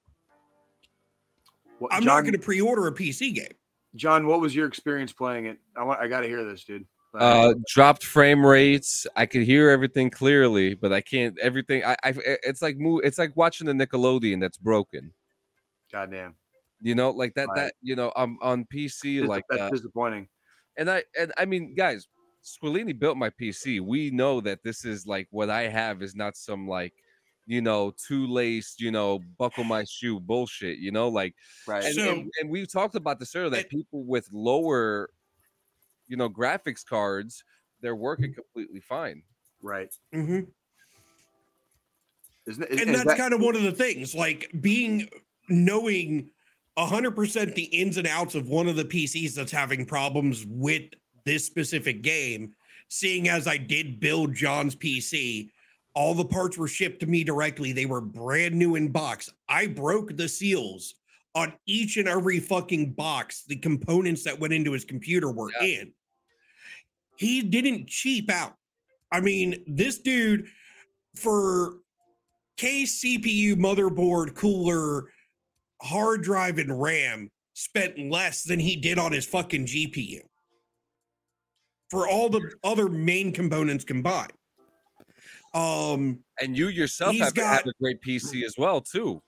What- 1.79 1.93
I'm 1.93 2.01
John, 2.03 2.07
not 2.07 2.21
going 2.21 2.33
to 2.33 2.39
pre-order 2.39 2.87
a 2.87 2.91
PC 2.91 3.33
game. 3.33 3.53
John, 3.95 4.27
what 4.27 4.39
was 4.41 4.55
your 4.55 4.67
experience 4.67 5.11
playing 5.13 5.45
it? 5.45 5.57
I 5.75 5.83
want 5.83 5.99
I 5.99 6.07
got 6.07 6.21
to 6.21 6.27
hear 6.27 6.43
this, 6.43 6.63
dude. 6.63 6.85
Like, 7.13 7.23
Uh 7.23 7.53
dropped 7.67 8.03
frame 8.03 8.45
rates. 8.45 9.07
I 9.15 9.25
could 9.25 9.43
hear 9.43 9.69
everything 9.69 10.09
clearly, 10.09 10.73
but 10.75 10.91
I 10.93 11.01
can't 11.01 11.37
everything 11.39 11.83
I, 11.83 11.95
I 12.03 12.13
it's 12.43 12.61
like 12.61 12.77
move 12.77 13.01
it's 13.03 13.17
like 13.17 13.35
watching 13.35 13.65
the 13.67 13.73
Nickelodeon 13.73 14.39
that's 14.41 14.57
broken. 14.57 15.13
goddamn. 15.91 16.35
You 16.81 16.93
know, 16.95 17.09
like 17.11 17.33
that 17.35 17.47
Right. 17.47 17.55
that 17.55 17.73
you 17.81 17.95
know, 17.95 18.11
I'm 18.15 18.37
on 18.41 18.65
PC 18.65 19.21
Dis- 19.21 19.27
like 19.27 19.45
that's 19.49 19.61
that. 19.63 19.71
disappointing. 19.71 20.27
And 20.77 20.91
I 20.91 21.03
and 21.19 21.31
I 21.37 21.45
mean, 21.45 21.73
guys, 21.75 22.07
Squilini 22.43 22.97
built 22.97 23.17
my 23.17 23.29
PC. 23.31 23.79
We 23.79 24.11
know 24.11 24.41
that 24.41 24.59
this 24.63 24.85
is 24.85 25.07
like 25.07 25.27
what 25.31 25.49
I 25.49 25.69
have 25.69 26.03
is 26.03 26.13
not 26.15 26.35
some 26.37 26.67
like, 26.67 26.93
you 27.47 27.61
know, 27.61 27.93
two 28.07 28.27
laced, 28.27 28.81
you 28.81 28.91
know, 28.91 29.19
buckle 29.39 29.63
my 29.63 29.83
shoe 29.85 30.19
bullshit. 30.19 30.77
You 30.79 30.91
know, 30.91 31.07
like, 31.07 31.33
Right. 31.65 31.83
and, 31.85 31.95
So- 31.95 32.11
and, 32.11 32.31
and 32.41 32.49
we 32.49 32.65
talked 32.65 32.95
about 32.95 33.19
this 33.19 33.35
earlier 33.35 33.49
that 33.51 33.59
it- 33.61 33.69
people 33.69 34.03
with 34.03 34.27
lower, 34.31 35.09
you 36.07 36.17
know, 36.17 36.29
graphics 36.29 36.85
cards, 36.85 37.43
they're 37.81 37.95
working 37.95 38.33
completely 38.33 38.81
fine. 38.81 39.23
right. 39.61 39.93
Mm-hmm. 40.13 40.41
Isn't 42.47 42.63
it? 42.63 42.71
Is, 42.71 42.81
and 42.81 42.89
is 42.91 42.95
that's 42.97 43.07
that, 43.09 43.17
kind 43.17 43.33
of 43.33 43.41
one 43.41 43.55
of 43.55 43.63
the 43.63 43.71
things 43.71 44.13
like 44.15 44.49
being 44.61 45.09
knowing 45.49 46.29
100% 46.77 47.55
the 47.55 47.63
ins 47.63 47.97
and 47.97 48.07
outs 48.07 48.35
of 48.35 48.47
one 48.49 48.67
of 48.67 48.75
the 48.75 48.85
PCs 48.85 49.33
that's 49.35 49.51
having 49.51 49.85
problems 49.85 50.45
with 50.47 50.83
this 51.25 51.45
specific 51.45 52.01
game 52.03 52.53
seeing 52.89 53.27
as 53.27 53.47
I 53.47 53.57
did 53.57 53.99
build 53.99 54.33
John's 54.33 54.75
PC 54.75 55.49
all 55.97 56.13
the 56.13 56.23
parts 56.23 56.59
were 56.59 56.67
shipped 56.67 56.99
to 56.99 57.07
me 57.07 57.23
directly 57.23 57.71
they 57.71 57.87
were 57.87 58.01
brand 58.01 58.53
new 58.53 58.75
in 58.75 58.87
box 58.89 59.31
I 59.49 59.65
broke 59.65 60.15
the 60.15 60.29
seals 60.29 60.93
on 61.33 61.51
each 61.65 61.97
and 61.97 62.07
every 62.07 62.39
fucking 62.39 62.93
box 62.93 63.43
the 63.47 63.55
components 63.55 64.23
that 64.23 64.39
went 64.39 64.53
into 64.53 64.73
his 64.73 64.85
computer 64.85 65.31
were 65.31 65.49
Yeah. 65.59 65.67
in 65.81 65.93
he 67.17 67.41
didn't 67.41 67.87
cheap 67.87 68.29
out 68.29 68.53
I 69.11 69.21
mean 69.21 69.63
this 69.65 69.97
dude 69.97 70.45
for 71.15 71.79
case, 72.57 73.01
CPU, 73.03 73.55
motherboard, 73.55 74.35
cooler, 74.35 75.11
hard 75.81 76.21
drive, 76.23 76.57
and 76.59 76.79
RAM 76.79 77.31
spent 77.53 77.97
less 77.97 78.43
than 78.43 78.59
he 78.59 78.75
did 78.75 78.99
on 78.99 79.11
his 79.11 79.25
fucking 79.25 79.65
GPU 79.65 80.21
for 81.89 82.07
all 82.07 82.29
the 82.29 82.51
other 82.63 82.89
main 82.89 83.31
components 83.31 83.83
combined. 83.83 84.33
Um, 85.53 86.19
And 86.41 86.57
you 86.57 86.67
yourself 86.67 87.15
have, 87.15 87.27
have 87.27 87.33
got- 87.35 87.67
a 87.67 87.73
great 87.81 88.01
PC 88.01 88.43
as 88.45 88.55
well, 88.57 88.81
too. 88.81 89.21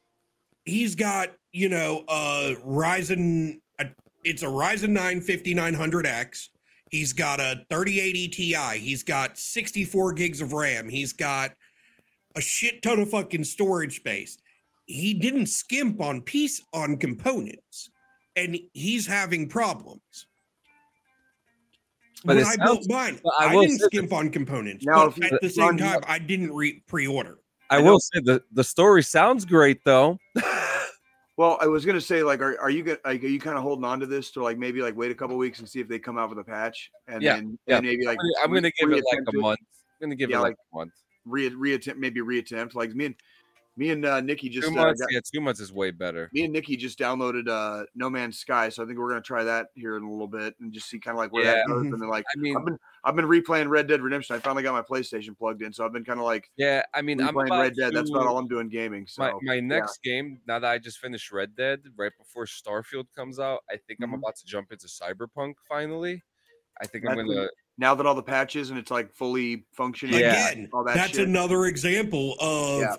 he's 0.65 0.93
got 0.95 1.29
you 1.51 1.69
know 1.69 2.03
uh 2.07 2.53
Ryzen. 2.65 3.59
uh, 3.79 3.85
It's 4.23 4.43
a 4.43 4.47
Ryzen 4.47 4.89
9 4.89 5.21
5900X. 5.21 6.49
He's 6.91 7.13
got 7.13 7.39
a 7.39 7.65
3080 7.69 8.27
Ti. 8.27 8.77
He's 8.79 9.03
got 9.03 9.37
64 9.37 10.13
gigs 10.13 10.41
of 10.41 10.53
RAM. 10.53 10.89
He's 10.89 11.13
got 11.13 11.51
a 12.35 12.41
shit 12.41 12.81
ton 12.81 12.99
of 12.99 13.09
fucking 13.11 13.43
storage 13.43 13.95
space. 13.97 14.37
He 14.85 15.13
didn't 15.13 15.47
skimp 15.47 16.01
on 16.01 16.21
piece 16.21 16.61
on 16.73 16.97
components, 16.97 17.89
and 18.35 18.57
he's 18.73 19.05
having 19.07 19.47
problems. 19.47 20.25
But 22.25 22.35
when 22.35 22.45
I 22.45 22.49
sounds- 22.55 22.57
built 22.87 22.89
mine, 22.89 23.19
but 23.23 23.33
I 23.39 23.45
I, 23.51 23.55
will 23.55 23.61
didn't 23.61 23.77
say 23.77 23.83
that- 23.83 23.95
skimp 23.95 24.13
on 24.13 24.29
components. 24.29 24.85
Now, 24.85 25.09
but 25.09 25.31
at 25.33 25.41
the 25.41 25.47
if 25.47 25.53
same 25.53 25.77
time, 25.77 26.01
I 26.07 26.19
didn't 26.19 26.51
re- 26.53 26.83
pre-order. 26.87 27.37
I, 27.69 27.77
I 27.77 27.81
will 27.81 27.99
say 27.99 28.19
the, 28.23 28.43
the 28.51 28.63
story 28.63 29.03
sounds 29.03 29.45
great, 29.45 29.79
though. 29.85 30.17
well, 31.37 31.57
I 31.61 31.67
was 31.67 31.85
gonna 31.85 32.01
say, 32.01 32.23
like, 32.23 32.41
are, 32.41 32.59
are 32.59 32.69
you 32.69 32.83
gonna 32.83 32.97
like, 33.05 33.23
are 33.23 33.27
you 33.27 33.39
kind 33.39 33.57
of 33.57 33.63
holding 33.63 33.85
on 33.85 33.99
to 34.01 34.05
this 34.05 34.31
to 34.31 34.43
like 34.43 34.57
maybe 34.57 34.81
like 34.81 34.95
wait 34.97 35.11
a 35.11 35.15
couple 35.15 35.37
weeks 35.37 35.59
and 35.59 35.69
see 35.69 35.79
if 35.79 35.87
they 35.87 35.99
come 35.99 36.17
out 36.17 36.29
with 36.29 36.39
a 36.39 36.43
patch 36.43 36.89
and 37.07 37.21
Yeah, 37.21 37.35
then 37.35 37.57
yeah. 37.67 37.77
and 37.77 37.85
maybe 37.85 38.05
like 38.05 38.17
I'm 38.19 38.25
gonna- 38.25 38.43
I'm 38.45 38.49
going 38.51 38.63
to 38.63 38.71
give 38.71 38.91
it 38.91 39.03
like 39.11 39.19
reattempt 39.19 39.33
a 39.33 39.37
it? 39.37 39.41
month. 39.41 39.59
I'm 40.01 40.07
going 40.07 40.09
to 40.11 40.15
give 40.15 40.29
Yeah, 40.29 40.37
it 40.37 40.41
like 40.41 40.49
like- 40.51 40.57
a 40.73 40.77
month. 40.77 40.91
re 41.25 41.49
reattempt 41.51 41.97
maybe 41.97 42.21
reattempt 42.21 42.73
like 42.75 42.93
me 42.95 43.05
and 43.05 43.15
me 43.79 43.91
and 43.91 44.05
uh, 44.05 44.19
Nikki 44.19 44.49
just 44.49 44.67
Two 44.67 44.77
uh, 44.77 44.83
got- 44.93 44.97
yeah, 45.09 45.21
two 45.33 45.39
months 45.39 45.61
is 45.61 45.71
way 45.71 45.89
better. 45.89 46.29
me 46.33 46.43
and 46.43 46.51
Nikki 46.53 46.75
just 46.75 46.99
downloaded 46.99 47.47
uh 47.47 47.85
No 47.95 48.09
Man's 48.09 48.37
Sky, 48.37 48.67
so 48.69 48.83
I 48.83 48.85
think 48.85 48.99
we're 48.99 49.07
gonna 49.09 49.21
try 49.21 49.43
that 49.45 49.67
here 49.73 49.95
in 49.95 50.03
a 50.03 50.11
little 50.11 50.27
bit 50.27 50.53
and 50.59 50.71
just 50.73 50.89
see 50.89 50.99
kind 50.99 51.15
of 51.15 51.19
like 51.19 51.31
where 51.31 51.45
Yeah. 51.45 51.53
that 51.55 51.67
goes. 51.67 51.85
And 51.93 51.93
then 52.01 52.09
like 52.09 52.25
I 52.35 52.39
mean, 52.39 52.57
I've 52.57 52.65
been 52.65 52.77
I've 53.05 53.15
been 53.15 53.25
replaying 53.25 53.69
Red 53.69 53.87
Dead 53.87 54.01
Redemption. 54.01 54.35
I 54.35 54.39
finally 54.39 54.63
got 54.63 54.73
my 54.73 54.81
PlayStation 54.81 55.35
plugged 55.37 55.61
in, 55.61 55.71
so 55.71 55.85
I've 55.85 55.93
been 55.93 56.03
kind 56.03 56.19
of 56.19 56.25
like 56.25 56.51
yeah, 56.57 56.81
I 56.93 57.01
mean, 57.01 57.21
I'm 57.21 57.33
replaying 57.33 57.45
about 57.47 57.61
Red 57.61 57.75
Dead. 57.75 57.93
That's 57.95 58.09
about 58.09 58.27
all 58.27 58.37
I'm 58.37 58.49
doing 58.49 58.67
gaming. 58.67 59.07
So 59.07 59.21
my, 59.23 59.31
my 59.41 59.59
next 59.61 60.03
game, 60.03 60.41
now 60.45 60.59
that 60.59 60.69
I 60.69 60.77
just 60.77 60.99
finished 60.99 61.31
Red 61.31 61.55
Dead, 61.55 61.79
right 61.95 62.11
before 62.19 62.45
Starfield 62.45 63.05
comes 63.15 63.39
out, 63.39 63.61
I 63.71 63.77
think 63.87 63.99
I'm 64.03 64.11
Mhm. 64.11 64.17
about 64.17 64.35
to 64.35 64.45
jump 64.45 64.73
into 64.73 64.87
Cyberpunk 64.87 65.53
finally. 65.69 66.21
I 66.81 66.85
think 66.85 67.05
I'm 67.07 67.15
gonna. 67.15 67.27
when- 67.29 67.47
now 67.77 67.95
that 67.95 68.05
all 68.05 68.13
the 68.15 68.21
patches 68.21 68.71
and 68.71 68.77
it's 68.77 68.91
like 68.91 69.09
fully 69.13 69.63
functioning, 69.73 70.19
Yeah. 70.19 70.49
Again, 70.51 70.69
all 70.73 70.83
that 70.83 70.95
that's 70.95 71.11
shit. 71.11 71.25
another 71.25 71.63
example 71.63 72.35
of 72.41 72.81
Yeah. 72.81 72.95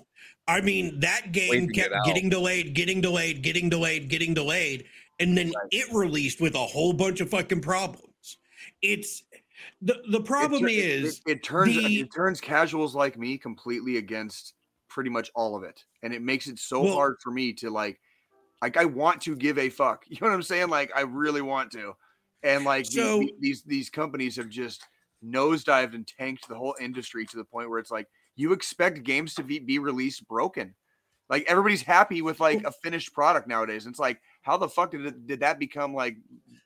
I 0.51 0.61
mean, 0.61 0.99
that 0.99 1.31
game 1.31 1.67
get 1.67 1.91
kept 1.91 2.05
getting 2.05 2.29
delayed, 2.29 2.73
getting 2.73 3.01
delayed, 3.01 3.41
getting 3.41 3.69
delayed, 3.69 4.09
getting 4.09 4.33
delayed, 4.33 4.85
and 5.19 5.37
then 5.37 5.47
Right. 5.47 5.67
it 5.71 5.91
released 5.93 6.41
with 6.41 6.55
a 6.55 6.65
whole 6.65 6.93
bunch 6.93 7.21
of 7.21 7.29
fucking 7.29 7.61
problems. 7.61 8.37
It's 8.81 9.23
the 9.81 10.01
the 10.09 10.21
problem 10.21 10.65
it- 10.67 10.71
is 10.75 11.21
it, 11.25 11.31
it 11.31 11.43
turns 11.43 11.75
the- 11.75 12.01
it 12.01 12.13
turns 12.13 12.41
casuals 12.41 12.95
like 12.95 13.17
me 13.17 13.37
completely 13.37 13.97
against 13.97 14.53
pretty 14.87 15.09
much 15.09 15.31
all 15.35 15.55
of 15.55 15.63
it, 15.63 15.83
and 16.03 16.13
it 16.13 16.21
makes 16.21 16.47
it 16.47 16.59
so 16.59 16.81
Well- 16.83 16.93
hard 16.95 17.17
for 17.21 17.31
me 17.31 17.53
to 17.53 17.69
like, 17.69 17.99
like 18.61 18.77
I 18.77 18.85
want 18.85 19.21
to 19.23 19.35
give 19.35 19.57
a 19.57 19.69
fuck. 19.69 20.05
You 20.09 20.17
know 20.21 20.27
what 20.27 20.33
I'm 20.33 20.43
saying? 20.43 20.69
Like 20.69 20.91
I 20.95 21.01
really 21.01 21.41
want 21.41 21.71
to, 21.73 21.95
and 22.43 22.65
like 22.65 22.85
So- 22.85 23.19
the- 23.19 23.33
these 23.39 23.63
these 23.63 23.89
companies 23.89 24.35
have 24.35 24.49
just 24.49 24.83
nosedived 25.23 25.93
and 25.93 26.07
tanked 26.07 26.47
the 26.47 26.55
whole 26.55 26.75
industry 26.81 27.25
to 27.27 27.37
the 27.37 27.45
point 27.45 27.69
where 27.69 27.77
it's 27.79 27.91
like 27.91 28.07
you 28.35 28.53
expect 28.53 29.03
games 29.03 29.33
to 29.35 29.43
be, 29.43 29.59
be 29.59 29.79
released 29.79 30.27
broken. 30.27 30.73
Like 31.29 31.45
everybody's 31.47 31.81
happy 31.81 32.21
with 32.21 32.39
like 32.39 32.63
a 32.65 32.71
finished 32.71 33.13
product 33.13 33.47
nowadays. 33.47 33.85
It's 33.85 33.99
like, 33.99 34.19
how 34.41 34.57
the 34.57 34.67
fuck 34.67 34.91
did 34.91 35.05
it, 35.05 35.27
did 35.27 35.39
that 35.41 35.59
become 35.59 35.93
like 35.93 36.17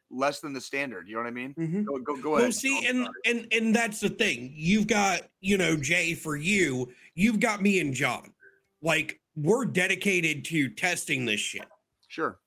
less 0.10 0.40
than 0.40 0.54
the 0.54 0.62
standard? 0.62 1.08
You 1.08 1.16
know 1.16 1.22
what 1.22 1.28
I 1.28 1.32
mean? 1.32 1.54
Mhm. 1.54 1.86
Go 1.86 1.98
go, 2.00 2.16
go 2.18 2.32
Well, 2.32 2.42
ahead. 2.42 2.54
see, 2.56 2.88
and 2.88 3.08
and 3.26 3.48
and 3.52 3.76
that's 3.76 4.00
the 4.00 4.10
thing. 4.10 4.54
You've 4.56 4.88
got, 4.88 5.22
you 5.42 5.58
know, 5.58 5.76
Jay 5.78 6.16
for 6.16 6.36
you. 6.36 6.92
You've 7.14 7.40
got 7.40 7.62
me 7.62 7.80
and 7.80 7.94
John. 7.94 8.34
Like 8.82 9.20
we're 9.36 9.66
dedicated 9.66 10.46
to 10.46 10.70
testing 10.70 11.26
this 11.26 11.40
shit, 11.42 11.66
sure, 12.08 12.40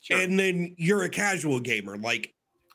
sure. 0.00 0.18
and 0.20 0.38
then 0.38 0.74
you're 0.78 1.02
a 1.04 1.08
casual 1.08 1.58
gamer. 1.60 1.96
Like 1.96 2.32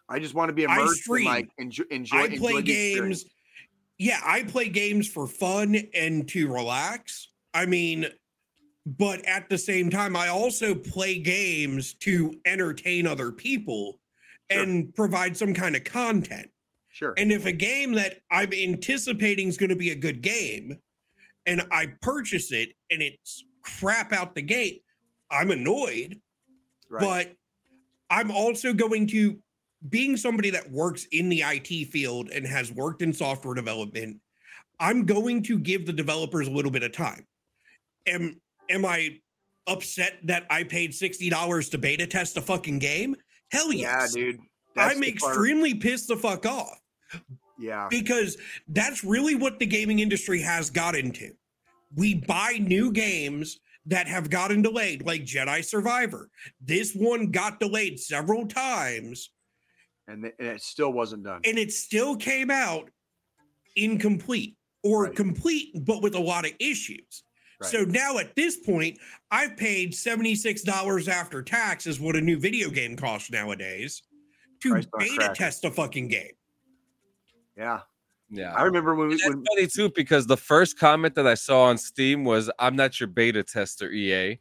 I 0.10 0.20
just 0.20 0.34
want 0.34 0.50
to 0.50 0.54
be 0.54 0.66
I 0.66 0.74
immersed 0.74 0.90
and 0.90 0.98
stream. 1.02 1.26
like 1.26 1.48
enjoy 1.58 1.84
enjoy. 1.92 2.18
I 2.18 2.26
enjoy 2.26 2.38
play 2.40 2.54
the 2.56 2.62
games. 2.64 3.26
Yeah, 3.98 4.20
I 4.26 4.44
play 4.44 4.70
games 4.70 5.08
for 5.08 5.28
fun 5.28 5.76
and 5.94 6.28
to 6.30 6.52
relax. 6.52 7.30
I 7.54 7.66
mean, 7.66 8.08
but 8.86 9.26
at 9.26 9.50
the 9.50 9.58
same 9.58 9.90
time, 9.90 10.16
I 10.16 10.28
also 10.28 10.76
play 10.76 11.18
games 11.20 11.94
to 12.02 12.34
entertain 12.46 13.08
other 13.08 13.32
people 13.32 14.00
Sure. 14.52 14.62
and 14.62 14.94
provide 14.94 15.36
some 15.36 15.54
kind 15.56 15.76
of 15.76 15.84
content. 15.86 16.52
Sure. 16.90 17.14
And 17.18 17.32
if 17.32 17.46
a 17.48 17.52
game 17.52 17.94
that 17.94 18.20
I'm 18.30 18.54
anticipating 18.54 19.48
is 19.48 19.58
going 19.58 19.72
to 19.72 19.76
be 19.76 19.90
a 19.90 19.96
good 19.96 20.22
game 20.22 20.78
and 21.48 21.64
I 21.72 21.88
purchase 22.02 22.52
it 22.52 22.74
and 22.92 23.02
it's 23.02 23.44
crap 23.64 24.14
out 24.14 24.36
the 24.36 24.42
gate, 24.44 24.84
I'm 25.32 25.50
annoyed. 25.52 26.22
right. 26.90 27.02
But 27.02 27.36
I'm 28.12 28.30
also 28.30 28.72
going 28.72 29.08
to, 29.08 29.40
being 29.90 30.18
somebody 30.18 30.50
that 30.52 30.72
works 30.72 31.06
in 31.12 31.30
the 31.30 31.44
IT 31.46 31.90
field 31.92 32.30
and 32.30 32.46
has 32.46 32.72
worked 32.72 33.02
in 33.02 33.14
software 33.14 33.54
development, 33.54 34.18
I'm 34.80 35.06
going 35.06 35.44
to 35.44 35.60
give 35.60 35.86
the 35.86 35.94
developers 35.94 36.48
a 36.48 36.52
little 36.52 36.72
bit 36.72 36.84
of 36.84 36.92
time. 36.92 37.26
Am 38.08 38.40
am 38.70 38.86
I 38.86 39.20
upset 39.68 40.18
that 40.24 40.46
I 40.50 40.64
paid 40.64 40.92
$60 40.92 41.72
to 41.72 41.78
beta 41.78 42.06
test 42.08 42.38
a 42.38 42.42
fucking 42.42 42.80
game? 42.80 43.16
Hell 43.52 43.74
yeah, 43.74 44.06
dude. 44.14 44.40
That's 44.76 44.96
I'm 44.96 45.04
extremely 45.04 45.76
pissed 45.76 46.08
the 46.08 46.18
fuck 46.18 46.46
off 46.46 46.80
Yeah. 47.58 47.88
because 47.90 48.38
that's 48.68 49.04
really 49.04 49.36
what 49.36 49.60
the 49.60 49.66
gaming 49.66 50.00
industry 50.00 50.42
has 50.42 50.70
got 50.70 50.96
into. 50.96 51.32
We 51.96 52.16
buy 52.16 52.60
new 52.60 52.92
games 52.92 53.60
that 53.86 54.08
have 54.08 54.30
gotten 54.30 54.62
delayed, 54.62 55.06
like 55.06 55.24
Jedi 55.24 55.64
Survivor. 55.64 56.30
This 56.60 56.94
one 56.94 57.32
got 57.32 57.60
delayed 57.60 58.00
several 58.00 58.48
times 58.48 59.30
And, 60.08 60.24
th- 60.24 60.36
and 60.40 60.48
it 60.50 60.62
still 60.62 60.92
wasn't 60.94 61.24
done. 61.24 61.42
and 61.46 61.58
it 61.58 61.72
still 61.72 62.16
came 62.16 62.52
out 62.52 62.90
incomplete 63.76 64.56
or 64.84 65.06
Right. 65.06 65.16
complete, 65.16 65.72
but 65.86 66.02
with 66.04 66.16
a 66.16 66.20
lot 66.20 66.46
of 66.46 66.52
issues. 66.60 67.24
Right. 67.60 67.72
So 67.72 67.84
now 67.86 68.18
at 68.20 68.36
this 68.36 68.58
point, 68.58 69.00
I've 69.32 69.58
paid 69.58 69.94
$76 69.94 71.08
after 71.08 71.42
tax, 71.42 71.88
is 71.88 72.00
what 72.00 72.16
a 72.16 72.22
new 72.22 72.38
video 72.40 72.70
game 72.70 72.96
costs 72.96 73.32
nowadays, 73.32 74.04
to 74.62 74.72
Christ 74.72 74.90
beta 75.00 75.32
test 75.36 75.66
a 75.66 75.72
fucking 75.72 76.08
game. 76.10 76.32
yeah. 77.58 77.80
Yeah. 78.30 78.54
I 78.56 78.64
remember 78.64 78.96
when 78.96 79.08
we 79.10 79.14
And 79.14 79.20
that's 79.22 79.30
when 79.36 79.44
funny 79.46 79.68
too 79.68 79.92
because 79.96 80.26
the 80.26 80.36
first 80.38 80.80
comment 80.80 81.14
that 81.16 81.28
I 81.28 81.36
saw 81.36 81.66
on 81.66 81.78
Steam 81.78 82.24
was, 82.26 82.50
"I'm 82.58 82.76
not 82.76 83.00
your 83.00 83.06
beta 83.08 83.44
tester, 83.44 83.92
EA." 83.92 84.40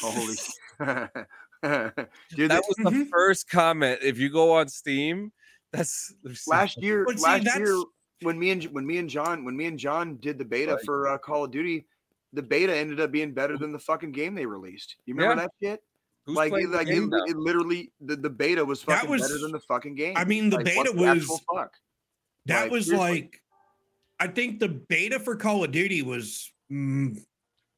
holy 0.00 0.34
dude, 0.34 0.38
that 1.96 2.08
that, 2.36 2.64
was 2.66 2.76
the 2.78 2.90
Mhm. 2.90 3.08
first 3.08 3.48
comment. 3.48 4.00
If 4.02 4.18
you 4.18 4.30
go 4.30 4.52
on 4.52 4.68
Steam, 4.68 5.32
that's 5.72 6.14
last 6.46 6.82
year 6.82 7.04
But 7.04 7.18
see, 7.18 7.24
last 7.24 7.58
year 7.58 7.82
when 8.22 8.38
me 8.38 8.50
and 8.50 8.64
when 8.64 8.86
me 8.86 8.98
and 8.98 9.08
John 9.10 9.44
when 9.44 9.56
me 9.56 9.66
and 9.66 9.78
John 9.78 10.16
did 10.16 10.38
the 10.38 10.44
beta 10.44 10.74
Right. 10.74 10.84
for 10.84 11.08
uh, 11.08 11.18
Call 11.18 11.44
of 11.44 11.50
Duty, 11.50 11.86
the 12.32 12.42
beta 12.42 12.74
ended 12.74 13.00
up 13.00 13.10
being 13.12 13.32
better 13.32 13.56
than 13.58 13.72
the 13.72 13.78
fucking 13.78 14.12
game 14.12 14.34
they 14.34 14.46
released. 14.46 14.96
You 15.06 15.14
remember 15.14 15.42
that 15.42 15.50
shit? 15.62 15.82
who's 16.26 16.36
like, 16.36 16.52
it, 16.52 16.68
like 16.70 16.88
it, 16.88 17.08
it 17.28 17.36
literally 17.36 17.92
the, 18.00 18.16
the 18.16 18.30
beta 18.30 18.64
was 18.64 18.82
That 18.82 19.02
fucking 19.02 19.18
better 19.18 19.38
than 19.38 19.52
the 19.52 19.60
fucking 19.60 19.94
game. 19.94 20.14
I 20.16 20.24
mean, 20.24 20.50
the 20.50 20.56
Like, 20.56 20.64
beta 20.64 20.92
what 20.92 20.96
the 20.96 21.14
was 21.20 21.40
fuck. 21.54 21.72
That 22.46 22.62
Like, 22.62 22.72
was 22.72 22.86
seriously. 22.86 23.20
like, 23.22 23.42
I 24.18 24.26
think 24.28 24.60
the 24.60 24.68
beta 24.68 25.20
for 25.20 25.36
Call 25.36 25.62
of 25.62 25.70
Duty 25.70 26.02
was 26.02 26.50
mm, 26.72 27.22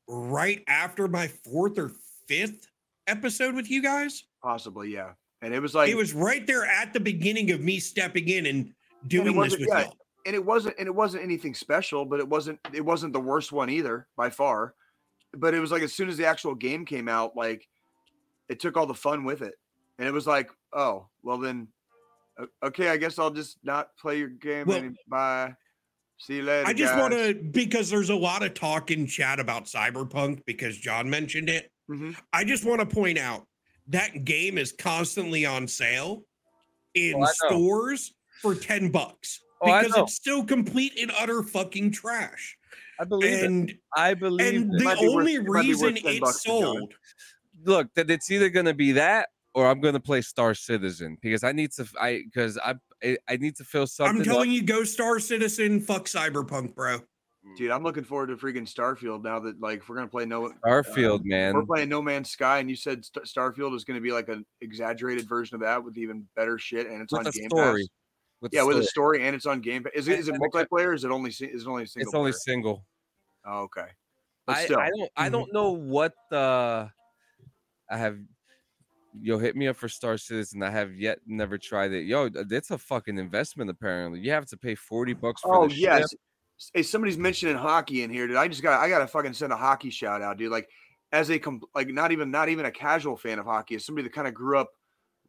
right 0.09 0.63
after 0.67 1.09
my 1.09 1.29
fourth 1.29 1.79
or 1.79 1.93
fifth 2.27 2.68
episode 3.09 3.55
with 3.55 3.71
you 3.71 3.83
guys. 3.83 4.25
possibly, 4.43 4.91
yeah. 4.93 5.13
And 5.43 5.55
it 5.55 5.61
was 5.61 5.75
like 5.75 5.89
it 5.91 5.97
was 5.97 6.15
right 6.15 6.47
there 6.47 6.65
at 6.65 6.93
the 6.93 7.01
beginning 7.01 7.51
of 7.53 7.61
me 7.61 7.79
stepping 7.81 8.29
in 8.29 8.47
and 8.47 8.73
doing 9.07 9.27
this 9.27 9.35
wasn't- 9.35 9.61
with 9.61 9.69
yeah, 9.71 9.81
y'all. 9.83 9.97
and 10.27 10.35
it 10.35 10.45
wasn't 10.45 10.75
and 10.79 10.87
it 10.89 10.95
wasn't 10.95 11.23
anything 11.23 11.55
special 11.55 12.05
but 12.05 12.19
it 12.19 12.29
wasn't 12.29 12.59
it 12.75 12.85
wasn't 12.85 13.13
the 13.13 13.21
worst 13.21 13.53
one 13.53 13.71
either 13.71 14.09
by 14.17 14.29
far 14.29 14.75
but 15.35 15.55
it 15.55 15.61
was 15.61 15.71
like 15.71 15.83
as 15.83 15.93
soon 15.93 16.09
as 16.09 16.17
the 16.17 16.27
actual 16.27 16.55
game 16.57 16.85
came 16.85 17.09
out 17.09 17.37
like 17.37 17.69
it 18.49 18.59
took 18.59 18.77
all 18.77 18.87
the 18.87 18.95
fun 18.95 19.23
with 19.25 19.41
it 19.43 19.55
and 19.99 20.09
it 20.09 20.13
was 20.13 20.27
like 20.27 20.51
oh 20.73 21.07
well 21.23 21.39
then 21.39 21.69
okay 22.65 22.89
i 22.89 22.97
guess 22.97 23.19
i'll 23.21 23.31
just 23.31 23.59
not 23.63 23.97
play 23.97 24.19
your 24.19 24.29
game 24.29 24.67
Well, 24.67 24.91
bye 25.07 25.55
see 26.19 26.37
you 26.37 26.43
later 26.43 26.67
I 26.69 26.73
just 26.73 26.97
want 26.97 27.13
to 27.15 27.35
because 27.35 27.89
there's 27.91 28.11
a 28.11 28.15
lot 28.17 28.43
of 28.43 28.55
talk 28.55 28.91
in 28.91 29.07
chat 29.07 29.41
about 29.41 29.65
Cyberpunk 29.65 30.45
because 30.45 30.77
John 30.77 31.09
mentioned 31.09 31.49
it. 31.49 31.71
Mhm. 31.91 32.17
I 32.33 32.45
just 32.45 32.65
want 32.65 32.81
to 32.81 32.87
point 32.87 33.19
out 33.19 33.47
that 33.89 34.25
game 34.25 34.59
is 34.59 34.73
constantly 34.73 35.47
on 35.47 35.67
sale 35.67 36.25
in 36.95 37.15
Oh, 37.23 37.27
stores 37.47 38.13
for 38.43 38.55
10 38.55 38.91
bucks 38.91 39.41
Oh, 39.61 39.67
because 39.67 39.97
know. 39.97 40.05
it's 40.05 40.15
still 40.15 40.45
complete 40.45 40.93
and 41.01 41.11
utter 41.19 41.43
fucking 41.43 41.91
trash. 41.93 42.57
I 43.01 43.05
believe 43.05 43.33
it. 43.33 43.45
And 43.45 43.79
I 43.97 44.15
believe 44.15 44.55
and 44.63 44.75
it. 44.75 44.79
the 44.79 44.85
might 44.85 44.99
only 44.99 45.35
it 45.35 45.43
might 45.45 45.45
be 45.45 45.49
worth 45.49 45.65
reason 45.65 45.95
10 45.95 46.07
it's 46.07 46.21
bucks 46.21 46.43
to 46.43 46.49
John. 46.49 46.63
sold 46.63 46.95
look 47.65 47.95
that 47.95 48.11
it's 48.11 48.31
either 48.31 48.51
going 48.51 48.67
to 48.67 48.75
be 48.75 48.93
that 48.93 49.29
or 49.55 49.67
I'm 49.69 49.81
going 49.81 49.95
to 49.95 50.01
play 50.01 50.21
Star 50.21 50.55
Citizen 50.55 51.17
because 51.23 51.43
I 51.45 51.53
need 51.53 51.73
to 51.73 51.87
I 52.01 52.23
because 52.25 52.59
I 52.59 52.75
I 53.03 53.17
I 53.29 53.37
need 53.37 53.57
to 53.57 53.65
feel 53.65 53.87
something. 53.87 54.19
I'm 54.19 54.25
telling 54.25 54.51
you, 54.51 54.63
go 54.63 54.85
Star 54.85 55.19
Citizen, 55.21 55.81
fuck 55.81 56.07
Cyberpunk, 56.07 56.75
bro. 56.75 56.99
dude 57.57 57.71
i'm 57.71 57.83
looking 57.83 58.05
forward 58.05 58.27
to 58.27 58.37
freaking 58.37 58.69
starfield 58.71 59.23
now 59.25 59.39
that 59.39 59.59
like 59.59 59.79
if 59.79 59.89
we're 59.89 59.95
gonna 59.95 60.07
play 60.09 60.27
no 60.27 60.47
uh, 60.47 60.51
Starfield, 60.67 61.21
man. 61.25 61.55
we're 61.55 61.65
playing 61.65 61.89
no 61.89 62.03
man's 62.03 62.29
sky 62.31 62.59
and 62.59 62.69
you 62.69 62.77
said 62.77 63.03
St- 63.05 63.25
starfield 63.25 63.75
is 63.75 63.85
going 63.85 63.95
to 63.95 64.03
be 64.03 64.13
like 64.13 64.29
an 64.29 64.45
exaggerated 64.61 65.27
version 65.27 65.55
of 65.55 65.63
that 65.63 65.83
with 65.83 65.97
even 65.97 66.27
better 66.37 66.59
shit 66.59 66.87
and 66.89 67.01
it's 67.01 67.13
With 67.13 67.21
on 67.21 67.27
a 67.29 67.31
game 67.33 67.49
story. 67.49 67.83
pass 67.83 67.89
With 68.43 68.53
yeah, 68.53 68.61
the 68.63 68.67
with 68.67 68.77
a 68.79 68.83
story. 68.83 69.19
story 69.21 69.27
and 69.27 69.35
it's 69.35 69.47
on 69.47 69.61
Game 69.61 69.83
Pass. 69.85 69.93
Is 69.95 70.09
it 70.09 70.19
is 70.19 70.29
it 70.29 70.35
and 70.35 70.43
the 70.43 70.49
co- 70.51 70.65
multiplayer? 70.65 70.95
Is 70.95 71.05
it 71.05 71.11
only 71.11 71.31
si- 71.31 71.47
is 71.47 71.63
it 71.63 71.69
only 71.69 71.87
single? 71.87 72.09
It's 72.09 72.15
only 72.15 72.31
player? 72.33 72.39
single. 72.45 72.85
Oh, 73.47 73.61
okay. 73.63 73.87
But 74.47 74.57
I, 74.59 74.65
still, 74.65 74.79
I 74.81 74.91
don't 74.91 75.11
I 75.17 75.29
don't 75.31 75.53
know 75.59 75.71
what 75.71 76.13
the 76.31 76.91
I 77.91 77.97
have 77.97 78.19
yo 79.21 79.39
hit 79.39 79.57
me 79.57 79.69
up 79.69 79.77
for 79.77 79.89
Star 79.89 80.19
Citizen. 80.19 80.63
I 80.63 80.71
have 80.71 80.95
yet 80.95 81.19
never 81.27 81.59
tried 81.59 81.93
it. 81.93 82.05
Yo, 82.07 82.29
it's 82.35 82.71
a 82.71 82.79
fucking 82.79 83.19
investment 83.19 83.71
apparently. 83.71 84.21
You 84.21 84.31
have 84.33 84.47
to 84.47 84.57
pay 84.57 84.75
40 84.75 85.15
bucks 85.15 85.43
for 85.43 85.55
oh 85.55 85.69
the 85.69 85.75
ship. 85.75 85.81
yes. 85.83 86.15
Hey, 86.75 86.83
somebody's 86.83 87.19
mentioning 87.19 87.57
hockey 87.57 88.03
in 88.03 88.11
here, 88.11 88.27
dude. 88.27 88.37
I 88.37 88.49
just 88.49 88.63
got 88.63 88.81
I 88.81 88.89
got 88.89 88.99
to 88.99 89.07
fucking 89.07 89.33
send 89.35 89.53
a 89.53 89.57
hockey 89.57 89.91
shout 89.91 90.23
out, 90.23 90.39
dude. 90.39 90.51
Like 90.51 90.69
as 91.13 91.31
a 91.31 91.39
com- 91.39 91.63
like 91.75 91.89
not 91.89 92.11
even 92.13 92.31
not 92.31 92.49
even 92.49 92.67
a 92.67 92.71
casual 92.71 93.17
fan 93.17 93.39
of 93.39 93.47
hockey, 93.47 93.77
as 93.77 93.85
somebody 93.87 94.03
that 94.09 94.13
kind 94.15 94.27
of 94.29 94.35
grew 94.35 94.59
up 94.59 94.69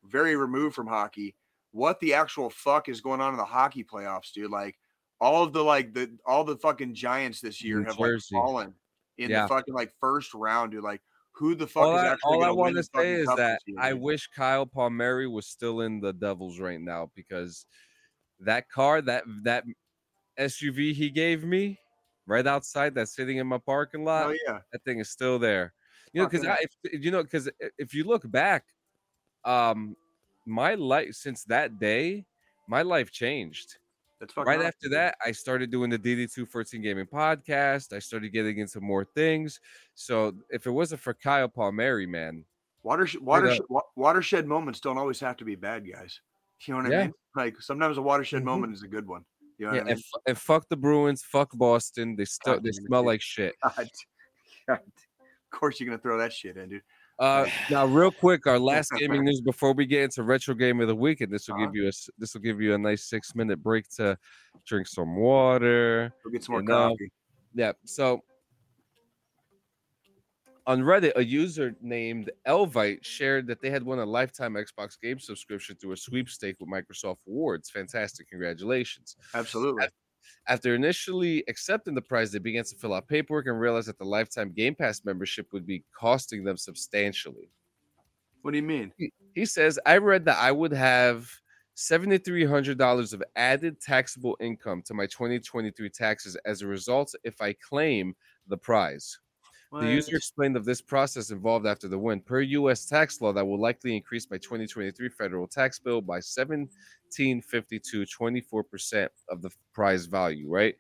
very 0.06 0.36
removed 0.36 0.76
from 0.76 0.88
hockey. 0.88 1.36
What 1.72 2.00
the 2.00 2.16
actual 2.16 2.50
fuck 2.50 2.90
is 2.90 3.00
going 3.00 3.22
on 3.22 3.34
in 3.34 3.38
the 3.38 3.46
hockey 3.46 3.84
playoffs, 3.84 4.34
dude? 4.34 4.50
Like 4.50 4.76
all 5.22 5.44
of 5.44 5.54
the 5.54 5.64
like 5.64 5.94
the 5.94 6.18
all 6.26 6.44
the 6.44 6.58
fucking 6.58 6.96
giants 6.96 7.42
this 7.42 7.64
year 7.64 7.80
New 7.80 7.86
have 7.86 8.00
like 8.00 8.20
fallen 8.32 8.74
in 9.20 9.30
Yeah. 9.30 9.44
the 9.44 9.50
fucking 9.50 9.74
like 9.76 9.92
first 10.00 10.34
round, 10.34 10.72
dude. 10.72 10.84
Like 10.84 11.02
who 11.40 11.56
the 11.56 11.66
fuck 11.66 11.86
All 11.86 11.96
is 11.96 12.04
I, 12.04 12.08
actually 12.08 12.36
all 12.36 12.44
I 12.44 12.52
want 12.52 12.76
to 12.76 12.84
say 12.84 13.14
is 13.14 13.30
that 13.38 13.62
I 13.80 13.94
wish 13.94 14.28
Kyle 14.28 14.66
Palmieri 14.66 15.28
was 15.28 15.48
still 15.48 15.82
in 15.82 16.02
the 16.02 16.12
Devils 16.12 16.60
right 16.60 16.82
now 16.82 17.10
because 17.16 17.66
that 18.42 18.70
car, 18.70 19.02
that 19.04 19.24
that 19.44 19.64
SUV 20.38 20.94
he 20.94 21.10
gave 21.10 21.46
me 21.46 21.80
right 22.28 22.46
outside 22.46 22.94
that's 22.94 23.16
sitting 23.16 23.38
in 23.38 23.48
my 23.48 23.58
parking 23.58 24.04
lot, 24.04 24.28
Oh 24.28 24.36
yeah. 24.46 24.60
that 24.74 24.84
thing 24.84 25.00
is 25.00 25.10
still 25.10 25.40
there. 25.40 25.74
You 26.12 26.22
know, 26.22 26.28
because. 26.28 26.46
I, 26.46 26.58
if, 26.84 27.04
you 27.04 27.12
know, 27.12 27.24
because 27.24 27.50
if 27.78 27.94
you 27.94 28.04
look 28.04 28.30
back, 28.30 28.66
um, 29.46 29.96
my 30.46 30.76
life 30.76 31.14
since 31.14 31.46
that 31.46 31.80
day, 31.80 32.26
my 32.68 32.82
life 32.82 33.12
changed. 33.12 33.79
That's 34.20 34.34
fucking 34.34 34.48
right 34.48 34.58
awesome, 34.60 34.68
after 34.68 34.90
that, 34.90 35.16
I 35.26 35.32
started 35.32 35.72
doing 35.72 35.90
the 35.90 35.98
DD214 36.00 36.84
Gaming 36.84 37.06
podcast. 37.06 37.94
I 37.94 38.00
started 38.00 38.34
getting 38.34 38.58
into 38.58 38.82
more 38.82 39.06
things. 39.06 39.60
So 39.96 40.34
if 40.50 40.66
it 40.68 40.72
wasn't 40.72 41.02
for 41.02 41.14
Kyle 41.14 41.48
Palmieri, 41.48 42.06
man, 42.06 42.44
Watershed, 42.84 43.22
watershed, 43.22 43.62
wa- 43.70 43.82
watershed 43.96 44.48
moments 44.48 44.80
don't 44.80 44.98
always 44.98 45.20
have 45.20 45.36
to 45.38 45.46
be 45.46 45.56
bad, 45.56 45.90
guys. 45.90 46.20
You 46.66 46.74
know 46.74 46.84
what 46.84 46.94
I 46.94 47.04
mean? 47.04 47.14
Like 47.36 47.62
sometimes 47.62 47.98
a 47.98 48.02
watershed 48.02 48.42
Mhm. 48.42 48.46
moment 48.46 48.74
is 48.74 48.84
a 48.84 48.88
good 48.88 49.08
one. 49.08 49.26
You 49.58 49.66
know 49.68 49.74
yeah, 49.74 49.80
what 49.80 49.88
I 49.88 49.92
and, 49.92 49.98
mean? 49.98 50.22
and 50.28 50.38
fuck 50.38 50.68
the 50.70 50.78
Bruins, 50.78 51.22
fuck 51.22 51.52
Boston. 51.54 52.16
They 52.16 52.26
still 52.26 52.60
they 52.62 52.72
smell 52.72 53.04
like 53.04 53.22
shit. 53.22 53.56
God, 53.64 53.90
God. 54.68 54.80
Of 55.52 55.60
course, 55.60 55.80
you're 55.80 55.88
gonna 55.90 56.02
throw 56.02 56.18
that 56.20 56.32
shit 56.34 56.56
in, 56.58 56.70
dude. 56.70 56.82
Uh, 57.20 57.46
now, 57.70 57.86
real 57.86 58.12
quick, 58.12 58.48
our 58.48 58.58
last 58.60 58.92
gaming 58.98 59.24
news 59.26 59.42
before 59.42 59.74
we 59.74 59.86
get 59.86 60.04
into 60.04 60.24
retro 60.24 60.54
game 60.56 60.80
of 60.80 60.88
the 60.88 60.96
week, 60.96 61.22
and 61.22 61.32
this 61.32 61.48
will 61.48 61.56
Uh-huh. 61.56 61.66
give 61.66 61.76
you 61.76 61.88
a 61.88 61.92
this 62.18 62.34
will 62.34 62.42
give 62.42 62.62
you 62.62 62.74
a 62.74 62.78
nice 62.78 63.04
six 63.06 63.36
minute 63.36 63.62
break 63.62 63.88
to 63.98 64.18
drink 64.66 64.88
some 64.88 65.16
water. 65.16 66.14
Go 66.24 66.30
get 66.30 66.44
some 66.44 66.54
more 66.54 66.64
coffee. 66.64 67.12
Yeah. 67.54 67.74
So 67.86 68.22
On 70.68 70.82
Reddit, 70.82 71.14
a 71.16 71.26
user 71.26 71.76
named 71.82 72.30
Elvite 72.48 73.04
shared 73.04 73.48
that 73.48 73.60
they 73.60 73.72
had 73.72 73.82
won 73.82 73.98
a 73.98 74.06
lifetime 74.06 74.54
Xbox 74.54 75.00
game 75.02 75.18
subscription 75.18 75.76
through 75.78 75.94
a 75.94 75.98
sweepstake 75.98 76.58
with 76.60 76.70
Microsoft 76.70 77.18
Rewards. 77.26 77.72
Fantastic. 77.72 78.30
Congratulations. 78.30 79.16
Absolutely. 79.34 79.88
After 80.48 80.76
initially 80.76 81.44
accepting 81.48 81.96
the 81.96 82.02
prize, 82.02 82.32
they 82.32 82.40
began 82.40 82.64
to 82.64 82.76
fill 82.76 82.94
out 82.94 83.08
paperwork 83.08 83.48
and 83.48 83.60
realized 83.60 83.88
that 83.88 83.98
the 83.98 84.06
lifetime 84.06 84.52
Game 84.52 84.76
Pass 84.76 85.06
membership 85.06 85.54
would 85.54 85.66
be 85.66 85.84
costing 85.98 86.44
them 86.44 86.58
substantially. 86.58 87.50
What 88.42 88.52
do 88.52 88.58
you 88.58 88.64
mean? 88.64 88.92
He 89.36 89.46
says, 89.46 89.80
I 89.86 89.98
read 89.98 90.26
that 90.26 90.38
I 90.38 90.52
would 90.52 90.72
have 90.72 91.30
$7,300 91.76 93.14
of 93.14 93.24
added 93.36 93.80
taxable 93.80 94.36
income 94.40 94.82
to 94.84 94.94
my 94.94 95.06
2023 95.06 95.90
taxes 95.90 96.36
as 96.46 96.62
a 96.62 96.68
result 96.68 97.14
if 97.24 97.42
I 97.42 97.54
claim 97.54 98.16
the 98.48 98.58
prize. 98.58 99.20
The 99.78 99.88
user 99.88 100.16
explained 100.16 100.56
of 100.58 100.66
this 100.66 100.82
process 100.82 101.32
involved 101.32 101.66
after 101.66 101.88
the 101.88 101.98
win. 101.98 102.20
Per 102.22 102.42
U.S. 102.42 102.86
tax 102.86 103.20
law, 103.22 103.32
that 103.34 103.46
will 103.46 103.60
likely 103.60 103.96
increase 103.96 104.30
my 104.30 104.38
2023 104.38 105.10
federal 105.10 105.48
tax 105.48 105.80
bill 105.80 106.02
by 106.02 106.20
1752, 106.22 108.06
24% 108.06 109.10
of 109.30 109.42
the 109.42 109.50
prize 109.74 110.06
value, 110.06 110.50
right? 110.50 110.76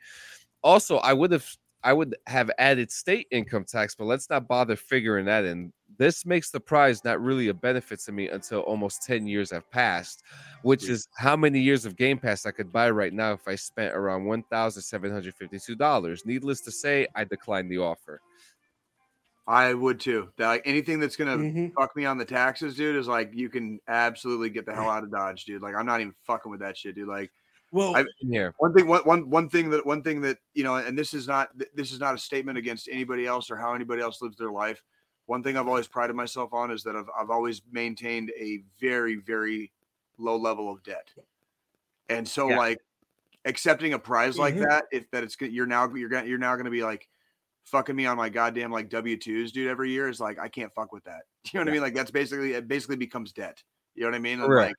Also, 0.64 0.98
I 0.98 1.14
would 1.14 1.32
have 1.32 1.48
I 1.82 1.94
would 1.94 2.14
have 2.28 2.52
added 2.60 2.92
state 2.92 3.26
income 3.32 3.64
tax, 3.64 3.96
but 3.96 4.04
let's 4.04 4.30
not 4.30 4.50
bother 4.50 4.76
figuring 4.76 5.24
that 5.28 5.46
in. 5.46 5.72
This 5.98 6.26
makes 6.26 6.52
the 6.52 6.60
prize 6.60 7.06
not 7.06 7.22
really 7.22 7.48
a 7.48 7.54
benefit 7.54 8.00
to 8.02 8.12
me 8.12 8.28
until 8.30 8.60
almost 8.62 9.04
10 9.04 9.28
years 9.28 9.50
have 9.52 9.70
passed, 9.72 10.22
which 10.64 10.84
Yeah. 10.86 10.90
is 10.90 11.08
how 11.18 11.38
many 11.38 11.62
years 11.62 11.86
of 11.86 11.96
Game 11.96 12.20
Pass 12.20 12.46
I 12.46 12.52
could 12.52 12.74
buy 12.74 12.90
right 12.90 13.14
now 13.14 13.32
if 13.34 13.48
I 13.48 13.56
spent 13.56 13.96
around 13.96 14.26
$1,752. 14.26 16.26
Needless 16.26 16.60
to 16.62 16.72
say, 16.72 17.08
I 17.16 17.24
declined 17.24 17.72
the 17.72 17.78
offer. 17.78 18.20
I 19.50 19.74
would 19.74 20.00
too. 20.00 20.30
That, 20.38 20.48
like 20.48 20.62
anything 20.66 21.00
that's 21.00 21.16
gonna 21.16 21.36
Mhm. 21.36 21.74
fuck 21.74 21.96
me 21.96 22.06
on 22.06 22.20
the 22.20 22.26
taxes, 22.26 22.76
dude, 22.76 22.96
is 22.96 23.08
like 23.08 23.32
you 23.34 23.50
can 23.50 23.80
absolutely 23.88 24.52
get 24.52 24.66
the 24.68 24.74
hell 24.76 24.88
out 24.90 25.04
of 25.04 25.12
Dodge, 25.12 25.44
dude. 25.46 25.62
Like 25.64 25.74
I'm 25.76 25.88
not 25.88 26.02
even 26.02 26.14
fucking 26.24 26.52
with 26.52 26.60
that 26.60 26.78
shit, 26.78 26.94
dude. 26.96 27.08
Like 27.08 27.32
Well, 27.72 27.96
I- 27.96 28.06
one 28.58 28.74
thing, 28.74 28.88
one, 28.88 29.02
one, 29.02 29.30
one 29.30 29.50
thing 29.50 29.72
that 29.72 29.84
one 29.86 30.04
thing 30.04 30.22
that 30.22 30.38
you 30.54 30.64
know, 30.64 30.76
and 30.76 30.96
this 30.98 31.14
is 31.16 31.28
not 31.28 31.50
this 31.74 31.92
is 31.92 32.00
not 32.00 32.14
a 32.14 32.18
statement 32.20 32.58
against 32.60 32.88
anybody 32.92 33.26
else 33.26 33.50
or 33.50 33.58
how 33.58 33.74
anybody 33.74 34.02
else 34.04 34.22
lives 34.22 34.38
their 34.38 34.52
life. 34.52 34.84
One 35.26 35.42
thing 35.44 35.58
I've 35.58 35.68
always 35.68 35.88
prided 35.88 36.16
myself 36.16 36.54
on 36.54 36.70
is 36.70 36.84
that 36.84 36.96
I've 36.96 37.10
I've 37.20 37.32
always 37.32 37.64
maintained 37.72 38.32
a 38.40 38.64
very 38.80 39.16
very 39.16 39.72
low 40.20 40.38
level 40.38 40.72
of 40.72 40.84
debt, 40.84 41.10
and 42.10 42.28
so 42.28 42.50
Yeah. 42.50 42.58
like 42.58 42.80
accepting 43.46 43.94
a 43.94 44.00
prize 44.00 44.38
like 44.38 44.54
Mhm. 44.56 44.68
that, 44.68 44.86
if 44.92 45.10
that 45.12 45.24
it's 45.24 45.36
you're 45.42 45.66
now 45.66 45.92
you're 45.94 46.10
gonna 46.10 46.28
you're 46.28 46.38
now 46.38 46.56
gonna 46.56 46.70
be 46.70 46.84
like 46.84 47.08
fucking 47.70 47.96
me 47.96 48.06
on 48.06 48.18
my 48.18 48.30
goddamn 48.30 48.72
like 48.72 48.90
W 48.90 49.16
twos, 49.18 49.52
dude, 49.52 49.70
every 49.70 49.92
year 49.92 50.10
is 50.10 50.20
like 50.20 50.40
I 50.40 50.48
can't 50.48 50.74
fuck 50.74 50.92
with 50.92 51.04
that. 51.06 51.22
You 51.54 51.60
know 51.60 51.62
what 51.64 51.70
I 51.70 51.72
mean? 51.74 51.82
Like 51.82 51.96
that's 51.96 52.12
basically 52.12 52.54
it. 52.54 52.68
Basically 52.68 52.96
becomes 52.98 53.32
debt. 53.32 53.64
You 53.96 54.04
know 54.04 54.10
what 54.10 54.16
I 54.16 54.20
mean? 54.20 54.40
Correct. 54.40 54.70
Like 54.70 54.76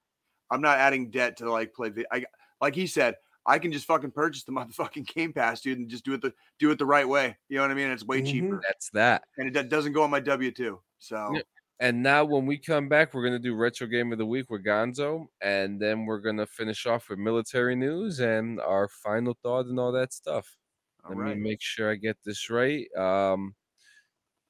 I'm 0.51 0.61
not 0.61 0.79
adding 0.79 1.11
debt 1.11 1.37
to 1.39 1.51
like 1.51 1.73
play. 1.73 1.89
vi- 1.91 2.07
I 2.13 2.25
like 2.61 2.75
he 2.75 2.87
said, 2.87 3.17
I 3.47 3.59
can 3.59 3.73
just 3.73 3.87
fucking 3.87 4.11
purchase 4.11 4.45
the 4.45 4.53
motherfucking 4.59 5.07
Game 5.15 5.33
Pass, 5.33 5.61
dude, 5.63 5.79
and 5.79 5.89
just 5.89 6.05
do 6.05 6.13
it 6.15 6.21
the 6.23 6.33
do 6.59 6.71
it 6.71 6.79
the 6.79 6.87
right 6.87 7.09
way. 7.09 7.37
You 7.49 7.57
know 7.57 7.63
what 7.63 7.71
I 7.71 7.75
mean? 7.75 7.91
It's 7.91 8.05
way 8.05 8.21
Mhm. 8.23 8.27
cheaper, 8.31 8.61
That's 8.67 8.91
that. 8.91 9.23
and 9.39 9.49
it 9.49 9.55
do- 9.55 9.69
doesn't 9.69 9.93
go 9.93 10.03
on 10.03 10.11
my 10.11 10.21
W 10.21 10.51
two. 10.51 10.81
So 10.99 11.31
Yeah. 11.35 11.43
And 11.83 12.03
now, 12.03 12.27
when 12.27 12.45
we 12.45 12.59
come 12.59 12.91
back, 12.91 13.15
we're 13.15 13.25
gonna 13.25 13.39
do 13.39 13.55
retro 13.55 13.87
game 13.87 14.13
of 14.13 14.19
the 14.19 14.27
week 14.27 14.51
with 14.51 14.63
Gonzo, 14.63 15.29
and 15.41 15.81
then 15.81 16.05
we're 16.05 16.19
gonna 16.21 16.47
finish 16.47 16.85
off 16.85 17.09
with 17.09 17.19
military 17.19 17.75
news 17.75 18.21
and 18.21 18.61
our 18.61 18.87
final 18.87 19.33
thought 19.43 19.65
and 19.65 19.81
all 19.81 19.91
that 19.93 20.13
stuff. 20.13 20.59
All 21.05 21.11
Let 21.17 21.19
right. 21.19 21.37
me 21.37 21.43
make 21.43 21.61
sure 21.63 21.91
I 21.91 21.95
get 21.97 22.17
this 22.25 22.51
right. 22.51 22.87
Um, 22.97 23.55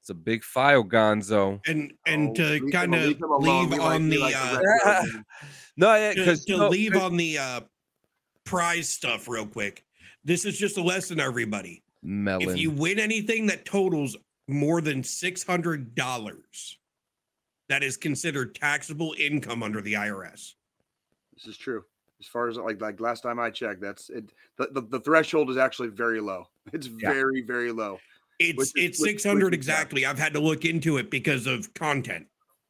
it's 0.00 0.10
a 0.10 0.14
big 0.14 0.42
file, 0.44 0.82
Gonzo. 0.84 1.60
and 1.66 1.92
and 2.06 2.30
Oh, 2.30 2.34
to 2.58 2.70
kind 2.70 2.94
of 2.94 3.02
leave 3.02 3.20
leave 3.20 3.80
on 3.80 4.08
the 4.08 4.18
like 4.18 4.34
uh, 4.36 4.60
retro. 4.84 5.22
No, 5.76 5.94
yeah, 5.94 6.12
to, 6.12 6.18
because 6.20 6.44
to 6.46 6.68
leave 6.68 6.96
on 6.96 7.16
the 7.16 7.38
uh 7.38 7.60
prize 8.44 8.88
stuff 8.88 9.28
real 9.28 9.46
quick. 9.46 9.84
This 10.24 10.44
is 10.44 10.58
just 10.58 10.76
a 10.78 10.82
lesson, 10.82 11.20
everybody. 11.20 11.82
melon. 12.02 12.48
If 12.48 12.58
you 12.58 12.70
win 12.70 12.98
anything 12.98 13.46
that 13.46 13.64
totals 13.64 14.16
more 14.48 14.80
than 14.80 15.02
six 15.04 15.42
hundred 15.44 15.94
dollars, 15.94 16.78
that 17.68 17.82
is 17.82 17.96
considered 17.96 18.54
taxable 18.54 19.14
income 19.18 19.62
under 19.62 19.80
the 19.80 19.94
IRS. 19.94 20.54
This 21.34 21.46
is 21.46 21.56
true. 21.56 21.84
As 22.20 22.26
far 22.26 22.48
as 22.48 22.56
like 22.56 22.80
like 22.80 23.00
last 23.00 23.22
time 23.22 23.38
I 23.40 23.50
checked, 23.50 23.80
that's 23.80 24.10
it. 24.10 24.30
The, 24.58 24.68
the, 24.72 24.82
the 24.82 25.00
threshold 25.00 25.50
is 25.50 25.56
actually 25.56 25.88
very 25.88 26.20
low. 26.20 26.44
It's 26.72 26.86
Yeah. 26.86 27.12
very 27.12 27.42
very 27.42 27.72
low. 27.72 27.98
It's 28.38 28.56
Which 28.56 28.72
it's 28.76 28.98
six 29.02 29.24
hundred 29.24 29.52
which 29.52 29.60
is 29.60 29.66
bad. 29.66 29.72
exactly. 29.74 30.06
I've 30.06 30.18
had 30.18 30.32
to 30.34 30.40
look 30.40 30.64
into 30.64 30.98
it 30.98 31.10
because 31.10 31.46
of 31.46 31.72
content. 31.74 32.26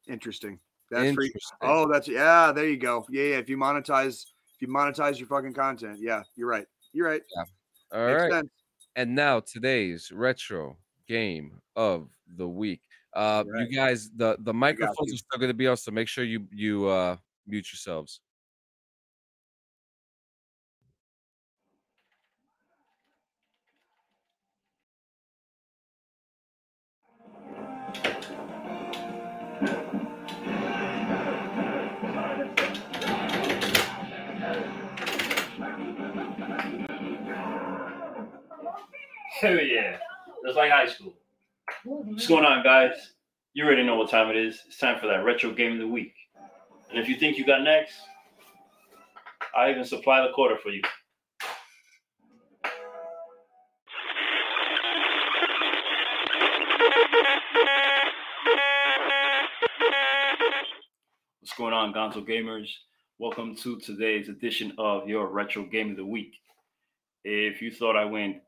Interesting. 0.08 0.58
That's 0.90 1.14
free. 1.14 1.26
Interesting. 1.26 1.58
Oh, 1.62 1.90
that's 1.90 2.08
yeah. 2.08 2.52
There 2.52 2.68
you 2.68 2.76
go. 2.76 3.04
Yeah, 3.10 3.22
yeah. 3.24 3.36
If 3.38 3.48
you 3.48 3.56
monetize, 3.56 4.24
if 4.54 4.60
you 4.62 4.68
monetize 4.68 5.18
your 5.18 5.28
fucking 5.28 5.54
content, 5.54 5.98
yeah, 6.00 6.22
you're 6.34 6.48
right. 6.48 6.66
You're 6.92 7.06
right. 7.06 7.22
all 7.92 8.06
Makes 8.06 8.22
right. 8.22 8.32
sense. 8.32 8.50
And 8.96 9.14
now 9.14 9.38
today's 9.40 10.10
retro 10.10 10.76
game 11.06 11.60
of 11.76 12.08
the 12.36 12.48
week. 12.48 12.80
Uh, 13.14 13.44
Right. 13.46 13.68
you 13.68 13.76
guys, 13.76 14.10
the 14.16 14.36
the 14.40 14.54
microphones 14.54 15.12
are 15.12 15.16
still 15.16 15.38
going 15.38 15.50
to 15.50 15.54
be 15.54 15.66
on, 15.68 15.76
so 15.76 15.90
make 15.92 16.08
sure 16.08 16.24
you 16.24 16.46
you 16.52 16.86
uh 16.88 17.16
mute 17.46 17.72
yourselves. 17.72 18.20
Hell 29.60 29.68
yeah. 39.58 39.98
That's 40.42 40.56
like 40.56 40.70
high 40.70 40.86
school. 40.86 41.12
What's 41.84 42.26
going 42.26 42.44
on, 42.44 42.62
guys? 42.62 43.12
You 43.52 43.66
already 43.66 43.82
know 43.84 43.96
what 43.96 44.08
time 44.10 44.30
it 44.30 44.36
is. 44.36 44.62
It's 44.66 44.78
time 44.78 44.98
for 44.98 45.08
that 45.08 45.24
retro 45.24 45.52
game 45.52 45.72
of 45.72 45.78
the 45.78 45.88
week. 45.88 46.14
And 46.88 46.98
if 46.98 47.08
you 47.08 47.16
think 47.16 47.36
you 47.36 47.44
got 47.44 47.62
next, 47.62 47.96
I 49.54 49.70
even 49.70 49.84
supply 49.84 50.26
the 50.26 50.32
quarter 50.32 50.56
for 50.56 50.70
you. 50.70 50.80
Going 61.60 61.74
on, 61.74 61.92
Gonzo 61.92 62.26
Gamers? 62.26 62.70
Welcome 63.18 63.54
to 63.56 63.78
today's 63.80 64.30
edition 64.30 64.72
of 64.78 65.06
your 65.06 65.26
retro 65.26 65.62
game 65.62 65.90
of 65.90 65.98
the 65.98 66.06
week. 66.06 66.32
If 67.22 67.60
you 67.60 67.70
thought 67.70 67.98
I 67.98 68.06
went 68.06 68.38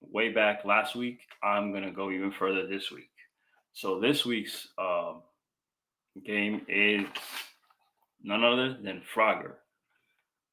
way 0.00 0.32
back 0.32 0.64
last 0.64 0.96
week, 0.96 1.18
I'm 1.42 1.74
gonna 1.74 1.92
go 1.92 2.10
even 2.10 2.32
further 2.32 2.66
this 2.66 2.90
week. 2.90 3.10
So 3.74 4.00
this 4.00 4.24
week's 4.24 4.66
um, 4.78 5.20
game 6.24 6.64
is 6.66 7.04
none 8.22 8.42
other 8.42 8.78
than 8.82 9.02
Frogger. 9.14 9.56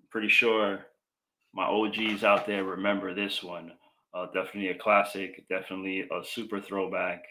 Pretty 0.10 0.28
sure 0.28 0.86
my 1.54 1.64
OGs 1.64 2.26
out 2.26 2.46
there 2.46 2.66
remember 2.66 3.16
this 3.16 3.42
one. 3.42 3.72
Uh, 4.14 4.26
definitely 4.34 4.68
a 4.68 4.78
classic. 4.78 5.46
Definitely 5.48 6.02
a 6.02 6.26
super 6.26 6.60
throwback. 6.60 7.24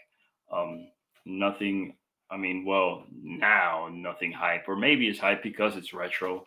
Um, 0.51 0.87
nothing. 1.27 1.97
I 2.31 2.37
mean, 2.37 2.65
well, 2.65 3.05
now 3.21 3.89
nothing 3.91 4.31
hype, 4.31 4.67
or 4.67 4.75
maybe 4.75 5.07
it's 5.07 5.19
hype 5.19 5.43
because 5.43 5.75
it's 5.75 5.93
retro. 5.93 6.45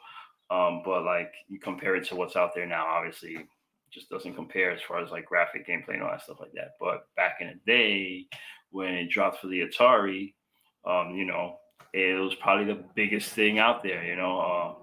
Um, 0.51 0.83
but 0.85 1.05
like 1.05 1.33
you 1.49 1.59
compare 1.59 1.95
it 1.97 2.07
to 2.09 2.17
what's 2.17 2.37
out 2.37 2.55
there 2.55 2.67
now, 2.67 2.87
obviously 2.87 3.47
just 3.95 4.11
doesn't 4.11 4.35
compare 4.35 4.73
as 4.73 4.83
far 4.83 5.01
as 5.03 5.11
like 5.11 5.25
graphic 5.25 5.67
gameplay 5.69 5.95
and 5.95 6.03
all 6.03 6.11
that 6.11 6.23
stuff 6.23 6.41
like 6.41 6.53
that. 6.53 6.73
But 6.81 7.07
back 7.17 7.37
in 7.41 7.47
the 7.47 7.73
day, 7.73 8.27
when 8.71 8.93
it 8.93 9.09
dropped 9.09 9.41
for 9.41 9.47
the 9.47 9.61
Atari, 9.61 10.35
um, 10.85 11.15
you 11.15 11.25
know, 11.25 11.59
it 11.93 12.19
was 12.21 12.35
probably 12.35 12.67
the 12.67 12.83
biggest 12.97 13.31
thing 13.31 13.61
out 13.61 13.85
there. 13.85 14.05
You 14.05 14.17
know, 14.17 14.41
uh, 14.41 14.75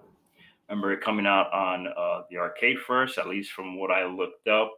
remember 0.70 0.94
it 0.94 1.02
coming 1.02 1.28
out 1.28 1.52
on 1.52 1.88
uh, 1.88 2.22
the 2.30 2.38
arcade 2.38 2.78
first, 2.88 3.18
at 3.18 3.28
least 3.28 3.52
from 3.52 3.78
what 3.78 3.92
I 3.92 4.06
looked 4.06 4.48
up. 4.48 4.72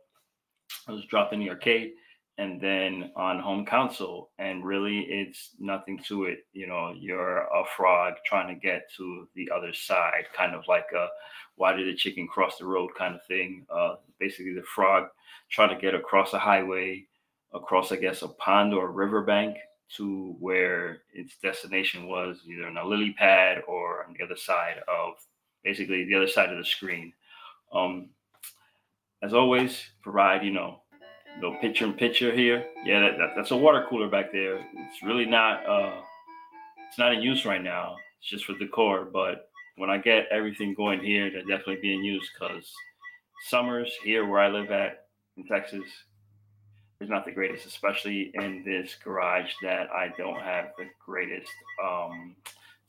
It 0.87 0.91
was 0.91 1.05
dropped 1.05 1.33
in 1.33 1.39
the 1.39 1.51
arcade 1.51 1.91
and 2.38 2.60
then 2.60 3.11
on 3.15 3.39
home 3.39 3.65
console. 3.65 4.31
And 4.39 4.65
really, 4.65 4.99
it's 5.01 5.51
nothing 5.60 5.99
to 6.07 6.26
it. 6.26 6.45
You 6.53 6.68
know, 6.68 6.93
you're 6.97 7.39
a 7.39 7.64
frog 7.76 8.15
trying 8.26 8.53
to 8.53 8.60
get 8.60 8.89
to 8.97 9.27
the 9.35 9.49
other 9.55 9.73
side, 9.73 10.26
kind 10.35 10.55
of 10.55 10.64
like 10.68 10.88
a 10.95 11.07
why 11.55 11.73
did 11.73 11.88
the 11.88 11.95
chicken 11.95 12.27
cross 12.27 12.57
the 12.57 12.65
road 12.65 12.89
kind 12.97 13.15
of 13.15 13.23
thing. 13.27 13.65
Uh, 13.69 13.95
basically, 14.19 14.53
the 14.53 14.64
frog 14.64 15.07
trying 15.51 15.69
to 15.69 15.81
get 15.81 15.93
across 15.93 16.34
a 16.34 16.39
highway, 16.39 17.05
across, 17.53 17.91
I 17.91 17.97
guess, 17.97 18.23
a 18.23 18.27
pond 18.30 18.73
or 18.73 18.88
a 18.88 18.91
riverbank 18.91 19.57
to 19.97 20.35
where 20.39 21.03
its 21.14 21.38
destination 21.38 22.07
was, 22.07 22.39
either 22.47 22.65
on 22.65 22.77
a 22.77 22.85
lily 22.85 23.14
pad 23.14 23.61
or 23.68 24.05
on 24.05 24.15
the 24.18 24.23
other 24.26 24.35
side 24.35 24.77
of 24.88 25.14
basically 25.64 26.05
the 26.05 26.15
other 26.15 26.27
side 26.27 26.49
of 26.49 26.57
the 26.57 26.65
screen. 26.65 27.14
Um, 27.72 28.10
as 29.22 29.34
always, 29.34 29.81
provide, 30.01 30.43
you 30.43 30.51
know, 30.51 30.81
the 31.41 31.51
picture 31.61 31.85
in 31.85 31.93
picture 31.93 32.31
here. 32.31 32.65
Yeah, 32.85 33.01
that, 33.01 33.18
that, 33.18 33.30
that's 33.35 33.51
a 33.51 33.57
water 33.57 33.85
cooler 33.89 34.07
back 34.07 34.31
there. 34.31 34.57
It's 34.57 35.03
really 35.03 35.26
not 35.26 35.65
uh 35.68 36.01
it's 36.88 36.97
not 36.97 37.14
in 37.14 37.22
use 37.22 37.45
right 37.45 37.64
now. 37.64 37.95
It's 38.19 38.30
just 38.30 38.45
for 38.45 38.57
decor. 38.57 39.05
But 39.05 39.49
when 39.77 39.89
I 39.89 39.97
get 39.97 40.27
everything 40.31 40.73
going 40.73 40.99
here, 40.99 41.31
they're 41.31 41.41
definitely 41.41 41.81
being 41.81 42.03
used 42.03 42.30
because 42.34 42.72
summers 43.49 43.91
here 44.03 44.27
where 44.27 44.39
I 44.39 44.49
live 44.49 44.72
at 44.72 45.07
in 45.38 45.45
Texas 45.45 45.84
is 47.01 47.10
not 47.10 47.26
the 47.26 47.31
greatest, 47.31 47.65
especially 47.65 48.31
in 48.35 48.64
this 48.64 48.95
garage 49.03 49.51
that 49.64 49.89
I 49.89 50.14
don't 50.18 50.39
have 50.41 50.68
the 50.77 50.85
greatest 51.03 51.51
um 51.84 52.35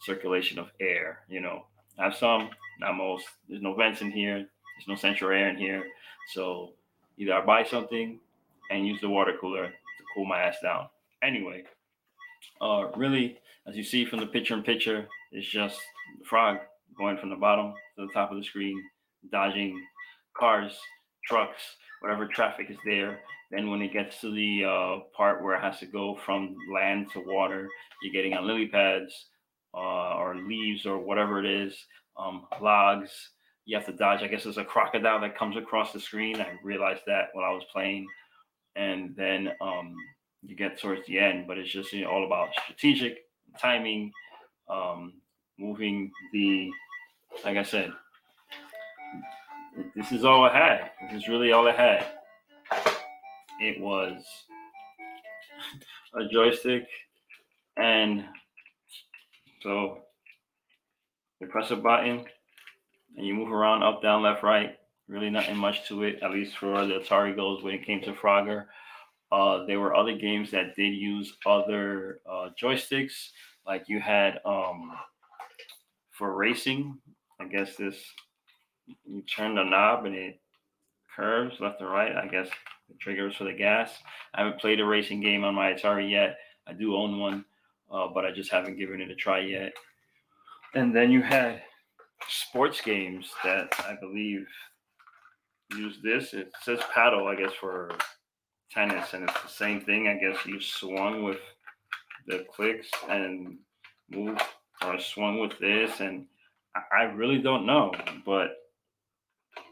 circulation 0.00 0.58
of 0.58 0.68
air. 0.80 1.20
You 1.28 1.40
know, 1.40 1.64
I 1.98 2.04
have 2.04 2.14
some, 2.14 2.50
not 2.80 2.96
most. 2.96 3.24
There's 3.48 3.62
no 3.62 3.74
vents 3.74 4.02
in 4.02 4.10
here. 4.10 4.36
There's 4.36 4.88
no 4.88 4.96
central 4.96 5.30
air 5.30 5.48
in 5.48 5.56
here. 5.56 5.84
So 6.34 6.72
either 7.16 7.32
I 7.32 7.44
buy 7.44 7.64
something 7.64 8.20
and 8.70 8.86
use 8.86 9.00
the 9.00 9.08
water 9.08 9.32
cooler 9.40 9.66
to 9.66 10.04
cool 10.14 10.24
my 10.24 10.40
ass 10.40 10.56
down. 10.62 10.88
Anyway, 11.22 11.64
uh, 12.60 12.88
really, 12.96 13.38
as 13.66 13.76
you 13.76 13.82
see 13.82 14.04
from 14.04 14.20
the 14.20 14.26
picture 14.26 14.54
in 14.54 14.62
picture, 14.62 15.06
it's 15.32 15.48
just 15.48 15.78
the 16.18 16.24
frog 16.24 16.58
going 16.96 17.16
from 17.16 17.30
the 17.30 17.36
bottom 17.36 17.72
to 17.96 18.06
the 18.06 18.12
top 18.12 18.30
of 18.30 18.38
the 18.38 18.44
screen, 18.44 18.82
dodging 19.32 19.80
cars, 20.36 20.78
trucks, 21.26 21.60
whatever 22.00 22.26
traffic 22.26 22.66
is 22.70 22.76
there. 22.84 23.20
Then 23.50 23.70
when 23.70 23.82
it 23.82 23.92
gets 23.92 24.20
to 24.20 24.32
the 24.32 24.64
uh, 24.64 25.00
part 25.16 25.42
where 25.42 25.54
it 25.54 25.62
has 25.62 25.78
to 25.80 25.86
go 25.86 26.18
from 26.24 26.56
land 26.72 27.10
to 27.12 27.20
water, 27.20 27.68
you're 28.02 28.12
getting 28.12 28.34
on 28.34 28.46
lily 28.46 28.66
pads 28.66 29.28
uh, 29.74 30.16
or 30.16 30.36
leaves 30.36 30.86
or 30.86 30.98
whatever 30.98 31.44
it 31.44 31.46
is, 31.46 31.76
um, 32.18 32.46
logs. 32.60 33.10
You 33.64 33.76
have 33.76 33.86
to 33.86 33.92
dodge. 33.92 34.22
I 34.22 34.26
guess 34.26 34.44
there's 34.44 34.58
a 34.58 34.64
crocodile 34.64 35.20
that 35.20 35.38
comes 35.38 35.56
across 35.56 35.92
the 35.92 36.00
screen. 36.00 36.40
I 36.40 36.58
realized 36.62 37.02
that 37.06 37.28
when 37.32 37.44
I 37.44 37.50
was 37.50 37.64
playing 37.72 38.06
and 38.76 39.14
then 39.16 39.52
um, 39.60 39.94
you 40.42 40.56
get 40.56 40.80
towards 40.80 41.06
the 41.06 41.18
end. 41.18 41.46
But 41.46 41.58
it's 41.58 41.70
just 41.70 41.92
you 41.92 42.04
know, 42.04 42.10
all 42.10 42.26
about 42.26 42.50
strategic 42.64 43.18
timing, 43.58 44.12
um, 44.68 45.14
moving 45.58 46.10
the. 46.32 46.70
Like 47.44 47.56
I 47.56 47.64
said, 47.64 47.92
this 49.96 50.12
is 50.12 50.24
all 50.24 50.44
I 50.44 50.56
had. 50.56 50.90
This 51.10 51.22
is 51.22 51.28
really 51.28 51.50
all 51.50 51.66
I 51.66 51.72
had. 51.72 52.06
It 53.60 53.80
was 53.80 54.22
a 56.14 56.28
joystick, 56.28 56.86
and 57.76 58.24
so 59.62 59.98
you 61.40 61.48
press 61.48 61.72
a 61.72 61.76
button 61.76 62.24
and 63.16 63.26
you 63.26 63.34
move 63.34 63.50
around 63.50 63.82
up, 63.82 64.00
down, 64.00 64.22
left, 64.22 64.42
right 64.42 64.76
really 65.08 65.30
nothing 65.30 65.56
much 65.56 65.86
to 65.88 66.02
it, 66.04 66.22
at 66.22 66.30
least 66.30 66.56
for 66.56 66.86
the 66.86 67.00
Atari 67.00 67.36
goes 67.36 67.62
when 67.62 67.74
it 67.74 67.84
came 67.84 68.00
to 68.02 68.12
Frogger. 68.12 68.66
Uh, 69.30 69.64
there 69.66 69.80
were 69.80 69.94
other 69.94 70.16
games 70.16 70.50
that 70.50 70.76
did 70.76 70.94
use 70.94 71.36
other 71.46 72.20
uh, 72.30 72.50
joysticks, 72.60 73.30
like 73.66 73.88
you 73.88 74.00
had 74.00 74.40
um, 74.44 74.92
for 76.10 76.34
racing. 76.34 76.96
I 77.40 77.46
guess 77.46 77.76
this 77.76 77.96
you 79.06 79.22
turn 79.22 79.54
the 79.54 79.64
knob 79.64 80.04
and 80.04 80.14
it 80.14 80.40
curves 81.14 81.58
left 81.60 81.80
and 81.80 81.90
right. 81.90 82.16
I 82.16 82.26
guess 82.26 82.48
the 82.88 82.94
triggers 82.98 83.36
for 83.36 83.44
the 83.44 83.52
gas. 83.52 83.92
I 84.34 84.42
haven't 84.42 84.60
played 84.60 84.80
a 84.80 84.84
racing 84.84 85.20
game 85.20 85.44
on 85.44 85.54
my 85.54 85.72
Atari 85.72 86.10
yet. 86.10 86.36
I 86.66 86.72
do 86.72 86.96
own 86.96 87.18
one, 87.18 87.44
uh, 87.90 88.08
but 88.08 88.24
I 88.24 88.30
just 88.30 88.50
haven't 88.50 88.78
given 88.78 89.00
it 89.00 89.10
a 89.10 89.14
try 89.14 89.40
yet. 89.40 89.72
And 90.74 90.94
then 90.94 91.10
you 91.10 91.22
had 91.22 91.62
sports 92.28 92.80
games 92.80 93.30
that 93.42 93.72
I 93.80 93.96
believe 94.00 94.46
use 95.70 95.98
this. 96.02 96.34
It 96.34 96.52
says 96.62 96.80
paddle, 96.92 97.26
I 97.26 97.36
guess, 97.36 97.52
for 97.60 97.90
tennis, 98.70 99.12
and 99.14 99.24
it's 99.24 99.42
the 99.42 99.48
same 99.48 99.80
thing. 99.80 100.08
I 100.08 100.14
guess 100.14 100.44
you 100.46 100.60
swung 100.60 101.22
with 101.22 101.38
the 102.26 102.44
clicks 102.54 102.88
and 103.08 103.58
move, 104.10 104.38
or 104.84 104.98
swung 104.98 105.40
with 105.40 105.58
this, 105.58 106.00
and 106.00 106.26
I, 106.92 107.04
really 107.04 107.38
don't 107.38 107.66
know, 107.66 107.92
but 108.26 108.48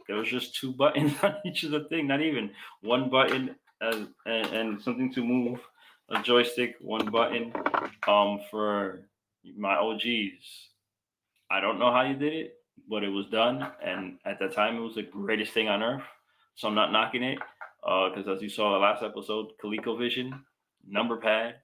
there 0.06 0.16
was 0.16 0.28
just 0.28 0.54
two 0.54 0.72
buttons 0.76 1.14
on 1.22 1.36
each 1.44 1.64
of 1.64 1.72
the 1.72 1.84
thing, 1.84 2.06
not 2.06 2.22
even 2.22 2.50
one 2.80 3.10
button 3.10 3.56
and, 3.80 4.08
and, 4.26 4.46
and 4.46 4.82
something 4.82 5.12
to 5.14 5.24
move 5.24 5.58
a 6.10 6.22
joystick, 6.22 6.76
one 6.80 7.06
button 7.10 7.52
um 8.06 8.40
for 8.50 9.08
my 9.56 9.74
OGs. 9.74 10.68
I 11.50 11.60
don't 11.60 11.78
know 11.78 11.90
how 11.90 12.02
you 12.02 12.14
did 12.14 12.32
it 12.32 12.54
but 12.88 13.04
it 13.04 13.08
was 13.08 13.26
done. 13.26 13.66
And 13.84 14.18
at 14.24 14.38
that 14.40 14.54
time, 14.54 14.76
it 14.76 14.80
was 14.80 14.94
the 14.94 15.02
greatest 15.02 15.52
thing 15.52 15.68
on 15.68 15.82
earth. 15.82 16.02
So 16.54 16.68
I'm 16.68 16.74
not 16.74 16.92
knocking 16.92 17.22
it 17.22 17.38
Uh 17.86 18.10
because, 18.10 18.28
uh, 18.28 18.32
as 18.32 18.42
you 18.42 18.48
saw 18.48 18.72
the 18.72 18.78
last 18.78 19.02
episode, 19.02 19.52
ColecoVision 19.62 20.30
number 20.86 21.16
pad 21.16 21.56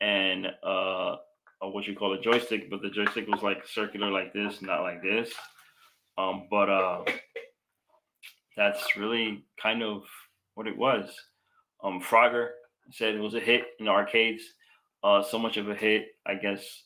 and 0.00 0.46
uh, 0.62 1.16
what 1.60 1.86
you 1.86 1.94
call 1.94 2.12
a 2.12 2.20
joystick, 2.20 2.70
but 2.70 2.82
the 2.82 2.90
joystick 2.90 3.26
was 3.28 3.42
like 3.42 3.66
circular, 3.66 4.10
like 4.10 4.32
this, 4.32 4.62
not 4.62 4.82
like 4.82 5.02
this. 5.02 5.32
Um, 6.16 6.46
but 6.50 6.68
uh, 6.68 7.04
that's 8.56 8.96
really 8.96 9.44
kind 9.60 9.82
of 9.82 10.02
what 10.54 10.66
it 10.66 10.76
was. 10.76 11.10
Um, 11.82 12.00
Frogger 12.00 12.50
said 12.90 13.14
it 13.14 13.20
was 13.20 13.34
a 13.34 13.40
hit 13.40 13.66
in 13.78 13.88
arcades. 13.88 14.42
Uh, 15.02 15.22
so 15.22 15.38
much 15.38 15.56
of 15.56 15.68
a 15.68 15.74
hit, 15.74 16.06
I 16.26 16.34
guess, 16.34 16.84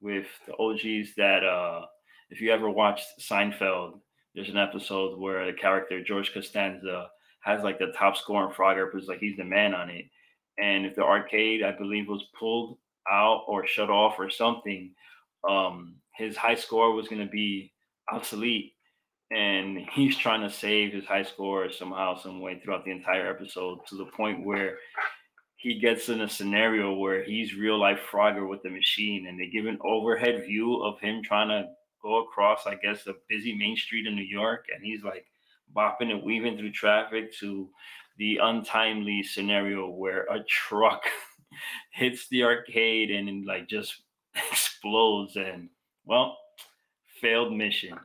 with 0.00 0.26
the 0.46 0.54
OGs 0.58 1.14
that 1.16 1.42
uh, 1.44 1.86
if 2.34 2.40
you 2.40 2.50
ever 2.50 2.68
watched 2.68 3.06
Seinfeld, 3.20 4.00
there's 4.34 4.48
an 4.48 4.56
episode 4.56 5.20
where 5.20 5.46
the 5.46 5.52
character 5.52 6.02
George 6.02 6.34
Costanza 6.34 7.06
has 7.44 7.62
like 7.62 7.78
the 7.78 7.92
top 7.96 8.16
score 8.16 8.44
in 8.44 8.50
Frogger 8.50 8.90
because 8.90 9.06
like 9.06 9.20
he's 9.20 9.36
the 9.36 9.44
man 9.44 9.72
on 9.72 9.88
it. 9.88 10.06
And 10.58 10.84
if 10.84 10.96
the 10.96 11.04
arcade, 11.04 11.62
I 11.62 11.70
believe, 11.70 12.08
was 12.08 12.26
pulled 12.36 12.76
out 13.08 13.44
or 13.46 13.68
shut 13.68 13.88
off 13.88 14.16
or 14.18 14.30
something, 14.30 14.92
um, 15.48 15.94
his 16.16 16.36
high 16.36 16.56
score 16.56 16.92
was 16.92 17.06
going 17.06 17.24
to 17.24 17.30
be 17.30 17.72
obsolete. 18.12 18.72
And 19.30 19.78
he's 19.92 20.16
trying 20.16 20.42
to 20.42 20.50
save 20.50 20.92
his 20.92 21.04
high 21.04 21.22
score 21.22 21.70
somehow, 21.70 22.18
some 22.18 22.40
way 22.40 22.58
throughout 22.58 22.84
the 22.84 22.90
entire 22.90 23.30
episode 23.30 23.86
to 23.86 23.94
the 23.94 24.06
point 24.06 24.44
where 24.44 24.78
he 25.56 25.78
gets 25.78 26.08
in 26.08 26.22
a 26.22 26.28
scenario 26.28 26.94
where 26.94 27.22
he's 27.22 27.54
real 27.54 27.78
life 27.78 28.00
Frogger 28.10 28.48
with 28.48 28.64
the 28.64 28.70
machine, 28.70 29.28
and 29.28 29.38
they 29.38 29.46
give 29.46 29.66
an 29.66 29.78
overhead 29.84 30.42
view 30.44 30.82
of 30.82 30.98
him 30.98 31.22
trying 31.22 31.48
to 31.48 31.68
go 32.04 32.22
across, 32.22 32.66
I 32.66 32.74
guess, 32.74 33.06
a 33.06 33.14
busy 33.28 33.54
main 33.54 33.76
street 33.76 34.06
in 34.06 34.14
New 34.14 34.22
York, 34.22 34.66
and 34.72 34.84
he's 34.84 35.02
like 35.02 35.24
bopping 35.74 36.10
and 36.10 36.22
weaving 36.22 36.58
through 36.58 36.72
traffic 36.72 37.34
to 37.38 37.68
the 38.18 38.38
untimely 38.42 39.22
scenario 39.22 39.88
where 39.88 40.24
a 40.24 40.44
truck 40.44 41.02
hits 41.92 42.28
the 42.28 42.44
arcade 42.44 43.10
and 43.10 43.46
like 43.46 43.68
just 43.68 44.02
explodes 44.50 45.36
and 45.36 45.70
well 46.04 46.36
failed 47.20 47.52
mission. 47.52 47.98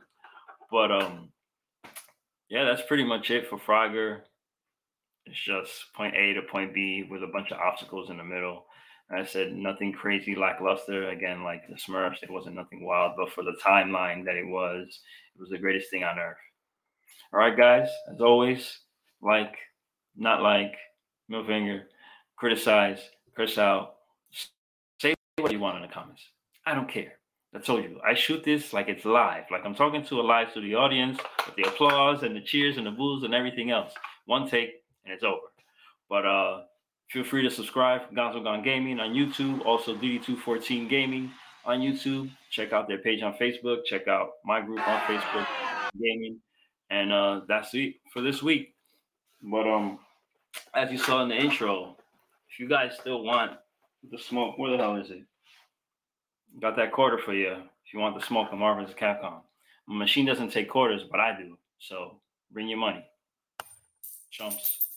But 0.70 0.90
um 0.90 1.28
yeah 2.48 2.64
that's 2.64 2.82
pretty 2.88 3.04
much 3.04 3.30
it 3.30 3.48
for 3.48 3.58
frogger. 3.58 4.22
It's 5.26 5.38
just 5.38 5.92
point 5.94 6.16
a 6.16 6.32
to 6.34 6.42
point 6.42 6.74
b 6.74 7.06
with 7.08 7.22
a 7.22 7.28
bunch 7.28 7.52
of 7.52 7.58
obstacles 7.58 8.10
in 8.10 8.16
the 8.16 8.24
middle 8.24 8.64
I 9.12 9.24
said 9.24 9.52
nothing 9.52 9.92
crazy 9.92 10.36
lackluster. 10.36 11.08
Again, 11.08 11.42
like 11.42 11.62
the 11.68 11.74
Smurfs, 11.74 12.22
it 12.22 12.30
wasn't 12.30 12.54
nothing 12.54 12.84
wild, 12.84 13.14
but 13.16 13.32
for 13.32 13.42
the 13.42 13.56
timeline 13.64 14.24
that 14.24 14.36
it 14.36 14.46
was, 14.46 15.00
it 15.34 15.40
was 15.40 15.50
the 15.50 15.58
greatest 15.58 15.90
thing 15.90 16.04
on 16.04 16.18
earth. 16.18 16.36
All 17.32 17.40
right, 17.40 17.56
guys, 17.56 17.88
as 18.12 18.20
always, 18.20 18.78
like, 19.20 19.56
not 20.16 20.42
like, 20.42 20.74
middle 21.28 21.46
finger, 21.46 21.88
criticize, 22.36 23.00
curse 23.36 23.58
out, 23.58 23.96
say 25.00 25.14
what 25.38 25.52
you 25.52 25.60
want 25.60 25.76
in 25.76 25.82
the 25.82 25.88
comments. 25.88 26.22
I 26.66 26.74
don't 26.74 26.88
care. 26.88 27.14
I 27.54 27.58
told 27.58 27.82
you, 27.82 28.00
I 28.06 28.14
shoot 28.14 28.44
this 28.44 28.72
like 28.72 28.88
it's 28.88 29.04
live, 29.04 29.44
like 29.50 29.62
I'm 29.64 29.74
talking 29.74 30.04
to 30.04 30.20
a 30.20 30.22
live 30.22 30.48
the 30.54 30.76
audience 30.76 31.18
with 31.46 31.56
the 31.56 31.64
applause 31.64 32.22
and 32.22 32.36
the 32.36 32.40
cheers 32.40 32.76
and 32.76 32.86
the 32.86 32.92
boos 32.92 33.24
and 33.24 33.34
everything 33.34 33.72
else. 33.72 33.92
One 34.26 34.48
take 34.48 34.82
and 35.04 35.12
it's 35.12 35.24
over. 35.24 35.40
But 36.08 36.26
uh 36.26 36.60
Feel 37.10 37.24
free 37.24 37.42
to 37.42 37.50
subscribe, 37.50 38.02
Gonzo 38.14 38.42
Gone 38.44 38.62
Gaming 38.62 39.00
on 39.00 39.10
YouTube, 39.14 39.66
also 39.66 39.96
DD214 39.96 40.88
Gaming 40.88 41.32
on 41.64 41.80
YouTube. 41.80 42.30
Check 42.50 42.72
out 42.72 42.86
their 42.86 42.98
page 42.98 43.20
on 43.22 43.34
Facebook. 43.34 43.84
Check 43.84 44.06
out 44.06 44.30
my 44.44 44.60
group 44.60 44.86
on 44.86 45.00
Facebook, 45.00 45.46
Gaming. 46.00 46.38
And 46.88 47.12
uh, 47.12 47.40
that's 47.48 47.74
it 47.74 47.94
for 48.12 48.20
this 48.20 48.44
week. 48.44 48.74
But 49.42 49.66
um, 49.66 49.98
as 50.72 50.92
you 50.92 50.98
saw 50.98 51.22
in 51.24 51.28
the 51.28 51.34
intro, 51.34 51.96
if 52.48 52.60
you 52.60 52.68
guys 52.68 52.92
still 53.00 53.24
want 53.24 53.52
the 54.08 54.18
smoke, 54.18 54.56
where 54.56 54.70
the 54.70 54.76
hell 54.76 54.94
is 54.94 55.10
it? 55.10 55.24
Got 56.60 56.76
that 56.76 56.92
quarter 56.92 57.18
for 57.18 57.34
you. 57.34 57.50
If 57.50 57.92
you 57.92 57.98
want 57.98 58.18
the 58.18 58.24
smoke, 58.24 58.50
the 58.50 58.56
Marvel 58.56 58.84
vs. 58.84 58.96
Capcom. 58.96 59.40
My 59.88 59.96
machine 59.96 60.26
doesn't 60.26 60.52
take 60.52 60.68
quarters, 60.68 61.02
but 61.10 61.18
I 61.18 61.36
do. 61.36 61.58
So 61.80 62.20
bring 62.52 62.68
your 62.68 62.78
money. 62.78 63.04
Chumps. 64.30 64.89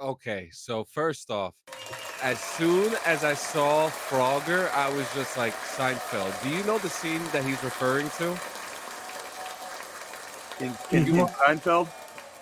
Okay, 0.00 0.48
so 0.52 0.84
first 0.84 1.30
off, 1.30 1.54
as 2.22 2.38
soon 2.40 2.94
as 3.04 3.24
I 3.24 3.34
saw 3.34 3.88
Frogger, 3.88 4.70
I 4.72 4.88
was 4.94 5.12
just 5.14 5.36
like 5.36 5.52
Seinfeld. 5.54 6.40
Do 6.42 6.50
you 6.50 6.62
know 6.64 6.78
the 6.78 6.88
scene 6.88 7.22
that 7.32 7.44
he's 7.44 7.62
referring 7.64 8.08
to? 8.10 8.38
in, 10.60 10.74
in, 10.90 11.08
in 11.16 11.26
Seinfeld, 11.26 11.88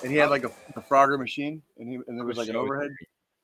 and 0.02 0.10
he 0.10 0.18
had 0.18 0.30
like 0.30 0.44
a, 0.44 0.50
a 0.76 0.82
Frogger 0.82 1.18
machine, 1.18 1.62
and 1.78 1.88
he 1.88 1.96
and 2.06 2.18
there 2.18 2.24
was 2.24 2.38
like 2.38 2.48
an 2.48 2.56
overhead. 2.56 2.90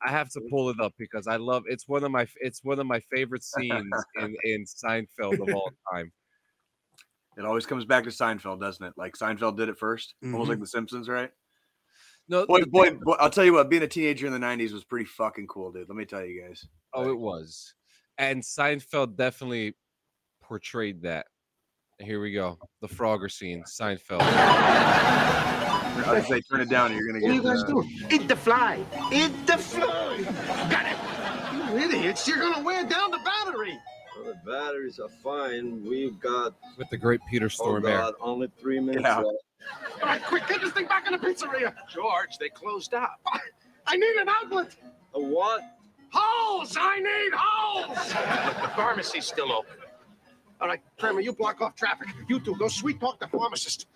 I 0.05 0.11
have 0.11 0.31
to 0.31 0.41
pull 0.51 0.71
it 0.71 0.81
up 0.81 0.93
because 0.99 1.27
I 1.27 1.37
love 1.37 1.65
it's 1.67 1.87
one 1.87 2.03
of 2.05 2.11
my 2.11 2.27
it's 2.41 2.65
one 2.65 2.79
of 2.79 2.87
my 2.87 3.01
favorite 3.01 3.45
scenes 3.45 3.93
in, 4.17 4.37
in 4.45 4.65
Seinfeld 4.65 5.35
of 5.35 5.53
all 5.53 5.73
time. 5.93 6.13
It 7.37 7.45
always 7.45 7.67
comes 7.67 7.85
back 7.85 8.05
to 8.05 8.11
Seinfeld, 8.11 8.61
doesn't 8.61 8.85
it? 8.85 8.95
Like 8.97 9.17
Seinfeld 9.17 9.57
did 9.57 9.69
it 9.69 9.79
1st 9.79 10.15
Mhm. 10.25 10.33
almost 10.33 10.49
like 10.49 10.61
The 10.61 10.67
Simpsons, 10.67 11.09
right? 11.09 11.31
No, 12.28 12.47
Boy, 12.47 12.61
the 12.61 12.66
boy, 12.66 12.85
thing- 12.86 13.01
boy, 13.03 13.16
I'll 13.19 13.31
tell 13.31 13.44
you 13.44 13.53
what, 13.53 13.69
being 13.69 13.82
a 13.82 13.89
teenager 13.89 14.27
in 14.27 14.32
the 14.32 14.39
'90s 14.39 14.73
was 14.73 14.85
pretty 14.85 15.05
fucking 15.07 15.47
cool, 15.49 15.73
dude. 15.73 15.89
Let 15.89 15.97
me 15.97 16.05
tell 16.05 16.24
you 16.24 16.43
guys. 16.43 16.65
oh, 16.94 17.11
it 17.11 17.19
was, 17.19 17.74
and 18.19 18.43
Seinfeld 18.43 19.16
definitely 19.16 19.74
portrayed 20.43 21.03
that. 21.03 21.27
Here 21.99 22.20
we 22.20 22.32
go, 22.32 22.59
the 22.81 22.89
Frogger 22.89 23.31
scene, 23.31 23.62
Seinfeld. 23.65 24.23
I 25.94 26.20
say 26.27 26.40
turn 26.40 26.61
it 26.61 26.69
down, 26.69 26.93
you're 26.93 27.07
gonna 27.07 27.20
What 27.20 27.31
are 27.31 27.35
you 27.35 27.43
guys 27.43 27.62
uh, 27.62 27.66
doing? 27.66 27.90
Eat 28.11 28.28
the 28.28 28.36
fly. 28.36 28.85
Eat 29.12 29.47
the 29.47 29.59
fly. 29.59 30.23
Got 30.70 30.86
it. 30.86 30.97
You 31.73 31.99
idiots. 31.99 32.27
You're 32.27 32.39
going 32.39 32.55
to 32.55 32.61
wear 32.62 32.85
down 32.85 33.11
the 33.11 33.20
battery. 33.24 33.78
Well, 34.23 34.35
the 34.35 34.51
batteries 34.51 35.01
are 35.01 35.09
fine. 35.09 35.85
We've 35.85 36.20
got, 36.20 36.55
with 36.77 36.90
the 36.90 36.97
great 36.97 37.20
Peter 37.28 37.47
oh 37.47 37.49
Stormare. 37.49 37.82
God, 37.82 38.15
only 38.20 38.49
three 38.61 38.78
minutes 38.78 39.05
Yeah. 39.05 39.19
left. 39.19 39.39
All 40.01 40.09
right, 40.09 40.23
quick, 40.24 40.47
get 40.49 40.61
this 40.61 40.73
thing 40.73 40.86
back 40.86 41.07
in 41.07 41.12
the 41.12 41.19
pizzeria. 41.19 41.74
George, 41.89 42.39
they 42.39 42.49
closed 42.49 42.94
up. 42.94 43.20
I 43.86 43.97
need 43.97 44.16
an 44.16 44.28
outlet. 44.28 44.77
A 45.15 45.20
what? 45.20 45.62
Holes! 46.12 46.77
I 46.78 46.99
need 47.01 47.32
holes! 47.35 48.09
the 48.62 48.69
pharmacy's 48.77 49.27
still 49.27 49.53
open. 49.53 49.77
All 50.61 50.69
right, 50.69 50.81
Kramer, 50.99 51.20
you 51.20 51.32
block 51.32 51.61
off 51.61 51.74
traffic. 51.74 52.09
You 52.28 52.39
two, 52.39 52.55
go 52.57 52.69
sweet 52.69 53.01
talk 53.01 53.19
the 53.19 53.27
pharmacist. 53.27 53.86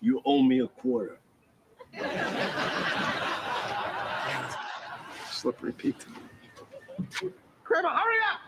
You 0.00 0.20
owe 0.24 0.42
me 0.42 0.60
a 0.60 0.68
quarter. 0.68 1.18
Slippery 5.30 5.72
Pete. 5.72 6.06
Kramer, 7.66 7.88
hurry 7.88 8.16
up! 8.30 8.40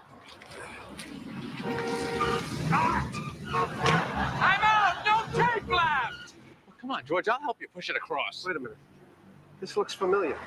I'm 4.41 4.61
out! 4.63 4.97
No 5.05 5.25
tape 5.37 5.69
left! 5.69 6.35
come 6.81 6.93
on, 6.93 7.05
George, 7.05 7.27
I'll 7.29 7.41
help 7.41 7.61
you 7.61 7.67
push 7.75 7.91
it 7.91 7.97
across. 7.97 8.45
Wait 8.47 8.55
a 8.55 8.61
minute. 8.61 8.77
This 9.61 9.77
looks 9.77 9.93
familiar. 9.93 10.39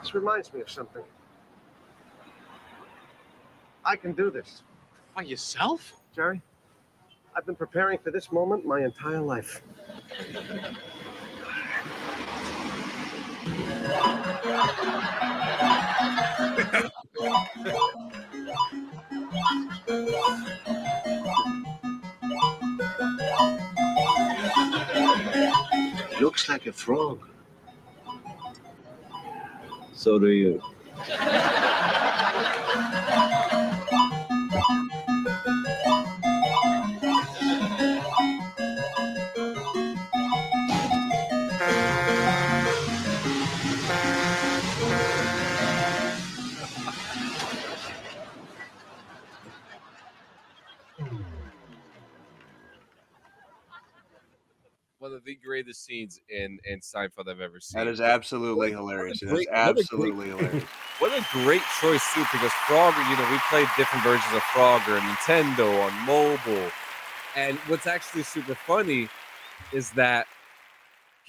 This 0.00 0.14
reminds 0.14 0.54
me 0.54 0.62
of 0.62 0.70
something. 0.70 1.02
I 3.84 3.94
can 3.96 4.14
do 4.14 4.30
this. 4.30 4.62
By 5.14 5.22
yourself? 5.22 5.92
Jerry, 6.16 6.40
I've 7.36 7.44
been 7.44 7.56
preparing 7.56 7.98
for 7.98 8.10
this 8.10 8.32
moment 8.32 8.64
my 8.64 8.82
entire 8.84 9.20
life. 9.20 9.60
Looks 26.48 26.64
like 26.64 26.66
a 26.66 26.72
frog. 26.72 27.28
So 29.92 30.18
do 30.18 30.28
you. 30.28 30.62
greatest 55.62 55.84
scenes 55.84 56.20
in 56.28 56.58
in 56.64 56.78
Seinfeld 56.80 57.28
I've 57.28 57.40
ever 57.40 57.60
seen. 57.60 57.78
That 57.78 57.88
is 57.88 58.00
absolutely 58.00 58.70
hilarious. 58.70 59.20
That's 59.20 59.32
great- 59.32 59.48
what 59.50 59.74
great- 59.74 59.78
absolutely 59.78 60.28
hilarious. 60.36 60.64
What 60.98 61.12
a 61.12 61.24
great 61.32 61.62
choice 61.80 62.02
too, 62.14 62.24
because 62.32 62.50
Frogger, 62.66 63.08
you 63.10 63.16
know, 63.16 63.30
we 63.30 63.38
played 63.50 63.68
different 63.76 64.04
versions 64.04 64.32
of 64.34 64.42
Frogger, 64.54 64.98
Nintendo, 65.00 65.84
on 65.84 65.92
mobile. 66.04 66.70
And 67.36 67.56
what's 67.68 67.86
actually 67.86 68.22
super 68.24 68.54
funny 68.54 69.08
is 69.72 69.90
that 69.92 70.26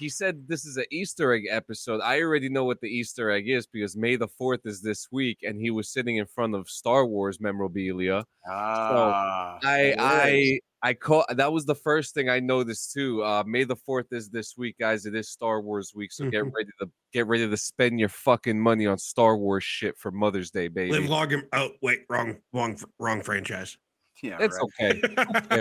he 0.00 0.08
said 0.08 0.48
this 0.48 0.64
is 0.64 0.76
an 0.76 0.86
Easter 0.90 1.32
egg 1.32 1.44
episode. 1.50 2.00
I 2.00 2.20
already 2.22 2.48
know 2.48 2.64
what 2.64 2.80
the 2.80 2.88
Easter 2.88 3.30
egg 3.30 3.48
is 3.48 3.66
because 3.66 3.96
May 3.96 4.16
the 4.16 4.28
4th 4.28 4.60
is 4.64 4.80
this 4.82 5.06
week, 5.12 5.38
and 5.42 5.60
he 5.60 5.70
was 5.70 5.92
sitting 5.92 6.16
in 6.16 6.26
front 6.26 6.54
of 6.56 6.68
Star 6.68 7.06
Wars 7.06 7.38
memorabilia. 7.40 8.24
Ah, 8.48 9.58
I. 9.62 9.94
I 9.98 10.58
I 10.82 10.94
caught 10.94 11.36
that 11.36 11.52
was 11.52 11.66
the 11.66 11.74
first 11.74 12.14
thing 12.14 12.30
I 12.30 12.40
noticed 12.40 12.92
too. 12.94 13.22
Uh 13.22 13.44
May 13.46 13.64
the 13.64 13.76
4th 13.76 14.12
is 14.12 14.30
this 14.30 14.56
week, 14.56 14.76
guys. 14.80 15.04
It 15.04 15.14
is 15.14 15.28
Star 15.28 15.60
Wars 15.60 15.92
week, 15.94 16.10
so 16.10 16.24
get 16.30 16.42
Mhm. 16.44 16.52
ready 16.54 16.70
to 16.80 16.90
get 17.12 17.26
ready 17.26 17.46
to 17.50 17.56
spend 17.58 18.00
your 18.00 18.08
fucking 18.08 18.58
money 18.58 18.86
on 18.86 18.96
Star 18.96 19.36
Wars 19.36 19.62
shit 19.62 19.98
for 19.98 20.10
Mother's 20.10 20.50
Day, 20.50 20.68
baby. 20.68 20.92
Live 20.92 21.10
long. 21.10 21.32
and- 21.34 21.46
Oh 21.52 21.68
wait, 21.82 22.06
wrong, 22.08 22.38
wrong, 22.54 22.78
wrong 22.98 23.20
franchise. 23.22 23.76
yeah, 24.22 24.38
It's 24.40 24.58
right. 24.80 24.94
okay. 24.94 25.14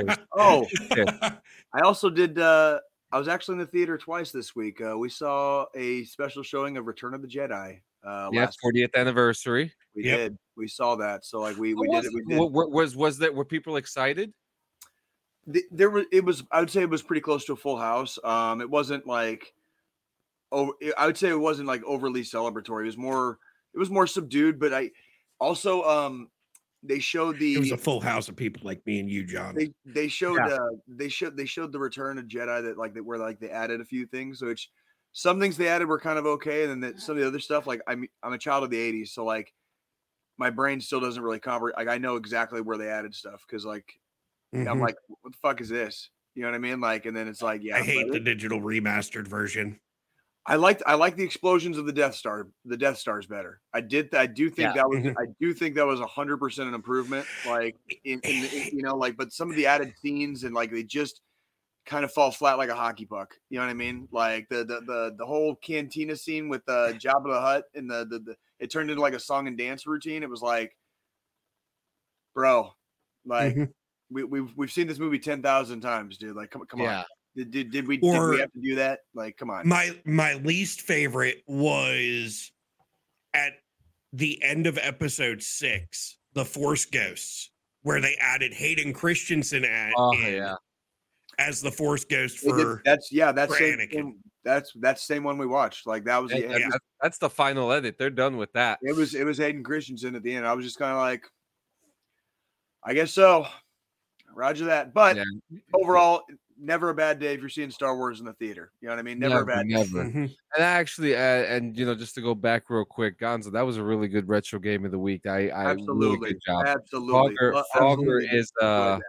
cares? 0.05 0.17
Oh, 0.37 0.65
Okay. 0.89 1.03
I 1.73 1.81
also 1.83 2.09
did. 2.09 2.39
uh 2.39 2.79
I 3.11 3.17
was 3.17 3.27
actually 3.27 3.53
in 3.53 3.59
the 3.59 3.65
theater 3.65 3.97
twice 3.97 4.31
this 4.31 4.55
week. 4.55 4.81
Uh, 4.81 4.97
we 4.97 5.09
saw 5.09 5.65
a 5.75 6.03
special 6.05 6.43
showing 6.43 6.77
of 6.77 6.85
Return 6.87 7.13
of 7.13 7.21
the 7.21 7.27
Jedi. 7.27 7.79
Uh, 8.03 8.29
Yeah, 8.31 8.49
40th 8.63 8.95
anniversary. 8.95 9.73
we 9.95 10.05
Yep. 10.05 10.17
did. 10.17 10.37
We 10.55 10.67
saw 10.67 10.95
that. 10.97 11.25
So 11.25 11.39
like 11.41 11.57
we 11.57 11.73
we 11.73 11.87
was 11.87 12.03
did 12.03 12.11
it. 12.11 12.15
We 12.15 12.25
did. 12.25 12.39
Wa- 12.39 12.45
wa- 12.45 12.67
Was 12.67 12.95
was 12.95 13.17
that 13.19 13.33
were 13.33 13.45
people 13.45 13.77
excited? 13.77 14.33
the, 15.47 15.63
there 15.71 15.89
was 15.89 16.05
it 16.11 16.23
was 16.23 16.43
I 16.51 16.59
would 16.59 16.69
say 16.69 16.81
it 16.81 16.89
was 16.89 17.01
pretty 17.01 17.21
close 17.21 17.45
to 17.45 17.53
a 17.53 17.57
full 17.57 17.77
house. 17.77 18.19
Um, 18.23 18.61
it 18.61 18.69
wasn't 18.69 19.07
like 19.07 19.51
oh 20.51 20.73
I 20.97 21.07
would 21.07 21.17
say 21.17 21.29
it 21.29 21.39
wasn't 21.39 21.67
like 21.67 21.83
overly 21.85 22.21
celebratory. 22.21 22.83
It 22.83 22.87
was 22.87 22.97
more 22.97 23.39
it 23.73 23.79
was 23.79 23.89
more 23.89 24.05
subdued. 24.05 24.59
But 24.59 24.73
I 24.73 24.91
also 25.39 25.81
um 25.83 26.29
they 26.83 26.99
showed 26.99 27.39
the 27.39 27.55
It 27.55 27.59
was 27.59 27.71
a 27.71 27.77
full 27.77 27.99
house 28.01 28.29
of 28.29 28.35
people 28.35 28.61
like 28.63 28.85
me 28.85 28.99
and 28.99 29.09
you, 29.09 29.25
John. 29.25 29.55
they 29.55 29.69
they 29.85 30.07
showed 30.07 30.37
Yeah. 30.37 30.55
uh 30.55 30.69
they 30.87 31.09
showed 31.09 31.35
they 31.37 31.45
showed 31.45 31.71
the 31.71 31.79
return 31.79 32.17
of 32.17 32.25
Jedi 32.25 32.63
that 32.63 32.77
like 32.77 32.93
that 32.93 33.03
were 33.03 33.17
like 33.17 33.39
they 33.39 33.49
added 33.49 33.81
a 33.81 33.85
few 33.85 34.05
things 34.05 34.41
which 34.41 34.69
some 35.11 35.39
things 35.39 35.57
they 35.57 35.67
added 35.67 35.87
were 35.87 35.99
kind 35.99 36.19
of 36.19 36.25
okay 36.25 36.63
and 36.63 36.71
then 36.71 36.79
that 36.81 36.99
some 37.01 37.15
of 37.17 37.21
the 37.21 37.27
other 37.27 37.39
stuff 37.39 37.67
like 37.67 37.81
I'm 37.87 38.07
I'm 38.23 38.33
a 38.33 38.37
child 38.37 38.63
of 38.63 38.69
the 38.69 38.77
80s 38.77 39.07
so 39.13 39.25
like 39.25 39.53
my 40.37 40.49
brain 40.49 40.79
still 40.81 40.99
doesn't 41.01 41.21
really 41.21 41.39
comprehend 41.39 41.77
like 41.77 41.93
I 41.93 41.97
know 41.99 42.15
exactly 42.15 42.61
where 42.61 42.77
they 42.77 42.89
added 42.89 43.13
stuff 43.15 43.43
because 43.47 43.65
like 43.65 43.99
I'm 44.53 44.65
Mhm. 44.77 44.81
like 44.81 44.95
what 45.07 45.33
the 45.33 45.37
fuck 45.41 45.61
is 45.61 45.69
this 45.69 46.09
you 46.35 46.43
know 46.43 46.49
what 46.49 46.55
I 46.55 46.59
mean 46.59 46.79
like 46.79 47.05
and 47.05 47.15
then 47.17 47.27
it's 47.27 47.41
like 47.41 47.61
yeah 47.63 47.77
I 47.77 47.81
hate 47.81 48.05
but 48.05 48.13
the 48.13 48.19
digital 48.19 48.61
remastered 48.61 49.27
version. 49.27 49.79
I 50.45 50.55
liked 50.55 50.81
I 50.87 50.95
like 50.95 51.15
the 51.15 51.23
explosions 51.23 51.77
of 51.77 51.85
the 51.85 51.93
Death 51.93 52.15
Star 52.15 52.47
the 52.65 52.77
Death 52.77 52.97
Stars 52.97 53.27
better 53.27 53.61
I 53.73 53.81
did 53.81 54.13
I 54.15 54.25
do 54.25 54.49
think 54.49 54.67
Yeah. 54.69 54.73
that 54.73 54.89
was 54.89 54.99
Mhm. 54.99 55.15
I 55.19 55.25
do 55.39 55.53
think 55.53 55.75
that 55.75 55.85
was 55.85 55.99
a 55.99 56.07
hundred 56.07 56.37
percent 56.37 56.67
an 56.69 56.73
improvement 56.73 57.27
like 57.45 57.75
in, 58.05 58.19
in, 58.21 58.41
the- 58.41 58.69
you 58.73 58.81
know 58.81 58.95
like 58.95 59.15
but 59.17 59.31
some 59.33 59.49
of 59.49 59.55
the 59.55 59.65
added 59.67 59.93
scenes 60.01 60.43
and 60.45 60.55
like 60.55 60.71
they 60.71 60.83
just 60.83 61.21
kind 61.85 62.03
of 62.05 62.11
fall 62.11 62.29
flat 62.31 62.57
like 62.59 62.69
a 62.69 62.75
hockey 62.75 63.05
puck. 63.05 63.33
You 63.49 63.57
know 63.57 63.65
what 63.65 63.71
I 63.71 63.73
mean? 63.73 64.07
Like 64.11 64.47
the 64.49 64.57
the 64.57 64.81
the, 64.81 65.15
the 65.17 65.25
whole 65.25 65.55
cantina 65.55 66.15
scene 66.15 66.47
with 66.47 66.63
the 66.65 66.93
Jabba 67.01 67.33
the 67.33 67.41
Hutt 67.41 67.63
and 67.73 67.89
the, 67.89 68.05
the 68.09 68.19
the 68.19 68.35
it 68.59 68.69
turned 68.71 68.89
into 68.91 69.01
like 69.01 69.13
a 69.15 69.19
song 69.19 69.47
and 69.47 69.57
dance 69.57 69.87
routine. 69.87 70.21
It 70.21 70.29
was 70.29 70.41
like, 70.41 70.75
bro, 72.35 72.73
like 73.25 73.55
Mhm. 73.55 73.73
we 74.11 74.23
we've 74.23 74.51
we've 74.55 74.71
seen 74.71 74.87
this 74.87 74.99
movie 74.99 75.19
ten 75.19 75.41
thousand 75.41 75.81
times, 75.81 76.17
dude. 76.17 76.35
Like 76.35 76.51
come 76.51 76.65
come 76.67 76.81
Yeah. 76.81 76.99
on. 76.99 77.05
Did, 77.39 77.51
did, 77.51 77.71
did 77.71 77.87
we 77.87 77.95
did 77.97 78.19
we 78.29 78.39
have 78.39 78.51
to 78.51 78.59
do 78.61 78.75
that? 78.75 78.99
Like 79.13 79.37
come 79.37 79.49
on. 79.49 79.65
My 79.65 79.91
my 80.03 80.33
least 80.33 80.81
favorite 80.81 81.41
was 81.47 82.51
at 83.33 83.53
the 84.11 84.43
end 84.43 84.67
of 84.67 84.77
episode 84.81 85.41
six, 85.41 86.17
the 86.33 86.43
Force 86.43 86.83
Ghosts, 86.83 87.51
where 87.83 88.01
they 88.01 88.15
added 88.19 88.53
Hayden 88.53 88.91
Christensen 88.91 89.63
at 89.63 89.93
Oh 89.95 90.11
in 90.11 90.33
yeah. 90.33 90.55
as 91.37 91.61
the 91.61 91.71
Force 91.71 92.03
Ghost 92.03 92.43
They 92.43 92.51
did- 92.51 92.61
for 92.61 92.81
that's 92.83 93.09
yeah, 93.09 93.31
that's 93.31 93.57
same, 93.57 93.77
Anakin. 93.79 94.11
that's 94.43 94.73
that's 94.75 95.07
same 95.07 95.23
one 95.23 95.37
we 95.37 95.45
watched. 95.47 95.87
Like 95.87 96.03
that 96.03 96.21
was 96.21 96.31
That- 96.31 96.41
the 96.41 96.47
that- 96.49 96.61
it 96.61 96.65
was, 96.65 96.73
that- 96.73 96.81
that's 97.01 97.17
the 97.19 97.29
final 97.29 97.71
edit. 97.71 97.97
They're 97.97 98.09
done 98.09 98.35
with 98.35 98.51
that. 98.51 98.79
it 98.81 98.93
was 98.97 99.15
it 99.15 99.23
was 99.23 99.37
Hayden 99.37 99.63
Christensen 99.63 100.13
at 100.15 100.23
the 100.23 100.35
end. 100.35 100.45
I 100.45 100.51
was 100.51 100.65
just 100.65 100.77
kind 100.77 100.91
of 100.91 100.97
like, 100.97 101.23
I 102.83 102.93
guess 102.93 103.13
so. 103.13 103.47
Roger 104.35 104.65
that. 104.65 104.93
But 104.93 105.15
Yeah. 105.17 105.23
overall, 105.73 106.23
never 106.59 106.89
a 106.89 106.93
bad 106.93 107.19
day 107.19 107.33
if 107.33 107.39
you're 107.39 107.49
seeing 107.49 107.71
Star 107.71 107.95
Wars 107.95 108.19
in 108.19 108.25
the 108.25 108.33
theater. 108.33 108.71
You 108.81 108.87
know 108.87 108.93
what 108.95 108.99
I 108.99 109.03
mean? 109.03 109.19
Never, 109.19 109.41
a 109.41 109.45
bad 109.45 109.67
day. 109.67 109.75
never. 109.75 110.03
Mhm. 110.05 110.23
And 110.55 110.63
actually, 110.63 111.15
uh, 111.15 111.19
and 111.19 111.77
you 111.77 111.85
know, 111.85 111.95
just 111.95 112.15
to 112.15 112.21
go 112.21 112.35
back 112.35 112.69
real 112.69 112.85
quick, 112.85 113.19
Gonzo, 113.19 113.51
that 113.51 113.61
was 113.61 113.77
a 113.77 113.83
really 113.83 114.07
good 114.07 114.27
retro 114.27 114.59
game 114.59 114.85
of 114.85 114.91
the 114.91 114.99
week. 114.99 115.25
I, 115.25 115.49
I 115.49 115.71
really 115.71 115.81
Absolutely. 115.81 116.29
good 116.33 116.39
job. 116.45 116.65
Absolutely. 116.65 117.35
Frogger, 117.37 117.63
Frogger 117.75 118.21
absolutely. 118.23 118.25
is 118.37 118.51
uh 118.61 118.97
that. 118.97 119.01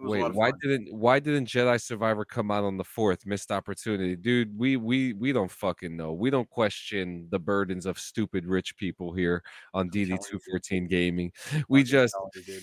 It 0.00 0.04
was 0.04 0.18
a 0.18 0.22
wait, 0.24 0.34
why 0.34 0.52
didn't 0.62 0.94
why 0.94 1.18
didn't 1.20 1.46
Jedi 1.46 1.78
Survivor 1.80 2.24
come 2.24 2.50
out 2.50 2.64
on 2.64 2.78
the 2.78 2.84
fourth? 2.84 3.26
Missed 3.26 3.50
opportunity. 3.50 4.16
Dude, 4.16 4.56
we 4.58 4.78
we 4.78 5.12
we 5.12 5.30
don't 5.32 5.50
fucking 5.50 5.94
know. 5.94 6.14
We 6.14 6.30
don't 6.30 6.48
question 6.48 7.28
the 7.30 7.38
burdens 7.38 7.84
of 7.84 7.98
stupid 7.98 8.46
rich 8.46 8.76
people 8.78 9.12
here 9.12 9.42
on 9.74 9.90
telling 9.90 10.08
you, 10.08 10.16
DD 10.16 10.26
two 10.30 10.38
fourteen 10.48 10.86
gaming. 10.86 11.32
We 11.68 11.82
just 11.82 12.14
you, 12.34 12.42
dude. 12.42 12.62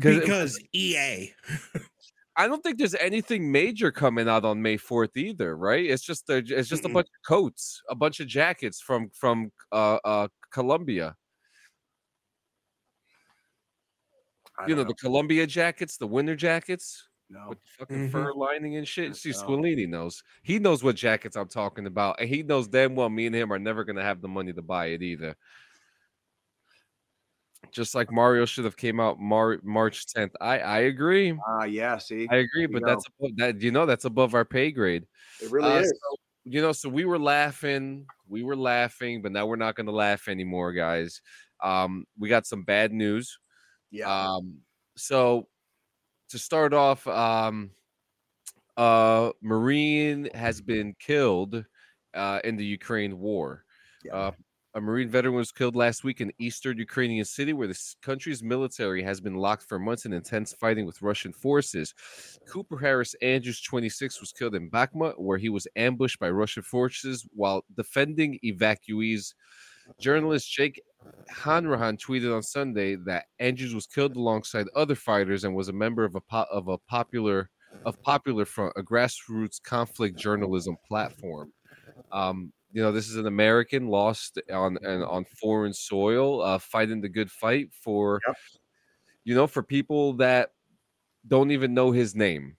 'cause 0.00 0.20
Because 0.20 0.60
EA. 0.72 1.32
I 2.36 2.46
don't 2.48 2.62
think 2.62 2.78
there's 2.78 2.94
anything 2.94 3.52
major 3.52 3.90
coming 3.92 4.28
out 4.28 4.44
on 4.44 4.62
May 4.62 4.78
4th 4.78 5.16
either, 5.16 5.56
right? 5.56 5.84
It's 5.84 6.02
just 6.02 6.28
a, 6.30 6.36
it's 6.38 6.68
just 6.68 6.84
a 6.84 6.88
Mm-mm. 6.88 6.94
bunch 6.94 7.08
of 7.08 7.26
coats, 7.28 7.82
a 7.90 7.94
bunch 7.94 8.20
of 8.20 8.26
jackets 8.26 8.80
from 8.80 9.10
from 9.10 9.52
uh 9.70 9.98
uh 10.04 10.28
Columbia. 10.50 11.16
You 14.66 14.76
know, 14.76 14.84
don't 14.84 14.88
the 14.88 14.94
Columbia 14.94 15.46
jackets, 15.46 15.96
the 15.96 16.06
winter 16.06 16.36
jackets 16.36 17.08
know. 17.28 17.48
with 17.48 17.58
the 17.62 17.68
fucking 17.78 18.02
Mhm. 18.08 18.10
fur 18.10 18.32
lining 18.34 18.76
and 18.76 18.86
shit. 18.86 19.16
See, 19.16 19.30
know. 19.30 19.36
Squilini 19.38 19.88
knows. 19.88 20.22
He 20.42 20.58
knows 20.58 20.84
what 20.84 20.96
jackets 20.96 21.36
I'm 21.36 21.48
talking 21.48 21.86
about, 21.86 22.20
and 22.20 22.28
he 22.28 22.42
knows 22.42 22.68
damn 22.68 22.94
well 22.94 23.08
me 23.08 23.26
and 23.26 23.34
him 23.34 23.52
are 23.52 23.58
never 23.58 23.84
gonna 23.84 24.02
have 24.02 24.20
the 24.20 24.28
money 24.28 24.52
to 24.52 24.62
buy 24.62 24.86
it 24.86 25.02
either. 25.02 25.36
Just 27.70 27.94
like 27.94 28.12
Mario 28.12 28.44
should 28.44 28.64
have 28.64 28.76
came 28.76 29.00
out 29.00 29.18
Mar- 29.20 29.60
March 29.62 30.06
10th. 30.06 30.32
I 30.40 30.58
I 30.58 30.78
agree. 30.80 31.38
Ah, 31.46 31.64
yeah. 31.64 31.96
See, 31.98 32.26
I 32.30 32.36
agree, 32.36 32.62
you 32.62 32.68
but 32.68 32.80
go. 32.82 32.86
that's 32.86 33.06
above, 33.06 33.36
that 33.36 33.60
you 33.62 33.70
know 33.70 33.86
that's 33.86 34.04
above 34.04 34.34
our 34.34 34.44
pay 34.44 34.70
grade. 34.70 35.06
it 35.40 35.50
really 35.50 35.70
Uh, 35.70 35.80
is. 35.80 35.88
so, 35.88 36.16
you 36.44 36.60
know, 36.60 36.72
so 36.72 36.88
we 36.88 37.04
were 37.04 37.18
laughing, 37.18 38.06
we 38.28 38.42
were 38.42 38.56
laughing, 38.56 39.22
but 39.22 39.32
now 39.32 39.46
we're 39.46 39.56
not 39.56 39.74
going 39.74 39.86
to 39.86 39.92
laugh 39.92 40.28
anymore, 40.28 40.72
guys. 40.72 41.22
Um, 41.62 42.04
we 42.18 42.28
got 42.28 42.46
some 42.46 42.64
bad 42.64 42.92
news. 42.92 43.38
Yeah. 43.90 44.10
Um, 44.10 44.58
so 44.96 45.48
to 46.30 46.38
start 46.38 46.74
off, 46.74 47.06
um, 47.06 47.70
uh, 48.76 49.30
Marine 49.40 50.28
has 50.34 50.60
been 50.60 50.94
killed 50.98 51.64
uh, 52.14 52.40
in 52.44 52.56
the 52.56 52.64
Ukraine 52.64 53.18
war. 53.18 53.64
Yeah. 54.04 54.14
Uh, 54.14 54.32
a 54.74 54.80
Marine 54.80 55.08
veteran 55.08 55.34
was 55.34 55.52
killed 55.52 55.76
last 55.76 56.02
week 56.02 56.20
in 56.20 56.32
eastern 56.38 56.78
Ukrainian 56.78 57.24
city, 57.24 57.52
where 57.52 57.68
the 57.68 57.78
country's 58.00 58.42
military 58.42 59.02
has 59.02 59.20
been 59.20 59.34
locked 59.34 59.64
for 59.64 59.78
months 59.78 60.06
in 60.06 60.12
intense 60.12 60.54
fighting 60.54 60.86
with 60.86 61.02
Russian 61.02 61.32
forces. 61.32 61.94
Cooper 62.48 62.78
Harris 62.78 63.14
Andrews, 63.20 63.60
26, 63.60 64.20
was 64.20 64.32
killed 64.32 64.54
in 64.54 64.70
Bakhmut, 64.70 65.20
where 65.20 65.38
he 65.38 65.50
was 65.50 65.66
ambushed 65.76 66.18
by 66.18 66.30
Russian 66.30 66.62
forces 66.62 67.26
while 67.34 67.64
defending 67.76 68.38
evacuees. 68.44 69.34
Journalist 70.00 70.50
Jake 70.50 70.80
Hanrahan 71.28 71.96
tweeted 71.96 72.34
on 72.34 72.42
Sunday 72.42 72.96
that 73.04 73.26
Andrews 73.38 73.74
was 73.74 73.86
killed 73.86 74.16
alongside 74.16 74.66
other 74.74 74.94
fighters 74.94 75.44
and 75.44 75.54
was 75.54 75.68
a 75.68 75.72
member 75.72 76.04
of 76.04 76.14
a 76.14 76.20
po- 76.20 76.46
of 76.50 76.68
a 76.68 76.78
popular 76.78 77.50
of 77.84 78.00
Popular 78.02 78.44
Front, 78.44 78.74
a 78.76 78.82
grassroots 78.82 79.60
conflict 79.62 80.16
journalism 80.18 80.76
platform. 80.86 81.52
Um, 82.12 82.52
you 82.72 82.82
know, 82.82 82.92
this 82.92 83.08
is 83.08 83.16
an 83.16 83.26
American 83.26 83.88
lost 83.88 84.38
on 84.52 84.78
and 84.82 85.04
on 85.04 85.24
foreign 85.24 85.74
soil, 85.74 86.42
uh, 86.42 86.58
fighting 86.58 87.00
the 87.02 87.08
good 87.08 87.30
fight 87.30 87.72
for, 87.74 88.20
Yep. 88.26 88.36
you 89.24 89.34
know, 89.34 89.46
for 89.46 89.62
people 89.62 90.14
that 90.14 90.50
don't 91.26 91.50
even 91.52 91.74
know 91.74 91.92
his 91.92 92.14
name. 92.16 92.56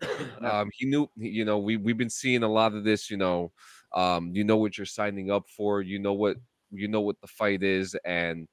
Um, 0.42 0.70
he 0.74 0.86
knew, 0.86 1.08
you 1.16 1.44
know, 1.44 1.58
we 1.58 1.76
we've 1.76 1.96
been 1.96 2.10
seeing 2.10 2.42
a 2.42 2.48
lot 2.48 2.74
of 2.74 2.84
this. 2.84 3.10
You 3.10 3.16
know, 3.16 3.52
um, 3.94 4.30
you 4.34 4.44
know 4.44 4.56
what 4.56 4.76
you're 4.78 4.86
signing 4.86 5.30
up 5.30 5.48
for. 5.48 5.80
You 5.82 5.98
know 5.98 6.12
what 6.12 6.36
you 6.70 6.88
know 6.88 7.00
what 7.00 7.20
the 7.20 7.26
fight 7.28 7.62
is, 7.62 7.96
and 8.04 8.48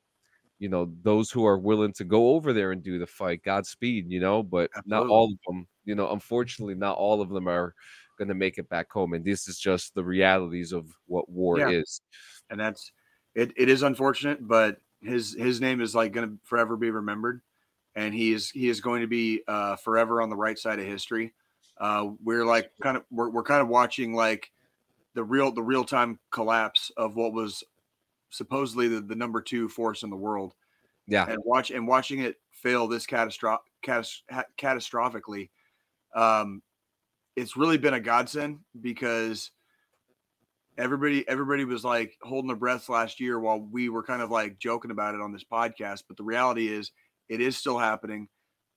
you 0.60 0.70
know 0.70 0.92
those 1.04 1.32
who 1.32 1.46
are 1.46 1.58
willing 1.60 1.94
to 1.96 2.06
go 2.06 2.32
over 2.32 2.54
there 2.54 2.72
and 2.72 2.84
do 2.84 3.00
the 3.00 3.08
fight. 3.08 3.44
Godspeed, 3.44 4.12
you 4.12 4.20
know, 4.20 4.44
but 4.44 4.72
not 4.86 5.08
all 5.08 5.26
of 5.34 5.40
them. 5.48 5.68
You 5.86 5.96
know, 5.96 6.12
unfortunately, 6.12 6.76
not 6.76 6.98
all 6.98 7.22
of 7.22 7.30
them 7.30 7.48
are 7.48 7.76
going 8.22 8.28
to 8.30 8.36
make 8.36 8.60
it 8.60 8.70
back 8.70 8.92
home, 8.92 9.14
and 9.14 9.26
this 9.26 9.48
is 9.48 9.58
just 9.58 9.96
the 9.96 10.04
realities 10.04 10.74
of 10.74 10.86
what 11.08 11.28
war 11.28 11.58
Yeah. 11.58 11.70
is. 11.70 12.02
and 12.52 12.60
that's 12.60 12.92
it. 13.34 13.52
It 13.58 13.68
is 13.68 13.82
unfortunate, 13.82 14.46
but 14.48 14.78
his 15.02 15.34
his 15.34 15.60
name 15.60 15.82
is 15.82 15.96
like 15.96 16.12
going 16.12 16.30
to 16.30 16.38
forever 16.44 16.78
be 16.78 16.92
remembered, 16.92 17.42
and 17.96 18.14
he 18.14 18.32
is 18.32 18.52
he 18.52 18.70
is 18.70 18.80
going 18.80 19.02
to 19.02 19.08
be 19.08 19.42
uh, 19.48 19.76
forever 19.78 20.22
on 20.22 20.30
the 20.30 20.36
right 20.36 20.60
side 20.60 20.78
of 20.78 20.86
history. 20.86 21.34
Uh, 21.80 22.10
we're 22.24 22.46
like 22.46 22.70
kind 22.84 22.96
of 22.98 23.04
we're, 23.10 23.30
we're 23.30 23.42
kind 23.44 23.62
of 23.62 23.68
watching 23.70 24.14
like 24.14 24.52
the 25.16 25.24
real 25.24 25.52
the 25.52 25.64
real 25.64 25.84
time 25.84 26.20
collapse 26.30 26.92
of 26.96 27.16
what 27.16 27.34
was 27.34 27.64
supposedly 28.30 28.88
the, 28.88 29.02
the 29.02 29.16
number 29.16 29.42
two 29.42 29.68
force 29.68 30.04
in 30.04 30.12
the 30.12 30.16
world, 30.16 30.54
Yeah, 31.08 31.26
and 31.28 31.40
watch 31.44 31.72
and 31.72 31.88
watching 31.88 32.20
it 32.20 32.36
fail 32.52 32.88
this 32.88 33.08
catastro- 33.08 33.58
catas- 33.84 34.22
catastrophically. 34.60 35.50
Um, 36.14 36.62
it's 37.36 37.58
really 37.58 37.78
been 37.78 37.94
a 37.94 38.00
godsend 38.00 38.60
because 38.80 39.52
everybody 40.78 41.28
everybody 41.28 41.66
was 41.66 41.84
like 41.84 42.18
holding 42.22 42.48
their 42.48 42.56
breaths 42.58 42.90
last 42.90 43.20
year 43.20 43.40
while 43.40 43.60
we 43.60 43.90
were 43.90 44.04
kind 44.04 44.22
of 44.22 44.32
like 44.32 44.58
joking 44.58 44.92
about 44.92 45.16
it 45.16 45.22
on 45.22 45.32
this 45.32 45.44
podcast 45.44 46.04
but 46.08 46.18
the 46.18 46.24
reality 46.24 46.68
is 46.68 46.92
it 47.30 47.42
is 47.42 47.58
still 47.58 47.78
happening. 47.78 48.28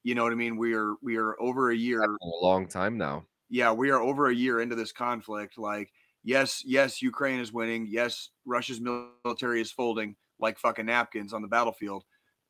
You 0.03 0.15
know 0.15 0.23
what 0.23 0.33
i 0.33 0.37
mean? 0.37 0.57
We 0.57 0.75
are 0.75 0.95
we 1.03 1.17
are 1.17 1.41
over 1.41 1.71
a 1.71 1.77
year 1.77 2.03
a 2.05 2.17
long 2.43 2.69
time 2.69 2.99
now. 2.99 3.25
yeah 3.49 3.73
we 3.73 3.91
are 3.91 4.01
over 4.01 4.29
a 4.29 4.35
year 4.35 4.61
into 4.61 4.77
this 4.77 4.93
conflict 4.93 5.59
like 5.59 5.91
yes 6.25 6.63
yes 6.65 7.01
ukraine 7.03 7.41
is 7.41 7.53
winning. 7.53 7.87
Yes 7.89 8.31
russia's 8.45 8.81
military 8.81 9.61
is 9.61 9.73
folding 9.73 10.17
like 10.41 10.59
fucking 10.59 10.87
napkins 10.87 11.33
on 11.33 11.43
the 11.43 11.49
battlefield 11.49 12.05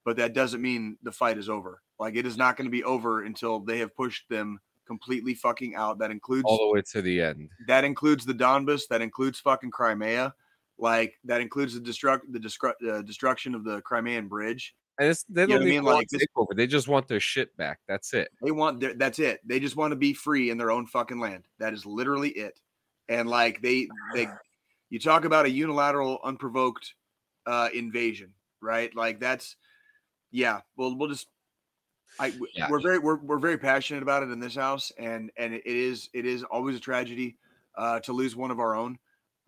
but 0.04 0.16
that 0.16 0.34
doesn't 0.34 0.60
mean 0.62 0.98
the 1.02 1.12
fight 1.12 1.38
is 1.38 1.48
over. 1.48 1.80
Like 1.98 2.14
it 2.16 2.26
is 2.26 2.36
not 2.36 2.56
going 2.56 2.66
to 2.66 2.70
be 2.70 2.84
over 2.84 3.22
until 3.22 3.60
they 3.60 3.78
have 3.78 3.96
pushed 3.96 4.28
them 4.28 4.60
completely 4.86 5.34
fucking 5.34 5.74
out 5.74 5.98
that 5.98 6.10
includes 6.10 6.44
all 6.46 6.58
the 6.68 6.74
way 6.74 6.82
to 6.92 7.02
the 7.02 7.20
end. 7.20 7.50
that 7.66 7.84
includes 7.84 8.24
the 8.24 8.34
Donbas. 8.34 8.82
That 8.88 9.02
includes 9.02 9.40
fucking 9.40 9.70
Crimea. 9.70 10.34
Like 10.78 11.18
that 11.24 11.40
includes 11.40 11.74
the 11.74 11.80
destruct 11.80 12.22
the 12.30 12.38
destru- 12.38 12.74
uh, 12.90 13.02
destruction 13.02 13.54
of 13.54 13.64
the 13.64 13.80
Crimean 13.82 14.28
bridge. 14.28 14.74
And 14.98 15.08
it's, 15.08 15.24
they 15.28 15.46
don't 15.46 15.52
I 15.52 15.56
even 15.56 15.68
mean? 15.68 15.84
want 15.84 15.96
Like, 15.98 16.08
this- 16.08 16.20
take 16.20 16.28
over. 16.36 16.54
They 16.54 16.66
just 16.66 16.86
want 16.88 17.08
their 17.08 17.20
shit 17.20 17.56
back. 17.56 17.80
That's 17.88 18.14
it. 18.14 18.28
They 18.42 18.52
want 18.52 18.80
their, 18.80 18.94
that's 18.94 19.18
it. 19.18 19.40
They 19.44 19.58
just 19.60 19.76
want 19.76 19.92
to 19.92 19.96
be 19.96 20.12
free 20.14 20.50
in 20.50 20.58
their 20.58 20.70
own 20.70 20.86
fucking 20.86 21.18
land. 21.18 21.44
That 21.58 21.74
is 21.74 21.84
literally 21.84 22.30
it. 22.30 22.60
And 23.08 23.28
like 23.28 23.60
they 23.60 23.88
they 24.14 24.28
you 24.90 24.98
talk 24.98 25.24
about 25.24 25.46
a 25.46 25.50
unilateral, 25.50 26.18
unprovoked 26.24 26.94
uh 27.46 27.68
invasion, 27.74 28.32
right? 28.62 28.94
Like 28.94 29.20
that's 29.20 29.56
yeah. 30.30 30.60
Well, 30.76 30.96
we'll 30.96 31.08
just 31.08 31.26
I 32.18 32.32
Yeah. 32.54 32.70
we're 32.70 32.80
very 32.80 32.98
we're, 32.98 33.16
we're 33.16 33.38
very 33.38 33.58
passionate 33.58 34.02
about 34.02 34.22
it 34.22 34.30
in 34.30 34.38
this 34.40 34.54
house, 34.54 34.92
and 34.98 35.30
and 35.36 35.54
it 35.54 35.66
is 35.66 36.08
it 36.14 36.26
is 36.26 36.42
always 36.44 36.76
a 36.76 36.80
tragedy 36.80 37.36
uh, 37.76 38.00
to 38.00 38.12
lose 38.12 38.36
one 38.36 38.50
of 38.50 38.60
our 38.60 38.74
own. 38.76 38.98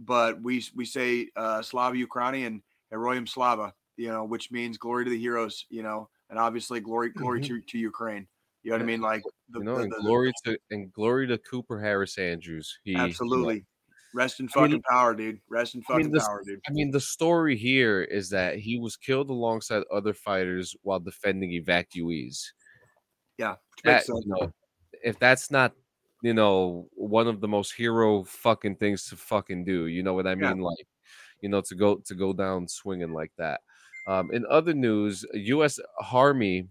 But 0.01 0.43
we 0.43 0.65
we 0.75 0.85
say 0.85 1.29
uh, 1.37 1.63
Slava 1.63 1.97
Ukraini 1.97 2.47
and 2.47 2.63
Heroyam 2.93 3.27
Slava, 3.29 3.73
you 3.97 4.09
know, 4.09 4.25
which 4.25 4.51
means 4.51 4.79
glory 4.79 5.05
to 5.05 5.11
the 5.11 5.19
heroes, 5.19 5.65
you 5.71 5.83
know, 5.83 6.09
and 6.31 6.39
obviously 6.39 6.81
glory 6.81 7.11
glory 7.11 7.41
to, 7.43 7.61
to 7.61 7.79
Ukraine. 7.79 8.27
You 8.63 8.73
know 8.73 8.79
what 8.79 8.83
I 8.83 8.87
mean? 8.87 9.01
Like 9.01 9.23
the, 9.51 9.61
You 9.61 9.65
know, 9.65 9.77
the- 9.77 9.83
and 9.85 9.93
the- 9.93 10.01
glory 10.03 10.33
to 10.45 10.59
and 10.71 10.93
glory 10.93 11.27
to 11.29 11.39
Cooper 11.39 11.81
Harris 11.81 12.19
Andrews. 12.19 12.79
He 12.85 12.97
absolutely. 12.97 13.65
Rest 14.15 14.41
in 14.41 14.49
I 14.57 14.61
mean, 14.61 14.71
fucking 14.71 14.83
power, 14.89 15.15
dude. 15.15 15.41
Rest 15.51 15.75
in 15.75 15.83
I 15.91 15.99
mean, 15.99 16.07
fucking 16.11 16.21
power, 16.21 16.43
dude. 16.45 16.61
I 16.67 16.73
mean, 16.73 16.91
the 16.91 17.01
story 17.01 17.55
here 17.55 18.01
is 18.03 18.31
that 18.31 18.59
he 18.59 18.79
was 18.79 18.97
killed 18.97 19.29
alongside 19.29 19.83
other 19.93 20.15
fighters 20.15 20.75
while 20.83 21.01
defending 21.01 21.51
evacuees. 21.51 22.43
Yeah, 23.39 23.57
That, 23.85 23.93
makes 23.95 24.07
sense. 24.07 24.25
you 24.25 24.35
know, 24.35 24.53
if 25.05 25.19
that's 25.19 25.51
not, 25.51 25.73
you 26.23 26.35
know, 26.35 26.89
one 26.95 27.27
of 27.29 27.41
the 27.41 27.49
most 27.49 27.73
hero 27.73 28.25
fucking 28.25 28.77
things 28.77 29.09
to 29.09 29.17
fucking 29.17 29.65
do, 29.65 29.87
you 29.87 30.03
know 30.03 30.15
what 30.15 30.27
I 30.27 30.33
Yeah. 30.33 30.55
mean? 30.55 30.61
Like, 30.61 30.87
you 31.41 31.49
know, 31.49 31.61
to 31.63 31.75
go 31.75 31.97
to 31.97 32.15
go 32.15 32.33
down 32.33 32.67
swinging 32.69 33.13
like 33.13 33.33
that. 33.37 33.61
Um, 34.07 34.31
in 34.33 34.47
other 34.49 34.73
news, 34.75 35.25
U.S. 35.35 35.79
Army 36.13 36.69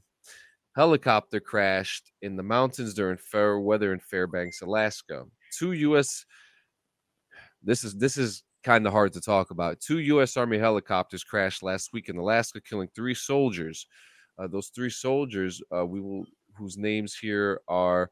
helicopter 0.75 1.39
crashed 1.39 2.11
in 2.21 2.35
the 2.35 2.43
mountains 2.43 2.93
during 2.93 3.17
fair 3.17 3.59
weather 3.59 3.93
in 3.93 3.99
Fairbanks, 3.99 4.61
Alaska. 4.61 5.25
Two 5.57 5.73
U.S. 5.73 6.25
This 7.63 7.83
is 7.83 7.95
this 7.95 8.17
is 8.17 8.43
kind 8.63 8.85
of 8.87 8.93
hard 8.93 9.13
to 9.13 9.21
talk 9.21 9.51
about. 9.51 9.79
Two 9.79 9.99
U.S. 9.99 10.37
Army 10.37 10.57
helicopters 10.57 11.23
crashed 11.23 11.61
last 11.63 11.93
week 11.93 12.09
in 12.09 12.17
Alaska, 12.17 12.59
killing 12.61 12.89
three 12.95 13.13
soldiers. 13.13 13.87
Uh, 14.37 14.47
those 14.47 14.67
three 14.69 14.89
soldiers, 14.89 15.61
uh, 15.75 15.85
we 15.85 16.01
will 16.01 16.25
whose 16.57 16.77
names 16.77 17.15
here 17.15 17.61
are 17.67 18.09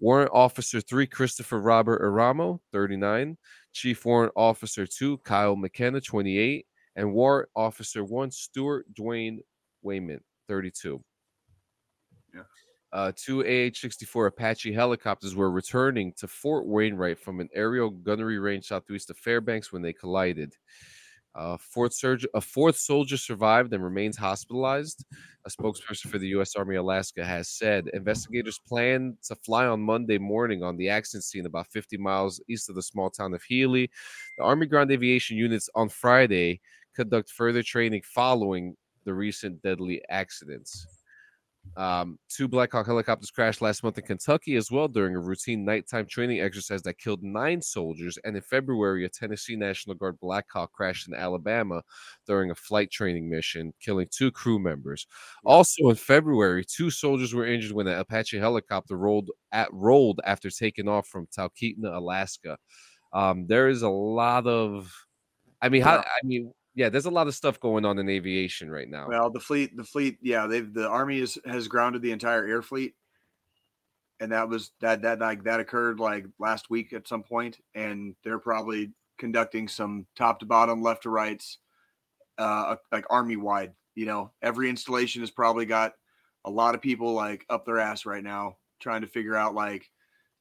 Warrant 0.00 0.30
Officer 0.32 0.80
3 0.80 1.06
Christopher 1.06 1.60
Robert 1.60 2.00
Eramo, 2.00 2.60
39, 2.72 3.36
Chief 3.72 4.04
Warrant 4.04 4.32
Officer 4.34 4.86
2 4.86 5.18
Kyle 5.18 5.56
McKenna, 5.56 6.00
28, 6.00 6.66
and 6.96 7.12
Warrant 7.12 7.48
Officer 7.54 8.02
1 8.02 8.30
Stewart 8.30 8.86
Duane 8.94 9.40
Wayment, 9.82 10.22
32. 10.48 11.02
Yeah. 12.34 12.42
uh, 12.92 13.12
two 13.14 13.40
AH-64 13.40 14.28
Apache 14.28 14.72
helicopters 14.72 15.34
were 15.34 15.50
returning 15.50 16.12
to 16.14 16.26
Fort 16.26 16.66
Wainwright 16.66 17.18
from 17.18 17.40
an 17.40 17.48
aerial 17.54 17.90
gunnery 17.90 18.38
range 18.38 18.66
southeast 18.66 19.10
of 19.10 19.18
Fairbanks 19.18 19.72
when 19.72 19.82
they 19.82 19.92
collided. 19.92 20.54
Uh, 21.34 21.56
fourth 21.58 21.94
surge, 21.94 22.26
a 22.34 22.40
fourth 22.40 22.76
soldier 22.76 23.16
survived 23.16 23.72
and 23.72 23.84
remains 23.84 24.16
hospitalized. 24.16 25.04
A 25.46 25.50
spokesperson 25.50 26.08
for 26.08 26.18
the 26.18 26.28
U.S. 26.28 26.56
Army 26.56 26.76
Alaska 26.76 27.24
has 27.24 27.48
said 27.48 27.88
investigators 27.94 28.58
plan 28.58 29.16
to 29.22 29.34
fly 29.36 29.66
on 29.66 29.80
Monday 29.80 30.18
morning 30.18 30.62
on 30.62 30.76
the 30.76 30.88
accident 30.88 31.24
scene 31.24 31.46
about 31.46 31.68
50 31.68 31.96
miles 31.96 32.40
east 32.48 32.68
of 32.68 32.74
the 32.74 32.82
small 32.82 33.10
town 33.10 33.32
of 33.32 33.42
Healy. 33.42 33.90
The 34.38 34.44
Army 34.44 34.66
ground 34.66 34.90
aviation 34.90 35.36
units 35.36 35.70
on 35.74 35.88
Friday 35.88 36.60
conduct 36.94 37.30
further 37.30 37.62
training 37.62 38.02
following 38.04 38.76
the 39.04 39.14
recent 39.14 39.62
deadly 39.62 40.02
accidents. 40.10 40.86
Um, 41.76 42.18
two 42.28 42.48
Black 42.48 42.72
Hawk 42.72 42.86
helicopters 42.86 43.30
crashed 43.30 43.62
last 43.62 43.84
month 43.84 43.96
in 43.96 44.04
Kentucky 44.04 44.56
as 44.56 44.70
well 44.70 44.88
during 44.88 45.14
a 45.14 45.20
routine 45.20 45.64
nighttime 45.64 46.06
training 46.06 46.40
exercise 46.40 46.82
that 46.82 46.98
killed 46.98 47.22
nine 47.22 47.62
soldiers. 47.62 48.18
And 48.24 48.34
in 48.36 48.42
February, 48.42 49.04
a 49.04 49.08
Tennessee 49.08 49.56
National 49.56 49.94
Guard 49.94 50.18
Black 50.20 50.46
Hawk 50.52 50.72
crashed 50.72 51.08
in 51.08 51.14
Alabama 51.14 51.82
during 52.26 52.50
a 52.50 52.54
flight 52.54 52.90
training 52.90 53.30
mission, 53.30 53.72
killing 53.80 54.08
two 54.10 54.30
crew 54.30 54.58
members. 54.58 55.06
Also 55.44 55.88
in 55.90 55.96
February, 55.96 56.64
two 56.64 56.90
soldiers 56.90 57.34
were 57.34 57.46
injured 57.46 57.72
when 57.72 57.86
an 57.86 57.98
Apache 57.98 58.38
helicopter 58.38 58.96
rolled 58.96 59.30
at 59.52 59.72
rolled 59.72 60.20
after 60.24 60.50
taking 60.50 60.88
off 60.88 61.06
from 61.06 61.26
Talkeetna, 61.26 61.94
Alaska. 61.94 62.58
Um, 63.12 63.46
there 63.46 63.68
is 63.68 63.82
a 63.82 63.88
lot 63.88 64.46
of, 64.46 64.92
I 65.62 65.68
mean, 65.68 65.82
how, 65.82 65.98
I 65.98 66.24
mean, 66.24 66.52
yeah, 66.74 66.88
there's 66.88 67.06
a 67.06 67.10
lot 67.10 67.26
of 67.26 67.34
stuff 67.34 67.60
going 67.60 67.84
on 67.84 67.98
in 67.98 68.08
aviation 68.08 68.70
right 68.70 68.88
now. 68.88 69.06
Well, 69.08 69.30
the 69.30 69.40
fleet, 69.40 69.76
the 69.76 69.84
fleet, 69.84 70.18
yeah, 70.22 70.46
they've 70.46 70.72
the 70.72 70.88
army 70.88 71.18
is, 71.18 71.38
has 71.44 71.68
grounded 71.68 72.02
the 72.02 72.12
entire 72.12 72.46
air 72.46 72.62
fleet, 72.62 72.94
and 74.20 74.32
that 74.32 74.48
was 74.48 74.72
that 74.80 75.02
that 75.02 75.18
like 75.18 75.44
that 75.44 75.60
occurred 75.60 75.98
like 76.00 76.26
last 76.38 76.70
week 76.70 76.92
at 76.92 77.08
some 77.08 77.22
point, 77.22 77.58
and 77.74 78.14
they're 78.24 78.38
probably 78.38 78.92
conducting 79.18 79.68
some 79.68 80.06
top 80.16 80.40
to 80.40 80.46
bottom, 80.46 80.82
left 80.82 81.02
to 81.02 81.10
rights, 81.10 81.58
uh, 82.38 82.76
like 82.92 83.04
army 83.10 83.36
wide. 83.36 83.72
You 83.94 84.06
know, 84.06 84.32
every 84.40 84.70
installation 84.70 85.20
has 85.22 85.30
probably 85.30 85.66
got 85.66 85.94
a 86.44 86.50
lot 86.50 86.74
of 86.74 86.80
people 86.80 87.12
like 87.12 87.44
up 87.50 87.66
their 87.66 87.78
ass 87.78 88.06
right 88.06 88.24
now 88.24 88.56
trying 88.80 89.02
to 89.02 89.06
figure 89.06 89.36
out 89.36 89.54
like, 89.54 89.90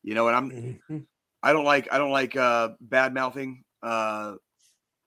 you 0.03 0.14
know, 0.14 0.27
and 0.27 0.38
I'm 0.38 0.49
Mm-hmm. 0.51 0.97
I 1.41 1.53
don't 1.53 1.65
like 1.65 1.91
I 1.91 1.97
don't 1.97 2.11
like 2.11 2.35
uh 2.35 2.69
bad 2.81 3.14
mouthing 3.14 3.64
uh 3.81 4.35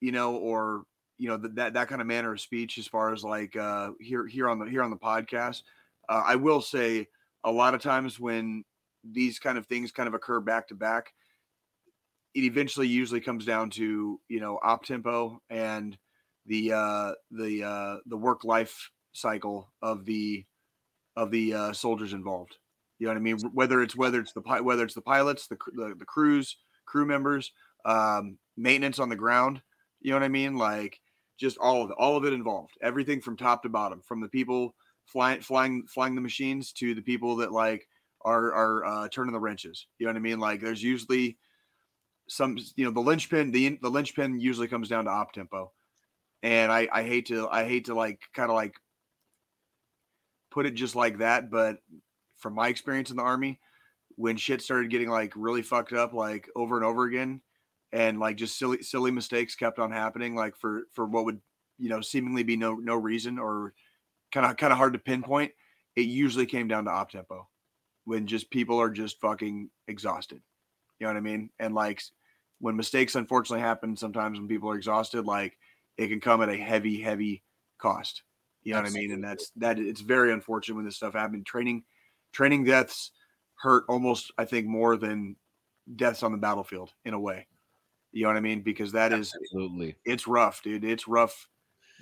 you 0.01 0.13
know 0.13 0.37
or 0.37 0.85
you 1.19 1.29
know 1.29 1.39
th- 1.39 1.55
that 1.55 1.75
that 1.75 1.89
kind 1.89 2.01
of 2.01 2.07
manner 2.07 2.33
of 2.33 2.41
speech 2.41 2.79
as 2.79 2.87
far 2.87 3.13
as 3.13 3.23
like 3.23 3.57
uh 3.57 3.91
here 4.01 4.27
here 4.27 4.49
on 4.49 4.59
the 4.59 4.67
here 4.67 4.83
on 4.83 4.91
the 4.91 4.97
podcast 4.97 5.63
uh, 6.09 6.23
i 6.27 6.37
will 6.37 6.61
say 6.61 7.07
a 7.45 7.51
lot 7.51 7.75
of 7.75 7.83
times 7.83 8.19
when 8.19 8.65
these 9.05 9.39
kind 9.39 9.59
of 9.59 9.67
things 9.67 9.93
kind 9.93 10.07
of 10.07 10.15
occur 10.15 10.41
back 10.41 10.69
to 10.69 10.75
back 10.75 11.13
it 12.35 12.45
eventually 12.45 12.89
usually 12.89 13.21
comes 13.21 13.45
down 13.45 13.71
to 13.71 14.21
you 14.29 14.41
know 14.41 14.59
op 14.63 14.85
tempo 14.85 15.41
and 15.51 15.97
the 16.47 16.73
uh 16.73 17.13
the 17.31 17.63
uh 17.63 17.97
the 18.07 18.17
work 18.17 18.45
life 18.45 18.91
cycle 19.13 19.73
of 19.83 20.05
the 20.05 20.45
of 21.17 21.31
the 21.31 21.53
uh 21.53 21.73
soldiers 21.73 22.13
involved. 22.13 22.57
You 22.99 23.07
know 23.07 23.13
what 23.13 23.19
i 23.19 23.23
mean? 23.23 23.39
Whether 23.53 23.83
it's 23.83 23.97
whether 23.97 24.21
it's 24.21 24.33
the 24.33 24.41
whether 24.41 24.85
it's 24.85 24.95
the 24.95 25.03
pilots 25.03 25.47
the 25.47 25.59
the, 25.75 25.95
the 25.99 26.05
crews 26.05 26.57
crew 26.87 27.05
members 27.05 27.53
um 27.85 28.39
maintenance 28.57 28.99
on 28.99 29.09
the 29.09 29.17
ground 29.17 29.61
you 30.01 30.11
know 30.11 30.17
what 30.17 30.25
i 30.25 30.29
mean? 30.29 30.57
Like 30.57 30.99
just 31.43 31.59
all 31.59 31.83
of 31.83 31.91
it 31.91 31.97
all 31.99 32.17
of 32.17 32.25
it 32.25 32.33
involved 32.33 32.73
everything 32.83 33.21
from 33.21 33.37
top 33.37 33.63
to 33.63 33.69
bottom 33.69 34.01
from 34.07 34.21
the 34.21 34.29
people 34.29 34.75
flying 35.07 35.41
flying 35.41 35.85
flying 35.93 36.15
the 36.15 36.21
machines 36.21 36.73
to 36.73 36.95
the 36.95 37.03
people 37.03 37.35
that 37.37 37.51
like 37.51 37.87
are 38.25 38.53
are 38.55 38.85
uh, 38.85 39.09
turning 39.09 39.33
the 39.33 39.41
wrenches 39.41 39.89
you 39.99 40.07
know 40.07 40.13
what 40.13 40.17
i 40.17 40.23
mean? 40.23 40.39
Like 40.39 40.61
there's 40.61 40.83
usually 40.83 41.37
some 42.29 42.57
you 42.77 42.85
know 42.85 42.93
the 42.93 43.01
linchpin 43.01 43.51
the 43.51 43.79
the 43.83 43.91
linchpin 43.91 44.39
usually 44.39 44.69
comes 44.69 44.89
down 44.89 45.05
to 45.05 45.11
op 45.11 45.33
tempo. 45.33 45.73
And 46.45 46.71
i 46.73 46.89
i 46.93 47.03
hate 47.03 47.27
to 47.27 47.49
i 47.49 47.65
hate 47.65 47.87
to 47.87 47.95
like 47.95 48.21
kind 48.35 48.51
of 48.51 48.55
like 48.55 48.75
put 50.51 50.67
it 50.67 50.75
just 50.75 50.95
like 50.95 51.19
that 51.19 51.51
but 51.51 51.79
from 52.39 52.55
my 52.55 52.69
experience 52.69 53.11
in 53.11 53.17
the 53.17 53.23
army 53.23 53.59
when 54.17 54.37
shit 54.37 54.63
started 54.63 54.91
getting 54.91 55.09
like 55.09 55.33
really 55.35 55.63
fucked 55.63 55.93
up 55.93 56.13
like 56.13 56.49
over 56.55 56.77
and 56.77 56.85
over 56.85 57.05
again 57.05 57.41
and 57.93 58.19
like 58.19 58.37
just 58.37 58.59
silly 58.59 58.83
silly 58.83 59.11
mistakes 59.11 59.55
kept 59.55 59.79
on 59.79 59.91
happening 59.91 60.35
like 60.35 60.57
for 60.57 60.85
for 60.93 61.07
what 61.07 61.25
would 61.25 61.41
you 61.79 61.89
know 61.89 62.01
seemingly 62.01 62.43
be 62.43 62.57
no 62.57 62.75
no 62.75 62.97
reason 62.97 63.39
or 63.39 63.75
kind 64.33 64.47
of 64.47 64.57
kind 64.57 64.73
of 64.73 64.79
hard 64.79 64.93
to 64.93 64.99
pinpoint 64.99 65.53
it 65.97 66.03
usually 66.03 66.47
came 66.47 66.69
down 66.69 66.85
to 66.85 66.91
op 66.91 67.11
tempo 67.11 67.49
when 68.05 68.27
just 68.27 68.51
people 68.51 68.81
are 68.81 68.91
just 68.91 69.21
fucking 69.21 69.71
exhausted 69.89 70.41
you 70.99 71.07
know 71.07 71.13
what 71.13 71.19
i 71.19 71.21
mean? 71.21 71.51
And 71.59 71.75
like 71.75 72.03
when 72.61 72.77
mistakes 72.77 73.15
unfortunately 73.15 73.63
happen 73.63 73.97
sometimes 73.97 74.39
when 74.39 74.49
people 74.49 74.71
are 74.71 74.77
exhausted 74.77 75.27
like 75.27 75.57
it 75.99 76.09
can 76.09 76.21
come 76.21 76.43
at 76.43 76.49
a 76.49 76.57
heavy 76.57 77.01
heavy 77.01 77.43
cost 77.79 78.23
you 78.63 78.73
know 78.73 78.81
what 78.81 78.89
i 78.89 78.95
mean? 78.95 79.11
And 79.13 79.25
that's 79.25 79.51
that 79.57 79.79
it's 79.79 80.01
very 80.01 80.33
unfortunate 80.33 80.77
when 80.77 80.85
this 80.85 80.95
stuff 80.97 81.15
happened. 81.15 81.45
Training 81.45 81.83
training 82.33 82.65
deaths 82.65 83.11
hurt 83.57 83.85
almost 83.89 84.33
i 84.39 84.45
think 84.45 84.67
more 84.67 84.97
than 84.97 85.37
deaths 85.97 86.23
on 86.23 86.33
the 86.33 86.39
battlefield 86.39 86.93
in 87.05 87.13
a 87.13 87.19
way 87.19 87.47
you 88.13 88.23
know 88.25 88.29
what 88.29 88.37
I 88.37 88.41
mean? 88.41 88.63
Because 88.63 88.93
that 88.93 89.13
is 89.13 89.35
Absolutely. 89.35 89.97
it's 90.05 90.27
rough, 90.27 90.63
dude. 90.63 90.85
It's 90.85 91.09
rough 91.09 91.49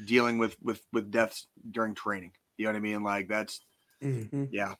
dealing 0.04 0.38
with 0.38 0.56
with 0.62 0.86
with 0.92 1.10
deaths 1.10 1.48
during 1.70 1.94
training. 1.94 2.32
You 2.58 2.66
know 2.66 2.72
what 2.72 2.76
I 2.78 2.80
mean? 2.80 3.02
Like 3.02 3.28
that's 3.28 3.60
Mhm. 4.02 4.48
yeah, 4.50 4.74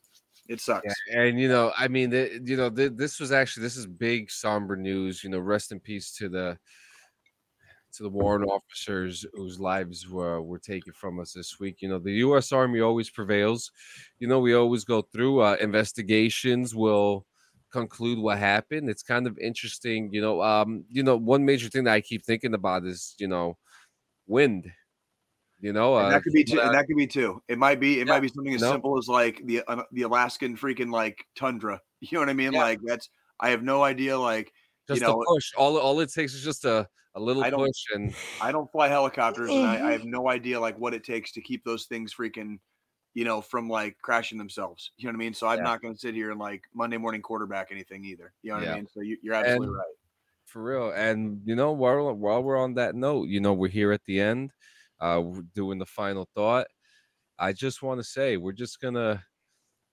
it 0.48 0.60
sucks. 0.60 1.04
Yeah, 1.10 1.28
and 1.28 1.38
you 1.38 1.48
know, 1.48 1.72
I 1.76 1.88
mean, 1.88 2.10
the, 2.10 2.40
you 2.44 2.56
know, 2.56 2.70
th- 2.70 2.92
this 2.94 3.20
was 3.20 3.32
actually 3.32 3.64
this 3.64 3.76
is 3.76 3.86
big 3.86 4.30
somber 4.30 4.76
news. 4.76 5.22
You 5.22 5.30
know, 5.30 5.38
rest 5.38 5.72
in 5.72 5.80
peace 5.80 6.14
to 6.16 6.28
the 6.28 6.58
to 7.92 8.02
the 8.04 8.08
warrant 8.08 8.48
officers 8.48 9.26
whose 9.34 9.58
lives 9.58 10.08
were 10.08 10.40
were 10.40 10.58
taken 10.58 10.92
from 10.92 11.18
us 11.18 11.32
this 11.32 11.58
week. 11.58 11.82
You 11.82 11.88
know, 11.88 11.98
the 11.98 12.12
U.S. 12.24 12.52
Army 12.52 12.80
always 12.80 13.10
prevails. 13.10 13.72
You 14.18 14.28
know, 14.28 14.38
we 14.40 14.54
always 14.54 14.84
go 14.84 15.02
through 15.02 15.40
uh, 15.40 15.56
investigations. 15.60 16.74
Will 16.74 17.26
conclude 17.70 18.18
what 18.18 18.38
happened. 18.38 18.90
It's 18.90 19.02
kind 19.02 19.26
of 19.26 19.38
interesting. 19.38 20.12
You 20.12 20.20
know, 20.20 20.42
um, 20.42 20.84
you 20.88 21.02
know, 21.02 21.16
one 21.16 21.44
major 21.44 21.68
thing 21.68 21.84
that 21.84 21.92
I 21.94 22.00
keep 22.00 22.24
thinking 22.24 22.54
about 22.54 22.84
is 22.84 23.14
you 23.18 23.28
know, 23.28 23.56
wind. 24.26 24.70
You 25.62 25.74
know, 25.74 25.96
And 25.98 26.06
uh, 26.06 26.10
that 26.10 26.22
could 26.22 26.32
be 26.32 26.46
some 26.46 26.56
too. 26.56 26.60
And 26.62 26.70
that- 26.70 26.78
that 26.78 26.86
could 26.86 26.96
be 26.96 27.06
too. 27.06 27.42
It 27.46 27.58
might 27.58 27.80
be. 27.80 28.00
It 28.00 28.06
Yeah, 28.06 28.14
might 28.14 28.20
be 28.20 28.28
something 28.28 28.54
as 28.54 28.62
no. 28.62 28.70
simple 28.72 28.96
as 28.98 29.08
like 29.08 29.42
the 29.44 29.62
uh, 29.68 29.82
the 29.92 30.02
Alaskan 30.02 30.56
freaking 30.56 30.90
like 30.92 31.24
tundra. 31.36 31.80
You 32.00 32.08
know 32.12 32.20
what 32.20 32.30
I 32.30 32.32
mean? 32.32 32.54
Yeah. 32.54 32.62
Like 32.62 32.80
that's. 32.82 33.10
I 33.38 33.50
have 33.50 33.62
no 33.62 33.82
idea. 33.82 34.18
Like 34.18 34.52
just 34.88 35.02
you 35.02 35.06
know, 35.06 35.20
a 35.20 35.24
push. 35.26 35.52
All 35.56 35.76
all 35.78 36.00
it 36.00 36.10
takes 36.10 36.32
is 36.32 36.42
just 36.42 36.64
a 36.64 36.88
a 37.14 37.20
little 37.20 37.42
push, 37.42 37.84
and 37.94 38.14
I 38.40 38.52
don't 38.52 38.70
fly 38.72 38.88
helicopters, 38.88 39.50
and 39.50 39.66
I, 39.66 39.88
I 39.88 39.92
have 39.92 40.04
no 40.04 40.28
idea 40.30 40.58
like 40.58 40.78
what 40.78 40.94
it 40.94 41.04
takes 41.04 41.32
to 41.32 41.42
keep 41.42 41.62
those 41.64 41.84
things 41.86 42.14
freaking, 42.14 42.58
you 43.14 43.24
know, 43.24 43.40
from 43.40 43.68
like 43.68 43.96
crashing 44.02 44.38
themselves. 44.38 44.92
You 44.96 45.06
know 45.06 45.10
what 45.12 45.16
I 45.16 45.18
mean? 45.18 45.34
So 45.34 45.46
I'm 45.48 45.58
Yeah. 45.58 45.64
not 45.64 45.82
going 45.82 45.94
to 45.94 45.98
sit 46.00 46.14
here 46.14 46.30
and 46.30 46.38
like 46.38 46.64
Monday 46.74 46.96
morning 46.96 47.22
quarterback 47.22 47.68
anything 47.72 48.04
either. 48.04 48.32
You 48.42 48.50
know 48.50 48.56
what 48.58 48.64
Yeah. 48.64 48.72
I 48.72 48.76
mean? 48.76 48.88
So 48.92 49.00
you, 49.00 49.18
you're 49.22 49.34
absolutely 49.34 49.66
And- 49.68 49.76
right. 49.76 49.94
For 50.46 50.62
real. 50.64 50.90
And 50.90 51.42
you 51.44 51.54
know, 51.54 51.70
while 51.72 52.12
while 52.14 52.42
we're 52.42 52.58
on 52.58 52.74
that 52.74 52.96
note, 52.96 53.28
you 53.28 53.40
know, 53.40 53.52
we're 53.52 53.68
here 53.68 53.92
at 53.92 54.04
the 54.04 54.20
end, 54.20 54.52
uh 54.98 55.22
doing 55.54 55.78
the 55.78 55.86
final 55.86 56.28
thought. 56.34 56.66
I 57.38 57.52
just 57.52 57.82
want 57.82 58.00
to 58.00 58.04
say 58.04 58.36
we're 58.36 58.50
just 58.52 58.80
gonna, 58.80 59.24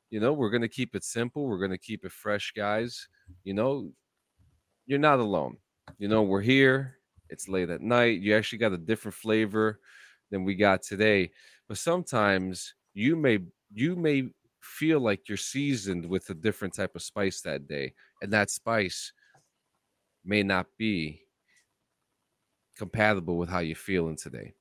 you 0.10 0.20
know, 0.20 0.34
we're 0.34 0.50
gonna 0.50 0.68
keep 0.68 0.96
it 0.96 1.04
simple. 1.04 1.46
We're 1.48 1.60
gonna 1.60 1.78
keep 1.78 2.04
it 2.06 2.12
fresh, 2.12 2.54
guys. 2.56 3.08
You 3.44 3.54
know, 3.54 3.92
you're 4.88 4.98
not 5.00 5.20
alone. 5.20 5.58
You 6.00 6.08
know, 6.08 6.24
we're 6.24 6.42
here. 6.42 6.98
It's 7.30 7.48
late 7.48 7.70
at 7.70 7.82
night. 7.82 8.20
You 8.22 8.36
actually 8.36 8.58
got 8.60 8.74
a 8.74 8.78
different 8.80 9.14
flavor 9.16 9.80
than 10.32 10.44
we 10.44 10.56
got 10.56 10.82
today. 10.82 11.32
But 11.68 11.78
sometimes 11.78 12.74
you 12.98 13.16
may 13.16 13.40
you 13.74 13.96
may 13.96 14.28
feel 14.60 15.00
like 15.00 15.30
you're 15.30 15.38
seasoned 15.38 16.06
with 16.06 16.30
a 16.30 16.34
different 16.34 16.74
type 16.74 16.96
of 16.96 17.04
spice 17.04 17.42
that 17.42 17.68
day. 17.68 17.94
And 18.22 18.34
that 18.34 18.50
spice 18.50 19.14
may 20.26 20.42
not 20.42 20.66
be 20.78 21.22
compatible 22.76 23.38
with 23.38 23.50
how 23.50 23.60
you're 23.60 23.76
feeling 23.76 24.18
today. 24.18 24.54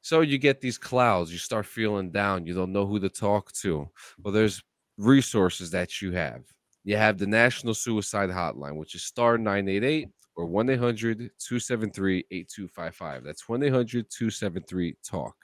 So 0.00 0.20
you 0.20 0.38
get 0.38 0.60
these 0.60 0.78
clouds, 0.78 1.32
you 1.32 1.38
start 1.38 1.66
feeling 1.66 2.10
down, 2.10 2.46
you 2.46 2.54
don't 2.54 2.72
know 2.72 2.86
who 2.86 2.98
to 3.00 3.08
talk 3.08 3.52
to. 3.52 3.88
Well, 4.18 4.34
there's 4.34 4.62
resources 4.96 5.70
that 5.70 6.02
you 6.02 6.12
have. 6.12 6.42
You 6.84 6.96
have 6.96 7.18
the 7.18 7.26
National 7.26 7.74
Suicide 7.74 8.30
Hotline, 8.30 8.76
which 8.76 8.94
is 8.94 9.02
star 9.04 9.38
988 9.38 10.08
or 10.36 10.46
1 10.46 10.70
800 10.70 11.18
273 11.18 12.24
8255. 12.30 13.24
That's 13.24 13.48
1 13.48 13.62
800 13.62 14.10
273 14.10 14.96
TALK. 15.04 15.34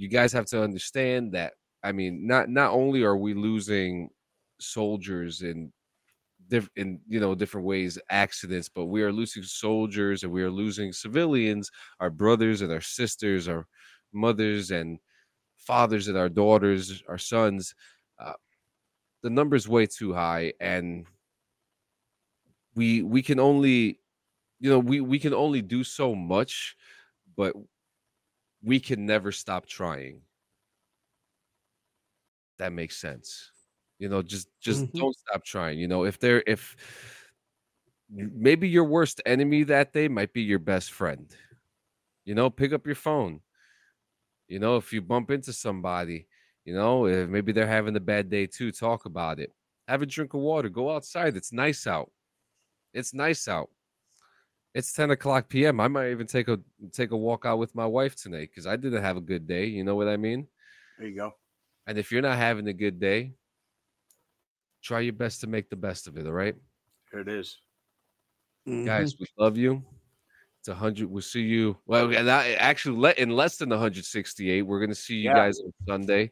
You 0.00 0.08
guys 0.08 0.32
have 0.32 0.46
to 0.46 0.62
understand 0.62 1.32
that. 1.32 1.52
I 1.84 1.92
mean, 1.92 2.26
not 2.26 2.48
not 2.48 2.72
only 2.72 3.02
are 3.02 3.18
we 3.18 3.34
losing 3.34 4.08
soldiers 4.58 5.42
in 5.42 5.70
diff- 6.48 6.70
in 6.76 7.00
you 7.06 7.20
know 7.20 7.34
different 7.34 7.66
ways 7.66 7.98
accidents 8.10 8.68
but 8.68 8.86
we 8.86 9.02
are 9.02 9.12
losing 9.12 9.42
soldiers 9.42 10.22
and 10.22 10.32
we 10.32 10.42
are 10.42 10.50
losing 10.50 10.92
civilians 10.92 11.70
our 12.00 12.10
brothers 12.10 12.62
and 12.62 12.72
our 12.72 12.80
sisters 12.80 13.48
our 13.48 13.66
mothers 14.12 14.70
and 14.70 14.98
fathers 15.56 16.08
and 16.08 16.16
our 16.18 16.28
daughters 16.28 17.02
our 17.08 17.18
sons 17.18 17.74
uh, 18.18 18.32
the 19.22 19.30
number's 19.30 19.68
way 19.68 19.86
too 19.86 20.12
high 20.12 20.52
and 20.60 21.06
we 22.74 23.02
we 23.02 23.22
can 23.22 23.38
only 23.38 24.00
you 24.60 24.70
know 24.70 24.78
we 24.78 25.00
we 25.00 25.18
can 25.18 25.34
only 25.34 25.62
do 25.62 25.84
so 25.84 26.14
much 26.14 26.76
but 27.36 27.54
we 28.62 28.80
can 28.80 29.06
never 29.06 29.32
stop 29.32 29.66
trying. 29.66 30.22
That 32.58 32.72
makes 32.72 32.96
sense. 32.96 33.52
You 33.98 34.08
know 34.08 34.22
just 34.22 34.48
just 34.60 34.86
Mhm. 34.86 34.92
don't 34.98 35.14
stop 35.14 35.44
trying 35.44 35.78
you 35.78 35.86
know 35.86 36.04
if 36.04 36.18
they're 36.18 36.42
if 36.46 36.74
maybe 38.08 38.68
your 38.68 38.84
worst 38.84 39.20
enemy 39.26 39.62
that 39.64 39.92
day 39.92 40.08
might 40.08 40.32
be 40.32 40.42
your 40.42 40.58
best 40.58 40.92
friend. 40.92 41.34
You 42.24 42.34
know 42.34 42.50
pick 42.50 42.72
up 42.72 42.86
your 42.86 42.96
phone. 42.96 43.42
You 44.48 44.58
know 44.58 44.76
if 44.76 44.92
you 44.92 45.00
bump 45.02 45.30
into 45.30 45.52
somebody 45.52 46.26
you 46.64 46.74
know 46.74 47.06
if 47.06 47.28
maybe 47.28 47.52
they're 47.52 47.66
having 47.66 47.96
a 47.96 48.00
bad 48.00 48.28
day 48.30 48.46
too 48.46 48.72
talk 48.72 49.04
about 49.04 49.38
it. 49.40 49.52
Have 49.88 50.02
a 50.02 50.06
drink 50.06 50.34
of 50.34 50.40
water 50.40 50.68
go 50.68 50.90
outside 50.94 51.36
it's 51.36 51.52
nice 51.52 51.86
out. 51.86 52.10
It's 52.94 53.14
nice 53.14 53.48
out 53.48 53.70
it's 54.74 54.92
10 54.92 55.10
o'clock 55.10 55.48
p.m 55.48 55.80
i 55.80 55.88
might 55.88 56.10
even 56.10 56.26
take 56.26 56.48
a 56.48 56.58
take 56.92 57.10
a 57.10 57.16
walk 57.16 57.44
out 57.44 57.58
with 57.58 57.74
my 57.74 57.86
wife 57.86 58.14
tonight 58.16 58.48
because 58.50 58.66
i 58.66 58.76
didn't 58.76 59.02
have 59.02 59.16
a 59.16 59.20
good 59.20 59.46
day 59.46 59.66
you 59.66 59.82
know 59.84 59.96
what 59.96 60.08
i 60.08 60.16
mean 60.16 60.46
There 60.98 61.08
you 61.08 61.16
go. 61.16 61.34
and 61.86 61.98
if 61.98 62.12
you're 62.12 62.22
not 62.22 62.36
having 62.38 62.68
a 62.68 62.72
good 62.72 63.00
day 63.00 63.32
try 64.82 65.00
your 65.00 65.12
best 65.12 65.40
to 65.42 65.46
make 65.46 65.68
the 65.70 65.76
best 65.76 66.06
of 66.06 66.16
it 66.16 66.26
all 66.26 66.32
right 66.32 66.54
Here 67.10 67.20
it 67.20 67.28
is. 67.28 67.58
guys 68.66 69.14
mm-hmm. 69.14 69.22
we 69.22 69.44
love 69.44 69.56
you 69.56 69.82
it's 70.60 70.68
100 70.68 71.10
we'll 71.10 71.22
see 71.22 71.42
you 71.42 71.76
well 71.86 72.14
and 72.14 72.30
I, 72.30 72.52
actually 72.52 72.98
let 72.98 73.18
in 73.18 73.30
less 73.30 73.56
than 73.56 73.70
168 73.70 74.62
we're 74.62 74.80
gonna 74.80 74.94
see 74.94 75.16
you 75.16 75.30
Yeah. 75.30 75.34
guys 75.34 75.58
on 75.60 75.72
sunday 75.88 76.30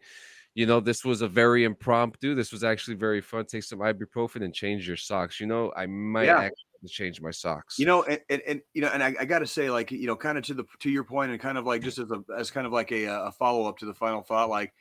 you 0.55 0.67
know 0.67 0.81
this 0.81 1.05
was 1.05 1.23
a 1.23 1.29
very 1.29 1.65
impromptu 1.65 2.35
this 2.35 2.53
was 2.53 2.63
actually 2.63 2.95
very 2.97 3.21
fun 3.21 3.47
take 3.47 3.63
some 3.65 3.79
ibuprofen 3.81 4.45
and 4.45 4.55
change 4.55 4.87
your 4.87 4.97
socks 4.97 5.41
you 5.41 5.47
know 5.47 5.73
i 5.77 5.87
might 5.87 6.25
Yeah. 6.27 6.39
actually 6.41 6.45
have 6.45 6.68
to 6.83 6.89
change 6.89 7.21
my 7.21 7.31
socks 7.31 7.79
You 7.79 7.87
know, 7.87 8.03
and, 8.05 8.21
and, 8.29 8.43
and 8.47 8.61
you 8.75 8.83
know, 8.83 8.89
and 8.89 9.03
I, 9.03 9.15
I 9.21 9.25
got 9.25 9.41
to 9.41 9.47
say, 9.47 9.71
like, 9.71 9.91
you 9.91 10.07
know, 10.07 10.17
kind 10.17 10.39
of 10.39 10.45
to 10.45 10.55
the 10.55 10.65
to 10.81 10.91
your 10.91 11.05
point, 11.05 11.31
and 11.31 11.41
kind 11.41 11.59
of 11.59 11.67
like 11.67 11.83
just 11.83 11.99
as 11.99 12.11
a 12.11 12.23
as 12.37 12.51
kind 12.51 12.67
of 12.67 12.73
like 12.73 12.93
a, 12.93 13.05
a 13.07 13.33
follow 13.33 13.69
up 13.69 13.79
to 13.79 13.87
the 13.87 13.95
final 13.95 14.23
thought, 14.23 14.49
like 14.49 14.73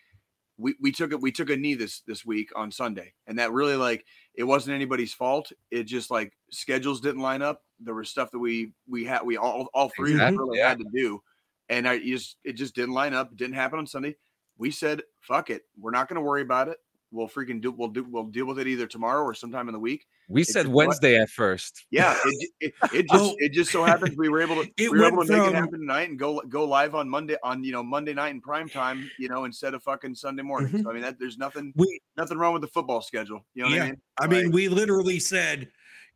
we, 0.58 0.76
we 0.82 0.92
took 0.92 1.12
it 1.12 1.22
we 1.22 1.32
took 1.32 1.50
a 1.50 1.56
knee 1.56 1.76
this 1.76 2.02
this 2.02 2.26
week 2.26 2.50
on 2.56 2.72
Sunday, 2.72 3.14
and 3.28 3.40
that 3.40 3.52
really 3.52 3.76
like 3.76 4.06
it 4.34 4.44
wasn't 4.44 4.76
anybody's 4.76 5.14
fault. 5.14 5.52
It 5.72 5.84
just 5.84 6.12
like 6.12 6.34
schedules 6.52 7.02
didn't 7.02 7.22
line 7.22 7.42
up. 7.42 7.64
There 7.80 7.94
was 7.94 8.10
stuff 8.10 8.32
that 8.32 8.40
we 8.40 8.74
we 8.88 9.06
had 9.06 9.24
we 9.24 9.38
all 9.38 9.68
all 9.74 9.92
three 9.96 10.12
Exactly, 10.12 10.38
really 10.38 10.58
yeah. 10.60 10.70
had 10.70 10.80
to 10.80 10.86
do, 10.94 11.22
and 11.70 11.88
I 11.88 12.00
just 12.00 12.38
it 12.44 12.54
just 12.54 12.76
didn't 12.76 12.94
line 12.94 13.14
up. 13.14 13.32
It 13.32 13.38
didn't 13.38 13.56
happen 13.56 13.80
on 13.80 13.88
Sunday. 13.88 14.16
We 14.58 14.72
said, 14.72 15.04
"Fuck 15.22 15.52
it, 15.52 15.64
we're 15.80 15.92
not 15.92 16.10
going 16.10 16.16
to 16.16 16.26
worry 16.28 16.42
about 16.42 16.68
it. 16.68 16.78
We'll 17.18 17.28
freaking 17.28 17.60
do 17.60 17.72
we'll 17.72 17.88
do 17.90 18.06
we'll 18.10 18.26
deal 18.26 18.46
with 18.46 18.60
it 18.60 18.68
either 18.68 18.86
tomorrow 18.88 19.24
or 19.24 19.34
sometime 19.34 19.68
in 19.68 19.74
the 19.74 19.80
week." 19.80 20.06
we 20.30 20.42
it's 20.42 20.52
said 20.54 20.64
just 20.64 20.74
what- 20.74 20.88
wednesday 20.88 21.16
at 21.18 21.30
first 21.30 21.86
Yeah, 21.90 22.16
it, 22.26 22.50
it, 22.60 22.74
it 22.94 23.08
just 23.12 23.24
Oh. 23.24 23.36
it 23.40 23.52
just 23.54 23.72
so 23.72 23.84
happens 23.84 24.16
we 24.18 24.30
were 24.30 24.42
able 24.42 24.62
to 24.64 24.70
It 24.78 24.92
we 24.92 25.00
were 25.00 25.06
able 25.06 25.26
to 25.26 25.32
make 25.32 25.48
it 25.50 25.56
happen 25.56 25.80
tonight 25.80 26.10
and 26.10 26.20
go 26.20 26.42
go 26.50 26.66
live 26.66 26.96
on 26.96 27.10
Monday 27.10 27.38
on 27.44 27.64
you 27.64 27.72
know 27.72 27.82
Monday 27.84 28.14
night 28.14 28.30
in 28.36 28.42
prime 28.42 28.70
time 28.70 29.10
you 29.18 29.30
know 29.30 29.46
instead 29.46 29.74
of 29.74 29.82
fucking 29.84 30.16
Sunday 30.16 30.44
morning. 30.44 30.72
Mhm. 30.72 30.84
So 30.84 30.90
I 30.90 30.94
mean 30.94 31.02
that 31.02 31.18
there's 31.20 31.38
nothing 31.38 31.74
We 31.76 32.00
nothing 32.18 32.38
wrong 32.38 32.54
with 32.54 32.62
the 32.62 32.68
football 32.68 33.02
schedule. 33.02 33.46
You 33.56 33.64
know 33.64 33.70
what 33.70 33.76
Yeah. 33.76 33.84
I 33.84 33.86
mean? 33.88 34.02
I 34.20 34.28
mean, 34.28 34.46
Like, 34.46 34.54
we 34.54 34.68
literally 34.70 35.20
said 35.20 35.70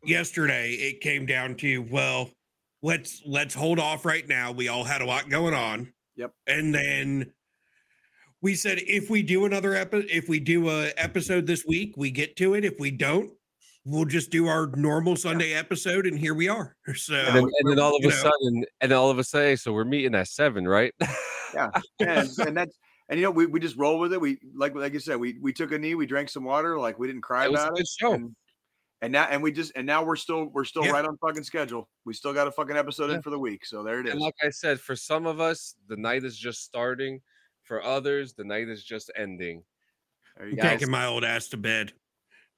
yesterday 0.04 0.72
it 0.72 1.00
came 1.00 1.26
down 1.26 1.54
to 1.56 1.78
well, 1.90 2.30
let's 2.82 3.22
let's 3.26 3.54
hold 3.54 3.78
off 3.78 4.04
right 4.04 4.26
now. 4.28 4.52
We 4.52 4.68
all 4.68 4.84
had 4.84 5.00
a 5.02 5.06
lot 5.06 5.28
going 5.28 5.54
on. 5.54 5.92
Yep. 6.16 6.32
And 6.46 6.74
then 6.74 7.32
we 8.42 8.54
said 8.54 8.78
if 8.86 9.08
we 9.08 9.22
do 9.22 9.44
another 9.46 9.74
episode, 9.74 10.10
if 10.10 10.28
we 10.28 10.40
do 10.40 10.68
a 10.68 10.92
episode 10.96 11.46
this 11.46 11.64
week, 11.66 11.94
we 11.96 12.10
get 12.10 12.36
to 12.36 12.54
it. 12.54 12.64
If 12.64 12.74
we 12.78 12.90
don't, 12.90 13.30
we'll 13.84 14.04
just 14.04 14.30
do 14.30 14.48
our 14.48 14.66
normal 14.76 15.16
Sunday 15.16 15.54
episode, 15.54 16.06
and 16.06 16.18
here 16.18 16.34
we 16.34 16.48
are. 16.48 16.76
So 16.96 17.14
and 17.14 17.36
then, 17.36 17.44
and 17.60 17.70
then 17.70 17.78
all 17.78 17.96
of 17.96 18.04
a 18.04 18.08
know. 18.08 18.14
sudden 18.14 18.64
and 18.80 18.92
all 18.92 19.10
of 19.10 19.18
a 19.18 19.24
sudden 19.24 19.56
so 19.56 19.72
we're 19.72 19.84
meeting 19.84 20.14
at 20.14 20.28
seven 20.28 20.68
right 20.68 20.92
yeah, 21.54 21.70
and, 22.00 22.28
and 22.38 22.56
that's 22.56 22.76
and 23.08 23.18
you 23.20 23.24
know 23.26 23.30
we, 23.30 23.46
we 23.46 23.60
just 23.60 23.76
roll 23.76 23.98
with 23.98 24.12
it. 24.12 24.20
We 24.20 24.38
like 24.54 24.74
like 24.74 24.92
you 24.92 25.00
said 25.00 25.16
we 25.16 25.38
we 25.40 25.52
took 25.52 25.72
a 25.72 25.78
knee, 25.78 25.94
we 25.94 26.06
drank 26.06 26.28
some 26.28 26.44
water, 26.44 26.78
like 26.78 26.98
we 26.98 27.06
didn't 27.06 27.22
cry 27.22 27.44
It 27.44 27.50
about 27.50 27.78
it. 27.78 27.86
show. 27.86 28.14
And, 28.14 28.34
and 29.02 29.12
now 29.12 29.26
and 29.30 29.42
we 29.42 29.52
just 29.52 29.72
and 29.76 29.86
now 29.86 30.02
we're 30.04 30.16
still 30.16 30.46
we're 30.46 30.64
still 30.64 30.84
Yeah. 30.84 30.92
right 30.92 31.04
on 31.04 31.16
fucking 31.18 31.44
schedule. 31.44 31.88
We 32.04 32.14
still 32.14 32.32
got 32.32 32.46
a 32.48 32.52
fucking 32.52 32.76
episode 32.76 33.10
Yeah. 33.10 33.16
in 33.16 33.22
for 33.22 33.30
the 33.30 33.38
week. 33.38 33.64
So 33.66 33.82
there 33.82 34.00
it 34.00 34.06
is. 34.06 34.12
And 34.12 34.20
like 34.20 34.34
I 34.42 34.50
said, 34.50 34.80
for 34.80 34.96
some 34.96 35.26
of 35.26 35.40
us, 35.40 35.74
the 35.88 35.96
night 35.96 36.24
is 36.24 36.36
just 36.36 36.64
starting. 36.64 37.20
For 37.72 37.82
others, 37.82 38.34
the 38.34 38.44
night 38.44 38.68
is 38.68 38.84
just 38.84 39.10
ending. 39.16 39.62
There 40.36 40.44
you 40.46 40.52
I'm 40.52 40.56
go. 40.58 40.62
taking 40.68 40.90
my 40.90 41.06
old 41.06 41.24
ass 41.24 41.48
to 41.48 41.56
bed. 41.56 41.94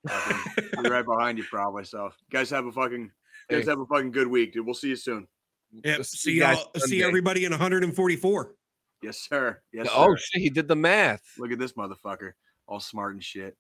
Fucking- 0.09 0.71
Be 0.83 0.89
right 0.89 1.07
behind 1.07 1.39
you 1.39 1.45
probably. 1.45 1.85
So 1.85 2.11
guys 2.33 2.51
have 2.51 2.67
a 2.67 2.73
fucking 2.73 3.13
guys 3.49 3.69
have 3.69 3.79
a 3.79 3.87
fucking 3.87 4.11
good 4.11 4.27
week, 4.27 4.55
dude. 4.55 4.67
We'll 4.67 4.75
see 4.75 4.89
you 4.89 4.97
soon. 4.97 5.29
Yep. 5.71 5.99
We'll 5.99 6.03
See 6.03 6.33
you 6.33 6.41
guys 6.41 6.57
y'all. 6.57 6.81
See 6.81 7.01
everybody 7.05 7.45
in 7.45 7.53
144. 7.53 8.55
Yes, 9.05 9.19
sir. 9.31 9.61
Yes, 9.73 9.87
oh 9.93 10.17
sir. 10.17 10.17
shit, 10.17 10.43
he 10.43 10.51
did 10.51 10.67
the 10.67 10.75
math. 10.75 11.23
Look 11.39 11.53
at 11.53 11.61
this 11.61 11.75
motherfucker, 11.75 12.33
all 12.67 12.81
smart 12.81 13.13
and 13.15 13.23
shit. 13.23 13.57